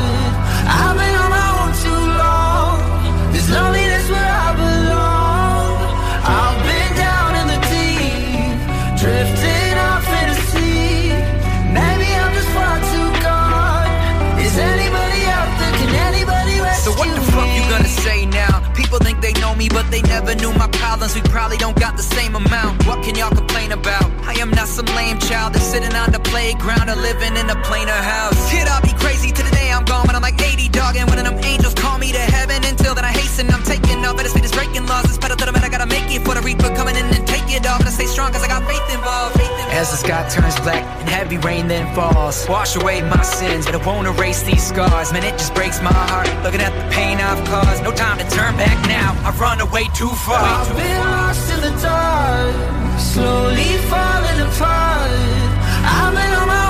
I've 0.81 0.97
been 0.97 1.15
on 1.23 1.31
my 1.39 1.49
own 1.61 1.73
too 1.85 2.03
long. 2.25 3.33
This 3.33 3.49
loneliness 3.51 4.07
where 4.11 4.33
I 4.47 4.51
belong. 4.65 5.77
I've 6.25 6.61
been 6.69 6.93
down 7.07 7.31
in 7.41 7.47
the 7.53 7.61
deep, 7.73 8.57
drifting 9.01 9.42
they 19.93 20.03
never 20.09 20.35
knew 20.35 20.53
my 20.55 20.67
problems. 20.69 21.15
We 21.15 21.21
probably 21.29 21.59
don't 21.59 21.79
got 21.79 21.97
the 21.97 22.03
same 22.03 22.35
amount. 22.35 22.87
What 22.87 23.05
can 23.05 23.15
y'all 23.15 23.31
complain 23.31 23.71
about? 23.73 24.09
I 24.25 24.33
am 24.41 24.51
not 24.51 24.67
some 24.67 24.87
lame 24.97 25.19
child 25.19 25.53
that's 25.53 25.67
sitting 25.67 25.95
on 25.95 26.11
the 26.11 26.21
playground 26.21 26.89
or 26.89 26.97
living 26.97 27.37
in 27.37 27.49
a 27.51 27.59
plainer 27.63 27.93
house. 27.93 28.41
Kid, 28.51 28.67
I'll 28.67 28.81
be 28.83 28.95
crazy 28.95 29.31
to 29.31 29.43
the 29.43 29.51
day 29.51 29.71
I'm 29.71 29.85
gone, 29.85 30.07
but 30.07 30.15
I'm 30.17 30.23
like 30.23 30.41
80 30.41 30.69
dog, 30.71 30.97
and 30.97 31.09
one 31.09 31.19
of 31.19 31.25
them 31.25 31.39
angels 31.45 31.75
call 31.75 31.99
me 31.99 32.11
to 32.13 32.19
heaven. 32.19 32.65
Until 32.65 32.95
then, 32.95 33.05
I 33.05 33.13
hasten, 33.13 33.51
I'm 33.53 33.63
taking 33.63 34.05
off. 34.07 34.17
The 34.17 34.29
speed 34.29 34.45
is 34.45 34.53
breaking 34.53 34.87
laws. 34.87 35.05
It's 35.05 35.19
better 35.19 35.37
to 35.37 35.45
the 35.45 35.53
man, 35.53 35.65
I 35.65 35.69
gotta 35.69 35.87
make 35.87 36.09
it 36.09 36.25
for 36.25 36.35
the 36.35 36.41
reaper 36.41 36.75
coming 36.75 36.97
in 36.97 37.05
and 37.05 37.27
take 37.29 37.45
it 37.53 37.67
off. 37.67 37.81
And 37.81 37.89
I 37.89 37.93
stay 37.93 38.07
strong, 38.07 38.33
cause 38.33 38.43
I 38.43 38.49
got 38.49 38.65
faith 38.65 38.87
involved. 38.95 39.37
Faith 39.37 39.51
involved. 39.51 39.75
As 39.77 39.91
the 39.91 39.97
sky 39.97 40.23
turns 40.29 40.59
black 40.61 40.85
and 41.01 41.09
heavy 41.09 41.39
rain 41.39 41.69
then 41.69 41.93
falls, 41.95 42.49
wash 42.49 42.77
away 42.77 43.03
my 43.03 43.23
sins, 43.23 43.67
but 43.67 43.75
it 43.75 43.85
won't 43.85 44.07
erase 44.07 44.43
these 44.43 44.65
scars. 44.65 45.13
Man, 45.13 45.25
it 45.25 45.37
just 45.37 45.55
breaks 45.55 45.83
my 45.83 45.93
heart 45.93 46.29
looking 46.45 46.61
at 46.61 46.73
the 46.73 46.87
pain 46.95 47.19
I've 47.19 47.45
caused. 47.49 47.83
No 47.83 47.93
time 47.93 48.19
to 48.19 48.27
turn 48.31 48.57
back 48.57 48.79
now. 48.89 49.19
I've 49.27 49.39
run 49.41 49.61
away 49.61 49.82
way 49.83 49.89
too 49.95 50.09
far. 50.09 50.39
I've 50.39 50.77
been 50.77 50.99
lost 50.99 51.53
in 51.55 51.61
the 51.61 51.75
dark, 51.83 53.01
slowly 53.01 53.73
falling 53.91 54.41
apart. 54.49 55.11
I've 55.95 56.15
been 56.15 56.33
on 56.41 56.49
my 56.49 56.62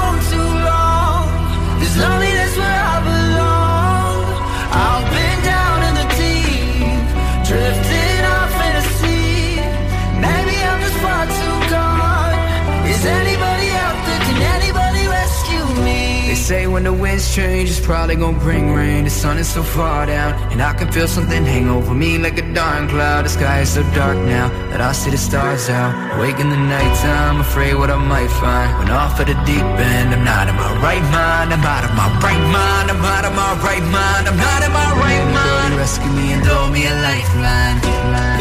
say 16.53 16.67
when 16.67 16.85
the 16.85 16.93
winds 16.93 17.27
change, 17.35 17.67
it's 17.73 17.85
probably 17.91 18.17
gonna 18.23 18.45
bring 18.47 18.65
rain. 18.81 19.05
The 19.09 19.15
sun 19.23 19.37
is 19.43 19.49
so 19.57 19.63
far 19.63 20.01
down, 20.15 20.31
and 20.53 20.61
I 20.61 20.73
can 20.79 20.89
feel 20.93 21.09
something 21.17 21.43
hang 21.55 21.67
over 21.77 21.95
me 22.05 22.11
like 22.25 22.37
a 22.45 22.47
dark 22.61 22.91
cloud. 22.93 23.21
The 23.27 23.33
sky 23.39 23.59
is 23.65 23.71
so 23.77 23.83
dark 24.01 24.19
now 24.37 24.47
that 24.71 24.81
I 24.89 24.93
see 25.01 25.11
the 25.17 25.23
stars 25.29 25.65
out. 25.81 25.93
Wake 26.21 26.39
in 26.45 26.49
the 26.55 26.63
nighttime, 26.75 27.37
afraid 27.47 27.75
what 27.81 27.91
I 27.97 27.99
might 28.15 28.33
find. 28.43 28.69
When 28.79 28.91
off 29.01 29.19
at 29.23 29.29
the 29.33 29.39
deep 29.51 29.69
end, 29.93 30.09
I'm 30.15 30.25
not 30.33 30.45
in 30.51 30.57
my 30.65 30.73
right 30.87 31.07
mind. 31.19 31.49
I'm 31.55 31.65
out 31.75 31.85
of 31.89 31.93
my 32.01 32.09
right 32.27 32.45
mind. 32.59 32.87
I'm 32.93 33.05
out 33.15 33.25
of 33.29 33.35
my 33.43 33.53
right 33.69 33.87
mind. 33.99 34.23
I'm 34.31 34.41
not 34.49 34.61
in 34.67 34.73
my 34.81 34.91
right 35.05 35.27
mind. 35.39 35.71
Rescue 35.81 36.13
me 36.19 36.27
and 36.35 36.43
throw 36.45 36.69
me 36.75 36.83
a 36.93 36.95
lifeline. 37.09 37.77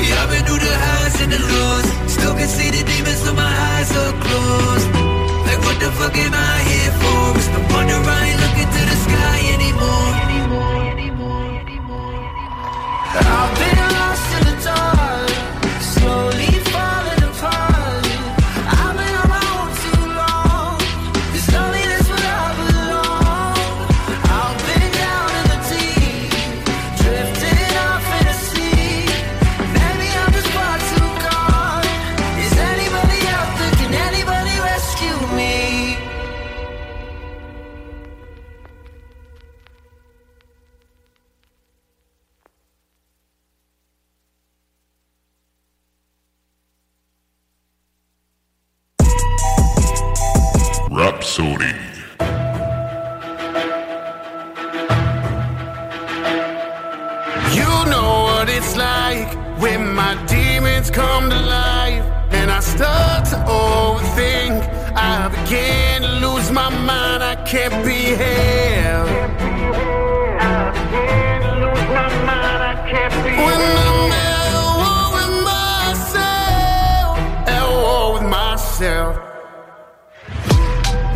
Yeah, 0.04 0.22
I've 0.22 0.30
been 0.34 0.44
through 0.48 0.64
the 0.68 0.76
highs 0.86 1.16
and 1.24 1.32
the 1.36 1.42
lows. 1.52 1.88
Still 2.16 2.36
can 2.40 2.50
see 2.58 2.70
the 2.76 2.84
demons, 2.92 3.22
so 3.24 3.32
my 3.44 3.54
eyes 3.72 3.90
are 4.02 4.14
closed. 4.26 5.11
The 5.82 5.90
fuck 5.94 6.16
am 6.16 6.32
I 6.32 6.62
here 6.70 6.94
for? 7.02 7.38
It's 7.40 7.50
no 7.50 7.60
wonder 7.74 7.98
I 7.98 8.30
ain't 8.30 8.40
looking 8.40 8.70
to 8.76 8.82
the 8.86 8.98
sky 9.06 9.38
anymore. 9.56 10.14
I've 13.18 13.52
been 13.58 13.80
lost 13.98 14.28
in 14.38 14.42
the 14.46 14.56
dark, 14.62 15.82
slowly 15.82 16.51
Rapsodie. 51.22 51.78
You 57.54 57.72
know 57.92 58.24
what 58.24 58.50
it's 58.50 58.76
like 58.76 59.30
when 59.62 59.94
my 59.94 60.16
demons 60.26 60.90
come 60.90 61.30
to 61.30 61.40
life 61.40 62.04
and 62.32 62.50
I 62.50 62.60
start 62.60 63.26
to 63.26 63.36
overthink. 63.46 64.64
I 64.96 65.28
begin 65.30 66.02
to 66.02 66.26
lose 66.26 66.50
my 66.52 66.70
mind. 66.70 67.22
I 67.24 67.36
can't 67.46 67.86
be 67.86 68.16
held. 68.24 69.10
I 70.42 70.72
begin 70.74 71.42
to 71.44 71.54
lose 71.64 71.88
my 72.00 72.10
mind, 72.26 72.64
I 72.64 72.76
can't 72.90 73.14
be 73.24 73.30
held. 73.30 73.46
When 73.48 73.62
I'm 73.86 74.12
at 74.12 74.54
war 74.82 75.06
with 75.18 75.34
myself, 75.54 77.10
at 77.48 77.66
war 77.70 78.14
with 78.14 78.28
myself. 78.28 79.31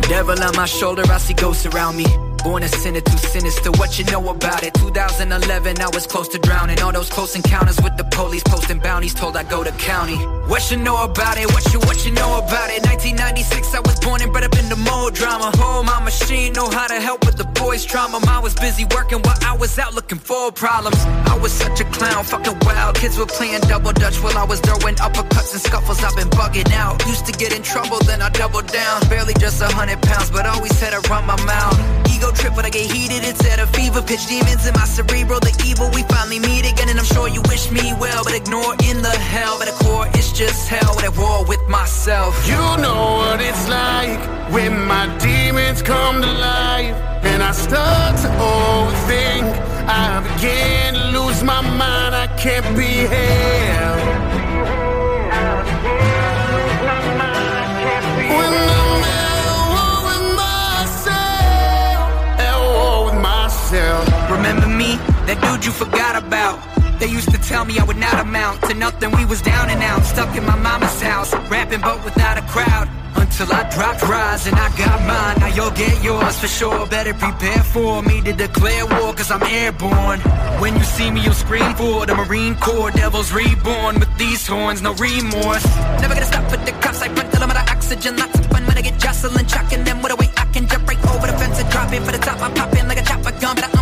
Devil 0.08 0.40
on 0.40 0.54
my 0.54 0.66
shoulder, 0.66 1.02
I 1.10 1.18
see 1.18 1.34
ghosts 1.34 1.66
around 1.66 1.96
me. 1.96 2.06
Born 2.44 2.62
a 2.62 2.68
sinner, 2.68 3.00
too 3.00 3.18
sinister. 3.18 3.72
What 3.72 3.98
you 3.98 4.04
know 4.04 4.28
about 4.28 4.62
it? 4.62 4.72
2011, 4.74 5.80
I 5.80 5.88
was 5.92 6.06
close 6.06 6.28
to 6.28 6.38
drowning. 6.38 6.80
All 6.80 6.92
those 6.92 7.08
close 7.08 7.34
encounters 7.34 7.76
with 7.82 7.96
the 7.96 8.04
police, 8.04 8.44
posting 8.44 8.78
bounties, 8.78 9.14
told 9.14 9.36
I 9.36 9.42
go 9.42 9.64
to 9.64 9.72
county. 9.72 10.16
What 10.46 10.70
you 10.70 10.76
know 10.76 11.02
about 11.02 11.38
it? 11.38 11.50
What 11.52 11.72
you 11.72 11.80
what 11.80 12.06
you 12.06 12.12
know 12.12 12.38
about 12.38 12.70
it? 12.70 12.86
1996, 12.86 13.74
I 13.74 13.80
was 13.80 13.98
born 13.98 14.22
and 14.22 14.30
bred 14.30 14.44
up 14.44 14.56
in 14.56 14.68
the 14.68 14.76
mold 14.76 15.14
drama. 15.14 15.50
Oh, 15.56 15.82
my 15.82 16.00
machine 16.04 16.52
know 16.52 16.70
how 16.70 16.86
to 16.86 17.00
help 17.00 17.26
with 17.26 17.36
the 17.36 17.46
boys' 17.58 17.84
trauma. 17.84 18.20
Mine 18.24 18.44
was 18.44 18.54
busy 18.54 18.84
working 18.94 19.20
while 19.22 19.38
I 19.42 19.56
was 19.56 19.76
out 19.76 19.94
looking 19.94 20.18
for 20.18 20.52
problems. 20.52 21.02
I 21.26 21.36
was 21.42 21.50
such 21.50 21.80
a 21.80 21.84
clown, 21.86 22.22
fucking 22.22 22.58
wild. 22.62 22.94
Kids 22.94 23.18
were 23.18 23.26
playing 23.26 23.62
double 23.62 23.92
dutch 23.92 24.22
while 24.22 24.38
I 24.38 24.44
was 24.44 24.60
throwing 24.60 24.94
uppercuts 25.02 25.52
and 25.52 25.60
scuffles. 25.60 25.98
I've 26.04 26.14
been 26.14 26.30
bugging 26.30 26.70
out. 26.74 27.04
Used 27.06 27.26
to 27.26 27.32
get 27.32 27.52
in 27.56 27.62
trouble, 27.62 27.98
then 28.06 28.22
I 28.22 28.30
doubled 28.30 28.68
down. 28.68 29.00
Barely 29.08 29.34
just 29.34 29.60
a 29.62 29.66
hundred 29.66 29.95
pounds, 30.02 30.30
but 30.30 30.46
always 30.46 30.78
had 30.80 30.92
to 30.92 31.00
run 31.08 31.26
my 31.26 31.36
mouth. 31.44 31.78
Ego 32.10 32.30
trip 32.32 32.56
when 32.56 32.64
I 32.64 32.70
get 32.70 32.90
heated, 32.90 33.22
it's 33.24 33.44
at 33.46 33.58
a 33.58 33.66
fever 33.66 34.02
pitch. 34.02 34.26
Demons 34.26 34.66
in 34.66 34.74
my 34.74 34.84
cerebral, 34.84 35.40
the 35.40 35.52
evil. 35.66 35.90
We 35.94 36.02
finally 36.04 36.40
meet 36.40 36.64
again, 36.70 36.88
and 36.88 36.98
I'm 36.98 37.04
sure 37.04 37.28
you 37.28 37.42
wish 37.48 37.70
me 37.70 37.94
well, 37.98 38.24
but 38.24 38.34
ignore 38.34 38.74
in 38.88 39.02
the 39.02 39.16
hell. 39.34 39.60
At 39.62 39.68
the 39.68 39.84
core, 39.84 40.06
it's 40.14 40.32
just 40.32 40.68
hell 40.68 40.98
at 41.00 41.16
war 41.16 41.44
with 41.44 41.66
myself. 41.68 42.32
You 42.46 42.62
know 42.82 43.20
what 43.20 43.40
it's 43.40 43.68
like 43.68 44.20
when 44.52 44.86
my 44.86 45.06
demons 45.18 45.82
come 45.82 46.22
to 46.22 46.32
life 46.32 46.96
and 47.24 47.42
I 47.42 47.52
start 47.52 48.16
to 48.22 48.28
overthink. 48.28 49.44
I 49.88 50.20
begin 50.28 50.94
to 50.94 51.18
lose 51.18 51.42
my 51.42 51.60
mind, 51.60 52.14
I 52.14 52.26
can't 52.36 52.76
be 52.76 53.06
That 65.26 65.42
dude 65.42 65.64
you 65.66 65.72
forgot 65.72 66.14
about. 66.14 66.62
They 67.00 67.08
used 67.08 67.30
to 67.32 67.38
tell 67.38 67.64
me 67.64 67.78
I 67.78 67.84
would 67.84 67.96
not 67.96 68.18
amount 68.20 68.62
to 68.62 68.74
nothing. 68.74 69.10
We 69.10 69.24
was 69.26 69.42
down 69.42 69.68
and 69.68 69.82
out, 69.82 70.02
stuck 70.04 70.34
in 70.36 70.44
my 70.46 70.56
mama's 70.56 71.02
house, 71.02 71.34
rapping 71.50 71.80
but 71.80 72.02
without 72.04 72.38
a 72.38 72.42
crowd. 72.42 72.88
Until 73.16 73.52
I 73.52 73.68
dropped 73.68 74.02
rise 74.02 74.46
and 74.46 74.56
I 74.56 74.68
got 74.76 74.98
mine. 75.02 75.36
Now 75.40 75.54
you'll 75.56 75.72
get 75.72 76.02
yours 76.02 76.38
for 76.38 76.46
sure. 76.46 76.86
Better 76.86 77.12
prepare 77.12 77.62
for 77.74 78.02
me 78.02 78.22
to 78.22 78.32
declare 78.32 78.86
war, 78.86 79.12
cause 79.14 79.30
I'm 79.30 79.42
airborne. 79.42 80.20
When 80.60 80.74
you 80.76 80.84
see 80.84 81.10
me, 81.10 81.20
you'll 81.22 81.34
scream 81.34 81.74
for 81.74 82.06
the 82.06 82.14
Marine 82.14 82.54
Corps. 82.56 82.90
Devils 82.92 83.32
reborn 83.32 83.98
with 83.98 84.16
these 84.16 84.46
horns, 84.46 84.80
no 84.80 84.94
remorse. 84.94 85.66
Never 86.00 86.14
gonna 86.14 86.26
stop 86.26 86.48
for 86.50 86.58
the 86.58 86.72
cops. 86.80 87.02
I 87.02 87.08
run 87.08 87.28
till 87.30 87.42
I'm 87.42 87.50
out 87.50 87.62
of 87.62 87.68
oxygen. 87.68 88.16
Lots 88.16 88.38
of 88.38 88.46
fun 88.46 88.64
when 88.66 88.78
I 88.78 88.82
get 88.82 88.98
jostling, 89.00 89.46
chucking 89.46 89.84
them 89.84 90.02
with 90.02 90.12
a 90.12 90.16
way 90.16 90.30
I 90.36 90.44
can 90.54 90.68
jump 90.68 90.86
right 90.86 91.02
over 91.10 91.26
the 91.26 91.36
fence 91.36 91.58
and 91.58 91.68
drop 91.70 91.92
in 91.92 92.04
for 92.04 92.12
the 92.12 92.18
top. 92.18 92.40
I'm 92.40 92.54
popping 92.54 92.86
like 92.86 93.00
a 93.00 93.04
chopper 93.04 93.32
gun, 93.40 93.56
but 93.56 93.64
I 93.64 93.75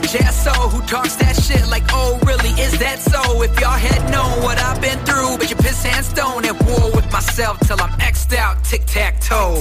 bitch 0.00 0.20
asshole 0.20 0.68
who 0.68 0.80
talks 0.86 1.16
that 1.16 1.36
shit 1.36 1.66
like, 1.68 1.84
oh, 1.90 2.18
really, 2.24 2.50
is 2.60 2.78
that 2.78 2.98
so? 2.98 3.42
If 3.42 3.58
y'all 3.60 3.70
had 3.70 4.02
known 4.10 4.42
what 4.42 4.58
I've 4.58 4.80
been 4.80 4.98
through, 5.04 5.38
but 5.38 5.50
you 5.50 5.56
piss 5.56 5.84
and 5.84 6.04
stone 6.04 6.44
at 6.44 6.60
war 6.64 6.90
with 6.94 7.10
myself 7.12 7.60
till 7.60 7.80
I'm 7.80 8.00
X'd 8.00 8.34
out, 8.34 8.64
tic 8.64 8.84
tac 8.86 9.20
toe. 9.20 9.60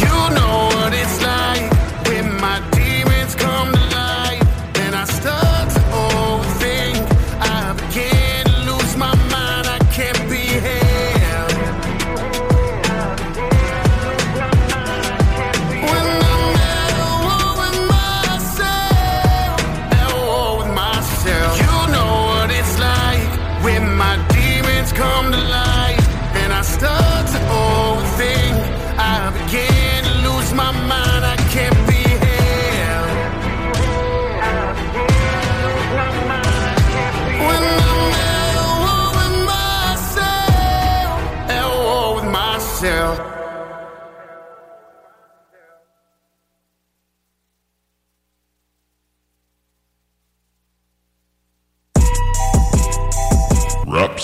You 0.00 0.34
know 0.34 0.68
what 0.74 0.92
it's 0.92 1.22
like 1.22 1.71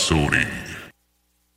Rapsodie. 0.09 0.49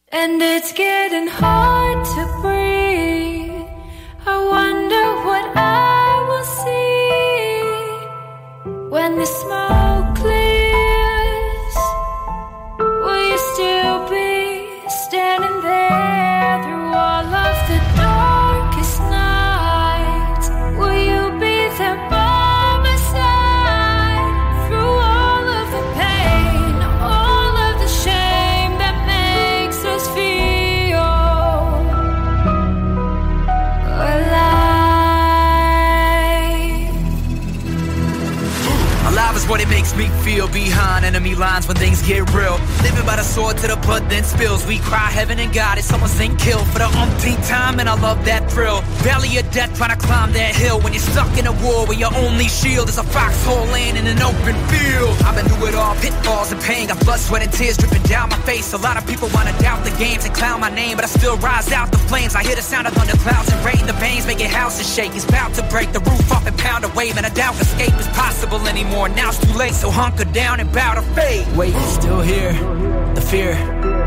And 0.10 0.42
it's 0.42 0.74
getting 0.74 1.28
hard 1.28 2.06
to 2.06 2.26
breathe. 2.42 3.68
I 4.26 4.38
wonder 4.58 5.16
what 5.26 5.46
I 5.56 6.26
will 6.28 6.44
see 6.60 7.70
when 8.90 9.18
the 9.18 9.26
smoke 9.26 9.81
feel 40.24 40.48
behind 40.48 41.06
enemy 41.06 41.36
lines 41.36 41.68
when 41.68 41.76
things 41.76 42.02
get 42.02 42.30
real. 42.34 42.58
Living 42.84 43.06
by 43.06 43.16
the 43.16 43.24
sword 43.24 43.58
to 43.58 43.68
the 43.68 43.76
blood 43.78 44.10
then 44.10 44.24
spills. 44.24 44.66
We 44.66 44.80
cry 44.80 45.10
heaven 45.12 45.40
and 45.40 45.54
God 45.54 45.78
if 45.78 45.86
someone 45.86 46.10
sing 46.10 46.38
kill 46.38 46.64
for 46.66 46.80
the 46.80 46.88
umpteenth 46.88 47.48
time, 47.48 47.80
and 47.80 47.90
I 47.90 48.00
love 48.00 48.24
that 48.26 48.50
thrill. 48.52 48.82
Valley 49.04 49.38
of 49.38 49.50
death 49.52 49.76
trying 49.76 49.98
to 49.98 50.06
climb 50.08 50.32
that 50.34 50.56
hill 50.56 50.80
when 50.82 50.94
you're 50.94 51.02
stuck 51.02 51.38
in 51.38 51.48
a 51.48 51.52
war 51.64 51.86
where 51.86 51.98
your 51.98 52.14
only 52.16 52.48
shield 52.48 52.90
is 52.90 52.98
a 52.98 53.04
foxhole 53.04 53.74
in 53.74 53.98
an 53.98 54.22
open 54.22 54.56
field. 54.72 55.16
I've 55.24 55.36
been 55.36 55.48
through 55.50 55.68
it 55.68 55.76
all, 55.76 55.96
pitfalls 55.96 56.52
and 56.52 56.62
pain, 56.62 56.88
got 56.88 57.00
blood, 57.06 57.20
sweat, 57.20 57.44
and 57.44 57.52
tears 57.52 57.78
dripping 57.78 58.04
down 58.04 58.30
my 58.30 58.40
face. 58.40 58.74
A 58.74 58.78
lot 58.78 58.98
of 58.98 59.06
people 59.08 59.30
wanna 59.34 59.58
doubt 59.60 59.84
the 59.84 59.92
games 59.92 60.26
and 60.26 60.34
clown 60.34 60.60
my 60.62 60.70
name, 60.70 60.96
but 60.96 61.06
I 61.06 61.08
still 61.08 61.38
rise 61.38 61.72
out 61.72 61.92
the 61.92 61.98
flames. 61.98 62.36
I 62.36 62.44
hear 62.44 62.56
the 62.56 62.62
sound 62.62 62.88
of 62.88 62.94
thunder 62.94 63.18
clouds 63.18 63.52
and 63.52 63.60
rain. 63.66 63.86
The 63.86 63.94
veins 63.94 64.26
making 64.26 64.50
houses 64.50 64.88
shake. 64.92 65.16
It's 65.16 65.26
about 65.26 65.54
to 65.56 65.64
break 65.70 65.92
the 65.92 66.00
roof 66.00 66.32
off 66.32 66.46
and 66.48 66.58
pound 66.58 66.86
a 66.86 66.90
wave, 66.90 67.18
and 67.18 67.26
I 67.26 67.30
doubt 67.30 67.60
escape 67.60 67.94
is 68.00 68.08
possible 68.10 68.66
anymore. 68.68 69.10
Now 69.10 69.30
it's 69.30 69.40
too 69.40 69.54
late, 69.58 69.74
so 69.82 69.90
hunker 69.90 70.26
down 70.26 70.60
and 70.60 70.72
bow 70.72 70.94
to 70.94 71.02
fate. 71.02 71.48
Wait, 71.56 71.74
you 71.74 71.82
still 71.82 72.22
here. 72.22 72.54
The 73.16 73.22
fear. 73.22 73.54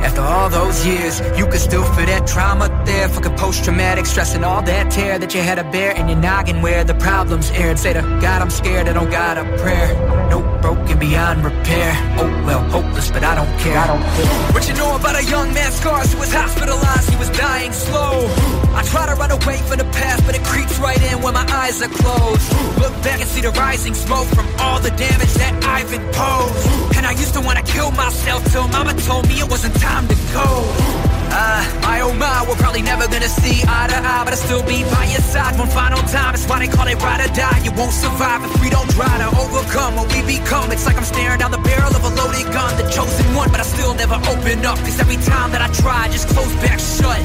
After 0.07 0.21
all 0.21 0.49
those 0.49 0.87
years, 0.87 1.19
you 1.37 1.47
can 1.47 1.59
still 1.59 1.83
feel 1.95 2.07
that 2.07 2.29
trauma 2.29 2.69
there. 2.87 3.09
Fucking 3.09 3.37
post 3.37 3.65
traumatic 3.65 4.07
stress 4.07 4.37
and 4.37 4.45
all 4.45 4.63
that 4.63 4.93
tear 4.93 5.19
that 5.19 5.35
you 5.35 5.41
had 5.41 5.57
to 5.57 5.65
bear 5.65 5.91
in 5.97 6.09
your 6.09 6.19
noggin 6.19 6.63
where 6.63 6.85
the 6.85 6.95
problems 6.95 7.51
aired. 7.51 7.81
Say 7.81 7.93
to 7.93 8.03
God, 8.03 8.41
I'm 8.41 8.51
scared, 8.51 8.87
I 8.87 8.93
don't 8.93 9.11
got 9.11 9.37
a 9.37 9.43
prayer. 9.59 9.95
No 10.31 10.53
broken 10.85 10.98
beyond 10.98 11.44
repair. 11.44 11.93
Oh 12.19 12.43
well, 12.47 12.61
hopeless, 12.70 13.11
but 13.11 13.24
I 13.24 13.35
don't 13.35 13.59
care. 13.61 13.78
I 13.78 13.86
don't 13.86 14.02
care. 14.02 14.52
What 14.52 14.69
you 14.69 14.74
know 14.74 14.97
about 14.97 15.16
a 15.16 15.24
young 15.24 15.52
man 15.55 15.73
scars 15.73 16.12
who 16.12 16.19
was 16.20 16.32
hospitalized? 16.32 17.11
He 17.11 17.16
was 17.16 17.31
dying 17.31 17.73
slow. 17.73 18.27
I 18.74 18.82
try 18.85 19.06
to 19.06 19.15
run 19.15 19.31
away 19.31 19.59
from 19.69 19.78
the 19.78 19.89
past, 19.97 20.24
but 20.27 20.35
it 20.35 20.44
creeps 20.44 20.78
right 20.78 21.01
in 21.12 21.23
when 21.23 21.35
my 21.35 21.47
eyes 21.51 21.81
are 21.82 21.89
closed. 21.89 22.52
Look 22.78 22.93
back 23.02 23.20
and 23.20 23.28
see 23.28 23.40
the 23.40 23.51
rising 23.51 23.94
smoke 23.94 24.27
from 24.28 24.47
all 24.59 24.81
the 24.81 24.90
damage 24.90 25.35
that 25.35 25.55
I've 25.65 25.93
imposed. 25.93 26.97
And 26.97 27.06
I 27.06 27.12
used 27.12 27.35
to 27.35 27.40
wanna 27.40 27.62
kill 27.62 27.90
myself 27.93 28.44
till 28.52 28.69
mama 28.69 28.94
told 28.94 29.28
me 29.28 29.40
it 29.40 29.48
wasn't 29.48 29.74
time 29.81 30.06
to 30.09 30.16
go. 30.32 31.24
Ah, 31.36 31.66
my 31.82 31.98
oh 32.01 32.15
my, 32.15 32.47
we're 32.47 32.55
probably 32.55 32.82
never 32.82 33.09
gonna 33.09 33.27
see 33.27 33.66
eye 33.66 33.89
to 33.90 33.98
eye, 33.98 34.23
but 34.23 34.31
I'll 34.31 34.39
still 34.39 34.62
be 34.62 34.85
by 34.86 35.05
your 35.11 35.19
side 35.19 35.59
one 35.59 35.66
final 35.66 35.98
time. 36.15 36.32
It's 36.32 36.47
why 36.47 36.61
they 36.61 36.69
call 36.70 36.86
it 36.86 36.94
ride 37.02 37.19
or 37.27 37.32
die. 37.35 37.59
You 37.66 37.73
won't 37.74 37.90
survive 37.90 38.44
if 38.47 38.55
we 38.62 38.70
don't 38.70 38.89
try 38.94 39.11
to 39.19 39.27
overcome 39.43 39.97
what 39.97 40.06
we 40.15 40.23
become. 40.23 40.70
It's 40.70 40.86
like 40.86 40.97
I'm 40.97 41.02
staring 41.02 41.40
down 41.43 41.51
the 41.51 41.59
barrel 41.59 41.90
of 41.90 42.05
a 42.06 42.11
loaded 42.15 42.47
gun, 42.55 42.70
the 42.78 42.86
chosen 42.89 43.27
one, 43.35 43.51
but 43.51 43.59
I 43.59 43.65
still 43.66 43.94
never 43.94 44.15
open 44.31 44.65
up. 44.65 44.78
Cause 44.86 45.01
every 45.01 45.19
time 45.27 45.51
that 45.51 45.61
I 45.61 45.66
try, 45.82 46.06
I 46.06 46.09
just 46.09 46.28
close 46.28 46.55
back 46.62 46.78
shut. 46.78 47.19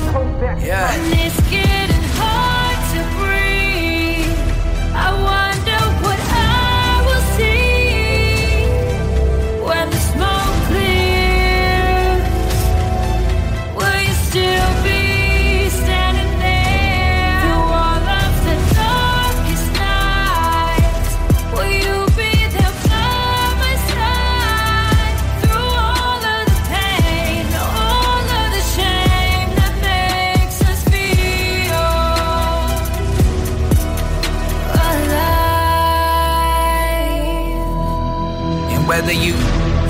Yeah. 0.58 0.90
And 0.90 1.14
it's 1.14 1.38
getting 1.54 2.06
hard 2.18 2.78
to 2.98 3.00
breathe. 3.22 4.34
I 4.98 5.14
wonder 5.14 5.82
what 6.02 6.18
I 6.18 7.06
will 7.06 7.26
see 7.38 8.66
when 9.70 9.86
the 9.94 10.02
smoke 10.12 10.39
whether 39.00 39.14
you 39.14 39.34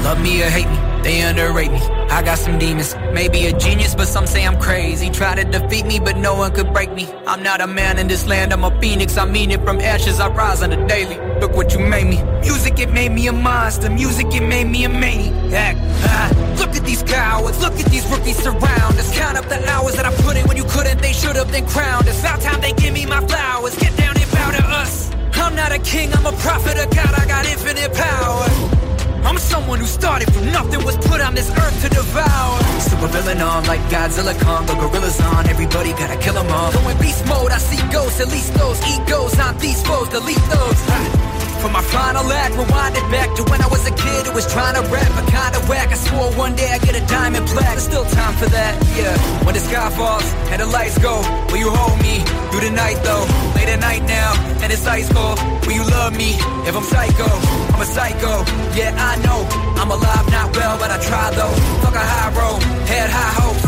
love 0.06 0.22
me 0.22 0.40
or 0.44 0.49
hate 0.49 0.69
me, 0.69 0.77
they 1.02 1.22
underrate 1.22 1.72
me. 1.72 1.80
I 2.11 2.22
got 2.22 2.38
some 2.38 2.60
demons, 2.60 2.95
maybe 3.11 3.48
a 3.48 3.57
genius, 3.57 3.95
but 3.95 4.07
some 4.07 4.27
say 4.27 4.45
I'm 4.45 4.60
crazy. 4.61 5.10
Try 5.10 5.34
to 5.34 5.44
defeat 5.44 5.88
me, 5.88 5.99
but 5.99 6.15
no 6.15 6.36
one 6.36 6.53
could 6.53 6.72
break 6.73 6.91
me. 6.91 7.07
I'm 7.26 7.41
not 7.41 7.60
a 7.60 7.65
man 7.65 7.98
in 7.98 8.07
this 8.07 8.27
land, 8.27 8.53
I'm 8.53 8.64
a 8.64 8.69
phoenix. 8.80 9.18
I 9.18 9.26
mean 9.26 9.49
it 9.49 9.61
from 9.64 9.80
ashes, 9.80 10.19
I 10.19 10.27
rise 10.30 10.61
on 10.61 10.69
the 10.69 10.76
daily. 10.86 11.18
Look 11.40 11.53
what 11.53 11.73
you 11.73 11.80
made 11.80 12.06
me. 12.06 12.22
Music, 12.41 12.77
it 12.77 12.91
made 12.91 13.11
me 13.11 13.26
a 13.26 13.34
monster. 13.34 13.90
Music, 13.90 14.27
it 14.31 14.44
made 14.44 14.68
me 14.68 14.84
a 14.84 14.90
maniac. 14.90 15.76
Ah, 16.03 16.30
look 16.60 16.76
at 16.76 16.86
these 16.86 17.02
cowards, 17.02 17.60
look 17.64 17.80
at 17.80 17.90
these 17.90 18.06
rookies 18.11 18.38
surround 18.38 18.94
us. 19.02 19.10
Count 19.18 19.40
up 19.40 19.49
the 19.49 19.60
hours 19.72 19.95
that 19.95 20.06
I 20.06 20.14
put 20.22 20.38
in 20.38 20.48
when 20.48 20.57
you 20.57 20.65
couldn't, 20.65 21.02
they 21.02 21.14
should 21.14 21.36
have 21.36 21.52
been 21.52 21.65
crowned. 21.65 22.07
It's 22.07 22.19
about 22.19 22.41
time 22.41 22.61
they 22.61 22.73
give 22.73 22.94
me 22.94 23.07
my 23.07 23.26
flowers. 23.26 23.76
Get 23.76 23.98
down 23.98 24.15
and 24.22 24.31
bow 24.31 24.52
to 24.52 24.64
us. 24.84 25.10
I'm 25.34 25.56
not 25.56 25.72
a 25.72 25.80
king, 25.80 26.14
I'm 26.14 26.27
a 26.27 26.34
prophet 26.34 26.77
of 26.77 26.94
God, 26.95 27.14
I 27.18 27.26
got 27.26 27.45
infinite 27.48 27.91
power. 27.95 28.78
I'm 29.25 29.37
someone 29.37 29.79
who 29.79 29.85
started 29.85 30.33
from 30.33 30.45
nothing, 30.51 30.83
was 30.83 30.97
put 30.97 31.21
on 31.21 31.35
this 31.35 31.49
earth 31.51 31.81
to 31.83 31.89
devour. 31.89 32.59
Super 32.79 33.07
villain 33.07 33.41
on 33.41 33.65
like 33.65 33.81
Godzilla 33.91 34.39
Kong, 34.41 34.65
the 34.65 34.75
gorillas 34.75 35.19
on, 35.21 35.47
everybody 35.47 35.91
gotta 35.91 36.17
kill 36.17 36.35
them 36.35 36.49
all. 36.51 36.71
Going 36.71 36.97
beast 36.97 37.25
mode, 37.27 37.51
I 37.51 37.57
see 37.57 37.81
ghosts, 37.91 38.19
at 38.19 38.27
least 38.29 38.53
those 38.55 38.79
egos 38.87 39.37
on 39.39 39.57
these 39.57 39.81
foes, 39.83 40.09
delete 40.09 40.43
those. 40.49 41.28
For 41.61 41.69
my 41.69 41.81
final 41.81 42.23
act, 42.31 42.56
rewind 42.56 42.95
it 42.95 43.03
back 43.11 43.36
to 43.36 43.44
when 43.52 43.61
I 43.61 43.68
was 43.68 43.86
a 43.86 43.91
kid 43.91 44.27
who 44.27 44.34
was 44.34 44.48
trying 44.48 44.76
to 44.76 44.84
rap, 44.88 45.11
but 45.15 45.27
kinda 45.27 45.60
whack. 45.68 45.91
I 45.91 45.95
swore 45.95 46.31
one 46.40 46.56
day 46.56 46.72
I'd 46.72 46.81
get 46.81 46.95
a 46.95 47.06
diamond 47.06 47.48
plaque. 47.48 47.76
There's 47.76 47.84
still 47.84 48.06
time 48.06 48.34
for 48.36 48.48
that, 48.48 48.73
yeah. 48.95 49.15
When 49.44 49.53
the 49.56 49.60
sky 49.60 49.90
falls 49.90 50.23
and 50.52 50.61
the 50.61 50.65
lights 50.65 50.98
go, 50.99 51.19
will 51.52 51.57
you 51.57 51.69
hold 51.69 51.99
me 52.02 52.23
through 52.49 52.61
the 52.61 52.72
night 52.72 52.99
though? 53.03 53.26
Late 53.56 53.68
at 53.76 53.81
night 53.81 54.03
now, 54.07 54.31
and 54.64 54.72
it's 54.72 54.88
ice 54.88 55.11
cold. 55.11 55.38
Will 55.65 55.73
you 55.73 55.84
love 55.84 56.15
me 56.15 56.31
if 56.68 56.73
I'm 56.80 56.88
psycho? 56.94 57.27
I'm 57.73 57.81
a 57.81 57.86
psycho, 57.86 58.34
yeah, 58.80 58.95
I 58.95 59.19
know. 59.26 59.40
I'm 59.81 59.91
alive, 59.91 60.31
not 60.31 60.56
well, 60.56 60.77
but 60.80 60.90
I 60.91 60.98
try 61.10 61.27
though. 61.31 61.56
Fuck 61.84 61.95
a 61.95 62.06
high 62.14 62.31
road, 62.40 62.64
had 62.88 63.10
high 63.10 63.34
hopes. 63.41 63.64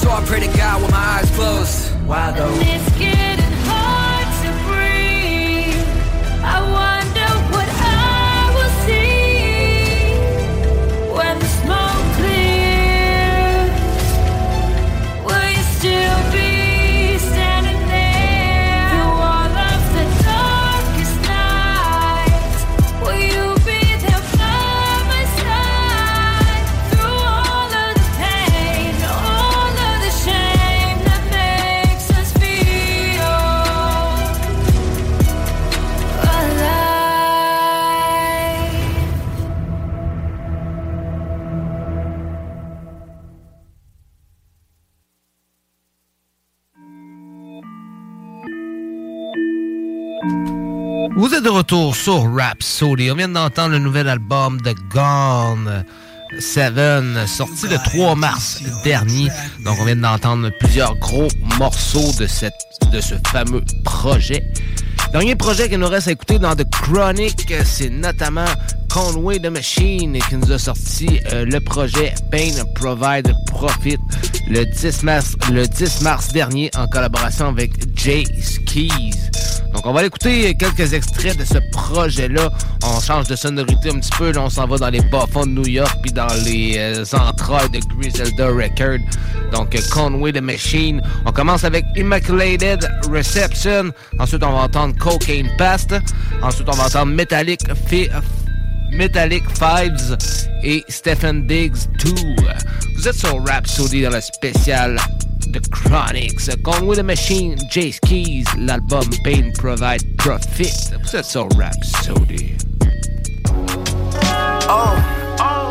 So 0.00 0.10
I 0.10 0.20
pray 0.26 0.40
to 0.40 0.50
God 0.58 0.82
with 0.82 0.90
my 0.90 1.04
eyes 1.14 1.30
closed. 1.30 1.94
Why 2.10 2.32
though? 2.32 3.45
De 51.46 51.50
retour 51.50 51.94
sur 51.94 52.34
Rhapsody. 52.34 53.08
On 53.12 53.14
vient 53.14 53.28
d'entendre 53.28 53.70
le 53.70 53.78
nouvel 53.78 54.08
album 54.08 54.60
de 54.62 54.74
Gone 54.92 55.84
Seven, 56.40 57.24
sorti 57.28 57.68
le 57.68 57.76
3 57.76 58.16
mars 58.16 58.62
dernier. 58.82 59.28
Donc, 59.64 59.76
on 59.80 59.84
vient 59.84 59.94
d'entendre 59.94 60.50
plusieurs 60.58 60.96
gros 60.96 61.28
morceaux 61.56 62.12
de, 62.18 62.26
cette, 62.26 62.52
de 62.90 63.00
ce 63.00 63.14
fameux 63.28 63.62
projet. 63.84 64.42
Dernier 65.12 65.36
projet 65.36 65.68
qu'il 65.68 65.78
nous 65.78 65.86
reste 65.86 66.08
à 66.08 66.12
écouter 66.12 66.40
dans 66.40 66.56
The 66.56 66.68
Chronic, 66.68 67.52
c'est 67.64 67.90
notamment 67.90 68.46
Conway 68.88 69.38
the 69.38 69.46
Machine 69.46 70.18
qui 70.28 70.36
nous 70.36 70.50
a 70.50 70.58
sorti 70.58 71.20
euh, 71.32 71.44
le 71.44 71.60
projet 71.60 72.12
Pain 72.32 72.50
Provide 72.74 73.32
Profit 73.46 73.98
le 74.48 74.64
10 74.64 75.02
mars, 75.04 75.36
le 75.52 75.64
10 75.66 76.02
mars 76.02 76.32
dernier 76.32 76.70
en 76.76 76.88
collaboration 76.88 77.48
avec 77.48 77.70
Jay 77.96 78.24
Keys. 78.66 79.30
On 79.88 79.92
va 79.92 80.00
aller 80.00 80.08
écouter 80.08 80.52
quelques 80.56 80.94
extraits 80.94 81.38
de 81.38 81.44
ce 81.44 81.58
projet-là. 81.70 82.50
On 82.82 82.98
change 82.98 83.28
de 83.28 83.36
sonorité 83.36 83.90
un 83.90 84.00
petit 84.00 84.10
peu. 84.18 84.32
Là, 84.32 84.42
on 84.42 84.50
s'en 84.50 84.66
va 84.66 84.78
dans 84.78 84.90
les 84.90 85.00
bas-fonds 85.00 85.46
de 85.46 85.52
New 85.52 85.68
York 85.68 85.96
puis 86.02 86.10
dans 86.10 86.26
les 86.44 86.74
euh, 86.76 87.04
entrailles 87.12 87.70
de 87.70 87.78
Griselda 87.94 88.48
Record. 88.48 88.98
Donc 89.52 89.76
euh, 89.76 89.80
Conway 89.92 90.32
the 90.32 90.40
Machine. 90.40 91.00
On 91.24 91.30
commence 91.30 91.62
avec 91.62 91.84
Immaculated 91.94 92.84
Reception. 93.08 93.92
Ensuite 94.18 94.42
on 94.42 94.50
va 94.50 94.62
entendre 94.62 94.96
Cocaine 94.96 95.48
Past. 95.56 95.94
Ensuite 96.42 96.68
on 96.68 96.76
va 96.76 96.86
entendre 96.86 97.12
Metallic 97.12 97.60
Metallic 98.90 99.44
Fives 99.56 100.16
et 100.64 100.84
Stephen 100.88 101.46
Diggs 101.46 101.86
2. 102.04 102.10
Vous 102.96 103.06
êtes 103.06 103.14
sur 103.14 103.40
Rhapsody 103.46 104.02
dans 104.02 104.10
le 104.10 104.20
spécial 104.20 104.98
The 105.52 105.60
Chronics. 105.70 106.48
Conway 106.62 106.96
the 106.96 107.02
Machine, 107.02 107.56
Jae 107.70 107.92
Skeese, 107.92 108.48
l'album 108.58 109.08
Pain 109.24 109.52
Provide 109.52 110.02
Profit. 110.16 110.72
Vous 111.02 111.16
êtes 111.16 111.24
sur 111.24 111.48
Rapsodie. 111.56 112.56
Thank 113.46 113.86
Oh. 114.68 115.70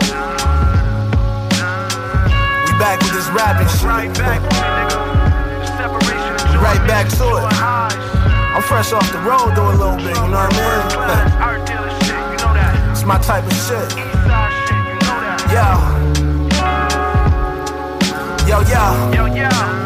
We 2.65 2.71
back 2.79 2.99
with 3.01 3.11
this 3.11 3.27
rapping 3.29 3.67
shit. 3.67 3.83
Right 3.83 4.13
back, 4.13 4.41
right 6.61 6.87
back 6.87 7.09
to 7.17 7.25
it. 7.37 7.43
I'm 8.55 8.61
fresh 8.61 8.93
off 8.93 9.11
the 9.11 9.19
road 9.19 9.53
though 9.55 9.69
a 9.69 9.75
little 9.75 9.97
bit, 9.97 10.15
you 10.15 10.29
know 10.31 10.47
what 10.47 10.53
I 10.53 11.51
mean? 12.85 12.91
It's 12.91 13.03
my 13.03 13.17
type 13.19 13.45
of 13.45 13.53
shit. 13.53 13.91
Yo. 15.51 16.04
Yo, 18.47 18.61
yo. 18.61 19.11
Yo, 19.11 19.27
yo. 19.27 19.84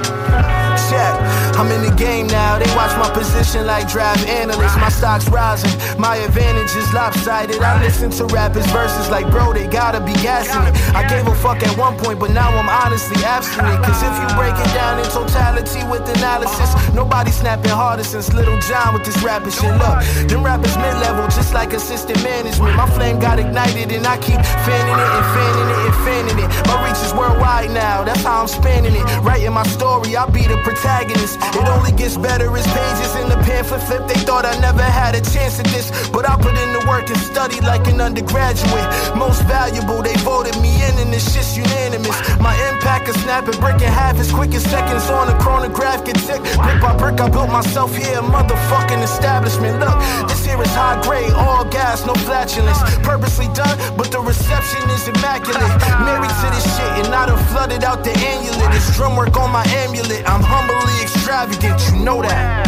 I'm 1.60 1.68
in 1.76 1.84
the 1.84 1.92
game 2.00 2.28
now, 2.28 2.58
they 2.58 2.72
watch 2.74 2.96
my 2.96 3.12
position 3.12 3.68
like 3.68 3.92
draft 3.92 4.26
analysts. 4.30 4.78
My 4.78 4.88
stock's 4.88 5.28
rising, 5.28 5.76
my 6.00 6.16
advantage 6.16 6.72
is 6.72 6.88
lopsided. 6.94 7.60
I 7.60 7.84
listen 7.84 8.12
to 8.12 8.26
rappers' 8.32 8.66
verses 8.72 9.10
like, 9.10 9.30
bro, 9.30 9.52
they 9.52 9.68
gotta 9.68 10.00
be 10.00 10.14
gassing 10.24 10.64
it. 10.64 10.74
I 10.96 11.04
gave 11.04 11.28
a 11.28 11.36
fuck 11.36 11.62
at 11.62 11.78
one 11.78 11.98
point, 12.00 12.18
but 12.18 12.32
now 12.32 12.48
I'm 12.48 12.70
honestly 12.70 13.20
abstinent. 13.26 13.84
Cause 13.84 14.00
if 14.00 14.16
you 14.24 14.28
break 14.40 14.56
it 14.56 14.72
down 14.72 15.04
in 15.04 15.06
totality 15.12 15.84
with 15.92 16.08
analysis, 16.16 16.72
nobody 16.96 17.30
snapping 17.30 17.76
harder 17.76 18.06
since 18.06 18.32
Little 18.34 18.58
John 18.62 18.94
with 18.94 19.04
this 19.04 19.22
rapping 19.22 19.52
shit. 19.52 19.76
Look, 19.84 20.00
them 20.32 20.42
rappers 20.48 20.78
mid 20.78 20.96
level, 21.04 21.28
just 21.28 21.54
like 21.54 21.74
assistant 21.74 22.24
management. 22.24 22.74
My 22.78 22.88
flame 22.88 23.20
got 23.20 23.38
ignited, 23.38 23.92
and 23.92 24.08
I 24.08 24.16
keep 24.16 24.40
fanning 24.64 24.96
it 24.96 25.12
and 25.12 25.28
fanning 25.36 25.70
it 25.76 25.82
and 25.92 25.96
fanning 26.08 26.40
it. 26.40 26.50
My 26.72 26.88
reach 26.88 27.04
is 27.04 27.12
worldwide 27.14 27.72
now, 27.72 28.06
that's 28.06 28.24
how 28.24 28.44
I'm 28.44 28.48
spanning 28.48 28.96
it. 28.96 29.04
Writing 29.28 29.52
my 29.52 29.68
story, 29.68 30.16
I'll 30.16 30.32
be 30.32 30.48
the 30.48 30.56
protagonist. 30.64 31.49
It 31.58 31.68
only 31.68 31.92
gets 31.92 32.18
better 32.18 32.46
as 32.56 32.66
pages 32.68 33.16
in 33.16 33.30
the 33.30 33.38
pamphlet 33.48 33.82
flip. 33.84 34.08
They 34.08 34.20
thought 34.22 34.46
I 34.46 34.54
never 34.60 34.84
had 34.84 35.16
a 35.16 35.22
chance 35.22 35.60
at 35.60 35.66
this, 35.68 35.90
but 36.10 36.30
I 36.30 36.36
put 36.38 36.54
in 36.54 36.70
the 36.74 36.84
work 36.88 37.10
and 37.10 37.18
studied 37.18 37.64
like 37.64 37.88
an 37.88 38.02
undergraduate. 38.02 38.88
Most 39.18 39.42
valuable, 39.44 40.02
they 40.02 40.16
voted 40.22 40.56
me 40.62 40.70
in, 40.86 40.94
and 41.02 41.12
this 41.12 41.34
shit's 41.34 41.58
unanimous. 41.58 42.18
My 42.40 42.54
impact 42.70 43.10
is 43.10 43.18
snapping 43.24 43.60
brick 43.60 43.82
in 43.82 43.90
half 43.90 44.20
as 44.20 44.32
quick 44.32 44.54
as 44.54 44.64
seconds 44.64 45.10
on 45.10 45.28
a 45.30 45.38
chronograph 45.40 46.06
can 46.06 46.16
tick. 46.28 46.42
Brick 46.62 46.80
by 46.82 46.96
brick, 46.98 47.20
I 47.20 47.30
built 47.30 47.50
myself 47.50 47.96
here, 47.96 48.20
a 48.20 48.22
motherfucking 48.22 49.02
establishment. 49.04 49.80
Look, 49.80 49.98
this 50.30 50.46
here 50.46 50.62
is 50.62 50.74
high 50.74 51.02
grade, 51.02 51.34
all 51.34 51.66
gas, 51.66 52.06
no 52.06 52.14
flatulence. 52.28 52.80
Purposely 53.02 53.48
done, 53.58 53.76
but 53.98 54.12
the 54.12 54.20
reception 54.20 54.84
is 54.94 55.08
immaculate. 55.08 55.74
Married 56.06 56.30
to 56.30 56.48
this 56.54 56.66
shit, 56.78 57.06
and 57.06 57.14
I 57.14 57.26
done 57.26 57.42
flooded 57.50 57.84
out 57.84 58.04
the 58.04 58.14
annulet. 58.14 58.72
This 58.72 58.96
drum 58.96 59.16
work 59.16 59.36
on 59.38 59.52
my 59.52 59.66
amulet. 59.82 60.24
I'm 60.30 60.42
humbly 60.42 61.00
extravagant, 61.40 61.98
you 61.98 62.04
know 62.04 62.22
that. 62.22 62.68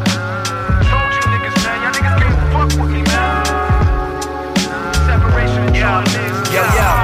Yo, 6.50 6.62
yo. 6.74 6.99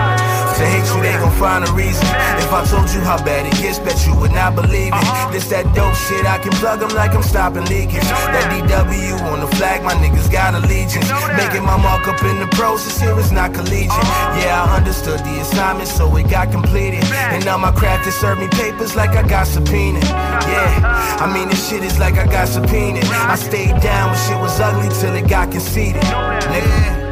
Find 1.36 1.64
a 1.64 1.72
reason. 1.72 2.04
If 2.40 2.52
I 2.52 2.64
told 2.64 2.88
you 2.90 3.00
how 3.00 3.20
bad 3.22 3.46
it 3.46 3.56
gets, 3.60 3.78
bet 3.78 3.96
you 4.06 4.16
would 4.16 4.32
not 4.32 4.54
believe 4.54 4.92
it. 4.92 5.04
Uh-huh. 5.04 5.32
This 5.32 5.48
that 5.52 5.68
dope 5.74 5.94
shit, 5.94 6.24
I 6.24 6.38
can 6.38 6.52
plug 6.56 6.80
them 6.80 6.90
like 6.96 7.14
I'm 7.14 7.22
stopping 7.22 7.64
leakage. 7.66 8.04
That 8.32 8.48
DW 8.50 9.20
on 9.30 9.40
the 9.40 9.50
flag, 9.56 9.84
my 9.84 9.94
niggas 9.94 10.32
got 10.32 10.54
allegiance. 10.54 11.08
Making 11.36 11.64
my 11.64 11.76
mark 11.76 12.08
up 12.08 12.20
in 12.24 12.40
the 12.40 12.48
process, 12.56 13.00
here 13.00 13.18
is 13.18 13.30
not 13.30 13.52
collegiate. 13.54 13.92
Uh-huh. 13.92 14.40
Yeah, 14.40 14.64
I 14.64 14.76
understood 14.76 15.20
the 15.20 15.40
assignment, 15.40 15.88
so 15.88 16.04
it 16.16 16.28
got 16.28 16.50
completed. 16.50 17.04
And 17.12 17.44
now 17.44 17.56
my 17.56 17.72
craft 17.72 18.04
has 18.04 18.14
served 18.16 18.40
me 18.40 18.48
papers 18.48 18.96
like 18.96 19.10
I 19.10 19.22
got 19.22 19.46
subpoenaed. 19.46 20.04
Yeah, 20.04 20.80
uh-huh. 20.82 21.24
I 21.24 21.32
mean, 21.32 21.48
this 21.48 21.68
shit 21.68 21.84
is 21.84 21.98
like 21.98 22.14
I 22.14 22.26
got 22.26 22.48
subpoenaed. 22.48 23.04
I 23.04 23.36
stayed 23.36 23.80
down 23.80 24.10
when 24.10 24.18
shit 24.26 24.40
was 24.40 24.58
ugly 24.60 24.88
till 25.00 25.14
it 25.14 25.28
got 25.28 25.50
conceded. 25.52 26.02
Nigga. 26.02 27.04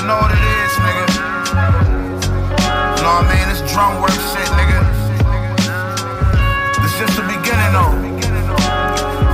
You 0.00 0.08
know 0.08 0.16
what 0.16 0.32
it 0.32 0.38
is. 0.46 0.51
I 3.12 3.28
mean? 3.28 3.44
This 3.52 3.60
drum 3.72 4.00
work 4.00 4.16
shit, 4.32 4.48
nigga. 4.56 4.80
This 6.80 6.94
just 6.98 7.16
the 7.16 7.26
beginning, 7.28 7.72
though. 7.76 7.92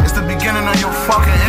It's 0.02 0.12
the 0.12 0.26
beginning 0.26 0.66
of 0.66 0.80
your 0.80 0.92
fucking 1.06 1.47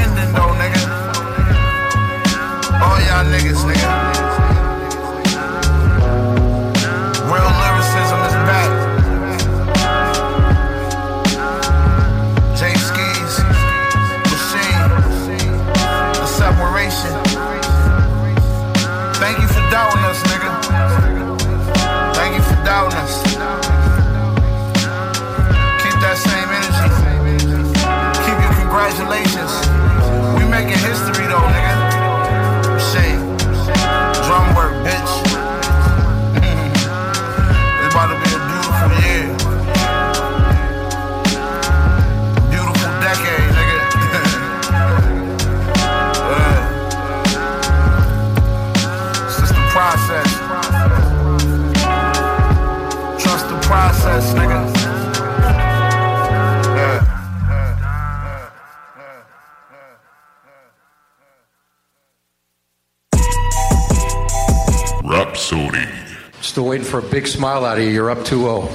big 67.10 67.28
smile 67.28 67.66
out 67.66 67.78
of 67.78 67.84
you. 67.84 67.90
You're 67.90 68.10
up 68.12 68.20
2-0. 68.20 68.68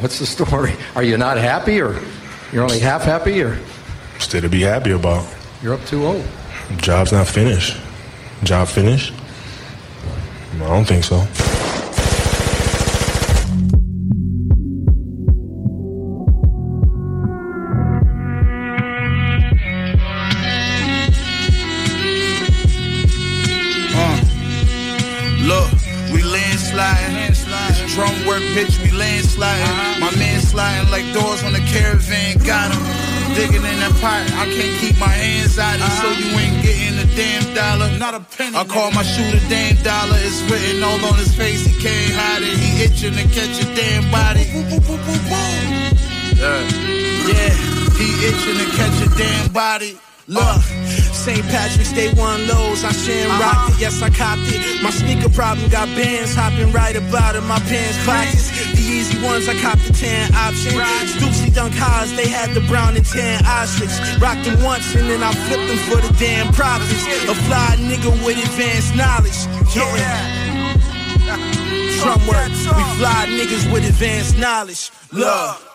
What's 0.00 0.18
the 0.18 0.26
story? 0.26 0.72
Are 0.94 1.02
you 1.02 1.16
not 1.18 1.36
happy 1.36 1.80
or 1.80 2.00
you're 2.52 2.62
only 2.62 2.78
half 2.78 3.02
happy 3.02 3.42
or 3.42 3.58
Still 4.18 4.42
to 4.42 4.48
be 4.48 4.60
happy 4.62 4.90
about. 4.92 5.26
you're 5.62 5.74
up 5.74 5.80
2-0? 5.80 6.22
Job's 6.78 7.12
not 7.12 7.26
finished. 7.26 7.76
Job 8.44 8.68
finished? 8.68 9.12
I 10.54 10.58
don't 10.58 10.84
think 10.84 11.04
so. 11.04 11.26
Not 38.10 38.22
a 38.22 38.36
penny. 38.36 38.56
I 38.56 38.64
call 38.64 38.90
my 38.90 39.04
shooter 39.04 39.38
damn 39.48 39.76
dollar. 39.84 40.16
It's 40.18 40.42
written 40.50 40.82
all 40.82 40.98
on 41.12 41.16
his 41.18 41.32
face, 41.32 41.64
he 41.64 41.80
can't 41.80 42.12
hide 42.12 42.42
it. 42.42 42.58
He 42.58 42.82
itching 42.82 43.14
to 43.14 43.22
catch 43.22 43.62
a 43.62 43.66
damn 43.76 44.10
body. 44.10 44.42
Yeah, 46.34 46.58
yeah, 47.30 47.54
he 47.94 48.08
itching 48.26 48.58
to 48.58 48.66
catch 48.76 49.06
a 49.06 49.16
damn 49.16 49.52
body. 49.52 49.96
Look, 50.30 50.62
St. 51.10 51.42
Patrick's 51.50 51.90
Day 51.92 52.14
one 52.14 52.46
lows, 52.46 52.84
I 52.84 52.92
shan 52.92 53.26
rocked 53.40 53.74
it, 53.74 53.80
yes 53.80 54.00
I 54.00 54.10
copped 54.10 54.46
it. 54.46 54.80
My 54.80 54.90
sneaker 54.90 55.28
problem 55.28 55.68
got 55.70 55.88
bands 55.98 56.36
hopping 56.36 56.70
right 56.70 56.94
about 56.94 57.34
in 57.34 57.42
my 57.50 57.58
pants 57.66 57.98
pockets. 58.06 58.46
The 58.70 58.78
easy 58.78 59.18
ones, 59.26 59.48
I 59.48 59.58
copped 59.58 59.82
the 59.88 59.92
tan 59.92 60.32
option. 60.32 60.78
Stoopsy 61.18 61.52
dunk 61.52 61.74
highs, 61.74 62.14
they 62.14 62.28
had 62.28 62.54
the 62.54 62.60
brown 62.70 62.94
and 62.94 63.04
tan 63.04 63.44
ostrich. 63.44 63.90
Rocked 64.22 64.44
them 64.44 64.62
once 64.62 64.94
and 64.94 65.10
then 65.10 65.20
I 65.20 65.34
flipped 65.50 65.66
them 65.66 65.82
for 65.90 65.98
the 65.98 66.14
damn 66.14 66.54
profits. 66.54 67.02
A 67.26 67.34
fly 67.34 67.74
nigga 67.82 68.14
with 68.24 68.38
advanced 68.38 68.94
knowledge. 68.94 69.34
Yeah. 69.74 70.78
Drum 71.98 72.22
work, 72.30 72.54
we 72.54 72.84
fly 73.02 73.26
niggas 73.34 73.66
with 73.72 73.82
advanced 73.82 74.38
knowledge. 74.38 74.92
Look. 75.10 75.69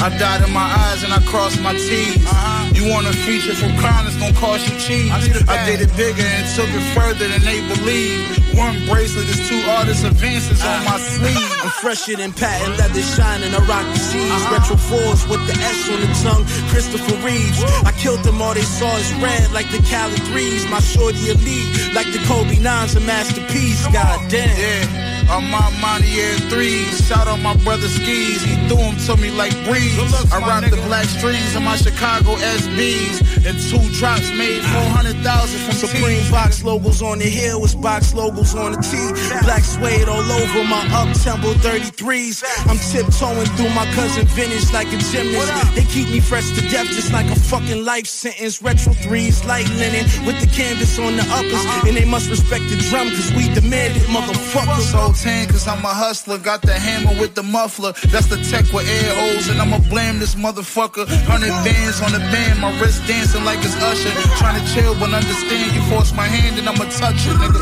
I 0.00 0.08
died 0.16 0.40
in 0.40 0.52
my 0.52 0.64
eyes 0.64 1.04
and 1.04 1.12
I 1.12 1.20
crossed 1.28 1.60
my 1.60 1.76
T's. 1.76 2.16
Uh-huh. 2.24 2.72
You 2.72 2.88
want 2.88 3.06
a 3.06 3.12
feature 3.12 3.52
from 3.52 3.76
Crown, 3.76 4.06
it's 4.08 4.16
gonna 4.16 4.32
cost 4.32 4.64
you 4.64 4.72
cheese. 4.80 5.12
I 5.12 5.20
did 5.68 5.84
it 5.84 5.92
bigger 5.92 6.24
and 6.24 6.44
took 6.56 6.72
it 6.72 6.80
further 6.96 7.28
than 7.28 7.44
they 7.44 7.60
believe. 7.68 8.24
One 8.56 8.80
bracelet 8.88 9.28
is 9.28 9.36
two 9.44 9.60
artist 9.68 10.04
advances 10.08 10.64
on 10.64 10.88
my 10.88 10.96
uh-huh. 10.96 11.20
sleeve. 11.20 11.52
I'm 11.64 11.68
fresher 11.84 12.16
than 12.16 12.32
patent 12.32 12.80
leather 12.80 13.04
shining, 13.04 13.52
I 13.52 13.60
rock 13.68 13.84
the 13.92 14.00
seas. 14.00 14.32
Uh-huh. 14.32 14.56
Retro 14.56 14.76
fours 14.80 15.28
with 15.28 15.44
the 15.44 15.52
S 15.60 15.92
on 15.92 16.00
the 16.00 16.10
tongue, 16.24 16.44
Christopher 16.72 17.20
Reeves. 17.20 17.60
I 17.84 17.92
killed 17.92 18.24
them 18.24 18.40
all 18.40 18.54
they 18.54 18.64
saw 18.64 18.96
is 18.96 19.12
red 19.20 19.52
like 19.52 19.68
the 19.68 19.84
Cali 19.84 20.16
threes. 20.32 20.64
My 20.72 20.80
shorty 20.80 21.28
elite 21.28 21.92
like 21.92 22.08
the 22.16 22.24
Kobe 22.24 22.56
nines, 22.56 22.96
a 22.96 23.00
masterpiece. 23.00 23.84
God 23.92 24.16
damn. 24.32 24.48
Yeah. 24.56 25.19
I'm 25.30 25.54
on 25.54 25.72
my 25.80 25.80
Montier 25.80 26.34
threes, 26.50 27.06
shout 27.06 27.28
out 27.28 27.38
my 27.38 27.54
brother 27.62 27.86
Skeese. 27.86 28.42
He 28.42 28.56
threw 28.66 28.82
them 28.82 28.96
to 29.06 29.16
me 29.16 29.30
like 29.30 29.54
breeze. 29.64 29.96
I 30.32 30.40
rock 30.40 30.68
the 30.68 30.76
black 30.86 31.06
strings 31.06 31.54
on 31.54 31.64
my 31.64 31.76
Chicago 31.76 32.34
SBs. 32.34 33.46
And 33.46 33.56
two 33.56 33.80
drops 33.94 34.28
made 34.36 34.60
400,000 34.60 35.22
from 35.60 35.74
Supreme 35.74 36.30
box 36.30 36.64
logos 36.64 37.00
on 37.00 37.18
the 37.18 37.30
hill 37.30 37.62
with 37.62 37.80
box 37.80 38.12
logos 38.12 38.54
on 38.54 38.72
the 38.72 38.82
T. 38.82 38.98
Black 39.46 39.62
suede 39.62 40.08
all 40.08 40.20
over 40.20 40.64
my 40.64 40.82
up 40.92 41.08
temple 41.22 41.54
33s. 41.62 42.42
I'm 42.66 42.78
tiptoeing 42.90 43.46
through 43.54 43.70
my 43.70 43.86
cousin 43.94 44.26
vintage 44.26 44.72
like 44.72 44.88
a 44.88 44.98
gymnast. 44.98 45.74
They 45.74 45.84
keep 45.84 46.10
me 46.10 46.18
fresh 46.18 46.50
to 46.58 46.62
death 46.68 46.90
just 46.90 47.12
like 47.12 47.30
a 47.30 47.38
fucking 47.38 47.84
life 47.84 48.06
sentence. 48.06 48.60
Retro 48.60 48.92
threes, 48.94 49.44
light 49.44 49.68
linen 49.78 50.04
with 50.26 50.40
the 50.40 50.50
canvas 50.50 50.98
on 50.98 51.16
the 51.16 51.24
uppers. 51.30 51.64
And 51.86 51.96
they 51.96 52.04
must 52.04 52.28
respect 52.28 52.68
the 52.68 52.76
drum 52.90 53.08
cause 53.10 53.32
we 53.32 53.48
demanded 53.54 54.02
motherfuckers. 54.10 54.90
So 54.90 55.12
10 55.22 55.48
cause 55.48 55.68
I'm 55.68 55.84
a 55.84 55.88
hustler. 55.92 56.38
Got 56.38 56.62
the 56.62 56.72
hammer 56.72 57.12
with 57.20 57.34
the 57.34 57.42
muffler. 57.42 57.92
That's 58.08 58.26
the 58.26 58.36
tech 58.50 58.72
with 58.72 58.88
air 58.88 59.14
holes. 59.14 59.48
And 59.48 59.60
I'ma 59.60 59.78
blame 59.90 60.18
this 60.18 60.34
motherfucker. 60.34 61.04
100 61.04 61.48
bands 61.62 62.00
on 62.00 62.12
the 62.12 62.20
band. 62.32 62.58
My 62.60 62.72
wrist 62.80 63.06
dancing 63.06 63.44
like 63.44 63.58
it's 63.60 63.76
Usher. 63.76 64.10
Trying 64.38 64.56
to 64.56 64.64
chill 64.72 64.94
but 64.94 65.12
understand. 65.12 65.76
You 65.76 65.82
force 65.92 66.14
my 66.14 66.26
hand 66.26 66.58
and 66.58 66.66
I'ma 66.66 66.84
touch 66.88 67.26
it, 67.28 67.36
nigga. 67.36 67.60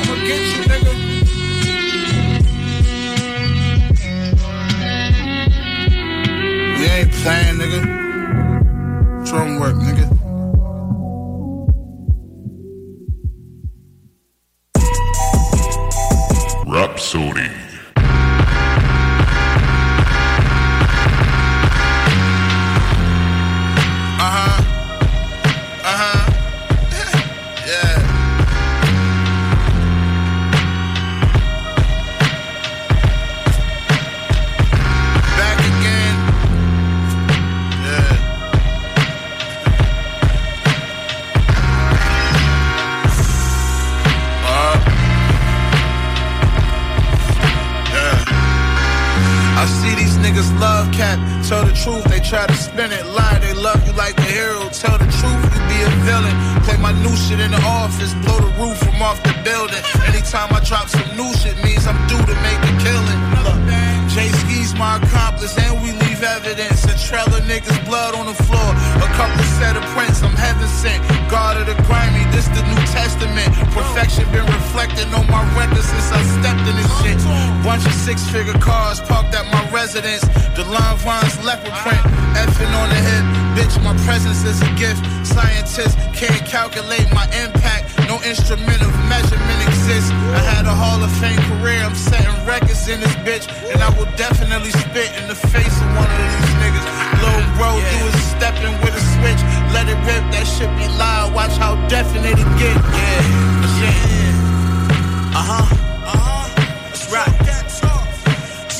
I'ma 0.00 0.14
get 0.28 0.42
you, 0.52 0.62
nigga. 0.68 0.92
We 6.78 6.84
ain't 6.84 7.12
playing, 7.24 7.56
nigga. 7.56 7.80
Drum 9.24 9.58
work, 9.58 9.76
nigga. 9.76 10.19
Rapsodie. 16.70 17.69
Truth, 51.80 52.04
they 52.12 52.20
try 52.20 52.44
to 52.44 52.52
spin 52.52 52.92
it. 52.92 53.06
Lie, 53.06 53.38
they 53.40 53.54
love 53.54 53.80
you 53.86 53.94
like 53.96 54.12
a 54.18 54.28
hero. 54.28 54.68
Tell 54.68 55.00
the 55.00 55.08
truth, 55.16 55.44
you 55.48 55.60
be 55.64 55.78
a 55.80 55.90
villain. 56.04 56.36
Play 56.68 56.76
my 56.76 56.92
new 57.00 57.16
shit 57.16 57.40
in 57.40 57.52
the 57.52 57.62
office, 57.64 58.12
blow 58.20 58.36
the 58.36 58.52
roof 58.60 58.76
from 58.84 59.00
off 59.00 59.16
the 59.24 59.32
building. 59.40 59.80
Anytime 60.04 60.52
I 60.52 60.60
drop 60.60 60.92
some 60.92 61.08
new 61.16 61.32
shit, 61.40 61.56
means 61.64 61.86
I'm 61.88 61.96
due 62.04 62.20
to 62.20 62.36
make 62.44 62.60
a 62.68 62.72
killing. 62.84 63.20
Look, 63.48 63.60
Jae 64.12 64.28
Skeese 64.44 64.76
my 64.76 65.00
accomplice, 65.00 65.56
and 65.56 65.80
we 65.80 65.92
leave 66.04 66.20
evidence. 66.22 66.84
A 66.84 66.94
trail 67.00 67.24
niggas' 67.48 67.80
blood 67.88 68.14
on 68.14 68.26
the 68.26 68.36
floor. 68.44 68.70
A 69.00 69.08
couple 69.16 69.42
set 69.56 69.74
of 69.76 69.84
prints, 69.96 70.22
I'm 70.22 70.36
heaven 70.36 70.68
sent. 70.68 71.00
God 71.30 71.56
of 71.56 71.64
the 71.64 71.76
grimy, 71.88 72.24
this 72.30 72.46
the 72.52 72.62
New 72.70 72.82
Testament. 72.92 73.56
Perfection 73.72 74.28
been 74.32 74.44
reflected 74.44 75.08
on 75.16 75.26
my 75.32 75.42
record 75.56 75.82
since 75.82 76.12
I 76.12 76.20
stepped 76.36 76.64
in 76.68 76.76
this 76.76 76.92
shit. 77.00 77.18
Bunch 77.64 77.86
of 77.86 77.92
six 77.92 78.28
figure 78.28 78.58
cars 78.60 79.00
parked 79.00 79.34
at 79.34 79.46
my 79.48 79.59
residence. 79.80 80.24
The 80.56 80.64
line 80.68 80.96
Vines 81.00 81.36
leopard 81.40 81.72
print, 81.80 82.04
effing 82.36 82.72
on 82.80 82.88
the 82.92 83.00
hip. 83.08 83.24
Bitch, 83.56 83.74
my 83.80 83.96
presence 84.04 84.44
is 84.44 84.60
a 84.60 84.70
gift. 84.76 85.00
Scientists 85.24 85.96
can't 86.12 86.44
calculate 86.44 87.08
my 87.16 87.24
impact. 87.44 87.84
No 88.04 88.20
instrument 88.30 88.80
of 88.84 88.92
measurement 89.08 89.60
exists. 89.68 90.12
I 90.36 90.42
had 90.52 90.64
a 90.66 90.74
Hall 90.82 91.00
of 91.00 91.12
Fame 91.20 91.40
career. 91.48 91.80
I'm 91.80 91.96
setting 91.96 92.36
records 92.44 92.84
in 92.92 93.00
this 93.00 93.16
bitch. 93.26 93.46
And 93.72 93.80
I 93.80 93.88
will 93.96 94.10
definitely 94.20 94.72
spit 94.84 95.10
in 95.16 95.24
the 95.32 95.38
face 95.54 95.76
of 95.84 95.88
one 95.96 96.10
of 96.12 96.20
these 96.28 96.52
niggas. 96.60 96.86
Lil' 97.24 97.48
bro, 97.56 97.70
you 97.80 98.00
was 98.04 98.18
stepping 98.36 98.74
with 98.84 98.94
a 99.00 99.04
switch. 99.16 99.42
Let 99.72 99.88
it 99.88 100.00
rip, 100.04 100.24
that 100.34 100.44
shit 100.44 100.70
be 100.76 100.86
loud. 101.00 101.32
Watch 101.32 101.56
how 101.56 101.72
definite 101.88 102.36
it 102.36 102.50
get. 102.60 102.76
Yeah, 103.00 103.80
yeah. 103.80 105.40
Uh 105.40 105.44
huh. 105.50 105.66
Uh 106.04 106.20
huh. 106.20 106.44
That's 106.92 107.06
right. 107.10 107.40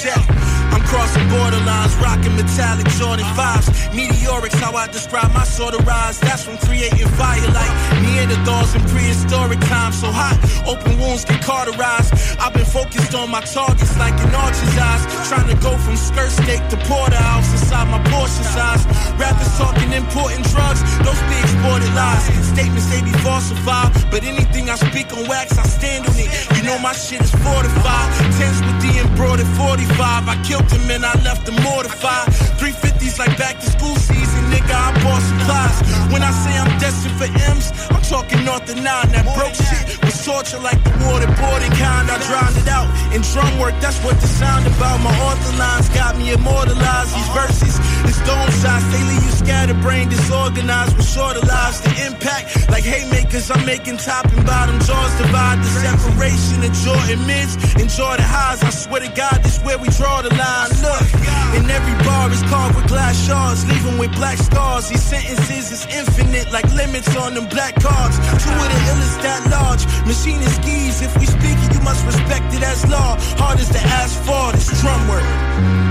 Check. 0.01 0.31
I'm 0.31 0.40
crossing 0.91 1.23
borderlines, 1.31 1.95
rocking 2.03 2.35
metallic 2.35 2.87
Jordan 2.99 3.25
5s. 3.39 3.67
Meteorics, 3.95 4.59
how 4.59 4.75
I 4.75 4.87
describe 4.89 5.33
my 5.33 5.45
sort 5.45 5.75
of 5.75 5.87
rise. 5.87 6.19
That's 6.19 6.43
from 6.43 6.59
creating 6.59 7.07
fire 7.15 7.41
like 7.55 7.73
Neanderthals 8.03 8.75
in 8.75 8.83
prehistoric 8.91 9.61
times. 9.71 10.01
So 10.03 10.11
hot, 10.11 10.37
open 10.67 10.99
wounds 10.99 11.25
get 11.25 11.41
cauterized. 11.43 12.11
I've 12.43 12.53
been 12.53 12.67
focused 12.67 13.15
on 13.15 13.31
my 13.31 13.41
targets 13.41 13.97
like 13.99 14.19
an 14.19 14.35
archer's 14.35 14.77
eyes. 14.77 15.03
Trying 15.31 15.49
to 15.55 15.59
go 15.63 15.79
from 15.79 15.97
skirt 15.97 16.31
steak 16.31 16.63
to 16.75 16.77
porterhouse 16.91 17.49
inside 17.55 17.87
my 17.87 18.03
portion 18.11 18.45
size. 18.45 18.83
Rappers 19.15 19.53
talking 19.57 19.93
important 19.93 20.43
drugs, 20.51 20.83
those 21.07 21.23
be 21.31 21.39
exported 21.39 21.93
lies. 21.95 22.27
Statements 22.51 22.91
they 22.91 23.03
be 23.03 23.15
falsified, 23.23 23.95
but 24.11 24.25
anything 24.25 24.69
I 24.69 24.75
speak 24.75 25.15
on 25.15 25.23
wax, 25.31 25.57
I 25.57 25.67
stand 25.71 26.07
on 26.11 26.17
it. 26.19 26.31
You 26.57 26.63
know 26.67 26.79
my 26.83 26.93
shit 26.93 27.23
is 27.23 27.31
fortified. 27.47 28.09
Tense 28.39 28.59
with 28.67 28.79
the 28.83 28.93
embroidered 29.07 29.51
45. 29.55 30.27
I 30.27 30.37
killed 30.43 30.67
him 30.71 30.80
and 30.89 31.05
I 31.05 31.13
left 31.23 31.49
him 31.49 31.59
mortified. 31.63 32.29
350s 32.57 33.19
like 33.19 33.37
back 33.37 33.59
to 33.61 33.67
school 33.67 33.97
season, 33.97 34.43
nigga. 34.49 34.73
I 34.73 34.95
bought 35.03 35.21
supplies. 35.21 35.77
When 36.13 36.23
I 36.23 36.31
say 36.31 36.53
I'm 36.57 36.73
destined 36.79 37.17
for 37.21 37.29
M's, 37.51 37.69
I'm 37.91 38.03
talking 38.03 38.45
north 38.45 38.69
of 38.71 38.77
nine. 38.77 39.09
That 39.13 39.27
broke 39.37 39.55
shit 39.55 40.01
was 40.05 40.17
torture 40.25 40.59
like 40.59 40.83
the 40.85 40.91
waterboarding 41.05 41.75
kind. 41.77 42.11
I 42.11 42.17
drowned 42.29 42.57
it 42.57 42.69
out 42.69 42.89
in 43.15 43.23
drum 43.33 43.59
work. 43.59 43.75
That's 43.81 43.99
what 44.05 44.17
the 44.21 44.27
sound 44.27 44.67
about. 44.67 45.01
My 45.01 45.15
author 45.27 45.55
lines 45.59 45.89
got 45.91 46.17
me 46.17 46.33
immortalized. 46.33 47.13
These 47.15 47.31
verses 47.35 47.75
is 48.07 48.19
dome 48.27 48.51
size. 48.63 48.85
They 48.93 49.03
leave 49.11 49.25
you 49.25 49.35
scatterbrained, 49.43 50.11
disorganized 50.11 50.97
with 50.97 51.09
shorter 51.09 51.45
lives. 51.45 51.81
The 51.81 51.93
impact 52.07 52.71
like 52.71 52.85
haymakers. 52.85 53.51
I'm 53.51 53.65
making 53.67 53.99
top 53.99 54.27
and 54.33 54.45
bottom 54.47 54.79
jaws 54.81 55.13
divide. 55.19 55.59
The 55.59 55.71
separation 55.87 56.59
of 56.65 56.73
Jordan 56.85 57.27
mids 57.27 57.55
and 57.77 57.89
Jordan 57.89 58.25
highs. 58.25 58.63
I 58.63 58.71
swear 58.71 59.01
to 59.01 59.13
God, 59.15 59.43
this 59.43 59.59
where 59.65 59.79
we 59.79 59.89
draw 59.91 60.23
the 60.23 60.33
line. 60.35 60.70
Look, 60.79 61.03
and 61.57 61.71
every 61.71 61.97
bar 62.05 62.31
is 62.31 62.43
carved 62.45 62.77
with 62.77 62.87
glass 62.87 63.17
shards, 63.27 63.67
leaving 63.67 63.99
with 63.99 64.13
black 64.15 64.39
scars. 64.39 64.89
These 64.89 65.03
sentences 65.03 65.73
is 65.73 65.87
infinite, 65.87 66.53
like 66.53 66.65
limits 66.73 67.15
on 67.17 67.35
them 67.35 67.47
black 67.49 67.75
cards. 67.81 68.17
Two 68.43 68.55
of 68.55 68.69
the 68.73 68.81
illest 68.91 69.23
that 69.23 69.43
large. 69.51 69.85
Machine 70.07 70.41
and 70.41 70.53
Skeese, 70.59 71.03
if 71.03 71.13
we 71.19 71.27
speak 71.27 71.59
it, 71.67 71.75
you 71.75 71.81
must 71.81 72.07
respect 72.07 72.55
it 72.55 72.63
as 72.63 72.87
law. 72.89 73.17
Hard 73.37 73.59
as 73.59 73.69
the 73.69 73.81
asphalt, 73.81 74.55
it's 74.55 74.81
drum 74.81 75.09
work. 75.09 75.90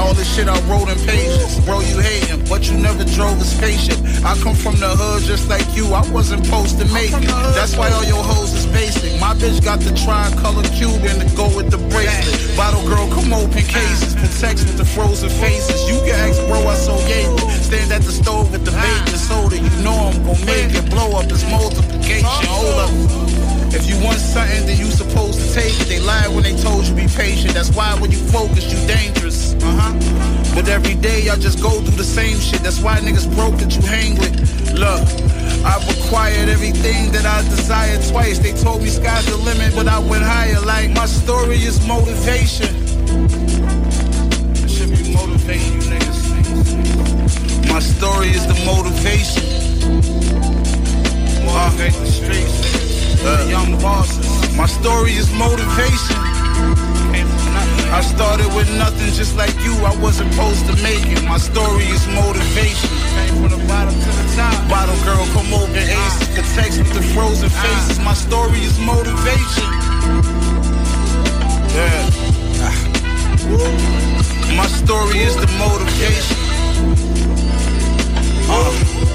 All 0.00 0.14
this 0.14 0.28
shit 0.34 0.48
I 0.48 0.58
wrote 0.64 0.88
in 0.88 0.98
pages. 1.06 1.60
Bro, 1.64 1.80
you 1.80 2.00
hating, 2.00 2.44
but 2.48 2.68
you 2.68 2.76
never 2.78 3.04
drove 3.04 3.38
a 3.40 3.44
spaceship. 3.44 4.00
I 4.24 4.34
come 4.42 4.56
from 4.56 4.76
the 4.80 4.88
hood 4.88 5.22
just 5.22 5.48
like 5.48 5.66
you. 5.76 5.86
I 5.92 6.02
wasn't 6.10 6.44
supposed 6.44 6.78
to 6.80 6.86
make 6.92 7.12
it. 7.12 7.28
That's 7.52 7.76
why 7.76 7.90
all 7.92 8.04
your 8.04 8.22
hoes 8.24 8.52
is 8.52 8.66
basic. 8.66 9.20
My 9.20 9.34
bitch 9.34 9.62
got 9.62 9.80
the 9.80 9.92
tricolor 9.92 10.64
Cuban 10.74 11.20
to 11.20 11.28
go 11.36 11.46
with 11.54 11.70
the 11.70 11.78
bracelet. 11.92 12.56
Bottle 12.56 12.82
girl, 12.88 13.06
come 13.12 13.32
open 13.32 13.62
cases. 13.62 14.16
Protects 14.16 14.64
with 14.64 14.78
the 14.78 14.84
frozen 14.84 15.28
faces. 15.28 15.78
You 15.88 16.00
can 16.00 16.16
ask 16.16 16.40
bro, 16.48 16.64
I 16.66 16.74
so 16.74 16.96
gay. 17.04 17.28
Stand 17.60 17.92
at 17.92 18.02
the 18.02 18.12
stove 18.12 18.50
with 18.52 18.64
the 18.64 18.72
baking 18.72 19.20
soda. 19.20 19.56
You 19.56 19.70
know 19.84 20.08
I'm 20.08 20.16
gon' 20.24 20.40
make 20.46 20.72
it 20.74 20.88
blow 20.88 21.18
up. 21.20 21.28
It's 21.28 21.44
multiplication. 21.44 22.26
Hold 22.48 22.80
up. 22.84 23.19
If 23.72 23.88
you 23.88 23.96
want 24.04 24.18
something, 24.18 24.66
then 24.66 24.78
you 24.78 24.86
supposed 24.86 25.38
to 25.40 25.54
take 25.54 25.78
it. 25.80 25.88
They 25.88 26.00
lied 26.00 26.34
when 26.34 26.42
they 26.42 26.56
told 26.56 26.86
you 26.86 26.94
be 26.94 27.06
patient. 27.06 27.54
That's 27.54 27.70
why 27.70 27.94
when 28.00 28.10
you 28.10 28.18
focus, 28.18 28.66
you 28.72 28.78
dangerous. 28.86 29.54
Uh 29.62 29.70
huh. 29.78 29.92
But 30.54 30.68
every 30.68 30.94
day 30.94 31.28
I 31.28 31.36
just 31.36 31.62
go 31.62 31.70
through 31.80 31.96
the 31.96 32.04
same 32.04 32.38
shit. 32.38 32.62
That's 32.62 32.80
why 32.80 32.98
niggas 32.98 33.32
broke 33.34 33.56
that 33.58 33.74
you 33.76 33.82
hang 33.82 34.18
with. 34.18 34.34
Look, 34.74 35.02
I've 35.64 35.86
acquired 35.96 36.48
everything 36.48 37.12
that 37.12 37.24
I 37.24 37.42
desired 37.48 38.02
twice. 38.10 38.38
They 38.38 38.52
told 38.52 38.82
me 38.82 38.88
sky's 38.88 39.26
the 39.26 39.36
limit, 39.36 39.74
but 39.74 39.86
I 39.88 39.98
went 40.00 40.24
higher. 40.24 40.60
Like 40.60 40.90
my 40.90 41.06
story 41.06 41.56
is 41.56 41.86
motivation. 41.86 42.74
Should 44.66 44.90
be 44.90 45.14
motivating 45.14 45.74
you 45.74 45.80
niggas. 45.94 47.70
My 47.72 47.80
story 47.80 48.28
is 48.30 48.46
the 48.46 48.58
motivation. 48.66 49.46
Motivate 51.46 51.94
the 51.94 52.06
streets, 52.06 52.89
uh, 53.24 53.46
young 53.48 53.78
bosses. 53.80 54.56
My 54.56 54.66
story 54.66 55.12
is 55.12 55.30
motivation. 55.34 56.16
I 57.90 58.02
started 58.02 58.46
with 58.54 58.70
nothing 58.78 59.12
just 59.12 59.36
like 59.36 59.54
you. 59.64 59.74
I 59.84 59.94
wasn't 60.00 60.32
supposed 60.32 60.64
to 60.66 60.74
make 60.82 61.04
it. 61.10 61.22
My 61.24 61.38
story 61.38 61.84
is 61.84 62.06
motivation. 62.14 62.88
Came 63.18 63.42
from 63.42 63.50
the 63.50 63.62
bottom 63.66 63.94
to 63.94 64.10
the 64.20 64.26
top. 64.36 64.54
Bottle 64.70 64.96
girl, 65.02 65.26
come 65.34 65.52
over, 65.52 65.76
aces. 65.76 66.28
The 66.36 66.42
text 66.54 66.78
with 66.78 66.94
the 66.94 67.02
frozen 67.12 67.50
faces. 67.50 67.98
My 67.98 68.14
story 68.14 68.60
is 68.60 68.78
motivation. 68.78 69.68
Yeah. 71.74 72.10
My 74.56 74.66
story 74.66 75.18
is 75.18 75.34
the 75.36 75.48
motivation. 75.58 76.36
Uh, 78.48 79.09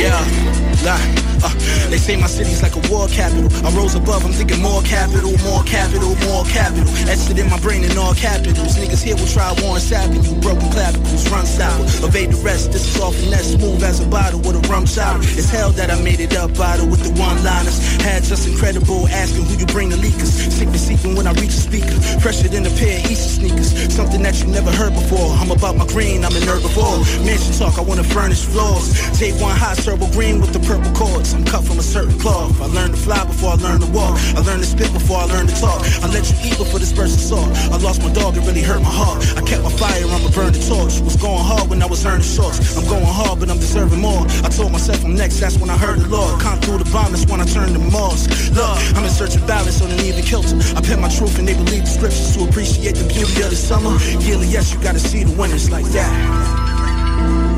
yeah, 0.00 0.84
like. 0.84 1.30
Uh, 1.42 1.48
they 1.88 1.96
say 1.96 2.16
my 2.16 2.26
city's 2.26 2.62
like 2.62 2.76
a 2.76 2.82
war 2.92 3.08
capital. 3.08 3.48
I 3.64 3.72
rose 3.72 3.94
above, 3.94 4.24
I'm 4.24 4.32
thinking 4.32 4.60
more 4.60 4.82
capital, 4.82 5.32
more 5.40 5.64
capital, 5.64 6.12
more 6.28 6.44
capital. 6.44 6.84
Etched 7.08 7.32
in 7.32 7.48
my 7.48 7.58
brain 7.60 7.82
in 7.84 7.96
all 7.96 8.14
capitals. 8.14 8.76
Niggas 8.76 9.02
here 9.02 9.16
will 9.16 9.26
try 9.26 9.48
warring 9.64 9.80
savage. 9.80 10.28
You 10.28 10.36
broken 10.40 10.68
clavicles, 10.70 11.28
run 11.30 11.46
sour. 11.46 11.80
Evade 12.04 12.32
the 12.32 12.40
rest, 12.44 12.72
this 12.72 12.84
is 12.84 13.00
all 13.00 13.12
finesse. 13.12 13.56
Smooth 13.56 13.82
as 13.82 14.00
a 14.00 14.06
bottle 14.08 14.40
with 14.40 14.60
a 14.60 14.64
rum 14.68 14.86
sour. 14.86 15.18
It's 15.20 15.48
hell 15.48 15.70
that 15.80 15.90
I 15.90 16.00
made 16.02 16.20
it 16.20 16.36
up 16.36 16.54
bottle 16.56 16.86
with 16.86 17.02
the 17.02 17.12
one 17.20 17.42
liners. 17.42 17.80
Had 18.04 18.22
just 18.24 18.46
incredible, 18.46 19.08
asking 19.08 19.44
who 19.46 19.56
you 19.56 19.66
bring 19.66 19.88
the 19.88 19.96
leakers. 19.96 20.28
Sick 20.52 20.68
deceiving 20.70 21.16
when 21.16 21.26
I 21.26 21.32
reach 21.40 21.56
a 21.56 21.62
speaker. 21.64 21.96
Pressured 22.20 22.52
in 22.52 22.66
a 22.66 22.72
pair 22.76 23.00
of 23.00 23.10
Easter 23.10 23.40
sneakers. 23.40 23.72
Something 23.92 24.22
that 24.22 24.38
you 24.40 24.46
never 24.48 24.70
heard 24.70 24.92
before. 24.92 25.32
I'm 25.40 25.50
about 25.50 25.76
my 25.76 25.86
green, 25.86 26.24
I'm 26.24 26.32
a 26.32 26.36
an 26.36 26.44
herbivore. 26.44 27.00
Mansion 27.24 27.56
talk, 27.56 27.78
I 27.78 27.82
wanna 27.82 28.04
furnish 28.04 28.44
floors. 28.44 28.92
Take 29.18 29.40
one 29.40 29.56
hot 29.56 29.78
turbo 29.90 30.06
green 30.12 30.40
with 30.40 30.52
the 30.52 30.60
purple 30.60 30.92
cords. 30.94 31.34
I'm 31.34 31.44
cut 31.44 31.64
from 31.64 31.78
a 31.78 31.82
certain 31.82 32.16
cloth. 32.20 32.54
I 32.62 32.66
learned 32.66 32.94
to 32.94 33.00
fly 33.00 33.24
before 33.24 33.50
I 33.50 33.58
learned 33.58 33.82
to 33.82 33.90
walk. 33.90 34.14
I 34.38 34.40
learned 34.46 34.62
to 34.62 34.68
spit 34.70 34.92
before 34.92 35.18
I 35.18 35.24
learned 35.24 35.48
to 35.48 35.56
talk. 35.60 35.82
I 36.02 36.06
let 36.14 36.30
you 36.30 36.36
eat 36.46 36.58
before 36.58 36.78
this 36.78 36.94
of 36.94 37.10
salt. 37.10 37.50
I 37.74 37.76
lost 37.78 38.02
my 38.02 38.12
dog, 38.12 38.36
it 38.36 38.46
really 38.46 38.62
hurt 38.62 38.82
my 38.82 38.94
heart. 39.02 39.18
I 39.36 39.42
kept 39.42 39.64
my 39.64 39.72
fire, 39.82 40.06
I'ma 40.06 40.30
burn 40.30 40.52
the 40.52 40.62
torch. 40.62 41.00
Was 41.00 41.16
going 41.16 41.42
hard 41.42 41.68
when 41.70 41.82
I 41.82 41.86
was 41.86 42.06
earning 42.06 42.22
shorts. 42.22 42.76
I'm 42.76 42.86
going 42.86 43.04
hard, 43.04 43.40
but 43.40 43.50
I'm 43.50 43.58
deserving 43.58 44.00
more. 44.00 44.22
I 44.46 44.48
told 44.48 44.70
myself 44.70 45.04
I'm 45.04 45.14
next, 45.14 45.40
that's 45.40 45.58
when 45.58 45.70
I 45.70 45.76
heard 45.76 45.98
the 45.98 46.08
Lord. 46.08 46.40
Come 46.40 46.60
through 46.60 46.78
the 46.78 46.90
bomb, 46.94 47.10
that's 47.10 47.26
when 47.26 47.40
I 47.40 47.46
turned 47.46 47.74
to 47.74 47.82
Mars. 47.90 48.30
Look, 48.54 48.78
I'm 48.94 49.02
in 49.02 49.10
search 49.10 49.34
of 49.34 49.46
balance 49.46 49.82
on 49.82 49.90
an 49.90 50.00
even 50.06 50.22
kilter. 50.22 50.54
I 50.78 50.80
pen 50.82 51.00
my 51.00 51.10
truth 51.10 51.38
and 51.38 51.48
they 51.48 51.54
believe 51.54 51.82
the 51.82 51.92
scriptures 51.98 52.36
to 52.36 52.46
appreciate 52.46 52.94
the 52.94 53.08
beauty 53.10 53.42
of 53.42 53.50
the 53.50 53.58
summer. 53.58 53.98
Yearly, 54.22 54.46
yes, 54.46 54.72
you 54.72 54.78
gotta 54.80 55.00
see 55.00 55.24
the 55.24 55.34
winners 55.34 55.68
like 55.70 55.86
that. 55.96 57.49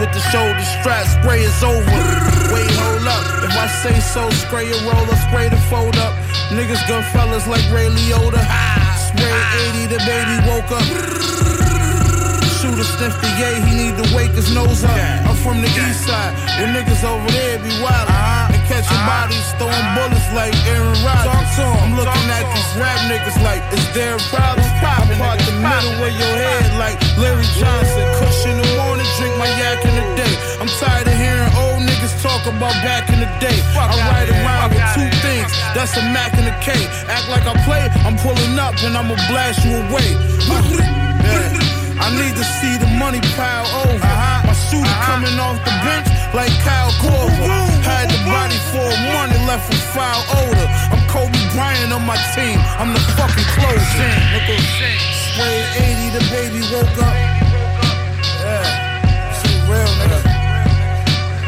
With 0.00 0.12
the 0.12 0.20
shoulder 0.32 0.64
strap. 0.80 1.06
Spray 1.06 1.42
is 1.42 1.62
over. 1.62 1.84
Wait, 2.50 2.72
hold 2.80 3.06
up. 3.06 3.44
If 3.44 3.52
I 3.52 3.66
say 3.84 4.00
so, 4.00 4.28
spray 4.30 4.66
a 4.72 4.78
roller, 4.88 5.16
spray 5.28 5.48
the 5.48 5.60
fold 5.68 5.96
up. 5.96 6.14
Niggas 6.48 6.82
gun 6.88 7.02
fellas 7.12 7.46
like 7.46 7.64
Ray 7.70 7.88
Liotta. 7.88 8.40
Spray 8.96 9.36
80, 9.76 9.86
the 9.92 10.00
baby 10.08 10.36
woke 10.48 10.70
up. 10.72 11.89
Shooter 12.60 12.84
sniff 12.84 13.16
the 13.24 13.30
yay, 13.40 13.56
he 13.64 13.72
need 13.72 13.96
to 13.96 14.04
wake 14.12 14.36
his 14.36 14.52
nose 14.52 14.84
up. 14.84 14.92
I'm 14.92 15.32
from 15.40 15.64
the 15.64 15.70
east 15.72 16.04
side, 16.04 16.36
where 16.60 16.68
niggas 16.68 17.00
over 17.08 17.24
there 17.32 17.56
be 17.56 17.72
wild. 17.80 18.04
And 18.52 18.60
catching 18.68 19.00
bodies, 19.08 19.48
throwing 19.56 19.88
bullets 19.96 20.28
like 20.36 20.52
Aaron 20.68 20.92
Rodgers. 21.00 21.56
I'm 21.56 21.96
looking 21.96 22.28
at 22.28 22.44
these 22.52 22.72
rap 22.76 23.00
niggas 23.08 23.40
like, 23.40 23.64
is 23.72 23.80
there 23.96 24.20
a 24.20 24.22
problem? 24.28 24.60
I'm 24.60 25.08
part 25.16 25.40
the 25.48 25.56
middle 25.56 26.04
of 26.04 26.12
your 26.12 26.34
head 26.36 26.76
like 26.76 27.00
Larry 27.16 27.48
Johnson. 27.56 28.04
Kush 28.20 28.44
in 28.44 28.60
the 28.60 28.68
morning, 28.76 29.08
drink 29.16 29.32
my 29.40 29.48
yak 29.56 29.80
in 29.80 29.96
the 29.96 30.04
day. 30.20 30.34
I'm 30.60 30.68
tired 30.76 31.08
of 31.08 31.16
hearing 31.16 31.48
old 31.56 31.80
niggas 31.80 32.12
talk 32.20 32.44
about 32.44 32.76
back 32.84 33.08
in 33.08 33.24
the 33.24 33.30
day. 33.40 33.56
I 33.72 33.88
ride 34.12 34.28
around 34.28 34.76
with 34.76 34.84
two 34.92 35.08
things, 35.24 35.48
that's 35.72 35.96
a 35.96 36.04
Mac 36.12 36.36
and 36.36 36.44
a 36.44 36.56
K. 36.60 36.76
Act 37.08 37.24
like 37.32 37.48
I 37.48 37.56
play, 37.64 37.88
I'm 38.04 38.20
pulling 38.20 38.60
up 38.60 38.76
and 38.84 38.92
I'ma 39.00 39.16
blast 39.32 39.64
you 39.64 39.80
away. 39.80 40.12
Yeah. 41.24 41.49
I 42.00 42.08
need 42.16 42.32
to 42.32 42.46
see 42.58 42.80
the 42.80 42.88
money 42.96 43.20
pile 43.36 43.68
over. 43.84 44.00
Uh-huh. 44.00 44.48
My 44.48 44.56
shooter 44.56 44.88
uh-huh. 44.88 45.20
coming 45.20 45.36
off 45.36 45.60
the 45.68 45.74
bench 45.84 46.08
like 46.32 46.48
Kyle 46.64 46.88
Korver. 46.96 47.44
Had 47.84 48.08
the 48.08 48.20
body 48.24 48.56
for 48.72 48.88
money 49.12 49.36
left 49.44 49.68
with 49.68 49.84
foul 49.92 50.24
odor. 50.32 50.68
I'm 50.96 51.02
Kobe 51.12 51.36
Bryant 51.52 51.92
on 51.92 52.04
my 52.08 52.16
team. 52.32 52.56
I'm 52.80 52.96
the 52.96 53.04
fucking 53.20 53.48
closing. 53.52 54.16
Spray 55.28 55.60
80, 55.76 56.16
the 56.16 56.24
baby 56.32 56.60
woke 56.72 56.96
up. 57.04 57.16
Yeah, 58.40 58.64
shit 59.36 59.60
real, 59.68 59.92
nigga. 60.00 60.20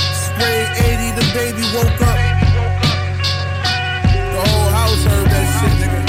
Spray 0.05 0.69
80, 0.85 1.17
the 1.17 1.27
baby 1.33 1.65
woke 1.73 2.01
up. 2.05 2.21
The 4.37 4.41
whole 4.45 4.69
house 4.69 5.01
heard 5.09 5.29
that 5.33 5.47
shit, 5.57 5.75
nigga. 5.81 6.01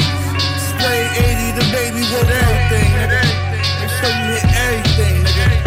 Spray 0.67 1.01
80, 1.31 1.63
the 1.63 1.65
baby 1.71 2.03
woke 2.11 2.27
up. 2.27 2.43
Everything, 2.43 2.91
nigga. 2.99 3.42
Make 4.03 4.19
you 4.19 4.35
hit 4.35 4.43
everything, 4.51 5.23
nigga. 5.23 5.63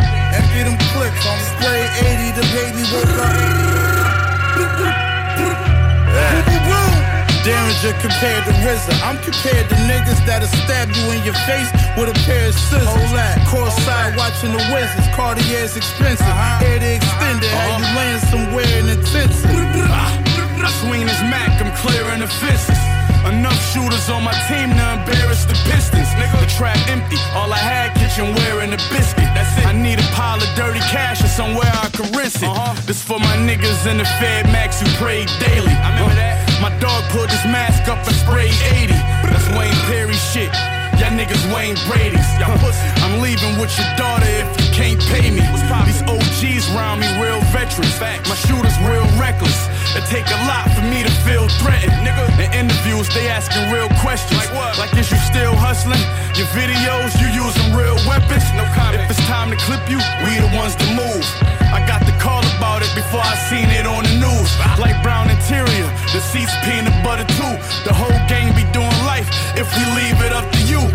Them 0.52 0.76
clicks 0.92 1.24
on 1.24 1.40
spray 1.56 1.88
80, 2.04 2.36
the 2.36 2.44
baby 2.52 2.84
woke 2.92 3.16
up. 3.16 3.32
Derringer 7.44 7.96
compared 8.02 8.44
to 8.44 8.52
RZA. 8.60 8.92
I'm 9.08 9.16
compared 9.24 9.68
to 9.70 9.76
niggas 9.88 10.20
that'll 10.26 10.48
stab 10.48 10.92
you 10.92 11.12
in 11.12 11.24
your 11.24 11.38
face 11.48 11.70
with 11.96 12.10
a 12.12 12.16
pair 12.26 12.48
of 12.48 12.54
scissors. 12.54 12.84
Hold 12.84 13.16
that. 13.16 13.38
Courtside 13.48 14.18
watching 14.18 14.52
the 14.52 14.60
Wizards. 14.68 15.08
Cartier's 15.16 15.76
expensive. 15.76 16.26
Uh-huh. 16.26 16.58
Hair 16.60 16.80
to 16.80 16.94
extend 16.96 17.42
it. 17.42 17.48
Uh-huh. 17.48 17.72
How 17.72 17.78
you 17.78 17.84
land 17.96 18.20
somewhere 18.28 18.66
in. 18.66 18.86
I 19.88 20.25
swing 20.80 21.04
this 21.06 21.20
Mac, 21.28 21.60
I'm 21.60 21.74
clearing 21.76 22.20
the 22.20 22.28
fences. 22.28 22.78
Enough 23.26 23.58
shooters 23.74 24.08
on 24.08 24.22
my 24.22 24.32
team 24.46 24.70
to 24.70 24.86
embarrass 24.94 25.44
the 25.44 25.58
Pistons. 25.66 26.06
Nigga, 26.14 26.38
the 26.38 26.46
trap 26.46 26.78
empty. 26.88 27.18
All 27.34 27.52
I 27.52 27.58
had 27.58 27.90
kitchenware 27.98 28.62
and 28.62 28.72
a 28.72 28.80
biscuit. 28.88 29.26
That's 29.34 29.50
it. 29.58 29.66
I 29.66 29.72
need 29.72 29.98
a 29.98 30.06
pile 30.14 30.38
of 30.38 30.48
dirty 30.54 30.78
cash 30.94 31.24
or 31.24 31.28
somewhere 31.28 31.66
I 31.66 31.90
can 31.90 32.06
rinse 32.14 32.40
it. 32.40 32.48
Uh-huh. 32.48 32.78
This 32.86 33.02
for 33.02 33.18
my 33.18 33.36
niggas 33.36 33.90
in 33.90 33.98
the 33.98 34.06
Fed 34.22 34.46
Max 34.54 34.80
who 34.80 34.86
pray 35.02 35.26
daily. 35.42 35.74
I 35.74 35.90
remember 35.90 36.14
that. 36.14 36.38
My 36.62 36.70
dog 36.78 37.02
pulled 37.10 37.30
his 37.30 37.44
mask 37.50 37.90
up 37.90 37.98
and 38.06 38.14
sprayed 38.14 38.54
80. 38.70 38.94
That's 39.26 39.48
Wayne 39.58 39.74
Perry 39.90 40.14
shit. 40.14 40.54
Y'all 40.96 41.12
niggas 41.12 41.44
Wayne 41.52 41.76
Brady's. 41.84 42.24
Y'all 42.40 42.56
pussy. 42.56 42.80
I'm 43.04 43.20
leaving 43.20 43.60
with 43.60 43.68
your 43.76 43.90
daughter 44.00 44.24
if 44.24 44.48
you 44.56 44.68
can't 44.72 45.00
pay 45.12 45.28
me. 45.30 45.44
These 45.84 46.02
OGs 46.08 46.64
round 46.72 47.00
me, 47.00 47.08
real 47.20 47.40
veterans. 47.52 48.00
My 48.00 48.36
shooters 48.48 48.76
real 48.80 49.04
reckless. 49.20 49.68
It 49.92 50.04
take 50.08 50.28
a 50.28 50.40
lot 50.48 50.68
for 50.72 50.84
me 50.88 51.04
to 51.04 51.12
feel 51.24 51.48
threatened. 51.60 51.92
Nigga, 52.00 52.24
in 52.40 52.68
interviews, 52.68 53.08
they 53.12 53.28
asking 53.28 53.68
real 53.72 53.88
questions. 54.00 54.40
Like 54.40 54.52
what? 54.56 54.78
Like 54.78 54.92
is 54.96 55.10
you 55.10 55.20
still 55.20 55.54
hustling? 55.56 56.00
Your 56.36 56.48
videos, 56.56 57.12
you 57.20 57.28
using 57.28 57.76
real 57.76 57.96
weapons? 58.08 58.44
No 58.56 58.64
comment. 58.72 59.04
If 59.04 59.16
it's 59.16 59.26
time 59.28 59.52
to 59.52 59.58
clip 59.68 59.84
you, 59.88 60.00
we 60.24 60.40
the 60.40 60.48
ones 60.56 60.76
to 60.76 60.86
move. 60.96 61.24
I 61.76 61.84
got 61.84 62.00
the 62.08 62.16
call 62.16 62.40
about 62.56 62.80
it 62.80 62.92
before 62.96 63.20
I 63.20 63.36
seen 63.52 63.68
it 63.68 63.84
on 63.84 64.04
the 64.04 64.16
news. 64.16 64.50
Light 64.80 64.96
brown 65.02 65.28
interior, 65.28 65.88
the 66.12 66.20
seats 66.20 66.52
peanut 66.64 66.96
butter 67.04 67.28
too. 67.36 67.54
The 67.84 67.92
whole 67.92 68.16
gang 68.28 68.54
be 68.56 68.64
doing 68.72 68.96
life 69.04 69.28
if 69.56 69.68
we 69.76 69.82
leave 69.92 70.20
it 70.24 70.32
up 70.32 70.44
to 70.52 70.60
you. 70.64 70.85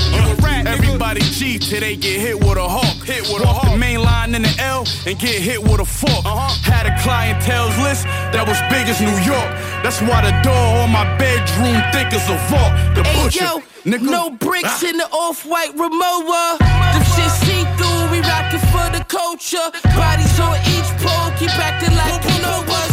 Everybody 0.68 1.22
G 1.22 1.58
till 1.60 1.80
they 1.82 1.96
get 1.96 2.20
hit 2.20 2.36
with 2.40 2.58
a 2.58 2.68
hawk. 2.68 3.06
Hit 3.06 3.22
with 3.24 3.44
Walk 3.44 3.44
a 3.44 3.48
hawk. 3.48 3.72
the 3.72 3.78
main 3.78 4.02
line 4.02 4.36
in 4.36 4.44
the 4.44 4.56
L 4.60 4.86
and 5.06 5.18
get 5.20 5.42
hit 5.42 5.62
with 5.62 5.80
a 5.82 5.86
fork. 5.86 6.24
Uh-huh. 6.26 6.48
Had 6.72 6.86
a 6.88 6.96
clientele's 7.04 7.78
list 7.80 8.04
that 8.32 8.46
was 8.48 8.58
big 8.70 8.88
as 8.88 9.02
New 9.02 9.18
York. 9.26 9.50
That's 9.84 10.00
why 10.02 10.22
the 10.22 10.32
door 10.44 10.68
on 10.84 10.92
my 10.92 11.04
bedroom 11.18 11.76
thick 11.92 12.14
as 12.14 12.24
a 12.30 12.38
vault. 12.50 12.72
The 12.96 13.04
Hey 13.04 13.24
butcher, 13.24 13.44
yo, 13.44 13.62
nigga. 13.86 14.10
no 14.10 14.30
bricks 14.32 14.84
Ah. 14.84 14.90
in 14.90 14.98
the 14.98 15.08
off-white 15.12 15.76
Rimowa. 15.76 16.58
Them 16.60 17.04
shit 17.16 17.32
see 17.44 17.64
through, 17.78 18.02
we 18.14 18.20
rockin' 18.22 18.62
for 18.72 18.88
the 18.96 19.04
culture. 19.10 19.68
Bodies 19.98 20.40
on 20.40 20.56
each 20.76 20.90
pole, 21.04 21.32
keep 21.40 21.52
acting 21.60 21.96
like 21.98 22.22
you 22.24 22.38
know 22.42 22.64
us. 22.80 22.91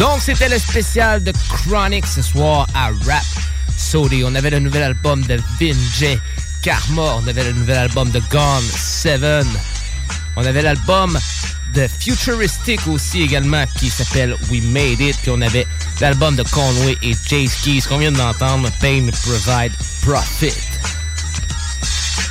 Donc, 0.00 0.22
c'était 0.22 0.48
le 0.48 0.58
spécial 0.58 1.22
de 1.22 1.30
Chronic 1.50 2.06
ce 2.06 2.22
soir 2.22 2.66
à 2.74 2.86
Rap 3.04 3.22
Sody. 3.76 4.22
On 4.24 4.34
avait 4.34 4.48
le 4.48 4.58
nouvel 4.58 4.82
album 4.82 5.22
de 5.26 5.38
Vinjay 5.60 6.18
Karma. 6.62 7.18
On 7.22 7.28
avait 7.28 7.44
le 7.44 7.52
nouvel 7.52 7.76
album 7.76 8.10
de 8.10 8.18
Gone 8.30 8.62
7. 8.62 9.20
On 10.36 10.46
avait 10.46 10.62
l'album 10.62 11.18
de 11.74 11.86
Futuristic 11.86 12.80
aussi 12.86 13.20
également 13.20 13.64
qui 13.78 13.90
s'appelle 13.90 14.34
We 14.50 14.62
Made 14.62 15.02
It. 15.02 15.18
Puis 15.20 15.32
on 15.32 15.42
avait 15.42 15.66
l'album 16.00 16.34
de 16.34 16.44
Conway 16.44 16.96
et 17.02 17.14
Jay 17.28 17.46
Keys 17.62 17.82
qu'on 17.86 17.98
vient 17.98 18.10
d'entendre, 18.10 18.70
Pain 18.80 19.06
Provide 19.22 19.72
Profit. 20.00 20.69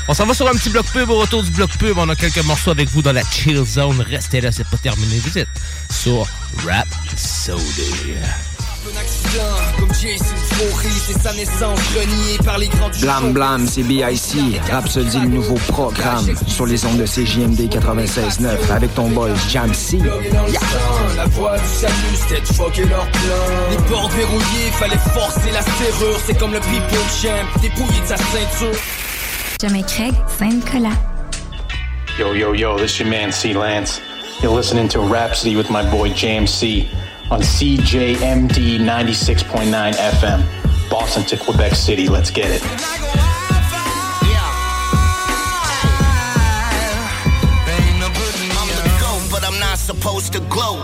On 0.10 0.14
s'en 0.15 0.26
va 0.26 0.34
sur 0.34 0.48
un 0.49 0.53
petit 0.53 0.72
bloc 0.72 0.88
pub. 0.88 1.07
Au 1.11 1.19
retour 1.19 1.44
du 1.44 1.52
bloc 1.52 1.69
pub, 1.77 1.95
on 1.99 2.10
a 2.10 2.15
quelques 2.15 2.44
morceaux 2.44 2.72
avec 2.72 2.90
vous 2.90 3.03
dans 3.03 3.14
la 3.14 3.22
chill 3.22 3.64
zone. 3.64 4.02
Restez 4.02 4.41
là, 4.41 4.52
c'est 4.52 4.68
pas 4.68 4.77
terminé. 4.77 5.19
Vous 5.19 5.38
êtes 5.38 5.48
sur 5.91 6.27
Rap 6.65 6.88
accident, 8.98 9.44
comme 9.77 9.94
Jason 9.94 10.36
Voorhees 10.53 11.11
et 11.11 11.19
sa 11.19 11.31
naissance 11.34 11.80
reniée 11.94 12.38
par 12.44 12.57
les 12.57 12.69
grands 12.69 12.90
du 12.90 13.02
Blam 13.02 13.34
Blam, 13.34 13.68
c'est 13.68 13.84
BIC. 13.84 14.60
Rhapsody, 14.72 15.19
le 15.19 15.27
nouveau 15.27 15.56
programme 15.68 16.26
sur 16.48 16.65
les 16.65 16.84
ondes 16.86 16.98
de 16.98 17.06
CJMD 17.06 17.69
96.9 17.69 18.72
avec 18.72 18.95
ton 18.95 19.10
boy 19.10 19.31
Jam 19.48 19.72
C. 19.76 19.99
sang, 19.99 20.06
La 21.18 21.27
voix 21.27 21.56
du 21.60 21.68
salut, 21.68 21.94
c'était 22.15 22.41
de 22.41 22.48
choquer 22.48 22.86
leur 22.86 23.06
plan. 23.11 23.69
Les 23.69 23.77
portes 23.77 24.14
verrouillées, 24.14 24.72
fallait 24.72 24.98
forcer 25.14 25.52
la 25.52 25.61
serrure. 25.61 26.19
C'est 26.26 26.40
comme 26.40 26.53
le 26.53 26.60
people 26.61 26.98
champ, 27.22 27.61
dépouillé 27.61 28.02
de 28.02 28.07
sa 28.07 28.18
ceinture. 28.18 28.80
Jamais 29.61 29.84
Craig, 29.84 30.14
Saint-Nicolas. 30.30 30.95
Yo, 32.18 32.31
yo, 32.31 32.53
yo, 32.53 32.77
this 32.77 32.98
your 32.98 33.10
man 33.10 33.30
C 33.30 33.53
Lance. 33.53 33.99
You're 34.41 34.53
listening 34.53 34.88
to 34.88 34.99
Rapsodie 34.99 35.57
with 35.57 35.69
my 35.69 35.84
boy 35.91 36.11
Jam'C 36.11 36.88
on 37.30 37.41
CJMD 37.41 38.80
96.9 38.80 39.94
FM, 39.94 40.90
Boston 40.90 41.23
to 41.26 41.36
Quebec 41.36 41.76
City. 41.76 42.07
Let's 42.07 42.31
get 42.31 42.49
it. 42.49 42.61
but 49.30 49.44
I'm 49.44 49.60
not 49.60 49.77
supposed 49.77 50.31
to 50.34 50.40
glow. 50.40 50.81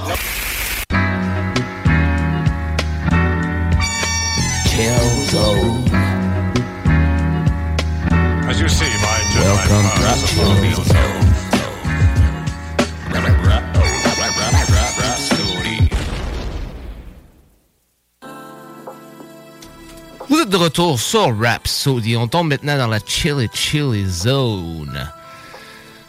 As 4.77 6.04
you 8.65 8.69
see, 8.69 8.97
my 8.97 9.19
Welcome 9.35 9.85
to 9.93 10.27
Chill 10.27 10.83
Zone. 10.83 11.25
Vous 20.27 20.39
êtes 20.39 20.49
de 20.49 20.57
retour 20.57 20.99
sur 20.99 21.39
Rhapsody. 21.39 22.17
On 22.17 22.27
tombe 22.27 22.47
maintenant 22.47 22.77
dans 22.77 22.87
la 22.87 22.99
Chilly 23.05 23.47
Chilly 23.53 24.05
Zone. 24.07 25.11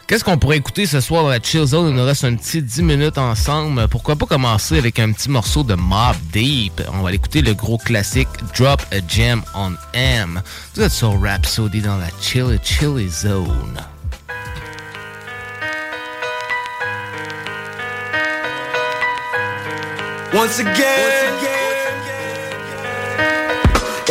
Qu'est-ce 0.07 0.23
qu'on 0.23 0.37
pourrait 0.37 0.55
écouter 0.55 0.85
ce 0.85 1.01
soir 1.01 1.23
dans 1.23 1.29
la 1.29 1.41
Chill 1.41 1.65
Zone? 1.65 1.89
Il 1.89 1.95
nous 1.95 2.05
reste 2.05 2.23
un 2.23 2.33
petit 2.33 2.61
10 2.61 2.81
minutes 2.81 3.17
ensemble. 3.17 3.89
Pourquoi 3.89 4.15
pas 4.15 4.25
commencer 4.25 4.77
avec 4.77 4.99
un 4.99 5.11
petit 5.11 5.29
morceau 5.29 5.63
de 5.63 5.73
Mob 5.73 6.15
Deep? 6.31 6.81
On 6.93 7.01
va 7.01 7.09
aller 7.09 7.17
écouter 7.17 7.41
le 7.41 7.53
gros 7.53 7.77
classique 7.77 8.29
Drop 8.57 8.81
a 8.93 9.05
Gem 9.05 9.43
on 9.53 9.73
M. 9.93 10.41
Vous 10.73 10.81
êtes 10.81 10.93
sur 10.93 11.21
Rhapsody 11.21 11.81
dans 11.81 11.97
la 11.97 12.07
Chilly 12.21 12.57
Chilly 12.63 13.09
Zone. 13.09 13.77
Once 20.33 20.59
again, 20.59 21.56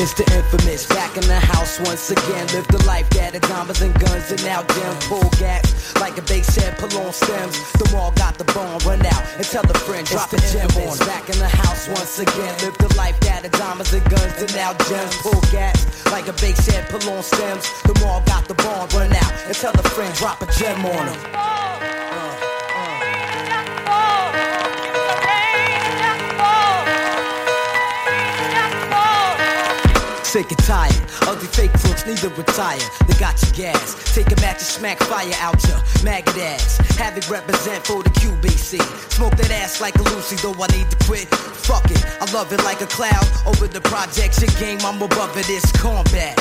It's 0.07 0.15
the 0.15 0.37
infamous, 0.39 0.87
back 0.87 1.17
in 1.17 1.27
the 1.27 1.35
house 1.35 1.81
once 1.81 2.13
again. 2.13 2.47
Live 2.55 2.69
the 2.69 2.79
life 2.87 3.11
that 3.19 3.33
the 3.33 3.41
diamonds 3.41 3.83
and 3.83 3.93
guns 3.99 4.31
and 4.31 4.39
now 4.45 4.63
gems. 4.63 5.05
Pull 5.11 5.29
gas 5.35 5.67
like 5.99 6.17
a 6.17 6.23
bass 6.23 6.47
head, 6.55 6.79
pull 6.79 6.95
on 7.03 7.13
stems. 7.13 7.59
The 7.73 7.91
mall 7.91 8.13
got 8.13 8.39
the 8.39 8.45
bomb, 8.55 8.79
run 8.87 9.05
out 9.05 9.25
and 9.35 9.43
tell 9.43 9.65
the 9.65 9.75
friend, 9.75 10.07
drop 10.07 10.33
a 10.33 10.39
gem 10.47 10.71
on. 10.79 10.97
Back 11.11 11.29
in 11.29 11.37
the 11.41 11.49
house 11.51 11.89
once 11.89 12.21
again. 12.21 12.55
Live 12.63 12.79
the 12.79 12.95
life 12.95 13.19
that 13.27 13.43
the 13.43 13.49
diamonds 13.59 13.93
and 13.93 14.05
guns 14.09 14.39
and 14.39 14.55
now 14.55 14.79
gems. 14.87 15.17
Pull 15.27 15.41
gas 15.51 15.75
like 16.13 16.29
a 16.29 16.35
bass 16.39 16.65
head, 16.71 16.87
pull 16.89 17.03
on 17.11 17.25
stems. 17.25 17.67
The 17.83 17.99
mall 17.99 18.23
got 18.27 18.47
the 18.47 18.55
bomb, 18.55 18.87
run 18.95 19.11
out 19.11 19.33
and 19.51 19.57
tell 19.57 19.73
the 19.73 19.83
friend, 19.91 20.15
drop 20.15 20.41
a 20.41 20.47
gem 20.55 20.87
on 20.87 21.07
them. 21.07 21.19
Oh. 21.35 22.46
Sick 30.37 30.51
and 30.51 30.65
tired, 30.65 30.93
ugly 31.23 31.49
fake 31.49 31.73
crooks 31.73 32.05
need 32.05 32.19
to 32.19 32.29
retire. 32.29 32.79
They 33.09 33.15
got 33.15 33.41
your 33.41 33.53
gas. 33.73 34.15
Take 34.15 34.27
a 34.27 34.37
match 34.43 34.61
and 34.61 34.69
smack 34.69 34.99
fire 34.99 35.33
out 35.41 35.57
your 35.67 35.81
maggot 36.05 36.37
ass. 36.37 36.77
Have 36.99 37.17
it 37.17 37.27
represent 37.31 37.87
for 37.87 38.03
the 38.03 38.11
QBC. 38.11 38.83
Smoke 39.13 39.35
that 39.39 39.51
ass 39.51 39.81
like 39.81 39.95
a 39.95 40.03
Lucy, 40.03 40.37
though 40.37 40.53
I 40.63 40.67
need 40.77 40.91
to 40.91 40.99
quit. 41.07 41.27
Fuck 41.29 41.91
it, 41.91 42.05
I 42.21 42.31
love 42.35 42.53
it 42.53 42.63
like 42.65 42.83
a 42.83 42.87
cloud. 42.87 43.25
Over 43.47 43.67
the 43.67 43.81
projection 43.81 44.51
game, 44.61 44.77
I'm 44.85 45.01
above 45.01 45.35
it, 45.39 45.49
it's 45.49 45.73
combat. 45.73 46.37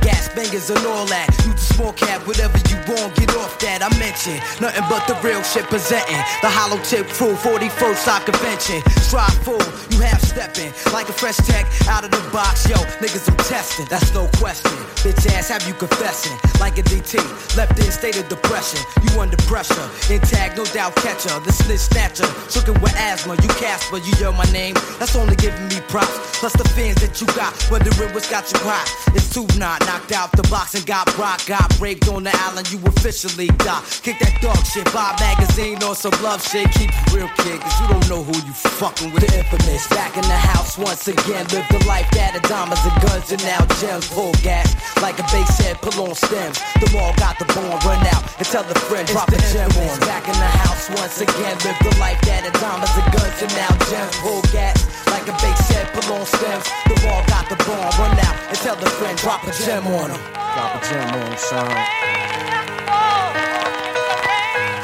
Gas 0.00 0.28
bangers 0.34 0.70
and 0.70 0.84
all 0.86 1.06
that. 1.06 1.28
You 1.44 1.52
the 1.52 1.60
small 1.60 1.92
cap, 1.92 2.26
whatever 2.26 2.58
you 2.70 2.76
want, 2.88 3.14
get 3.16 3.34
off 3.36 3.58
that. 3.60 3.82
I 3.82 3.90
mentioned 3.98 4.40
nothing 4.60 4.86
but 4.88 5.06
the 5.06 5.14
real 5.22 5.42
shit 5.42 5.64
presenting. 5.66 6.18
The 6.42 6.50
hollow 6.50 6.80
tip 6.82 7.06
crew, 7.14 7.34
41st 7.34 7.96
Sock 7.96 8.24
Convention. 8.26 8.80
Strive 9.04 9.34
full, 9.44 9.62
you 9.90 10.00
half 10.00 10.22
stepping 10.22 10.72
like 10.92 11.08
a 11.08 11.12
fresh 11.12 11.36
tech 11.44 11.66
out 11.88 12.04
of 12.04 12.10
the 12.10 12.22
box. 12.32 12.68
Yo, 12.68 12.76
niggas, 13.02 13.28
I'm 13.28 13.36
testing, 13.44 13.86
that's 13.90 14.12
no 14.14 14.26
question. 14.38 14.72
Bitch 15.04 15.26
ass, 15.34 15.48
have 15.48 15.66
you 15.68 15.74
confessing 15.74 16.36
like 16.60 16.78
a 16.78 16.82
DT? 16.82 17.20
Left 17.56 17.78
in 17.78 17.90
state 17.92 18.16
of 18.18 18.28
depression, 18.28 18.80
you 19.02 19.20
under 19.20 19.36
pressure. 19.50 19.88
Intact, 20.10 20.56
no 20.56 20.64
doubt 20.66 20.96
catcher. 20.96 21.34
The 21.44 21.52
snitch 21.52 21.86
snatcher, 21.90 22.28
shookin' 22.48 22.80
with 22.82 22.94
asthma. 22.96 23.34
You 23.42 23.48
Casper, 23.58 23.98
you 23.98 24.12
yell 24.20 24.32
my 24.32 24.44
name. 24.52 24.74
That's 24.98 25.16
only 25.16 25.34
giving 25.36 25.66
me 25.68 25.80
props. 25.88 26.38
Plus 26.38 26.52
the 26.52 26.68
fans 26.78 27.00
that 27.02 27.20
you 27.20 27.26
got, 27.34 27.52
wondering 27.70 28.14
what's 28.14 28.30
got 28.30 28.50
you 28.52 28.58
hot. 28.62 28.86
It's 29.16 29.28
too 29.34 29.46
not 29.58 29.80
knocked 29.88 30.12
out 30.12 30.30
the 30.32 30.44
box 30.52 30.74
and 30.74 30.84
got 30.84 31.08
rock. 31.16 31.40
Got 31.46 31.72
raped 31.80 32.08
on 32.08 32.24
the 32.24 32.34
island, 32.44 32.70
you 32.70 32.78
officially 32.84 33.48
got. 33.64 33.80
Kick 34.04 34.20
that 34.20 34.36
dog 34.44 34.60
shit, 34.68 34.84
buy 34.92 35.16
a 35.16 35.20
magazine 35.20 35.80
or 35.82 35.96
some 35.96 36.12
love 36.20 36.44
shit. 36.44 36.68
Keep 36.76 36.92
it 36.92 37.12
real, 37.16 37.30
kid, 37.40 37.56
cause 37.64 37.76
you 37.80 37.86
don't 37.88 38.08
know 38.12 38.22
who 38.22 38.36
you 38.44 38.52
fucking 38.52 39.10
with. 39.12 39.24
The 39.24 39.32
infamous, 39.40 39.88
back 39.88 40.12
in 40.20 40.26
the 40.28 40.40
house 40.52 40.76
once 40.76 41.08
again. 41.08 41.48
Live 41.56 41.64
the 41.72 41.80
life 41.88 42.08
that 42.12 42.36
had 42.36 42.44
diamonds 42.44 42.84
and 42.84 42.96
guns 43.00 43.32
and 43.32 43.42
now 43.48 43.64
gems. 43.80 44.06
Pull 44.12 44.32
gas 44.44 44.68
like 45.00 45.16
a 45.18 45.26
bass 45.32 45.56
head, 45.56 45.80
pull 45.80 45.96
on 46.04 46.14
stems. 46.14 46.60
The 46.84 46.88
mall 46.92 47.16
got 47.16 47.40
the 47.40 47.48
bomb, 47.56 47.80
run 47.88 48.04
out 48.12 48.22
and 48.36 48.46
tell 48.46 48.68
a 48.68 48.78
friend, 48.92 49.08
drop 49.08 49.32
the 49.32 49.40
a 49.40 49.52
gem 49.56 49.72
on. 49.72 49.96
Back 50.04 50.28
in 50.28 50.36
the 50.36 50.52
house 50.68 50.92
once 51.00 51.16
again. 51.24 51.56
Live 51.64 51.80
the 51.80 51.96
life 51.96 52.20
that 52.28 52.44
had 52.44 52.52
diamonds 52.60 52.92
and 52.92 53.08
guns 53.16 53.40
and 53.40 53.52
now 53.56 53.72
gems. 53.88 54.16
Pull 54.20 54.44
gas 54.52 54.84
like 55.08 55.24
a 55.24 55.34
bass 55.40 55.64
head, 55.72 55.88
pull 55.96 56.12
on 56.12 56.26
stems. 56.28 56.68
The 56.92 56.96
mall 57.08 57.24
got 57.32 57.48
the 57.48 57.56
bomb, 57.64 57.88
run 57.96 58.12
out 58.20 58.36
and 58.52 58.58
tell 58.60 58.76
the 58.76 58.90
friend, 59.00 59.16
drop 59.16 59.44
a 59.48 59.52
gem 59.64 59.77
on 59.86 60.10
him. 60.10 60.20
Drop 60.32 60.74
a 60.74 60.86
gem 60.88 61.14
on 61.14 61.30
him, 61.30 61.38
son. 61.38 61.68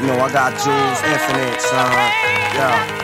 You 0.01 0.07
know 0.09 0.21
I 0.21 0.29
got 0.33 0.53
jewels, 0.63 1.01
infinite, 1.03 1.61
son. 1.61 1.91
Yeah. 2.55 3.03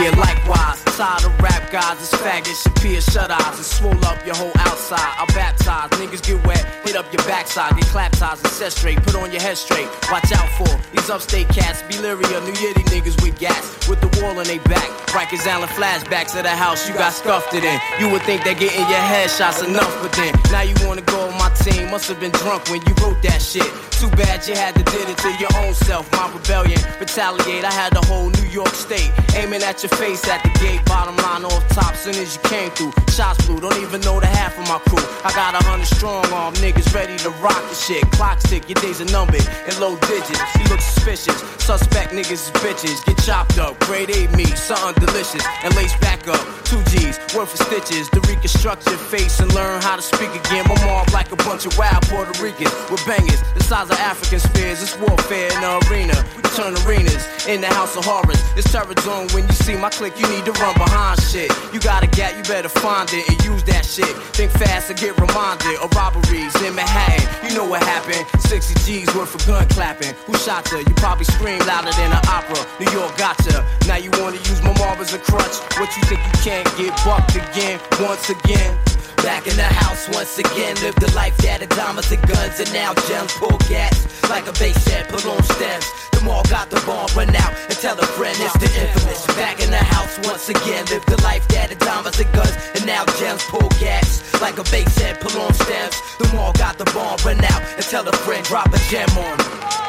Yeah, 0.00 0.10
likewise. 0.18 0.61
Tired 0.96 1.24
of 1.24 1.40
rap 1.40 1.70
guys, 1.72 1.96
it's 2.00 2.12
faggots, 2.12 2.68
peers 2.82 3.06
shut 3.06 3.30
eyes 3.30 3.56
and 3.56 3.64
swole 3.64 4.04
up 4.04 4.24
your 4.26 4.36
whole 4.36 4.52
outside. 4.58 5.00
I 5.00 5.24
baptize, 5.32 5.88
niggas 5.98 6.22
get 6.22 6.44
wet, 6.46 6.62
hit 6.84 6.96
up 6.96 7.10
your 7.10 7.24
backside, 7.24 7.74
get 7.76 7.86
clap 7.86 8.12
ties 8.12 8.40
and 8.40 8.52
set 8.52 8.72
straight, 8.72 9.02
put 9.02 9.16
on 9.16 9.32
your 9.32 9.40
head 9.40 9.56
straight. 9.56 9.88
Watch 10.12 10.30
out 10.32 10.48
for 10.50 10.68
these 10.92 11.08
upstate 11.08 11.48
cats, 11.48 11.80
Beliria, 11.88 12.44
New 12.44 12.52
Yiddy 12.52 12.84
niggas 12.92 13.22
with 13.22 13.38
gas, 13.38 13.88
with 13.88 14.02
the 14.02 14.20
wall 14.20 14.38
on 14.38 14.44
they 14.44 14.58
back. 14.58 14.86
Rikers 15.16 15.46
Island 15.48 15.72
flashbacks 15.72 16.36
of 16.36 16.44
the 16.44 16.50
house 16.50 16.86
you 16.86 16.94
got 16.94 17.14
scuffed 17.14 17.54
it 17.54 17.64
in. 17.64 17.80
You 17.98 18.12
would 18.12 18.22
think 18.22 18.44
that 18.44 18.58
getting 18.58 18.84
your 18.84 19.04
headshots 19.08 19.64
enough, 19.66 19.92
but 20.02 20.12
then 20.12 20.34
now 20.52 20.60
you 20.60 20.74
wanna 20.86 21.02
go 21.02 21.28
on 21.28 21.32
my 21.38 21.48
team. 21.64 21.90
Must 21.90 22.06
have 22.08 22.20
been 22.20 22.32
drunk 22.32 22.68
when 22.68 22.80
you 22.86 22.92
wrote 23.00 23.20
that 23.22 23.40
shit. 23.40 23.68
Too 23.96 24.10
bad 24.10 24.46
you 24.46 24.54
had 24.54 24.74
to 24.74 24.82
did 24.82 25.08
it 25.08 25.16
to 25.18 25.30
your 25.40 25.52
own 25.64 25.72
self. 25.74 26.10
My 26.12 26.28
rebellion, 26.32 26.80
retaliate. 26.98 27.64
I 27.64 27.72
had 27.72 27.92
the 27.92 28.04
whole 28.06 28.28
New 28.28 28.48
York 28.48 28.74
state 28.74 29.12
aiming 29.36 29.62
at 29.62 29.82
your 29.82 29.90
face 29.90 30.26
at 30.28 30.42
the 30.42 30.50
gate. 30.58 30.81
Bottom 30.86 31.16
line 31.16 31.44
off 31.44 31.66
top, 31.68 31.94
soon 31.96 32.14
as 32.16 32.36
you 32.36 32.42
came 32.48 32.70
through. 32.70 32.92
Shots 33.08 33.46
blew, 33.46 33.60
don't 33.60 33.76
even 33.78 34.00
know 34.02 34.20
the 34.20 34.26
half 34.26 34.58
of 34.58 34.66
my 34.68 34.78
crew. 34.88 35.04
I 35.24 35.32
got 35.34 35.54
a 35.54 35.64
hundred 35.64 35.86
strong 35.86 36.26
arm 36.32 36.54
niggas 36.54 36.94
ready 36.94 37.16
to 37.18 37.30
rock 37.44 37.60
the 37.68 37.74
shit. 37.74 38.02
Clock 38.12 38.40
tick, 38.40 38.68
your 38.68 38.80
days 38.82 39.00
are 39.00 39.10
numbered 39.12 39.46
in 39.68 39.74
low 39.80 39.96
digits. 40.08 40.40
He 40.56 40.64
looks 40.68 40.84
suspicious. 40.84 41.38
Suspect 41.62 42.12
niggas 42.12 42.48
is 42.48 42.50
bitches. 42.62 43.04
Get 43.04 43.18
chopped 43.22 43.58
up, 43.58 43.78
grade 43.80 44.10
A 44.10 44.28
meat, 44.36 44.56
something 44.56 45.04
delicious. 45.04 45.44
And 45.62 45.74
lace 45.76 45.96
back 45.98 46.26
up, 46.28 46.42
two 46.64 46.82
G's, 46.90 47.18
worth 47.34 47.54
of 47.54 47.66
stitches. 47.66 48.08
To 48.10 48.20
reconstruct 48.28 48.86
your 48.86 48.98
face 48.98 49.40
and 49.40 49.52
learn 49.54 49.80
how 49.82 49.96
to 49.96 50.02
speak 50.02 50.30
again. 50.34 50.66
My 50.68 50.74
mom 50.84 51.06
like 51.12 51.30
a 51.32 51.36
bunch 51.36 51.66
of 51.66 51.76
wild 51.78 52.02
Puerto 52.08 52.32
Ricans 52.42 52.72
with 52.90 53.04
bangers. 53.06 53.40
The 53.54 53.62
size 53.62 53.90
of 53.90 53.98
African 53.98 54.40
spears, 54.40 54.82
it's 54.82 54.96
warfare 54.98 55.52
in 55.52 55.60
the 55.60 55.72
arena. 55.88 56.16
We 56.36 56.42
turn 56.56 56.74
arenas 56.84 57.24
in 57.46 57.60
the 57.60 57.68
house 57.68 57.96
of 57.96 58.04
horrors. 58.04 58.40
It's 58.56 58.70
terror 58.70 58.94
zone 59.00 59.28
when 59.32 59.46
you 59.46 59.52
see 59.52 59.76
my 59.76 59.90
clique, 59.90 60.18
you 60.18 60.28
need 60.28 60.44
to 60.46 60.52
run 60.52 60.71
behind 60.74 61.20
shit. 61.22 61.50
You 61.72 61.80
got 61.80 62.04
a 62.04 62.06
gap, 62.06 62.36
you 62.36 62.42
better 62.44 62.68
find 62.68 63.08
it 63.12 63.28
and 63.28 63.36
use 63.44 63.62
that 63.64 63.84
shit. 63.84 64.08
Think 64.36 64.52
fast 64.52 64.90
and 64.90 64.98
get 64.98 65.18
reminded 65.18 65.76
of 65.80 65.90
robberies 65.96 66.54
in 66.62 66.74
Manhattan. 66.74 67.24
You 67.48 67.56
know 67.56 67.64
what 67.64 67.82
happened? 67.82 68.24
60 68.40 68.74
G's 68.84 69.08
worth 69.14 69.34
of 69.34 69.46
gun 69.46 69.66
clapping. 69.68 70.14
Who 70.26 70.34
shot 70.36 70.70
ya? 70.70 70.78
You 70.78 70.94
probably 71.00 71.24
scream 71.24 71.58
louder 71.66 71.92
than 71.92 72.12
an 72.12 72.22
opera. 72.28 72.60
New 72.80 72.90
York 72.92 73.16
gotcha. 73.16 73.64
Now 73.86 73.96
you 73.96 74.10
wanna 74.20 74.36
use 74.36 74.62
my 74.62 74.76
mob 74.78 74.98
as 75.00 75.14
a 75.14 75.18
crutch. 75.18 75.56
What 75.80 75.88
you 75.96 76.02
think 76.04 76.20
you 76.20 76.34
can't 76.44 76.68
get 76.76 76.92
bucked 77.04 77.36
again, 77.36 77.80
once 78.00 78.30
again? 78.30 78.91
Back 79.22 79.46
in 79.46 79.56
the 79.56 79.62
house 79.62 80.08
once 80.12 80.36
again, 80.36 80.74
live 80.82 80.96
the 80.96 81.10
life 81.14 81.36
that 81.38 81.62
diamonds 81.70 82.10
and 82.10 82.20
guns 82.26 82.58
and 82.58 82.72
now 82.72 82.92
gems 83.06 83.32
pull 83.34 83.56
gas 83.70 83.94
like 84.28 84.48
a 84.48 84.52
bass 84.58 84.82
head, 84.88 85.08
pull 85.08 85.30
on 85.30 85.42
stems. 85.44 85.86
The 86.10 86.22
mall 86.24 86.42
got 86.50 86.70
the 86.70 86.82
bomb, 86.84 87.06
run 87.14 87.30
out 87.36 87.54
and 87.70 87.78
tell 87.78 87.98
a 87.98 88.06
friend 88.18 88.36
it's 88.40 88.58
the 88.58 88.66
infamous. 88.66 89.24
Back 89.38 89.62
in 89.62 89.70
the 89.70 89.78
house 89.78 90.18
once 90.26 90.48
again, 90.48 90.86
live 90.90 91.06
the 91.06 91.22
life 91.22 91.46
that 91.48 91.70
diamonds 91.78 92.18
and 92.18 92.32
guns 92.32 92.56
and 92.74 92.84
now 92.84 93.04
gems 93.18 93.44
pull 93.44 93.68
gas 93.78 94.22
like 94.42 94.58
a 94.58 94.64
bass 94.64 94.90
head, 94.98 95.20
pull 95.20 95.40
on 95.40 95.54
stems. 95.54 95.96
The 96.18 96.28
mall 96.34 96.52
got 96.54 96.78
the 96.78 96.84
bomb, 96.90 97.18
run 97.24 97.44
out 97.44 97.62
and 97.76 97.84
tell 97.84 98.06
a 98.08 98.12
friend 98.26 98.44
drop 98.44 98.74
a 98.74 98.78
gem 98.90 99.08
on 99.16 99.40
'em. 99.40 99.81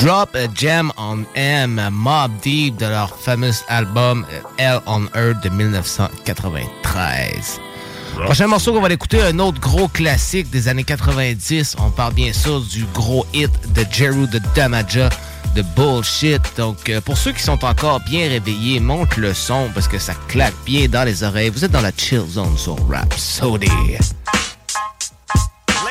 Drop 0.00 0.34
a 0.34 0.48
Gem 0.54 0.90
on 0.96 1.26
M, 1.34 1.78
Mob 1.92 2.30
Deep 2.42 2.78
de 2.78 2.86
leur 2.86 3.14
fameux 3.14 3.52
album 3.68 4.24
euh, 4.32 4.40
Hell 4.56 4.80
on 4.86 5.02
Earth 5.14 5.42
de 5.42 5.50
1993. 5.50 7.60
Prochain 8.24 8.46
morceau 8.46 8.72
qu'on 8.72 8.80
va 8.80 8.88
écouter, 8.88 9.20
un 9.20 9.38
autre 9.40 9.60
gros 9.60 9.88
classique 9.88 10.48
des 10.48 10.68
années 10.68 10.84
90. 10.84 11.76
On 11.80 11.90
parle 11.90 12.14
bien 12.14 12.32
sûr 12.32 12.62
du 12.62 12.86
gros 12.94 13.26
hit 13.34 13.50
de 13.74 13.84
Jeru 13.92 14.26
de 14.28 14.40
Damaja, 14.54 15.10
de 15.54 15.60
Bullshit. 15.76 16.40
Donc, 16.56 16.88
euh, 16.88 17.02
pour 17.02 17.18
ceux 17.18 17.32
qui 17.32 17.42
sont 17.42 17.62
encore 17.62 18.00
bien 18.00 18.26
réveillés, 18.26 18.80
monte 18.80 19.18
le 19.18 19.34
son 19.34 19.68
parce 19.74 19.86
que 19.86 19.98
ça 19.98 20.14
claque 20.28 20.54
bien 20.64 20.88
dans 20.88 21.04
les 21.04 21.24
oreilles. 21.24 21.50
Vous 21.50 21.62
êtes 21.62 21.72
dans 21.72 21.82
la 21.82 21.92
chill 21.94 22.24
zone 22.26 22.56
sur 22.56 22.78
Rhapsody. 22.88 23.68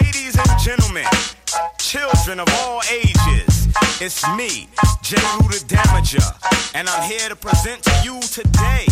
Ladies 0.01 0.35
and 0.35 0.57
gentlemen, 0.59 1.05
children 1.79 2.39
of 2.39 2.49
all 2.49 2.79
ages, 2.89 3.18
it's 4.01 4.27
me, 4.35 4.67
Jeru 5.01 5.43
the 5.49 5.63
Damaja, 5.67 6.23
and 6.75 6.87
I'm 6.87 7.03
here 7.03 7.29
to 7.29 7.35
present 7.35 7.83
to 7.83 7.91
you 8.03 8.19
today 8.21 8.85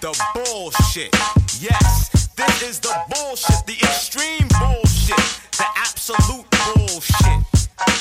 the 0.00 0.12
bullshit. 0.34 1.12
Yes, 1.60 2.28
this 2.36 2.62
is 2.62 2.80
the 2.80 2.94
bullshit, 3.10 3.66
the 3.66 3.76
extreme 3.84 4.48
bullshit, 4.60 5.24
the 5.52 5.66
absolute 5.76 6.46
bullshit. 6.50 7.44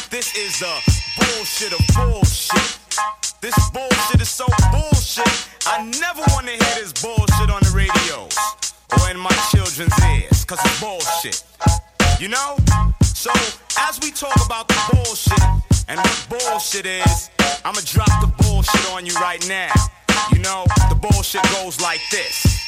This 0.09 0.35
is 0.35 0.59
the 0.59 0.73
bullshit 1.19 1.73
of 1.73 1.81
bullshit. 1.95 2.79
This 3.41 3.55
bullshit 3.71 4.21
is 4.21 4.29
so 4.29 4.45
bullshit. 4.71 5.47
I 5.65 5.83
never 5.99 6.23
wanna 6.33 6.51
hear 6.51 6.75
this 6.79 6.93
bullshit 6.93 7.49
on 7.49 7.61
the 7.63 7.71
radios 7.75 8.37
or 8.99 9.11
in 9.11 9.17
my 9.17 9.35
children's 9.51 9.93
ears, 10.15 10.45
cause 10.45 10.59
it's 10.63 10.79
bullshit. 10.79 11.43
You 12.19 12.29
know? 12.29 12.57
So, 13.03 13.31
as 13.79 13.99
we 14.01 14.11
talk 14.11 14.35
about 14.45 14.67
the 14.67 14.79
bullshit 14.91 15.74
and 15.87 15.99
what 15.99 16.27
bullshit 16.29 16.85
is, 16.85 17.29
I'ma 17.63 17.79
drop 17.85 18.09
the 18.21 18.31
bullshit 18.43 18.91
on 18.91 19.05
you 19.05 19.13
right 19.15 19.45
now. 19.47 19.71
You 20.31 20.39
know, 20.39 20.65
the 20.89 20.95
bullshit 20.95 21.43
goes 21.53 21.79
like 21.81 22.01
this. 22.11 22.64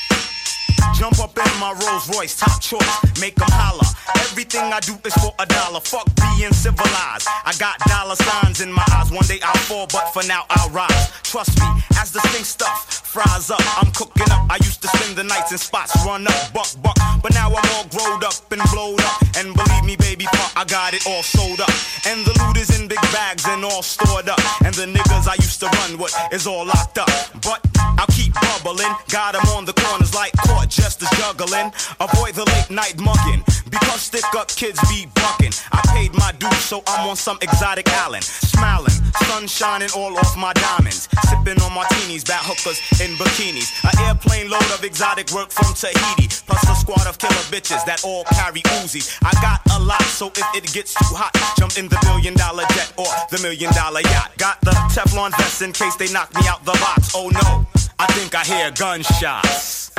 Jump 0.95 1.19
up 1.19 1.37
in 1.37 1.59
my 1.59 1.73
Rolls 1.73 2.09
Royce, 2.15 2.37
top 2.37 2.61
choice, 2.61 3.19
make 3.19 3.35
them 3.35 3.49
holler. 3.51 3.85
Everything 4.19 4.73
I 4.73 4.79
do 4.79 4.93
is 5.05 5.13
for 5.15 5.33
a 5.39 5.45
dollar. 5.45 5.79
Fuck 5.79 6.07
being 6.15 6.53
civilized. 6.53 7.27
I 7.45 7.53
got 7.59 7.79
dollar 7.87 8.15
signs 8.15 8.61
in 8.61 8.71
my 8.71 8.85
eyes. 8.93 9.11
One 9.11 9.25
day 9.25 9.39
I'll 9.43 9.57
fall, 9.65 9.87
but 9.91 10.13
for 10.13 10.23
now 10.27 10.45
I'll 10.49 10.69
rise. 10.69 11.11
Trust 11.23 11.59
me, 11.59 11.67
as 11.99 12.11
the 12.11 12.19
thing 12.31 12.43
stuff 12.43 13.03
fries 13.05 13.49
up, 13.49 13.61
I'm 13.81 13.91
cooking 13.91 14.29
up. 14.31 14.45
I 14.49 14.57
used 14.61 14.81
to 14.83 14.87
spend 14.89 15.15
the 15.15 15.23
nights 15.23 15.51
in 15.51 15.57
spots, 15.57 15.93
run 16.05 16.27
up, 16.27 16.53
buck, 16.53 16.69
buck. 16.83 16.97
But 17.21 17.33
now 17.33 17.49
I'm 17.49 17.69
all 17.75 17.87
growed 17.89 18.23
up 18.23 18.35
and 18.51 18.61
blowed 18.71 19.01
up. 19.01 19.21
And 19.37 19.53
believe 19.53 19.85
me, 19.85 19.95
baby, 19.95 20.25
I 20.55 20.63
got 20.65 20.93
it 20.93 21.05
all 21.07 21.23
sold 21.23 21.61
up. 21.61 21.73
And 22.05 22.25
the 22.25 22.33
loot 22.43 22.57
is 22.57 22.79
in 22.79 22.87
big 22.87 23.01
bags 23.11 23.45
and 23.47 23.65
all 23.65 23.81
stored 23.81 24.29
up. 24.29 24.39
And 24.63 24.73
the 24.73 24.85
niggas 24.85 25.27
I 25.27 25.35
used 25.35 25.59
to 25.61 25.67
run 25.67 25.97
with 25.97 26.15
is 26.31 26.47
all 26.47 26.65
locked 26.65 26.97
up. 26.97 27.09
But 27.41 27.65
I'll 27.97 28.07
keep 28.13 28.33
bubbling. 28.33 28.93
Got 29.09 29.35
'em 29.35 29.47
on 29.57 29.65
the 29.65 29.73
corners 29.73 30.13
like 30.13 30.31
court 30.37 30.76
just 30.77 31.01
as 31.01 31.09
juggling. 31.17 31.73
Avoid 31.99 32.35
the 32.35 32.45
late 32.45 32.69
night 32.69 32.97
mugging. 33.01 33.43
Because 33.69 34.01
stick 34.01 34.23
up 34.37 34.47
kids 34.47 34.79
be 34.87 35.07
bucking. 35.15 35.51
I 35.73 35.81
paid 35.91 36.13
my 36.13 36.31
dues, 36.39 36.63
so 36.63 36.83
I'm 36.87 37.09
on 37.09 37.15
some 37.17 37.37
exotic 37.41 37.89
island. 37.89 38.23
Smiling, 38.23 38.95
sun 39.25 39.47
shining 39.47 39.89
all 39.95 40.15
off 40.17 40.37
my 40.37 40.53
diamonds. 40.53 41.09
Sipping 41.27 41.59
on 41.61 41.73
martinis, 41.73 42.23
bat 42.23 42.45
hookers 42.45 42.79
in 43.01 43.17
bikinis. 43.17 43.67
An 43.83 43.93
airplane 44.07 44.49
load 44.49 44.69
of 44.71 44.83
exotic 44.83 45.31
work 45.31 45.51
from 45.51 45.73
Tahiti. 45.73 46.27
Plus 46.45 46.63
a 46.69 46.75
squad 46.75 47.07
of 47.07 47.17
killer 47.17 47.45
bitches 47.51 47.83
that 47.85 48.03
all 48.05 48.23
carry 48.37 48.61
Uzis. 48.79 49.17
I 49.23 49.33
got 49.41 49.59
a 49.75 49.79
lot, 49.83 50.03
so 50.03 50.27
if 50.27 50.55
it 50.55 50.71
gets 50.71 50.93
too 50.93 51.15
hot, 51.15 51.35
jump 51.57 51.77
in 51.77 51.89
the 51.89 51.99
billion 52.07 52.35
dollar 52.35 52.63
jet 52.71 52.93
or 52.97 53.09
the 53.31 53.39
million 53.41 53.73
dollar 53.73 54.01
yacht. 54.01 54.31
Got 54.37 54.61
the 54.61 54.71
Teflon 54.93 55.31
vest 55.37 55.61
in 55.61 55.73
case 55.73 55.95
they 55.95 56.11
knock 56.13 56.33
me 56.35 56.47
out 56.47 56.63
the 56.63 56.77
box. 56.79 57.11
Oh 57.15 57.29
no, 57.29 57.67
I 57.99 58.05
think 58.07 58.35
I 58.35 58.43
hear 58.43 58.71
gunshots. 58.71 59.91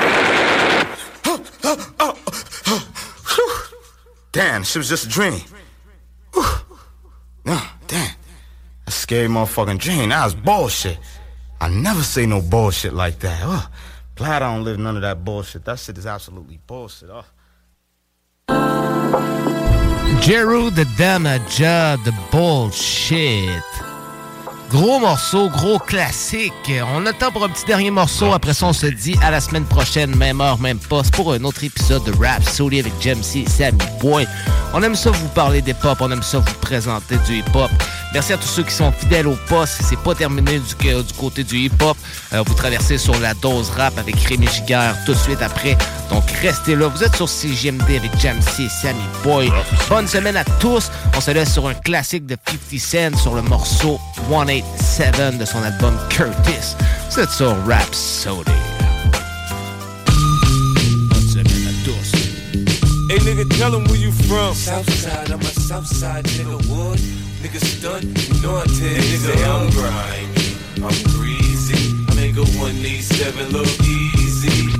Damn, 4.30 4.62
she 4.62 4.78
was 4.78 4.88
just 4.88 5.06
a 5.06 5.08
dream. 5.08 5.40
No, 7.44 7.60
damn. 7.86 8.14
A 8.86 8.90
scary 8.90 9.26
motherfucking 9.26 9.78
dream. 9.78 10.10
That 10.10 10.24
was 10.24 10.34
bullshit. 10.34 10.98
I 11.60 11.68
never 11.68 12.02
say 12.02 12.26
no 12.26 12.40
bullshit 12.40 12.92
like 12.92 13.18
that. 13.20 13.40
Oh, 13.42 13.68
glad 14.14 14.42
I 14.42 14.54
don't 14.54 14.64
live 14.64 14.78
none 14.78 14.96
of 14.96 15.02
that 15.02 15.24
bullshit. 15.24 15.64
That 15.64 15.78
shit 15.78 15.98
is 15.98 16.06
absolutely 16.06 16.60
bullshit. 16.66 17.10
Oh. 17.10 17.24
Jeru 20.20 20.70
the 20.70 20.84
Damaja 20.96 22.02
the 22.04 22.14
Bullshit. 22.30 23.87
Gros 24.70 25.00
morceau, 25.00 25.48
gros 25.48 25.78
classique. 25.78 26.52
On 26.94 27.06
attend 27.06 27.30
pour 27.32 27.42
un 27.42 27.48
petit 27.48 27.64
dernier 27.64 27.90
morceau. 27.90 28.34
Après 28.34 28.52
ça, 28.52 28.66
on 28.66 28.74
se 28.74 28.86
dit 28.86 29.16
à 29.22 29.30
la 29.30 29.40
semaine 29.40 29.64
prochaine, 29.64 30.14
même 30.14 30.42
heure, 30.42 30.60
même 30.60 30.78
poste, 30.78 31.14
pour 31.14 31.32
un 31.32 31.42
autre 31.44 31.64
épisode 31.64 32.04
de 32.04 32.12
Rap 32.22 32.44
Soli 32.44 32.80
avec 32.80 32.92
Jamsey 33.00 33.40
et 33.40 33.48
Sammy 33.48 33.78
Boy. 34.00 34.26
On 34.74 34.82
aime 34.82 34.94
ça 34.94 35.10
vous 35.10 35.28
parler 35.28 35.62
des 35.62 35.72
pop, 35.72 35.96
on 36.00 36.10
aime 36.10 36.22
ça 36.22 36.38
vous 36.38 36.54
présenter 36.60 37.16
du 37.26 37.38
hip-hop. 37.38 37.70
Merci 38.14 38.32
à 38.32 38.38
tous 38.38 38.48
ceux 38.48 38.62
qui 38.62 38.72
sont 38.72 38.90
fidèles 38.92 39.26
au 39.26 39.36
poste. 39.48 39.80
C'est 39.82 39.98
pas 39.98 40.14
terminé 40.14 40.58
du, 40.58 40.74
du 40.74 41.12
côté 41.14 41.44
du 41.44 41.56
hip-hop. 41.58 41.96
Euh, 42.32 42.42
vous 42.46 42.54
traversez 42.54 42.98
sur 42.98 43.18
la 43.20 43.34
dose 43.34 43.70
rap 43.70 43.98
avec 43.98 44.16
Rémi 44.20 44.46
Giguère 44.48 44.96
tout 45.04 45.12
de 45.12 45.18
suite 45.18 45.42
après. 45.42 45.76
Donc 46.10 46.24
restez 46.42 46.74
là. 46.74 46.88
Vous 46.88 47.04
êtes 47.04 47.14
sur 47.16 47.28
CGMD 47.28 47.82
avec 47.96 48.18
Jamsey 48.18 48.64
et 48.64 48.68
Sammy 48.68 49.02
Boy. 49.22 49.52
Bonne 49.88 50.08
semaine 50.08 50.36
à 50.36 50.44
tous. 50.44 50.90
On 51.16 51.20
se 51.20 51.30
laisse 51.30 51.52
sur 51.52 51.68
un 51.68 51.74
classique 51.74 52.26
de 52.26 52.36
50 52.70 52.80
Cent 52.80 53.22
sur 53.22 53.34
le 53.34 53.42
morceau 53.42 54.00
187 54.30 55.38
de 55.38 55.44
son 55.44 55.62
album 55.62 55.94
Curtis. 56.08 56.76
Vous 57.10 57.20
êtes 57.20 57.30
sur 57.30 57.54
Rap 57.66 57.94
Sody. 57.94 58.50
Bonne 61.10 61.28
semaine 61.28 61.68
à 61.68 61.84
tous. 61.84 62.18
Hey 63.10 63.18
nigga, 63.20 63.44
tell 63.56 63.70
them 63.70 63.84
where 63.84 63.96
you 63.96 64.12
from. 64.12 64.54
Southside, 64.54 65.30
I'm 65.30 65.40
a 65.40 65.44
Southside 65.44 66.24
nigga. 66.24 66.56
Wood, 66.68 67.00
nigga 67.42 67.60
stunt, 67.60 68.16
tell 68.42 68.58
you. 68.66 69.18
Nigga, 69.18 69.34
I'm 69.46 69.70
grimy, 69.70 70.56
I'm 70.82 70.98
greasy. 71.14 71.78
I 72.08 72.14
make 72.14 72.36
a 72.36 72.44
187 72.58 73.50
look 73.50 73.68
easy. 73.80 74.70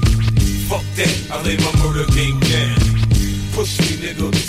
Fuck 0.69 0.85
that, 0.97 1.15
I 1.31 1.43
lay 1.43 1.57
my 1.57 1.73
murder 1.83 2.07
game 2.13 2.41
down. 2.41 2.79
Push 3.55 3.79
me, 3.81 3.97
nigga, 4.07 4.48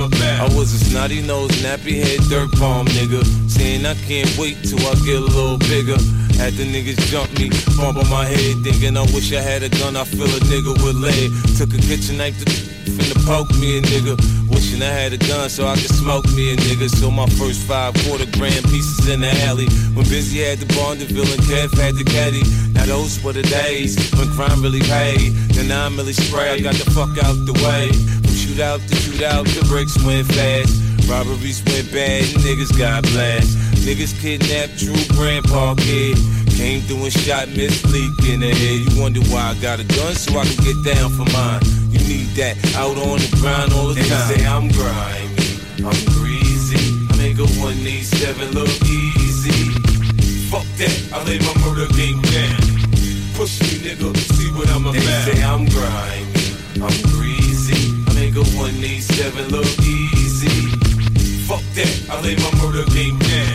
I 0.00 0.50
was 0.56 0.74
a 0.74 0.84
snotty 0.84 1.22
nose, 1.22 1.50
nappy 1.62 2.02
head, 2.02 2.18
dirt 2.28 2.50
bomb, 2.58 2.86
nigga. 2.86 3.22
Saying 3.48 3.86
I 3.86 3.94
can't 3.94 4.30
wait 4.36 4.58
till 4.64 4.80
I 4.80 4.94
get 5.06 5.22
a 5.22 5.26
little 5.26 5.58
bigger. 5.58 5.94
Had 6.34 6.54
the 6.54 6.66
niggas 6.66 6.98
jump 7.06 7.30
me, 7.38 7.50
bump 7.78 7.98
on 7.98 8.10
my 8.10 8.26
head, 8.26 8.58
thinking 8.64 8.96
I 8.96 9.02
wish 9.14 9.32
I 9.32 9.40
had 9.40 9.62
a 9.62 9.68
gun. 9.68 9.96
I 9.96 10.02
feel 10.02 10.26
a 10.26 10.40
nigga 10.50 10.74
with 10.82 10.96
lead. 10.98 11.30
Took 11.56 11.70
a 11.78 11.80
kitchen 11.86 12.18
knife 12.18 12.34
to 12.42 12.46
finna 12.90 13.14
poke 13.24 13.54
me 13.54 13.78
a 13.78 13.82
nigga. 13.82 14.18
Wishing 14.50 14.82
I 14.82 14.90
had 14.90 15.12
a 15.12 15.18
gun 15.18 15.48
so 15.48 15.66
I 15.66 15.74
could 15.74 15.94
smoke 15.94 16.26
me 16.34 16.52
a 16.52 16.56
nigga. 16.56 16.90
So 16.90 17.10
my 17.10 17.26
first 17.38 17.62
five 17.62 17.94
quarter 18.02 18.26
grand 18.34 18.64
pieces 18.66 19.08
in 19.08 19.20
the 19.20 19.30
alley. 19.46 19.66
When 19.94 20.06
Busy 20.10 20.42
had 20.42 20.58
the 20.58 20.66
Bonneville 20.74 21.22
and 21.22 21.42
Kev 21.46 21.70
had 21.78 21.94
the 21.94 22.04
caddy. 22.04 22.42
Now 22.74 22.86
those 22.86 23.22
were 23.22 23.32
the 23.32 23.42
days 23.42 23.94
when 24.18 24.28
crime 24.34 24.60
really 24.60 24.82
paid. 24.82 25.32
Then 25.54 25.70
I'm 25.70 25.96
really 25.96 26.12
spray, 26.12 26.50
I 26.50 26.60
got 26.60 26.74
the 26.74 26.90
fuck 26.90 27.14
out 27.22 27.38
the 27.46 27.54
way. 27.62 27.94
Shootout 28.44 28.86
to 28.88 28.94
shootout, 28.94 29.48
the 29.56 29.64
bricks 29.72 29.96
went 30.04 30.28
fast. 30.28 30.76
Robberies 31.08 31.64
went 31.64 31.90
bad, 31.90 32.24
niggas 32.44 32.76
got 32.76 33.02
blast. 33.16 33.56
Niggas 33.88 34.12
kidnapped 34.20 34.76
true 34.76 35.00
grandpa 35.16 35.74
kid. 35.80 36.20
Came 36.52 36.82
through 36.82 37.08
and 37.08 37.12
shot 37.12 37.48
Miss 37.48 37.80
Leak 37.88 38.12
in 38.28 38.40
the 38.40 38.52
head. 38.52 38.84
You 38.84 39.00
wonder 39.00 39.20
why 39.32 39.56
I 39.56 39.60
got 39.64 39.80
a 39.80 39.84
gun 39.84 40.12
so 40.12 40.36
I 40.38 40.44
can 40.44 40.60
get 40.60 40.76
down 40.94 41.08
for 41.16 41.24
mine. 41.32 41.64
You 41.88 42.04
need 42.04 42.36
that 42.36 42.60
out 42.76 43.00
on 43.00 43.16
the 43.16 43.32
grind 43.40 43.72
all 43.72 43.88
the 43.88 44.00
Niggas 44.00 44.12
time. 44.12 44.36
say 44.36 44.44
I'm 44.44 44.68
grimy, 44.76 45.24
I'm 45.80 46.00
greasy. 46.12 46.84
I 47.10 47.16
make 47.16 47.40
a 47.40 47.48
187 47.56 48.52
look 48.52 48.68
easy. 48.84 49.72
Fuck 50.52 50.68
that, 50.84 50.92
I 51.16 51.24
lay 51.24 51.40
my 51.40 51.54
murder 51.64 51.88
game 51.96 52.20
down. 52.20 52.60
Push 53.40 53.56
me, 53.64 53.88
nigga, 53.88 54.12
see 54.36 54.52
what 54.52 54.68
I'm 54.68 54.84
about. 54.84 55.00
They 55.00 55.32
say 55.32 55.42
I'm 55.42 55.64
grimy, 55.64 56.28
I'm 56.76 56.92
greasy. 57.08 57.23
I 58.34 58.36
make 58.36 58.46
a 58.46 58.56
187 58.58 59.48
look 59.50 59.66
easy. 59.86 60.66
Fuck 61.46 61.62
that, 61.78 61.94
I 62.10 62.20
lay 62.20 62.34
my 62.34 62.50
murder 62.58 62.82
game 62.90 63.16
down. 63.18 63.54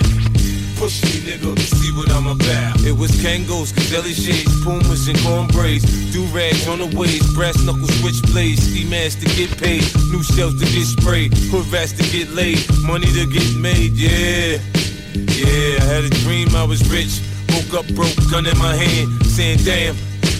Push 0.80 1.04
me, 1.04 1.20
nigga, 1.28 1.60
see 1.60 1.92
what 1.92 2.10
I'm 2.12 2.28
about. 2.28 2.80
It 2.88 2.96
was 2.96 3.12
Kangos, 3.20 3.76
Caselli 3.76 4.14
shades, 4.14 4.48
Pumas, 4.64 5.10
and 5.10 5.18
cornbraids. 5.20 5.84
Do 6.14 6.24
rags 6.32 6.68
on 6.70 6.80
the 6.80 6.88
waist, 6.96 7.36
brass 7.36 7.62
knuckle 7.66 7.92
switchblades, 8.00 8.72
ski 8.72 8.86
mask 8.86 9.20
to 9.20 9.28
get 9.36 9.52
paid, 9.60 9.84
new 10.12 10.24
shells 10.24 10.56
to 10.64 10.66
get 10.72 10.86
sprayed, 10.86 11.34
hood 11.52 11.68
rats 11.68 11.92
to 11.94 12.04
get 12.16 12.30
laid, 12.30 12.64
money 12.84 13.08
to 13.08 13.28
get 13.28 13.56
made, 13.58 13.92
yeah. 14.00 14.64
Yeah, 15.36 15.84
I 15.84 15.86
had 15.92 16.04
a 16.06 16.14
dream 16.24 16.56
I 16.56 16.64
was 16.64 16.88
rich. 16.90 17.20
Woke 17.52 17.84
up 17.84 17.88
broke, 17.96 18.16
gun 18.32 18.46
in 18.46 18.58
my 18.58 18.76
hand, 18.76 19.26
saying 19.26 19.60
damn. 19.66 19.96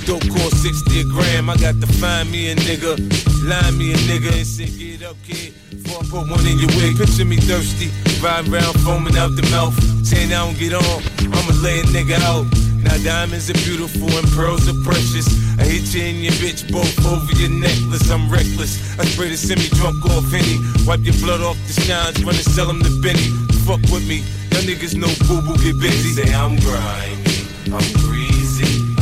Dope 0.10 0.26
cost 0.42 0.64
60 0.64 1.02
a 1.02 1.04
gram. 1.04 1.52
I 1.52 1.58
got 1.58 1.78
to 1.82 1.86
find 2.02 2.32
me 2.32 2.50
a 2.50 2.56
nigga, 2.56 2.98
line 3.46 3.78
me 3.78 3.94
a 3.94 3.98
nigga, 4.10 4.34
and 4.34 4.48
say 4.48 4.66
get 4.66 5.06
up, 5.06 5.16
kid. 5.22 5.54
Before 5.70 6.02
I 6.02 6.06
put 6.10 6.34
one 6.34 6.42
in 6.50 6.58
your 6.58 6.74
wig, 6.82 6.98
picture 6.98 7.26
me 7.30 7.38
thirsty, 7.38 7.94
riding 8.18 8.50
around 8.50 8.74
foaming 8.82 9.22
out 9.22 9.38
the 9.38 9.46
mouth, 9.54 9.78
saying 10.02 10.34
I 10.34 10.42
don't 10.42 10.58
get 10.58 10.74
on. 10.74 10.98
I'ma 11.30 11.54
lay 11.62 11.82
a 11.82 11.84
nigga 11.94 12.18
out. 12.26 12.50
Now 12.82 12.98
diamonds 13.06 13.54
are 13.54 13.60
beautiful 13.62 14.10
and 14.18 14.26
pearls 14.34 14.66
are 14.66 14.82
precious. 14.82 15.30
I 15.62 15.70
hit 15.70 15.94
you 15.94 16.02
and 16.02 16.18
your 16.26 16.34
bitch 16.42 16.66
both 16.74 16.90
over 17.06 17.30
your 17.38 17.54
necklace. 17.54 18.10
I'm 18.10 18.34
reckless. 18.34 18.82
I 18.98 19.06
spray 19.06 19.30
the 19.30 19.38
semi 19.38 19.70
drunk 19.78 20.04
off 20.10 20.26
Henny. 20.34 20.58
Wipe 20.90 21.06
your 21.06 21.22
blood 21.22 21.46
off 21.46 21.58
the 21.70 21.86
shines, 21.86 22.18
run 22.26 22.34
and 22.34 22.50
sell 22.50 22.66
them 22.66 22.82
to 22.82 22.90
Benny. 23.06 23.30
Fuck 23.62 23.86
with 23.94 24.10
me, 24.10 24.26
y'all 24.50 24.66
niggas 24.66 24.98
know 24.98 25.14
boo 25.30 25.46
boo 25.46 25.54
get 25.62 25.78
busy. 25.78 26.18
Say 26.18 26.34
I'm 26.34 26.58
grimy, 26.66 27.46
I'm 27.70 27.86
greasy. 28.02 28.29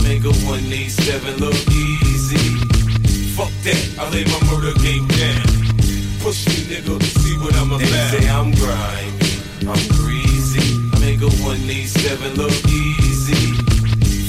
I 0.08 0.12
make 0.12 0.24
a 0.24 0.32
187 0.48 1.36
look 1.36 1.54
easy. 1.68 2.38
Fuck 3.36 3.52
that, 3.68 4.00
I 4.00 4.08
lay 4.10 4.24
my 4.24 4.40
murder 4.48 4.72
game 4.80 5.06
down. 5.06 5.44
Push 6.24 6.48
me, 6.48 6.64
nigga, 6.72 6.96
see 7.20 7.38
what 7.40 7.54
I'm 7.58 7.74
about. 7.74 7.82
They 7.82 8.20
say 8.24 8.30
I'm 8.30 8.52
grimy, 8.56 9.68
I'm 9.68 9.84
greasy. 10.00 10.64
I 10.94 11.00
make 11.04 11.20
a 11.20 11.28
187 11.44 12.36
look 12.36 12.56
easy. 12.72 13.52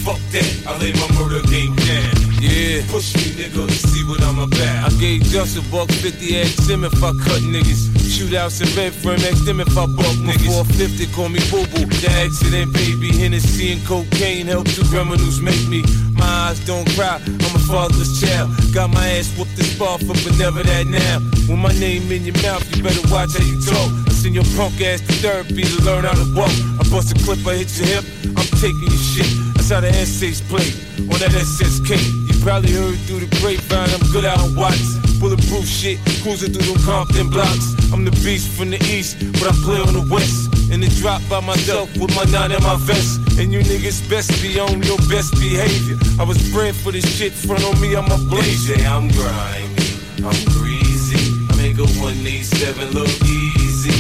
Fuck 0.03 0.19
that, 0.33 0.51
I 0.67 0.77
lay 0.83 0.93
my 0.95 1.09
murder 1.15 1.47
game 1.47 1.77
down. 1.77 2.18
Yeah. 2.41 2.87
Push 2.89 3.15
me, 3.17 3.35
nigga, 3.35 3.67
to 3.67 3.75
see 3.75 4.05
what 4.05 4.23
I'm 4.23 4.39
about. 4.39 4.87
I 4.87 4.91
gave 5.01 5.23
just 5.25 5.59
a 5.59 5.63
buck 5.71 5.91
50, 5.91 6.41
ask 6.41 6.71
him 6.71 6.85
if 6.85 6.95
I 7.03 7.11
cut 7.27 7.43
niggas. 7.43 7.91
Shootouts 8.09 8.63
in 8.63 8.71
Redfern, 8.79 9.21
ask 9.27 9.45
them 9.45 9.61
if 9.61 9.77
I 9.77 9.87
buck 9.87 10.15
niggas. 10.23 10.47
450, 10.47 11.07
call 11.13 11.29
me 11.29 11.41
Boo 11.51 11.67
Boo. 11.75 11.85
The 11.99 12.09
accident, 12.23 12.73
baby. 12.73 13.11
Hennessy 13.11 13.73
and 13.73 13.85
cocaine 13.85 14.47
help 14.47 14.67
the 14.69 14.87
criminals 14.89 15.41
make 15.41 15.61
me. 15.69 15.83
My 16.15 16.51
eyes 16.51 16.61
don't 16.65 16.89
cry, 16.95 17.21
I'm 17.27 17.55
a 17.55 17.63
fatherless 17.67 18.21
child. 18.21 18.51
Got 18.73 18.91
my 18.91 19.07
ass 19.19 19.35
whooped 19.37 19.57
this 19.57 19.77
bar 19.79 19.99
for, 19.99 20.15
but 20.23 20.39
never 20.39 20.63
that 20.63 20.87
now. 20.87 21.19
With 21.51 21.59
my 21.59 21.73
name 21.79 22.11
in 22.11 22.23
your 22.25 22.39
mouth, 22.43 22.63
you 22.77 22.83
better 22.83 23.03
watch 23.11 23.35
how 23.35 23.45
you 23.45 23.59
talk. 23.61 23.91
I 24.07 24.13
send 24.15 24.35
your 24.35 24.47
punk 24.57 24.81
ass 24.81 25.01
to 25.03 25.13
therapy 25.19 25.63
to 25.63 25.79
learn 25.83 26.05
how 26.05 26.15
to 26.15 26.27
walk. 26.35 26.55
I 26.79 26.87
bust 26.91 27.11
a 27.11 27.19
clip, 27.27 27.43
I 27.47 27.63
hit 27.63 27.71
your 27.79 28.01
hip, 28.01 28.05
I'm 28.39 28.47
taking 28.63 28.87
your 28.87 29.03
shit. 29.03 29.31
That's 29.55 29.71
how 29.71 29.81
the 29.81 29.91
essays 29.91 30.41
play 30.41 30.71
on 31.11 31.19
that 31.21 31.35
SSK. 31.35 32.28
Probably 32.49 32.73
heard 32.73 32.97
through 33.05 33.21
the 33.21 33.29
grapevine, 33.45 33.93
I'm 33.93 34.01
good 34.11 34.25
out 34.25 34.41
on 34.41 34.57
Watts. 34.57 34.97
Bulletproof 35.21 35.69
shit, 35.69 36.01
cruising 36.25 36.49
through 36.49 36.73
them 36.73 36.81
Compton 36.81 37.29
blocks. 37.29 37.77
I'm 37.93 38.07
the 38.07 38.11
beast 38.25 38.49
from 38.57 38.71
the 38.71 38.81
east, 38.89 39.21
but 39.37 39.53
I 39.53 39.55
play 39.69 39.77
on 39.77 39.93
the 39.93 40.09
west. 40.09 40.49
In 40.73 40.81
the 40.81 40.89
drop 40.97 41.21
by 41.29 41.41
myself 41.45 41.93
with 42.01 42.09
my 42.17 42.25
nine 42.33 42.51
in 42.53 42.63
my 42.65 42.77
vest. 42.89 43.21
And 43.37 43.53
you 43.53 43.61
niggas 43.61 44.01
best 44.09 44.33
be 44.41 44.59
on 44.59 44.81
your 44.81 44.97
best 45.13 45.37
behavior. 45.37 46.01
I 46.19 46.25
was 46.25 46.41
bred 46.49 46.75
for 46.75 46.91
this 46.91 47.05
shit, 47.05 47.35
front 47.37 47.63
on 47.69 47.77
me, 47.85 47.93
I'm 47.95 48.09
a 48.09 48.17
They 48.17 48.41
blazer. 48.41 48.81
say 48.81 48.87
I'm 48.87 49.13
grimy, 49.13 50.25
I'm 50.25 50.41
greasy. 50.57 51.21
I 51.53 51.61
make 51.61 51.77
a 51.77 51.85
187 52.01 52.97
look 52.97 53.13
easy. 53.29 53.93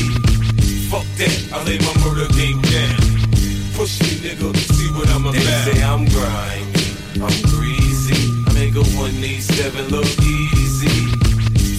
Fuck 0.88 1.04
that, 1.20 1.36
I 1.52 1.60
lay 1.68 1.76
my 1.84 1.92
murder 2.00 2.24
game 2.32 2.64
down. 2.64 2.96
Push 3.76 4.00
me, 4.00 4.24
nigga, 4.24 4.56
see 4.72 4.88
what 4.96 5.04
I'm 5.12 5.28
about. 5.28 5.36
They 5.36 5.44
say 5.68 5.84
I'm 5.84 6.08
grimy, 6.08 6.64
I'm 7.20 7.36
greasy. 7.52 7.87
I 8.58 8.64
make 8.64 8.74
a 8.74 8.82
187 8.82 9.86
look 9.86 10.04
easy. 10.20 10.88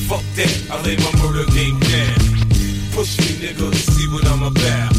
Fuck 0.07 0.23
that, 0.35 0.67
I 0.71 0.81
lay 0.83 0.95
my 0.95 1.11
murder 1.21 1.45
game 1.51 1.77
down. 1.77 2.15
Push 2.93 3.19
me, 3.19 3.47
nigga, 3.47 3.73
see 3.75 4.07
what 4.07 4.25
I'm 4.27 4.43
about. 4.43 4.98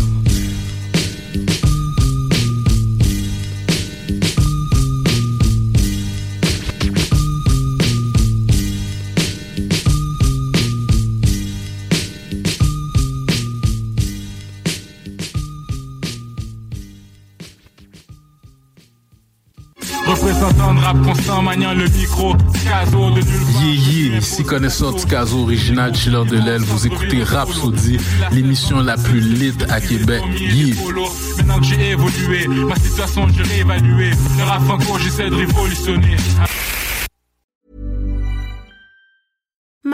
Représentant 20.30 20.74
de 20.74 20.80
rap 20.80 21.02
constant, 21.02 21.42
maniant 21.42 21.74
le 21.74 21.88
micro, 21.88 22.36
Caso 22.64 23.10
de 23.10 23.20
nulle 23.20 23.50
Yeah, 23.64 24.10
yeah, 24.10 24.18
ici 24.18 24.44
connaisseur 24.44 24.94
du 24.94 25.04
caso 25.04 25.42
original 25.42 25.92
Chiller 25.92 26.24
de 26.24 26.36
l'aile, 26.36 26.62
vous 26.62 26.86
écoutez 26.86 27.24
Rhapsody, 27.24 27.98
l'émission 28.30 28.80
la 28.80 28.96
plus 28.96 29.18
lit 29.18 29.52
à 29.68 29.80
Québec. 29.80 30.22
Yeah. 30.38 30.76
polo. 30.80 31.08
Maintenant 31.36 31.58
que 31.58 31.64
j'ai 31.64 31.90
évolué, 31.90 32.46
ma 32.46 32.76
situation 32.76 33.26
j'ai 33.36 33.42
réévalué. 33.42 34.10
Le 34.38 34.44
rap 34.44 34.62
franco, 34.62 34.98
j'essaie 35.02 35.30
de 35.30 35.34
révolutionner. 35.34 36.16